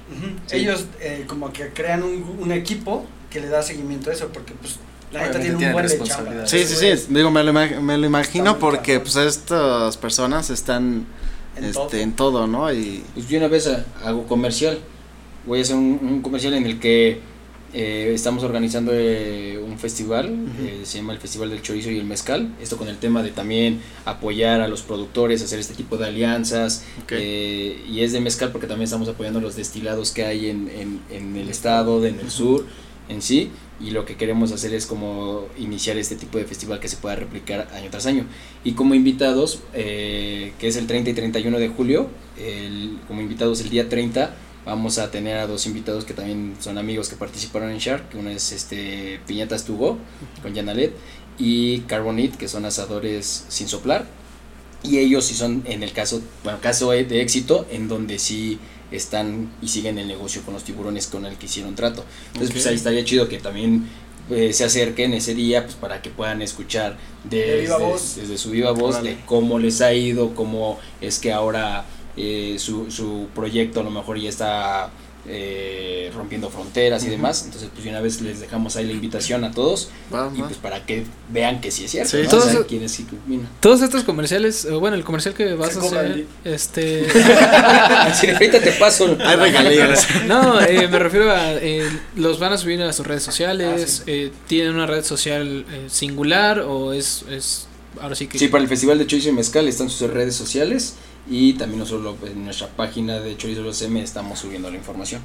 Sí. 0.47 0.57
Ellos 0.57 0.85
eh, 0.99 1.23
como 1.25 1.53
que 1.53 1.69
crean 1.69 2.03
un, 2.03 2.35
un 2.37 2.51
equipo 2.51 3.05
que 3.29 3.39
le 3.39 3.47
da 3.47 3.63
seguimiento 3.63 4.09
a 4.09 4.13
eso, 4.13 4.27
porque 4.33 4.53
pues 4.55 4.75
la 5.13 5.21
neta 5.21 5.39
Obviamente 5.39 5.55
tiene 5.57 5.67
un 5.67 5.71
buen 5.73 5.85
de 5.85 5.89
responsabilidad. 5.89 6.45
chamba. 6.45 6.65
Sí, 6.67 6.75
sí, 6.75 6.97
sí, 6.97 7.13
digo, 7.13 7.31
me 7.31 7.43
lo, 7.45 7.53
imag- 7.53 7.79
me 7.79 7.97
lo 7.97 8.05
imagino 8.05 8.59
porque 8.59 8.99
pues 8.99 9.15
estas 9.15 9.95
personas 9.95 10.49
están 10.49 11.05
En 11.57 11.63
este, 11.63 11.73
todo. 11.73 11.89
en 11.97 12.11
todo, 12.13 12.47
¿no? 12.47 12.71
Y 12.73 13.03
Pues 13.13 13.27
yo 13.29 13.37
una 13.37 13.47
vez 13.47 13.67
ha- 13.67 13.85
hago 14.03 14.25
comercial. 14.27 14.79
Voy 15.45 15.59
a 15.59 15.61
hacer 15.61 15.75
un, 15.75 15.99
un 16.01 16.21
comercial 16.21 16.53
en 16.55 16.65
el 16.65 16.79
que 16.79 17.19
eh, 17.73 18.11
estamos 18.15 18.43
organizando 18.43 18.91
eh, 18.95 19.59
un 19.63 19.77
festival, 19.77 20.33
eh, 20.61 20.81
se 20.83 20.97
llama 20.99 21.11
el 21.13 21.19
Festival 21.19 21.49
del 21.49 21.61
Chorizo 21.61 21.91
y 21.91 21.97
el 21.99 22.05
Mezcal. 22.05 22.53
Esto 22.61 22.77
con 22.77 22.87
el 22.87 22.97
tema 22.97 23.21
de 23.21 23.29
también 23.31 23.81
apoyar 24.05 24.61
a 24.61 24.67
los 24.67 24.81
productores, 24.81 25.41
hacer 25.43 25.59
este 25.59 25.73
tipo 25.75 25.97
de 25.97 26.05
alianzas. 26.07 26.83
Ok. 27.03 27.11
eh, 27.13 27.83
y 27.89 27.99
es 28.01 28.13
de 28.13 28.21
mezcal 28.21 28.51
porque 28.51 28.65
también 28.67 28.85
estamos 28.85 29.07
apoyando 29.09 29.39
los 29.41 29.55
destilados 29.55 30.11
que 30.11 30.23
hay 30.25 30.49
en, 30.49 30.69
en, 30.69 30.99
en 31.11 31.35
el 31.35 31.49
estado, 31.49 31.99
de- 32.01 32.09
en 32.09 32.19
el 32.21 32.31
sur, 32.31 32.65
en 33.09 33.21
sí. 33.21 33.51
Y 33.79 33.91
lo 33.91 34.05
que 34.05 34.15
queremos 34.15 34.51
hacer 34.51 34.73
es 34.73 34.85
como 34.85 35.47
iniciar 35.57 35.97
este 35.97 36.15
tipo 36.15 36.37
de 36.37 36.45
festival 36.45 36.79
que 36.79 36.87
se 36.87 36.97
pueda 36.97 37.15
replicar 37.15 37.67
año 37.73 37.89
tras 37.89 38.05
año. 38.05 38.25
Y 38.63 38.71
como 38.71 38.95
invitados, 38.95 39.59
eh, 39.73 40.53
que 40.59 40.67
es 40.67 40.77
el 40.77 40.87
30 40.87 41.09
y 41.09 41.13
31 41.13 41.59
de 41.59 41.67
julio, 41.67 42.09
el, 42.37 42.99
como 43.07 43.21
invitados 43.21 43.61
el 43.61 43.69
día 43.69 43.89
30 43.89 44.33
vamos 44.65 44.97
a 44.97 45.11
tener 45.11 45.37
a 45.37 45.47
dos 45.47 45.67
invitados 45.67 46.05
que 46.05 46.13
también 46.13 46.55
son 46.59 46.77
amigos 46.77 47.07
que 47.07 47.15
participaron 47.15 47.69
en 47.69 47.77
Shark, 47.77 48.09
que 48.09 48.17
uno 48.17 48.31
es 48.31 48.51
este 48.51 49.19
Piñatas 49.27 49.63
Tugo 49.63 49.99
con 50.41 50.53
Yanalet 50.53 50.93
y 51.37 51.79
Carbonit, 51.81 52.35
que 52.35 52.47
son 52.47 52.65
asadores 52.65 53.45
sin 53.47 53.67
soplar. 53.67 54.05
Y 54.83 54.99
ellos 54.99 55.25
sí 55.25 55.33
son, 55.33 55.63
en 55.65 55.83
el 55.83 55.93
caso, 55.93 56.21
bueno, 56.43 56.59
caso 56.61 56.91
de 56.91 57.21
éxito, 57.21 57.65
en 57.71 57.87
donde 57.87 58.19
sí 58.19 58.59
están 58.91 59.49
y 59.61 59.67
siguen 59.67 59.97
el 59.99 60.07
negocio 60.07 60.41
con 60.43 60.53
los 60.53 60.63
tiburones 60.63 61.07
con 61.07 61.25
el 61.25 61.35
que 61.37 61.45
hicieron 61.47 61.75
trato. 61.75 62.05
Entonces, 62.27 62.51
pues 62.51 62.65
ahí 62.67 62.75
estaría 62.75 63.03
chido 63.03 63.27
que 63.27 63.39
también 63.39 63.87
eh, 64.29 64.53
se 64.53 64.63
acerquen 64.63 65.13
ese 65.13 65.35
día 65.35 65.63
pues 65.63 65.75
para 65.75 66.01
que 66.01 66.09
puedan 66.09 66.41
escuchar 66.41 66.97
desde, 67.23 67.51
De 67.55 67.61
viva 67.61 67.77
voz. 67.77 68.15
desde 68.15 68.37
su 68.37 68.49
viva 68.51 68.71
voz 68.71 68.95
Órale. 68.95 69.11
de 69.11 69.17
cómo 69.25 69.59
les 69.59 69.81
ha 69.81 69.93
ido, 69.93 70.33
cómo 70.35 70.79
es 71.01 71.19
que 71.19 71.31
ahora 71.31 71.85
eh, 72.17 72.55
su, 72.59 72.89
su 72.89 73.27
proyecto 73.35 73.81
a 73.81 73.83
lo 73.83 73.91
mejor 73.91 74.17
ya 74.19 74.29
está 74.29 74.89
eh, 75.27 76.11
rompiendo 76.15 76.49
fronteras 76.49 77.03
y 77.05 77.09
demás. 77.09 77.43
Entonces, 77.45 77.69
pues 77.73 77.85
una 77.87 77.99
vez 78.01 78.21
les 78.21 78.39
dejamos 78.39 78.75
ahí 78.75 78.85
la 78.85 78.93
invitación 78.93 79.43
a 79.43 79.51
todos 79.51 79.89
va, 80.13 80.31
y 80.35 80.41
va. 80.41 80.47
pues 80.47 80.59
para 80.59 80.85
que 80.85 81.03
vean 81.29 81.61
que 81.61 81.71
sí 81.71 81.85
es 81.85 81.91
cierto. 81.91 82.11
Sí. 82.11 82.23
¿no? 82.23 82.29
Todos- 82.29 82.45
O 82.45 82.49
sea, 82.51 82.59
opinan. 82.61 83.49
Todos 83.59 83.81
estos 83.81 84.03
comerciales, 84.03 84.67
bueno, 84.79 84.95
el 84.95 85.03
comercial 85.03 85.33
que 85.33 85.53
vas 85.55 85.73
Se 85.73 85.79
a 85.79 85.81
hacer, 85.83 86.05
el- 86.05 86.27
este... 86.43 87.07
De 88.25 88.31
ahorita 88.31 88.59
te 88.61 88.71
paso. 88.73 89.17
Hay 89.23 89.35
regalías. 89.37 90.07
No, 90.27 90.59
eh, 90.61 90.87
me 90.87 90.99
refiero 90.99 91.31
a. 91.31 91.53
eh, 91.53 91.87
los 92.15 92.39
van 92.39 92.53
a 92.53 92.57
subir 92.57 92.81
a 92.81 92.91
sus 92.93 93.05
redes 93.05 93.23
sociales. 93.23 93.99
Ah, 94.01 94.03
sí. 94.05 94.11
eh, 94.11 94.31
¿Tienen 94.47 94.73
una 94.75 94.85
red 94.87 95.03
social 95.03 95.65
eh, 95.71 95.85
singular 95.89 96.59
o 96.61 96.93
es, 96.93 97.23
es. 97.29 97.67
Ahora 98.01 98.15
sí 98.15 98.27
que. 98.27 98.37
Sí, 98.39 98.47
para 98.47 98.63
el 98.63 98.69
Festival 98.69 98.97
de 98.97 99.07
Chorizo 99.07 99.29
y 99.29 99.33
Mezcal 99.33 99.67
están 99.67 99.89
sus 99.89 100.09
redes 100.09 100.35
sociales 100.35 100.95
y 101.27 101.53
también 101.53 101.79
nosotros 101.79 102.15
en 102.25 102.45
nuestra 102.45 102.67
página 102.67 103.19
de 103.19 103.35
Chorizo 103.37 103.61
Los 103.61 103.81
M 103.81 104.01
estamos 104.01 104.39
subiendo 104.39 104.69
la 104.69 104.77
información. 104.77 105.21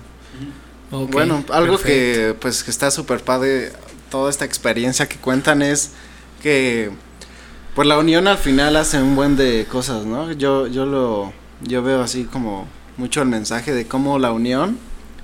Bueno, 0.90 1.44
algo 1.50 1.76
perfecto. 1.76 1.84
que 1.84 2.36
pues 2.40 2.64
que 2.64 2.70
está 2.70 2.90
súper 2.90 3.22
padre, 3.22 3.72
toda 4.10 4.30
esta 4.30 4.44
experiencia 4.44 5.08
que 5.08 5.16
cuentan 5.16 5.62
es 5.62 5.92
que 6.42 6.90
pues 7.74 7.86
la 7.86 7.98
unión 7.98 8.26
al 8.26 8.38
final 8.38 8.76
hace 8.76 9.00
un 9.00 9.14
buen 9.14 9.36
de 9.36 9.66
cosas, 9.70 10.04
¿no? 10.04 10.32
Yo, 10.32 10.66
yo 10.66 10.86
lo, 10.86 11.32
yo 11.62 11.82
veo 11.82 12.02
así 12.02 12.24
como 12.24 12.66
mucho 12.96 13.22
el 13.22 13.28
mensaje 13.28 13.72
de 13.72 13.86
cómo 13.86 14.18
la 14.18 14.32
unión 14.32 14.78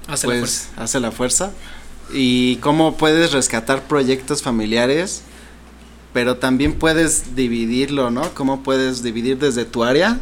Hace 0.08 0.28
la 0.28 0.38
pues 0.38 0.68
hace 0.76 1.00
la 1.00 1.10
fuerza 1.10 1.50
y 2.12 2.56
cómo 2.56 2.96
puedes 2.96 3.32
rescatar 3.32 3.82
proyectos 3.82 4.40
familiares 4.40 5.22
pero 6.12 6.36
también 6.36 6.74
puedes 6.74 7.34
dividirlo 7.34 8.12
no 8.12 8.32
cómo 8.34 8.62
puedes 8.62 9.02
dividir 9.02 9.38
desde 9.38 9.64
tu 9.64 9.82
área 9.82 10.20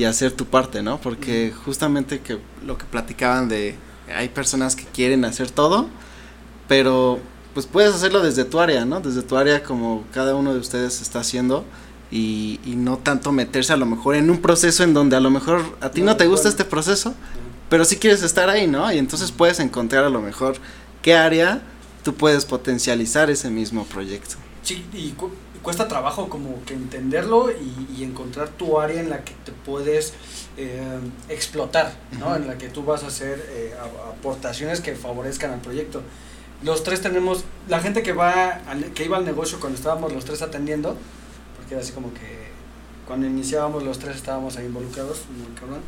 y 0.00 0.04
hacer 0.04 0.32
tu 0.32 0.46
parte 0.46 0.82
no 0.82 0.98
porque 0.98 1.52
justamente 1.64 2.20
que 2.20 2.38
lo 2.64 2.78
que 2.78 2.86
platicaban 2.86 3.48
de 3.50 3.76
hay 4.14 4.30
personas 4.30 4.74
que 4.74 4.84
quieren 4.84 5.26
hacer 5.26 5.50
todo 5.50 5.88
pero 6.68 7.18
pues 7.52 7.66
puedes 7.66 7.94
hacerlo 7.94 8.22
desde 8.22 8.44
tu 8.44 8.60
área 8.60 8.86
no 8.86 9.00
desde 9.00 9.20
tu 9.22 9.36
área 9.36 9.62
como 9.62 10.04
cada 10.14 10.34
uno 10.34 10.54
de 10.54 10.58
ustedes 10.58 11.02
está 11.02 11.20
haciendo 11.20 11.66
y, 12.10 12.60
y 12.64 12.76
no 12.76 12.96
tanto 12.96 13.30
meterse 13.30 13.74
a 13.74 13.76
lo 13.76 13.84
mejor 13.84 14.14
en 14.14 14.30
un 14.30 14.38
proceso 14.38 14.82
en 14.84 14.94
donde 14.94 15.16
a 15.16 15.20
lo 15.20 15.30
mejor 15.30 15.76
a 15.82 15.90
ti 15.90 16.00
no, 16.00 16.06
No, 16.06 16.16
te 16.16 16.26
gusta 16.26 16.44
bueno. 16.44 16.50
este 16.50 16.64
proceso 16.64 17.14
pero 17.68 17.84
si 17.84 17.96
quieres 17.96 18.22
estar 18.24 18.50
ahí, 18.50 18.66
¿no? 18.66 18.92
Y 18.92 18.98
entonces 18.98 19.30
puedes 19.30 19.60
encontrar 19.60 20.04
a 20.04 20.10
lo 20.10 20.20
mejor 20.20 20.56
qué 21.02 21.14
área 21.14 21.62
tú 22.02 22.14
puedes 22.14 22.44
potencializar 22.44 23.30
ese 23.30 23.48
mismo 23.48 23.84
proyecto. 23.84 24.34
Sí, 24.62 24.84
y 24.92 25.14
cuesta 25.62 25.88
trabajo 25.88 26.28
como 26.28 26.64
que 26.64 26.74
entenderlo 26.74 27.50
y, 27.50 27.96
y 27.98 28.04
encontrar 28.04 28.48
tu 28.48 28.80
área 28.80 29.00
en 29.00 29.10
la 29.10 29.24
que 29.24 29.32
te 29.44 29.52
puedes 29.52 30.14
eh, 30.56 30.80
explotar, 31.28 31.92
¿no? 32.18 32.34
En 32.36 32.46
la 32.46 32.56
que 32.58 32.68
tú 32.68 32.82
vas 32.84 33.04
a 33.04 33.08
hacer 33.08 33.44
eh, 33.50 33.74
aportaciones 34.10 34.80
que 34.80 34.94
favorezcan 34.94 35.50
al 35.52 35.60
proyecto. 35.60 36.02
Los 36.62 36.82
tres 36.82 37.00
tenemos, 37.00 37.44
la 37.68 37.80
gente 37.80 38.02
que 38.02 38.12
va, 38.12 38.60
al- 38.68 38.92
que 38.92 39.04
iba 39.04 39.16
al 39.16 39.24
negocio 39.24 39.58
cuando 39.60 39.78
estábamos 39.78 40.12
los 40.12 40.24
tres 40.24 40.42
atendiendo, 40.42 40.96
porque 41.56 41.74
era 41.74 41.82
así 41.82 41.92
como 41.92 42.12
que 42.14 42.50
cuando 43.06 43.26
iniciábamos 43.26 43.82
los 43.82 43.98
tres 43.98 44.16
estábamos 44.16 44.56
ahí 44.56 44.66
involucrados, 44.66 45.22
muy 45.36 45.54
cabrón. 45.58 45.80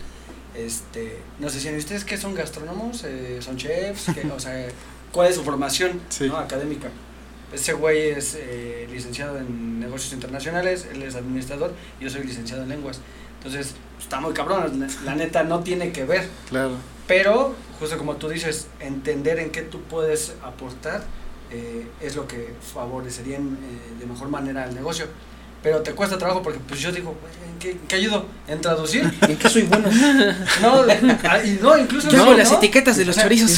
Este, 0.54 1.18
nos 1.38 1.54
decían, 1.54 1.74
¿y 1.74 1.78
ustedes 1.78 2.04
qué 2.04 2.16
son 2.18 2.34
gastrónomos? 2.34 3.04
Eh, 3.04 3.38
¿Son 3.40 3.56
chefs? 3.56 4.06
¿Qué- 4.14 4.30
o 4.34 4.40
sea, 4.40 4.68
¿cuál 5.12 5.28
es 5.28 5.36
su 5.36 5.42
formación 5.42 6.00
Sí. 6.10 6.28
¿no? 6.28 6.36
académica? 6.36 6.88
Ese 7.52 7.72
güey 7.74 8.10
es 8.10 8.36
eh, 8.38 8.88
licenciado 8.90 9.38
en 9.38 9.80
negocios 9.80 10.12
internacionales, 10.14 10.86
él 10.92 11.02
es 11.02 11.14
administrador 11.14 11.72
y 12.00 12.04
yo 12.04 12.10
soy 12.10 12.24
licenciado 12.24 12.62
en 12.62 12.70
lenguas. 12.70 13.00
Entonces, 13.38 13.74
está 14.00 14.20
muy 14.20 14.32
cabrón, 14.32 14.80
la, 14.80 14.88
la 15.04 15.14
neta 15.16 15.42
no 15.42 15.60
tiene 15.60 15.92
que 15.92 16.04
ver. 16.04 16.28
Claro. 16.48 16.76
Pero, 17.06 17.54
justo 17.78 17.98
como 17.98 18.16
tú 18.16 18.28
dices, 18.28 18.68
entender 18.80 19.38
en 19.38 19.50
qué 19.50 19.62
tú 19.62 19.80
puedes 19.82 20.34
aportar 20.42 21.02
eh, 21.50 21.86
es 22.00 22.16
lo 22.16 22.26
que 22.26 22.54
favorecería 22.72 23.36
en, 23.36 23.58
eh, 23.62 24.00
de 24.00 24.06
mejor 24.06 24.28
manera 24.28 24.64
al 24.64 24.74
negocio. 24.74 25.06
Pero 25.62 25.80
te 25.82 25.92
cuesta 25.92 26.18
trabajo 26.18 26.42
porque 26.42 26.58
pues 26.66 26.80
yo 26.80 26.90
digo, 26.90 27.14
"Güey, 27.20 27.52
¿en 27.52 27.58
qué, 27.60 27.70
en 27.72 27.78
qué 27.86 27.96
ayudo? 27.96 28.24
¿En 28.48 28.60
traducir? 28.60 29.02
¿En 29.28 29.36
qué 29.36 29.48
soy 29.48 29.62
bueno? 29.62 29.88
No, 30.60 30.82
ah, 31.28 31.44
y 31.44 31.58
no 31.62 31.76
incluso... 31.78 32.08
Yo 32.10 32.16
no, 32.18 32.24
hago 32.24 32.34
las 32.34 32.50
¿no? 32.50 32.58
etaquetas 32.58 32.96
de 32.96 33.04
los 33.04 33.16
chorizos. 33.16 33.50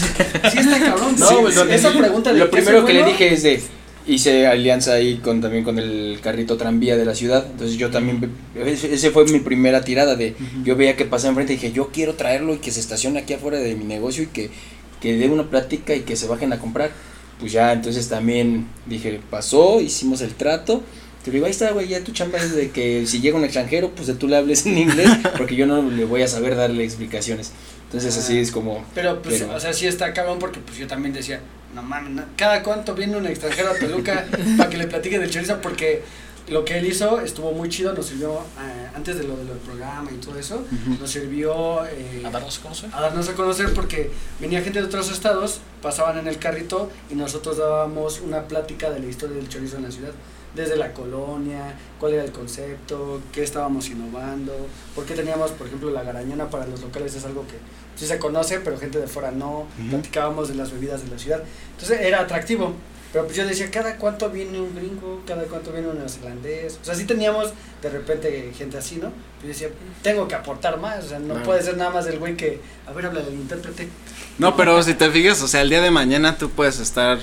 Sí 0.51 0.59
está 0.59 0.81
cabrón. 0.81 1.15
No, 1.19 1.29
sí, 1.29 1.35
pues, 1.41 1.57
esa 1.57 1.93
pregunta 1.93 2.33
de 2.33 2.41
Lo 2.41 2.51
¿qué 2.51 2.57
primero 2.59 2.85
que 2.85 2.93
le 2.93 3.01
bueno? 3.03 3.13
dije 3.17 3.33
es 3.33 3.43
de 3.43 3.63
hice 4.07 4.47
alianza 4.47 4.93
ahí 4.95 5.17
con 5.19 5.41
también 5.41 5.65
con 5.65 5.79
el 5.79 6.19
carrito 6.23 6.57
tranvía 6.57 6.97
de 6.97 7.05
la 7.05 7.15
ciudad. 7.15 7.47
Entonces 7.51 7.77
yo 7.77 7.91
también 7.91 8.31
ese 8.55 9.11
fue 9.11 9.25
mi 9.27 9.41
primera 9.41 9.83
tirada 9.85 10.15
de 10.17 10.35
yo 10.65 10.77
veía 10.77 10.97
que 10.97 11.05
pasaba 11.05 11.31
enfrente 11.31 11.55
y 11.55 11.57
dije, 11.57 11.73
"Yo 11.73 11.89
quiero 11.93 12.15
traerlo 12.15 12.55
y 12.55 12.59
que 12.59 12.71
se 12.71 12.81
estacione 12.81 13.19
aquí 13.21 13.33
afuera 13.35 13.59
de 13.59 13.75
mi 13.75 13.85
negocio 13.85 14.25
y 14.25 14.27
que 14.27 14.51
que 15.01 15.17
dé 15.17 15.29
una 15.29 15.51
plática 15.51 15.95
y 15.95 16.01
que 16.01 16.17
se 16.17 16.27
bajen 16.27 16.53
a 16.53 16.59
comprar." 16.59 16.91
Pues 17.41 17.53
ya 17.53 17.73
entonces 17.73 18.09
también 18.09 18.67
dije, 18.87 19.21
"Pasó, 19.31 19.81
hicimos 19.81 20.21
el 20.21 20.35
trato." 20.35 20.83
Te 21.25 21.31
digo, 21.31 21.47
ahí 21.47 21.53
está, 21.53 21.73
güey, 21.73 21.89
ya 21.89 22.05
tu 22.05 22.13
chamba 22.13 22.37
es 22.39 22.55
de 22.55 22.71
que 22.71 23.07
si 23.07 23.21
llega 23.23 23.39
un 23.39 23.45
extranjero, 23.45 23.91
pues 23.95 24.07
de 24.07 24.13
tú 24.15 24.29
le 24.29 24.37
hables 24.37 24.67
en 24.67 24.77
inglés, 24.77 25.09
porque 25.39 25.57
yo 25.57 25.65
no 25.67 25.81
le 25.91 26.05
voy 26.05 26.21
a 26.21 26.29
saber 26.29 26.55
darle 26.55 26.85
explicaciones. 26.85 27.51
Entonces 27.87 28.15
así 28.19 28.39
es 28.39 28.53
como 28.53 28.85
Pero, 28.95 29.23
pues, 29.23 29.41
Pero- 29.41 29.55
o 29.55 29.59
sea, 29.59 29.73
sí 29.73 29.87
está 29.87 30.13
cabrón 30.13 30.39
porque 30.39 30.61
pues 30.61 30.77
yo 30.77 30.87
también 30.87 31.15
decía, 31.15 31.41
no 31.75 31.83
mames, 31.83 32.25
cada 32.37 32.63
cuánto 32.63 32.95
viene 32.95 33.17
un 33.17 33.27
extranjero 33.27 33.71
a 33.71 33.75
Toluca 33.75 34.27
para 34.57 34.71
que 34.71 34.77
le 34.77 34.87
platique 34.87 35.19
del 35.19 35.31
chorizo 35.31 35.61
porque 35.61 36.03
lo 36.49 36.65
que 36.65 36.77
él 36.79 36.87
hizo 36.87 37.21
estuvo 37.21 37.53
muy 37.53 37.71
chido, 37.71 37.95
nos 37.95 38.07
sirvió, 38.07 38.35
eh, 38.35 38.89
antes 38.95 39.17
de 39.17 39.25
lo 39.25 39.37
del 39.37 39.47
programa 39.49 40.11
y 40.13 40.17
todo 40.17 40.39
eso, 40.39 40.63
nos 41.01 41.11
sirvió 41.11 41.87
eh, 41.87 42.23
A 42.25 42.31
darnos 42.31 42.59
a 42.59 42.63
conocer. 42.63 42.91
a 42.93 43.01
darnos 43.01 43.29
a 43.29 43.35
conocer 43.35 43.73
porque 43.73 44.11
venía 44.41 44.61
gente 44.61 44.81
de 44.81 44.87
otros 44.87 45.11
estados, 45.11 45.61
pasaban 45.81 46.19
en 46.19 46.29
el 46.29 46.39
carrito 46.39 46.91
y 47.11 47.15
nosotros 47.15 47.57
dábamos 47.57 48.21
una 48.21 48.43
plática 48.43 48.91
de 48.91 49.01
la 49.01 49.07
historia 49.07 49.37
del 49.37 49.49
chorizo 49.49 49.77
en 49.79 49.85
la 49.85 49.91
ciudad. 49.91 50.13
Desde 50.55 50.77
la 50.77 50.93
colonia, 50.93 51.75
cuál 51.99 52.15
era 52.15 52.25
el 52.25 52.31
concepto, 52.33 53.21
qué 53.33 53.43
estábamos 53.43 53.89
innovando, 53.89 54.53
por 54.95 55.05
qué 55.05 55.15
teníamos, 55.15 55.51
por 55.53 55.67
ejemplo, 55.67 55.91
la 55.91 56.03
garañona 56.05 56.49
para 56.49 56.67
los 56.67 56.81
locales 56.81 57.15
es 57.17 57.25
algo 57.25 57.45
que 57.47 57.55
sí 57.97 58.07
se 58.07 58.19
conoce, 58.19 58.61
pero 58.61 58.79
gente 58.79 58.99
de 59.01 59.07
fuera 59.09 59.31
no. 59.33 59.67
Platicábamos 59.91 60.49
de 60.49 60.55
las 60.55 60.71
bebidas 60.73 61.03
de 61.05 61.11
la 61.11 61.19
ciudad. 61.19 61.43
Entonces 61.73 62.01
era 62.01 62.21
atractivo. 62.21 62.73
Pero 63.13 63.27
pues 63.27 63.37
yo 63.37 63.47
decía, 63.47 63.71
¿cada 63.71 63.97
cuánto 63.97 64.29
viene 64.29 64.61
un 64.61 64.75
gringo? 64.75 65.23
¿Cada 65.25 65.45
cuánto 65.45 65.71
viene 65.71 65.87
un 65.87 65.99
neozelandés? 65.99 66.81
O 66.83 66.85
sea, 66.85 66.97
sí 66.97 67.05
teníamos 67.05 67.53
de 67.81 67.89
repente 67.89 68.53
gente 68.59 68.77
así, 68.77 68.97
¿no? 68.97 69.13
Yo 69.41 69.47
decía, 69.49 69.69
tengo 70.03 70.27
que 70.27 70.35
aportar 70.35 70.81
más. 70.81 71.05
O 71.05 71.09
sea, 71.11 71.21
no 71.21 71.35
Claro. 71.35 71.45
puede 71.45 71.63
ser 71.63 71.77
nada 71.77 71.91
más 71.91 72.07
del 72.07 72.19
güey 72.19 72.37
que, 72.37 72.61
a 72.89 72.93
ver, 72.93 73.07
habla 73.07 73.21
del 73.23 73.35
intérprete. 73.35 73.89
No, 74.39 74.57
pero 74.57 74.83
si 74.83 74.95
te 74.95 75.09
fijas, 75.13 75.41
o 75.43 75.47
sea, 75.47 75.61
el 75.63 75.71
día 75.71 75.81
de 75.81 75.93
mañana 75.93 76.37
tú 76.39 76.51
puedes 76.51 76.81
estar 76.81 77.19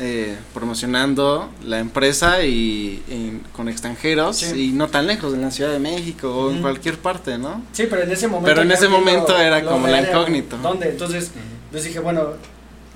eh, 0.00 0.36
promocionando 0.52 1.50
la 1.64 1.78
empresa 1.78 2.42
y, 2.42 3.02
y 3.08 3.40
con 3.52 3.68
extranjeros 3.68 4.36
Sí. 4.38 4.70
y 4.70 4.72
no 4.72 4.88
tan 4.88 5.06
lejos, 5.06 5.34
en 5.34 5.42
la 5.42 5.50
Ciudad 5.50 5.70
de 5.70 5.78
México 5.78 6.34
o 6.34 6.50
en 6.50 6.60
cualquier 6.62 6.98
parte, 6.98 7.38
¿no? 7.38 7.62
Sí, 7.72 7.86
pero 7.88 8.02
en 8.02 8.10
ese 8.10 8.26
momento. 8.26 8.48
Pero 8.50 8.62
en 8.62 8.72
ese 8.72 8.88
momento 8.88 9.38
era 9.38 9.60
lo 9.60 9.70
como 9.70 9.86
la 9.86 10.00
real, 10.00 10.10
incógnito. 10.10 10.56
¿Dónde? 10.58 10.88
Entonces, 10.90 11.30
dije, 11.72 11.98
bueno, 12.00 12.30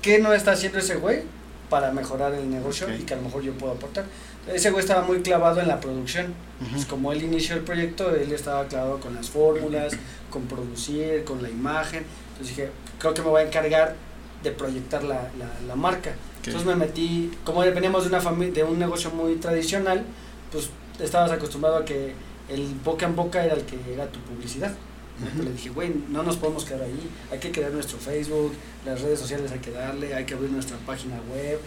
¿qué 0.01 0.19
no 0.19 0.33
está 0.33 0.51
haciendo 0.51 0.79
ese 0.79 0.95
güey 0.95 1.21
para 1.69 1.91
mejorar 1.91 2.33
el 2.33 2.49
negocio 2.49 2.87
y 2.93 3.03
que 3.03 3.13
a 3.13 3.17
lo 3.17 3.23
mejor 3.23 3.43
yo 3.43 3.53
puedo 3.53 3.73
aportar? 3.73 4.05
Ese 4.53 4.71
güey 4.71 4.81
estaba 4.81 5.03
muy 5.05 5.21
clavado 5.21 5.61
en 5.61 5.67
la 5.67 5.79
producción. 5.79 6.33
Pues 6.59 6.81
Ujú. 6.83 6.89
como 6.89 7.11
él 7.13 7.23
inició 7.23 7.55
el 7.55 7.61
proyecto, 7.61 8.13
él 8.15 8.31
estaba 8.31 8.65
clavado 8.67 8.99
con 8.99 9.13
las 9.15 9.29
fórmulas, 9.29 9.93
con 10.29 10.43
producir, 10.43 11.23
con 11.23 11.41
la 11.41 11.49
imagen. 11.49 12.03
Entonces 12.31 12.55
dije, 12.57 12.69
creo 12.97 13.13
que 13.13 13.21
me 13.21 13.29
voy 13.29 13.41
a 13.43 13.45
encargar 13.45 13.95
de 14.43 14.51
proyectar 14.51 15.03
la, 15.03 15.29
la, 15.37 15.49
la 15.67 15.75
marca. 15.75 16.13
Entonces 16.45 16.65
me 16.65 16.75
metí, 16.75 17.31
como 17.43 17.61
veníamos 17.61 18.03
de 18.03 18.09
una 18.09 18.21
familia, 18.21 18.53
de 18.53 18.63
un 18.63 18.79
negocio 18.79 19.09
muy 19.11 19.35
tradicional, 19.35 20.03
pues 20.51 20.69
estabas 20.99 21.31
acostumbrado 21.31 21.77
a 21.77 21.85
que 21.85 22.13
el 22.49 22.73
boca 22.83 23.05
en 23.05 23.15
boca 23.15 23.43
era 23.43 23.55
el 23.55 23.63
que 23.63 23.77
era 23.93 24.07
tu 24.07 24.19
publicidad. 24.21 24.71
Ujú. 24.71 25.43
Le 25.43 25.51
dije, 25.51 25.69
güey, 25.69 25.93
no 26.09 26.23
nos 26.23 26.37
podemos 26.37 26.63
quedar 26.63 26.83
ahí, 26.83 27.09
hay 27.31 27.39
que 27.39 27.51
crear 27.51 27.71
nuestro 27.71 27.97
Facebook, 27.97 28.53
las 28.85 29.01
redes 29.01 29.19
sociales 29.19 29.51
hay 29.51 29.59
que 29.59 29.71
darle, 29.71 30.13
hay 30.13 30.25
que 30.25 30.33
abrir 30.33 30.49
nuestra 30.49 30.77
página 30.77 31.15
web. 31.33 31.59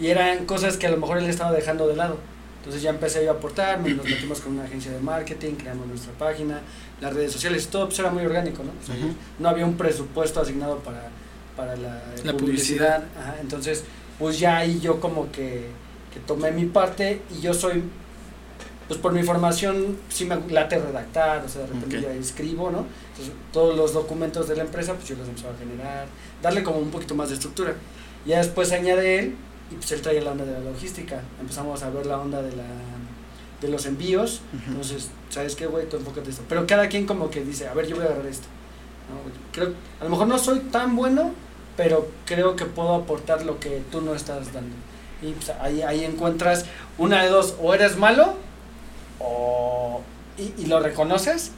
Y 0.00 0.08
eran 0.08 0.46
cosas 0.46 0.76
que 0.76 0.86
a 0.86 0.90
lo 0.90 0.96
mejor 0.96 1.18
él 1.18 1.26
estaba 1.26 1.52
dejando 1.52 1.86
de 1.86 1.96
lado. 1.96 2.18
Entonces 2.58 2.82
ya 2.82 2.90
empecé 2.90 3.24
yo 3.24 3.30
a 3.30 3.34
aportar, 3.34 3.80
nos 3.80 4.04
metimos 4.04 4.40
con 4.40 4.52
una 4.52 4.64
agencia 4.64 4.90
de 4.90 5.00
marketing, 5.00 5.54
creamos 5.54 5.86
nuestra 5.86 6.12
página, 6.14 6.60
las 7.00 7.14
redes 7.14 7.32
sociales, 7.32 7.68
todo 7.68 7.86
pues, 7.86 7.98
era 7.98 8.10
muy 8.10 8.24
orgánico, 8.24 8.62
¿no? 8.64 8.70
O 8.70 8.84
sea. 8.84 8.96
No 9.38 9.48
había 9.48 9.64
un 9.64 9.76
presupuesto 9.76 10.40
asignado 10.40 10.78
para, 10.80 11.08
para 11.56 11.76
la, 11.76 12.02
La 12.24 12.36
publicidad. 12.36 13.04
Ajá, 13.18 13.36
entonces, 13.40 13.84
pues 14.18 14.38
ya 14.38 14.58
ahí 14.58 14.80
yo 14.80 15.00
como 15.00 15.30
que, 15.32 15.66
que 16.12 16.20
tomé 16.26 16.50
mi 16.50 16.64
parte 16.66 17.22
y 17.36 17.40
yo 17.40 17.54
soy, 17.54 17.82
pues 18.88 18.98
por 19.00 19.12
mi 19.12 19.22
formación 19.22 19.96
sí 20.08 20.24
me 20.24 20.36
late 20.50 20.78
redactar, 20.78 21.44
o 21.44 21.48
sea, 21.48 21.62
de 21.62 21.66
repente 21.68 21.98
Ok. 21.98 22.02
ya 22.04 22.12
escribo, 22.12 22.70
¿no? 22.70 22.86
Entonces 23.10 23.34
todos 23.52 23.76
los 23.76 23.92
documentos 23.92 24.48
de 24.48 24.56
la 24.56 24.62
empresa 24.62 24.94
pues 24.94 25.08
yo 25.08 25.16
los 25.16 25.28
empezaba 25.28 25.54
a 25.54 25.58
generar, 25.58 26.06
darle 26.42 26.62
como 26.62 26.78
un 26.78 26.90
poquito 26.90 27.14
más 27.14 27.28
de 27.28 27.34
estructura. 27.34 27.74
Ya 28.26 28.38
después 28.38 28.72
añade 28.72 29.18
él 29.18 29.36
y 29.70 29.74
pues 29.76 29.92
él 29.92 30.00
traía 30.02 30.22
la 30.22 30.32
onda 30.32 30.44
de 30.44 30.52
la 30.52 30.60
logística. 30.60 31.22
Empezamos 31.40 31.82
a 31.82 31.90
ver 31.90 32.06
la 32.06 32.18
onda 32.18 32.42
de 32.42 32.54
la 32.56 32.64
de 33.60 33.68
los 33.68 33.86
envíos. 33.86 34.40
Entonces, 34.68 35.08
¿sabes 35.30 35.56
qué, 35.56 35.66
güey? 35.66 35.88
Tú 35.88 35.96
enfócate 35.96 36.30
esto. 36.30 36.42
Pero 36.48 36.64
cada 36.66 36.88
quien 36.88 37.06
como 37.06 37.28
que 37.28 37.42
dice, 37.44 37.66
a 37.66 37.74
ver, 37.74 37.88
yo 37.88 37.96
voy 37.96 38.04
a 38.04 38.08
agarrar 38.08 38.26
esto. 38.26 38.46
¿no? 39.10 39.30
Creo, 39.52 39.72
a 40.00 40.04
lo 40.04 40.10
mejor 40.10 40.28
no 40.28 40.38
soy 40.38 40.60
tan 40.60 40.94
bueno, 40.94 41.32
pero 41.78 42.08
creo 42.26 42.56
que 42.56 42.64
puedo 42.64 42.92
aportar 42.96 43.46
lo 43.46 43.60
que 43.60 43.80
tú 43.92 44.00
no 44.00 44.12
estás 44.16 44.52
dando. 44.52 44.74
Y 45.22 45.30
pues, 45.30 45.50
ahí, 45.60 45.80
ahí 45.80 46.04
encuentras 46.04 46.64
una 46.98 47.22
de 47.22 47.30
dos, 47.30 47.54
o 47.62 47.72
eres 47.72 47.96
malo, 47.96 48.34
o, 49.20 50.02
y, 50.36 50.62
y 50.62 50.66
lo 50.66 50.80
reconoces, 50.80 51.52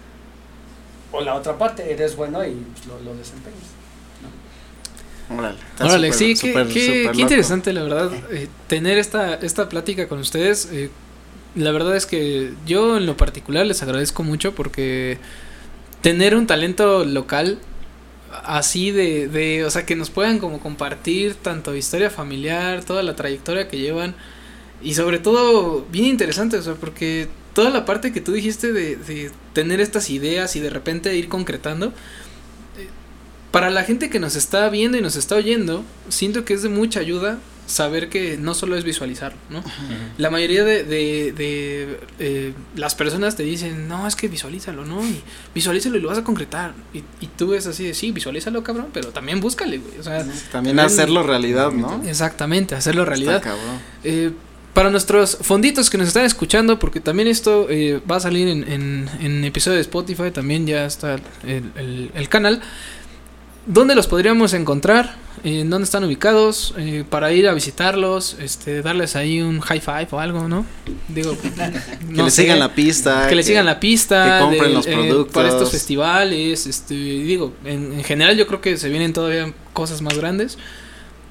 o 1.10 1.22
la 1.22 1.34
otra 1.34 1.56
parte, 1.56 1.90
eres 1.90 2.16
bueno 2.16 2.44
y 2.44 2.50
pues, 2.52 2.86
lo, 2.86 3.00
lo 3.00 3.16
desempeñas. 3.16 3.64
Órale, 5.80 6.12
sí, 6.12 6.34
qué, 6.34 7.10
interesante, 7.14 7.72
la 7.72 7.82
verdad, 7.82 8.10
eh, 8.30 8.48
tener 8.66 8.98
esta, 8.98 9.36
esta 9.36 9.70
plática 9.70 10.06
con 10.06 10.18
ustedes. 10.18 10.68
eh, 10.70 10.90
la 11.54 11.72
verdad 11.72 11.96
es 11.96 12.04
que 12.04 12.52
yo 12.66 12.98
en 12.98 13.06
lo 13.06 13.16
particular 13.16 13.64
les 13.66 13.82
agradezco 13.82 14.22
mucho 14.22 14.54
porque 14.54 15.18
tener 16.02 16.36
un 16.36 16.46
talento 16.46 17.04
local 17.04 17.58
así 18.44 18.90
de, 18.90 19.28
de, 19.28 19.64
o 19.64 19.70
sea, 19.70 19.86
que 19.86 19.96
nos 19.96 20.10
puedan 20.10 20.38
como 20.38 20.60
compartir 20.60 21.34
tanto 21.34 21.74
historia 21.74 22.10
familiar, 22.10 22.84
toda 22.84 23.02
la 23.02 23.16
trayectoria 23.16 23.68
que 23.68 23.78
llevan 23.78 24.14
y 24.82 24.94
sobre 24.94 25.18
todo 25.18 25.86
bien 25.90 26.06
interesante, 26.06 26.56
o 26.56 26.62
sea, 26.62 26.74
porque 26.74 27.28
toda 27.52 27.70
la 27.70 27.84
parte 27.84 28.12
que 28.12 28.20
tú 28.20 28.32
dijiste 28.32 28.72
de, 28.72 28.96
de 28.96 29.30
tener 29.52 29.80
estas 29.80 30.10
ideas 30.10 30.56
y 30.56 30.60
de 30.60 30.70
repente 30.70 31.14
ir 31.16 31.28
concretando, 31.28 31.88
eh, 31.88 32.88
para 33.50 33.70
la 33.70 33.84
gente 33.84 34.10
que 34.10 34.20
nos 34.20 34.36
está 34.36 34.68
viendo 34.68 34.96
y 34.96 35.02
nos 35.02 35.16
está 35.16 35.36
oyendo, 35.36 35.84
siento 36.08 36.44
que 36.44 36.54
es 36.54 36.62
de 36.62 36.68
mucha 36.68 37.00
ayuda 37.00 37.38
saber 37.70 38.08
que 38.08 38.36
no 38.36 38.54
solo 38.54 38.76
es 38.76 38.84
visualizarlo, 38.84 39.38
¿no? 39.48 39.62
La 40.18 40.28
mayoría 40.30 40.64
de, 40.64 40.82
de, 40.84 41.32
de, 41.32 42.00
eh, 42.18 42.52
las 42.76 42.94
personas 42.94 43.36
te 43.36 43.42
dicen, 43.44 43.86
no, 43.88 44.06
es 44.06 44.16
que 44.16 44.28
visualízalo, 44.28 44.84
¿no? 44.84 45.02
Y 45.06 45.20
visualízalo 45.54 45.96
y 45.96 46.00
lo 46.00 46.08
vas 46.08 46.18
a 46.18 46.24
concretar. 46.24 46.74
Y, 46.92 46.98
y 47.20 47.28
tú 47.36 47.48
ves 47.48 47.66
así 47.66 47.84
de, 47.84 47.94
sí, 47.94 48.12
visualízalo, 48.12 48.62
cabrón, 48.62 48.88
pero 48.92 49.08
también 49.08 49.40
búscale, 49.40 49.78
güey. 49.78 49.98
O 49.98 50.02
sea, 50.02 50.26
También 50.50 50.78
hacerlo 50.80 51.22
realidad, 51.22 51.70
¿no? 51.72 52.02
exactamente, 52.06 52.74
hacerlo 52.74 53.04
realidad. 53.04 53.36
Está 53.36 53.50
cabrón. 53.50 53.78
Eh, 54.04 54.32
para 54.74 54.88
nuestros 54.90 55.36
fonditos 55.40 55.90
que 55.90 55.98
nos 55.98 56.06
están 56.08 56.24
escuchando, 56.24 56.78
porque 56.78 57.00
también 57.00 57.26
esto 57.28 57.66
eh, 57.70 58.00
va 58.08 58.16
a 58.16 58.20
salir 58.20 58.46
en, 58.46 58.62
en, 58.70 59.10
en 59.20 59.44
episodio 59.44 59.74
de 59.76 59.82
Spotify, 59.82 60.30
también 60.32 60.64
ya 60.66 60.84
está 60.86 61.14
el, 61.14 61.64
el- 61.76 62.10
el 62.14 62.28
canal. 62.28 62.62
¿Dónde 63.72 63.94
los 63.94 64.06
podríamos 64.06 64.52
encontrar? 64.54 65.16
¿En 65.42 65.70
dónde 65.70 65.84
están 65.84 66.04
ubicados? 66.04 66.74
Eh, 66.76 67.04
para 67.08 67.32
ir 67.32 67.48
a 67.48 67.54
visitarlos, 67.54 68.36
este, 68.40 68.82
darles 68.82 69.16
ahí 69.16 69.40
un 69.40 69.60
high 69.60 69.80
five 69.80 70.08
o 70.10 70.20
algo, 70.20 70.48
¿no? 70.48 70.66
Digo, 71.08 71.34
Que 71.40 72.12
no 72.12 72.24
le 72.24 72.30
sé. 72.30 72.42
sigan 72.42 72.58
la 72.58 72.74
pista. 72.74 73.26
que 73.28 73.34
le 73.34 73.42
sigan 73.42 73.64
la 73.64 73.80
pista, 73.80 74.38
que 74.38 74.44
compren 74.44 74.74
los 74.74 74.86
eh, 74.86 74.92
productos. 74.92 75.32
para 75.32 75.48
estos 75.48 75.70
festivales, 75.70 76.66
este, 76.66 76.94
digo, 76.94 77.54
en, 77.64 77.92
en 77.94 78.04
general 78.04 78.36
yo 78.36 78.46
creo 78.46 78.60
que 78.60 78.76
se 78.76 78.88
vienen 78.90 79.12
todavía 79.14 79.50
cosas 79.72 80.02
más 80.02 80.14
grandes, 80.18 80.58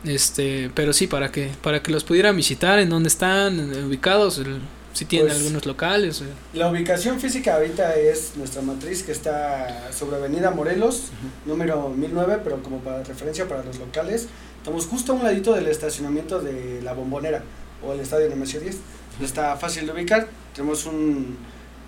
este, 0.05 0.71
pero 0.73 0.93
sí 0.93 1.07
para 1.07 1.31
que 1.31 1.49
para 1.61 1.83
que 1.83 1.91
los 1.91 2.03
pudieran 2.03 2.35
visitar, 2.35 2.79
en 2.79 2.89
dónde 2.89 3.09
están 3.09 3.59
eh, 3.59 3.83
ubicados, 3.85 4.39
el- 4.39 4.59
si 4.93 5.05
tienen 5.05 5.27
Pues- 5.29 5.39
algunos 5.39 5.65
locales. 5.65 6.21
eh. 6.21 6.25
La 6.53 6.69
ubicación 6.69 7.19
física 7.19 7.55
ahorita 7.55 7.95
es 7.95 8.33
nuestra 8.35 8.61
matriz 8.61 9.03
que 9.03 9.11
está 9.11 9.91
sobre 9.91 10.17
Avenida 10.17 10.51
Morelos, 10.51 11.09
número 11.45 11.89
1009, 11.89 12.39
pero 12.43 12.61
como 12.63 12.79
para 12.79 13.03
referencia 13.03 13.47
para 13.47 13.63
los 13.63 13.77
locales, 13.79 14.27
estamos 14.57 14.85
justo 14.87 15.13
a 15.13 15.15
un 15.15 15.23
ladito 15.23 15.53
del 15.53 15.67
estacionamiento 15.67 16.41
de 16.41 16.81
la 16.81 16.93
Bombonera 16.93 17.43
o 17.85 17.93
el 17.93 17.99
estadio 18.01 18.27
Nemesio 18.29 18.59
10. 18.59 18.77
Está 19.21 19.55
fácil 19.57 19.85
de 19.85 19.91
ubicar, 19.93 20.27
tenemos 20.53 20.85
un 20.85 21.37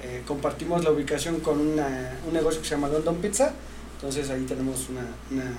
eh, 0.04 0.24
compartimos 0.26 0.84
la 0.84 0.90
ubicación 0.90 1.42
con 1.42 1.60
una- 1.60 2.18
un 2.28 2.34
negocio 2.34 2.60
que 2.60 2.68
se 2.68 2.74
llama 2.74 2.88
London 2.88 3.18
Pizza, 3.18 3.54
entonces 3.98 4.30
ahí 4.32 4.46
tenemos 4.46 4.90
una, 4.90 5.06
una 5.30 5.52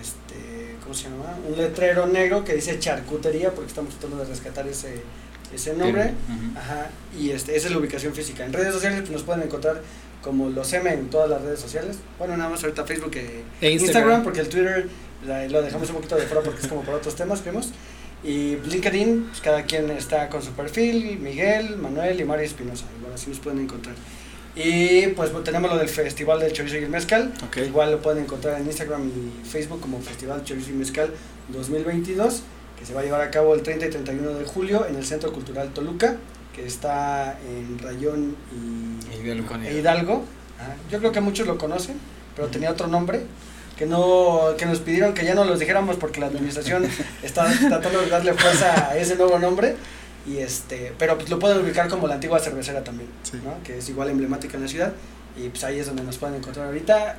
este, 0.00 0.76
¿cómo 0.82 0.94
se 0.94 1.04
llama? 1.04 1.36
Un 1.48 1.56
letrero 1.56 2.06
negro 2.06 2.44
que 2.44 2.54
dice 2.54 2.78
charcutería 2.78 3.50
porque 3.54 3.68
estamos 3.68 3.92
tratando 3.94 4.18
de 4.24 4.30
rescatar 4.30 4.66
ese, 4.68 5.02
ese 5.54 5.74
nombre. 5.74 6.12
Ujú. 6.28 6.58
Ajá, 6.58 6.88
y 7.18 7.30
este, 7.30 7.56
esa 7.56 7.66
es 7.68 7.72
la 7.72 7.78
ubicación 7.78 8.14
física. 8.14 8.44
En 8.44 8.52
redes 8.52 8.72
sociales 8.72 9.08
nos 9.10 9.22
pueden 9.22 9.42
encontrar 9.42 9.80
como 10.22 10.48
los 10.50 10.72
M 10.72 10.92
en 10.92 11.08
todas 11.10 11.28
las 11.28 11.42
redes 11.42 11.60
sociales. 11.60 11.96
Bueno, 12.18 12.36
nada 12.36 12.48
más 12.50 12.62
ahorita 12.62 12.84
Facebook 12.84 13.12
e, 13.16 13.42
E 13.60 13.70
Instagram. 13.70 13.72
Instagram. 13.72 14.22
porque 14.24 14.40
el 14.40 14.48
Twitter 14.48 14.88
la- 15.26 15.46
lo 15.48 15.62
dejamos 15.62 15.88
un 15.90 15.96
poquito 15.96 16.16
de 16.16 16.22
fuera 16.22 16.42
porque 16.42 16.60
es 16.62 16.68
como 16.68 16.82
para 16.82 16.96
otros 16.98 17.14
temas, 17.16 17.40
creemos. 17.40 17.70
Y 18.24 18.56
LinkedIn, 18.56 19.24
pues 19.30 19.40
cada 19.40 19.64
quien 19.64 19.90
está 19.90 20.28
con 20.28 20.42
su 20.42 20.52
perfil, 20.52 21.18
Miguel, 21.18 21.76
Manuel 21.76 22.20
y 22.20 22.24
María 22.24 22.44
Espinosa. 22.44 22.84
Igual 22.98 23.14
así 23.14 23.30
nos 23.30 23.40
pueden 23.40 23.58
encontrar. 23.60 23.96
Y 24.54 25.08
pues 25.08 25.30
tenemos 25.44 25.70
lo 25.70 25.78
del 25.78 25.88
Festival 25.88 26.38
del 26.38 26.52
Chorizo 26.52 26.76
y 26.76 26.84
el 26.84 26.88
Mezcal. 26.90 27.32
Ok. 27.44 27.56
Igual 27.66 27.90
lo 27.90 28.00
pueden 28.02 28.22
encontrar 28.22 28.60
en 28.60 28.66
Instagram 28.66 29.08
y 29.08 29.44
Facebook 29.48 29.80
como 29.80 30.00
Festival 30.00 30.44
Chorizo 30.44 30.70
y 30.70 30.74
Mezcal 30.74 31.10
2022, 31.48 32.42
que 32.82 32.86
se 32.88 32.94
va 32.94 33.00
a 33.00 33.04
llevar 33.04 33.20
a 33.20 33.30
cabo 33.30 33.54
el 33.54 33.62
30 33.62 33.86
y 33.86 33.90
31 33.90 34.30
de 34.34 34.44
julio 34.44 34.86
en 34.88 34.96
el 34.96 35.04
Centro 35.06 35.32
Cultural 35.32 35.68
Toluca, 35.72 36.16
que 36.52 36.66
está 36.66 37.38
en 37.48 37.78
Rayón 37.78 38.34
y 38.52 39.16
Hidalgo. 39.22 39.54
e 39.64 39.78
Hidalgo. 39.78 40.24
Ajá. 40.58 40.74
Yo 40.90 40.98
creo 40.98 41.12
que 41.12 41.20
muchos 41.20 41.46
lo 41.46 41.56
conocen, 41.58 41.96
pero 42.34 42.48
tenía 42.48 42.72
otro 42.72 42.88
nombre 42.88 43.22
que 43.78 43.86
no 43.86 44.54
que 44.58 44.66
nos 44.66 44.80
pidieron 44.80 45.14
que 45.14 45.24
ya 45.24 45.34
no 45.36 45.44
los 45.44 45.60
dijéramos 45.60 45.94
porque 45.96 46.18
la 46.18 46.26
administración 46.26 46.84
está 47.22 47.44
tratando 47.68 48.00
de 48.00 48.08
darle 48.08 48.34
fuerza 48.34 48.88
a 48.90 48.96
ese 48.98 49.14
nuevo 49.14 49.38
nombre 49.38 49.76
y 50.26 50.38
este 50.38 50.92
pero 50.98 51.16
pues 51.16 51.30
lo 51.30 51.38
pueden 51.38 51.58
ubicar 51.64 51.88
como 51.88 52.08
la 52.08 52.14
antigua 52.14 52.40
cervecera 52.40 52.82
también 52.84 53.08
Sí. 53.22 53.40
¿no? 53.44 53.54
que 53.64 53.78
es 53.78 53.88
igual 53.88 54.10
emblemática 54.10 54.56
en 54.56 54.64
la 54.64 54.68
ciudad 54.68 54.92
y 55.36 55.48
pues 55.48 55.62
ahí 55.64 55.78
es 55.78 55.86
donde 55.86 56.02
nos 56.02 56.18
pueden 56.18 56.36
encontrar 56.36 56.66
ahorita 56.66 57.16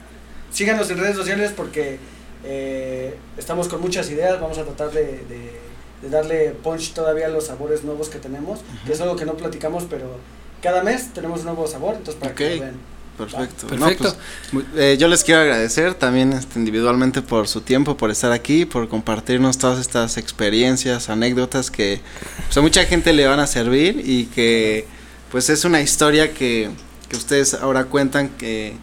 síganos 0.52 0.90
en 0.92 1.00
redes 1.00 1.16
sociales 1.16 1.52
porque 1.56 1.98
eh, 2.44 3.16
estamos 3.38 3.68
con 3.68 3.82
muchas 3.82 4.10
ideas 4.10 4.40
vamos 4.42 4.58
a 4.58 4.64
tratar 4.64 4.92
de, 4.92 5.04
de- 5.30 5.64
de 6.02 6.10
darle 6.10 6.50
punch 6.62 6.92
todavía 6.94 7.28
a 7.28 7.30
los 7.30 7.46
sabores 7.48 7.84
nuevos 7.86 8.10
que 8.10 8.20
tenemos 8.20 8.60
que 8.86 8.92
es 8.92 9.00
algo 9.00 9.16
que 9.16 9.26
no 9.26 9.36
platicamos 9.36 9.86
pero 9.90 10.18
cada 10.62 10.84
mes 10.84 11.14
tenemos 11.14 11.40
un 11.40 11.46
nuevo 11.46 11.66
sabor 11.68 11.96
entonces 11.96 12.16
para 12.16 12.36
que 12.36 12.56
lo 12.56 12.62
vean 12.62 12.94
Perfecto. 13.18 13.68
Perfecto. 13.68 14.06
No, 14.06 14.14
pues, 14.54 14.66
eh, 14.76 14.98
yo 15.00 15.08
les 15.08 15.24
quiero 15.24 15.42
agradecer 15.42 15.94
también 15.94 16.34
este, 16.34 16.58
individualmente 16.58 17.22
por 17.22 17.48
su 17.48 17.62
tiempo, 17.62 17.96
por 17.96 18.10
estar 18.10 18.32
aquí, 18.32 18.66
por 18.66 18.90
compartirnos 18.90 19.60
todas 19.60 19.80
estas 19.80 20.18
experiencias, 20.18 21.10
anécdotas 21.10 21.70
que 21.70 22.02
pues, 22.48 22.58
a 22.58 22.62
mucha 22.62 22.84
gente 22.86 23.14
le 23.14 23.28
van 23.28 23.40
a 23.40 23.46
servir 23.46 24.02
y 24.04 24.26
que 24.26 24.88
pues 25.32 25.52
es 25.52 25.64
una 25.64 25.80
historia 25.80 26.34
que, 26.34 26.72
que 27.08 27.16
ustedes 27.16 27.54
ahora 27.54 27.86
cuentan 27.86 28.30
que 28.30 28.74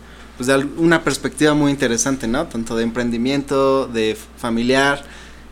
pues 0.40 0.46
de 0.46 0.56
una 0.78 1.04
perspectiva 1.04 1.52
muy 1.52 1.70
interesante, 1.70 2.26
¿no? 2.26 2.46
Tanto 2.46 2.74
de 2.74 2.82
emprendimiento, 2.82 3.86
de 3.86 4.16
familiar 4.38 5.04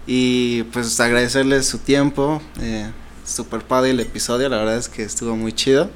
y 0.06 0.62
pues 0.62 0.98
agradecerles 0.98 1.66
su 1.66 1.76
tiempo. 1.76 2.40
Eh, 2.62 2.90
super 3.22 3.60
padre 3.60 3.90
el 3.90 4.00
episodio, 4.00 4.48
la 4.48 4.56
verdad 4.56 4.78
es 4.78 4.88
que 4.88 5.02
estuvo 5.02 5.36
muy 5.36 5.52
chido. 5.52 5.90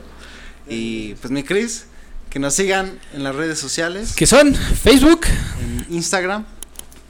Y 0.69 1.14
pues 1.14 1.31
mi 1.31 1.43
Cris, 1.43 1.86
que 2.28 2.39
nos 2.39 2.52
sigan 2.52 2.98
en 3.14 3.24
las 3.24 3.35
redes 3.35 3.59
sociales, 3.59 4.12
Que 4.14 4.27
son 4.27 4.55
Facebook, 4.55 5.20
en 5.62 5.86
Instagram. 5.94 6.44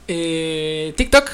eh, 0.07 0.93
TikTok 0.95 1.31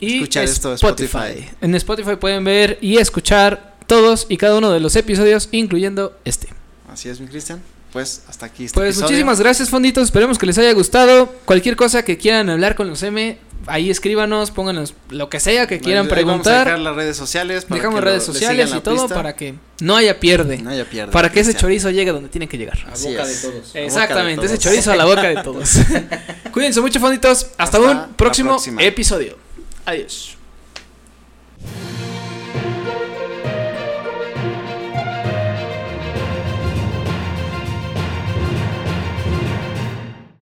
y 0.00 0.14
Escuchar 0.14 0.44
esto. 0.44 0.72
Spotify. 0.72 1.46
En 1.60 1.74
Spotify 1.74 2.16
pueden 2.16 2.42
ver 2.42 2.78
y 2.80 2.96
escuchar 2.96 3.74
todos 3.86 4.24
y 4.30 4.38
cada 4.38 4.56
uno 4.56 4.70
de 4.70 4.80
los 4.80 4.96
episodios, 4.96 5.50
incluyendo 5.52 6.18
este. 6.24 6.48
Así 6.90 7.10
es, 7.10 7.20
mi 7.20 7.26
Cristian. 7.26 7.60
Pues 7.94 8.22
hasta 8.28 8.44
aquí. 8.46 8.64
Este 8.66 8.74
Pues 8.74 8.88
episodio. 8.90 9.06
muchísimas 9.08 9.40
gracias, 9.40 9.70
fonditos. 9.70 10.04
Esperemos 10.04 10.36
que 10.36 10.44
les 10.46 10.58
haya 10.58 10.72
gustado. 10.74 11.26
Cualquier 11.46 11.76
cosa 11.76 12.04
que 12.04 12.18
quieran 12.18 12.50
hablar 12.50 12.74
con 12.74 12.88
los 12.88 13.00
M, 13.04 13.38
ahí 13.68 13.88
escríbanos, 13.88 14.50
pónganos 14.50 14.94
lo 15.10 15.30
que 15.30 15.38
sea 15.38 15.66
que 15.68 15.78
quieran 15.78 16.06
Ahí 16.12 16.24
vamos 16.24 16.44
a 16.46 16.50
dejar 16.50 16.64
preguntar. 16.64 16.78
las 16.80 16.96
redes 16.96 17.16
sociales. 17.16 17.64
para 17.64 17.76
Dejamos 17.76 18.00
que 18.00 18.04
redes 18.04 18.26
lo- 18.26 18.32
sociales 18.34 18.70
y 18.76 18.80
todo 18.80 18.96
pista. 19.02 19.14
para 19.14 19.36
que 19.36 19.54
no 19.80 19.94
haya 19.96 20.18
pierde. 20.18 20.58
No 20.58 20.70
haya 20.70 20.84
pierde. 20.84 21.12
para 21.12 21.30
que 21.30 21.38
ese 21.38 21.54
chorizo 21.54 21.88
llegue 21.90 22.10
donde 22.10 22.28
tiene 22.28 22.48
que 22.48 22.58
llegar. 22.58 22.78
A 22.80 22.98
boca 22.98 23.24
de 23.26 23.34
todos. 23.36 23.70
Exactamente, 23.74 24.44
ese 24.46 24.56
todos. 24.56 24.64
chorizo 24.64 24.90
a 24.92 24.96
la 24.96 25.04
boca 25.04 25.22
de 25.22 25.36
todos. 25.44 25.70
Cuídense 26.52 26.80
mucho, 26.80 26.98
fonditos. 26.98 27.46
Hasta, 27.56 27.78
Hasta 27.78 27.80
un 27.80 28.14
próximo 28.14 28.58
episodio. 28.80 29.38
Adiós. 29.86 30.36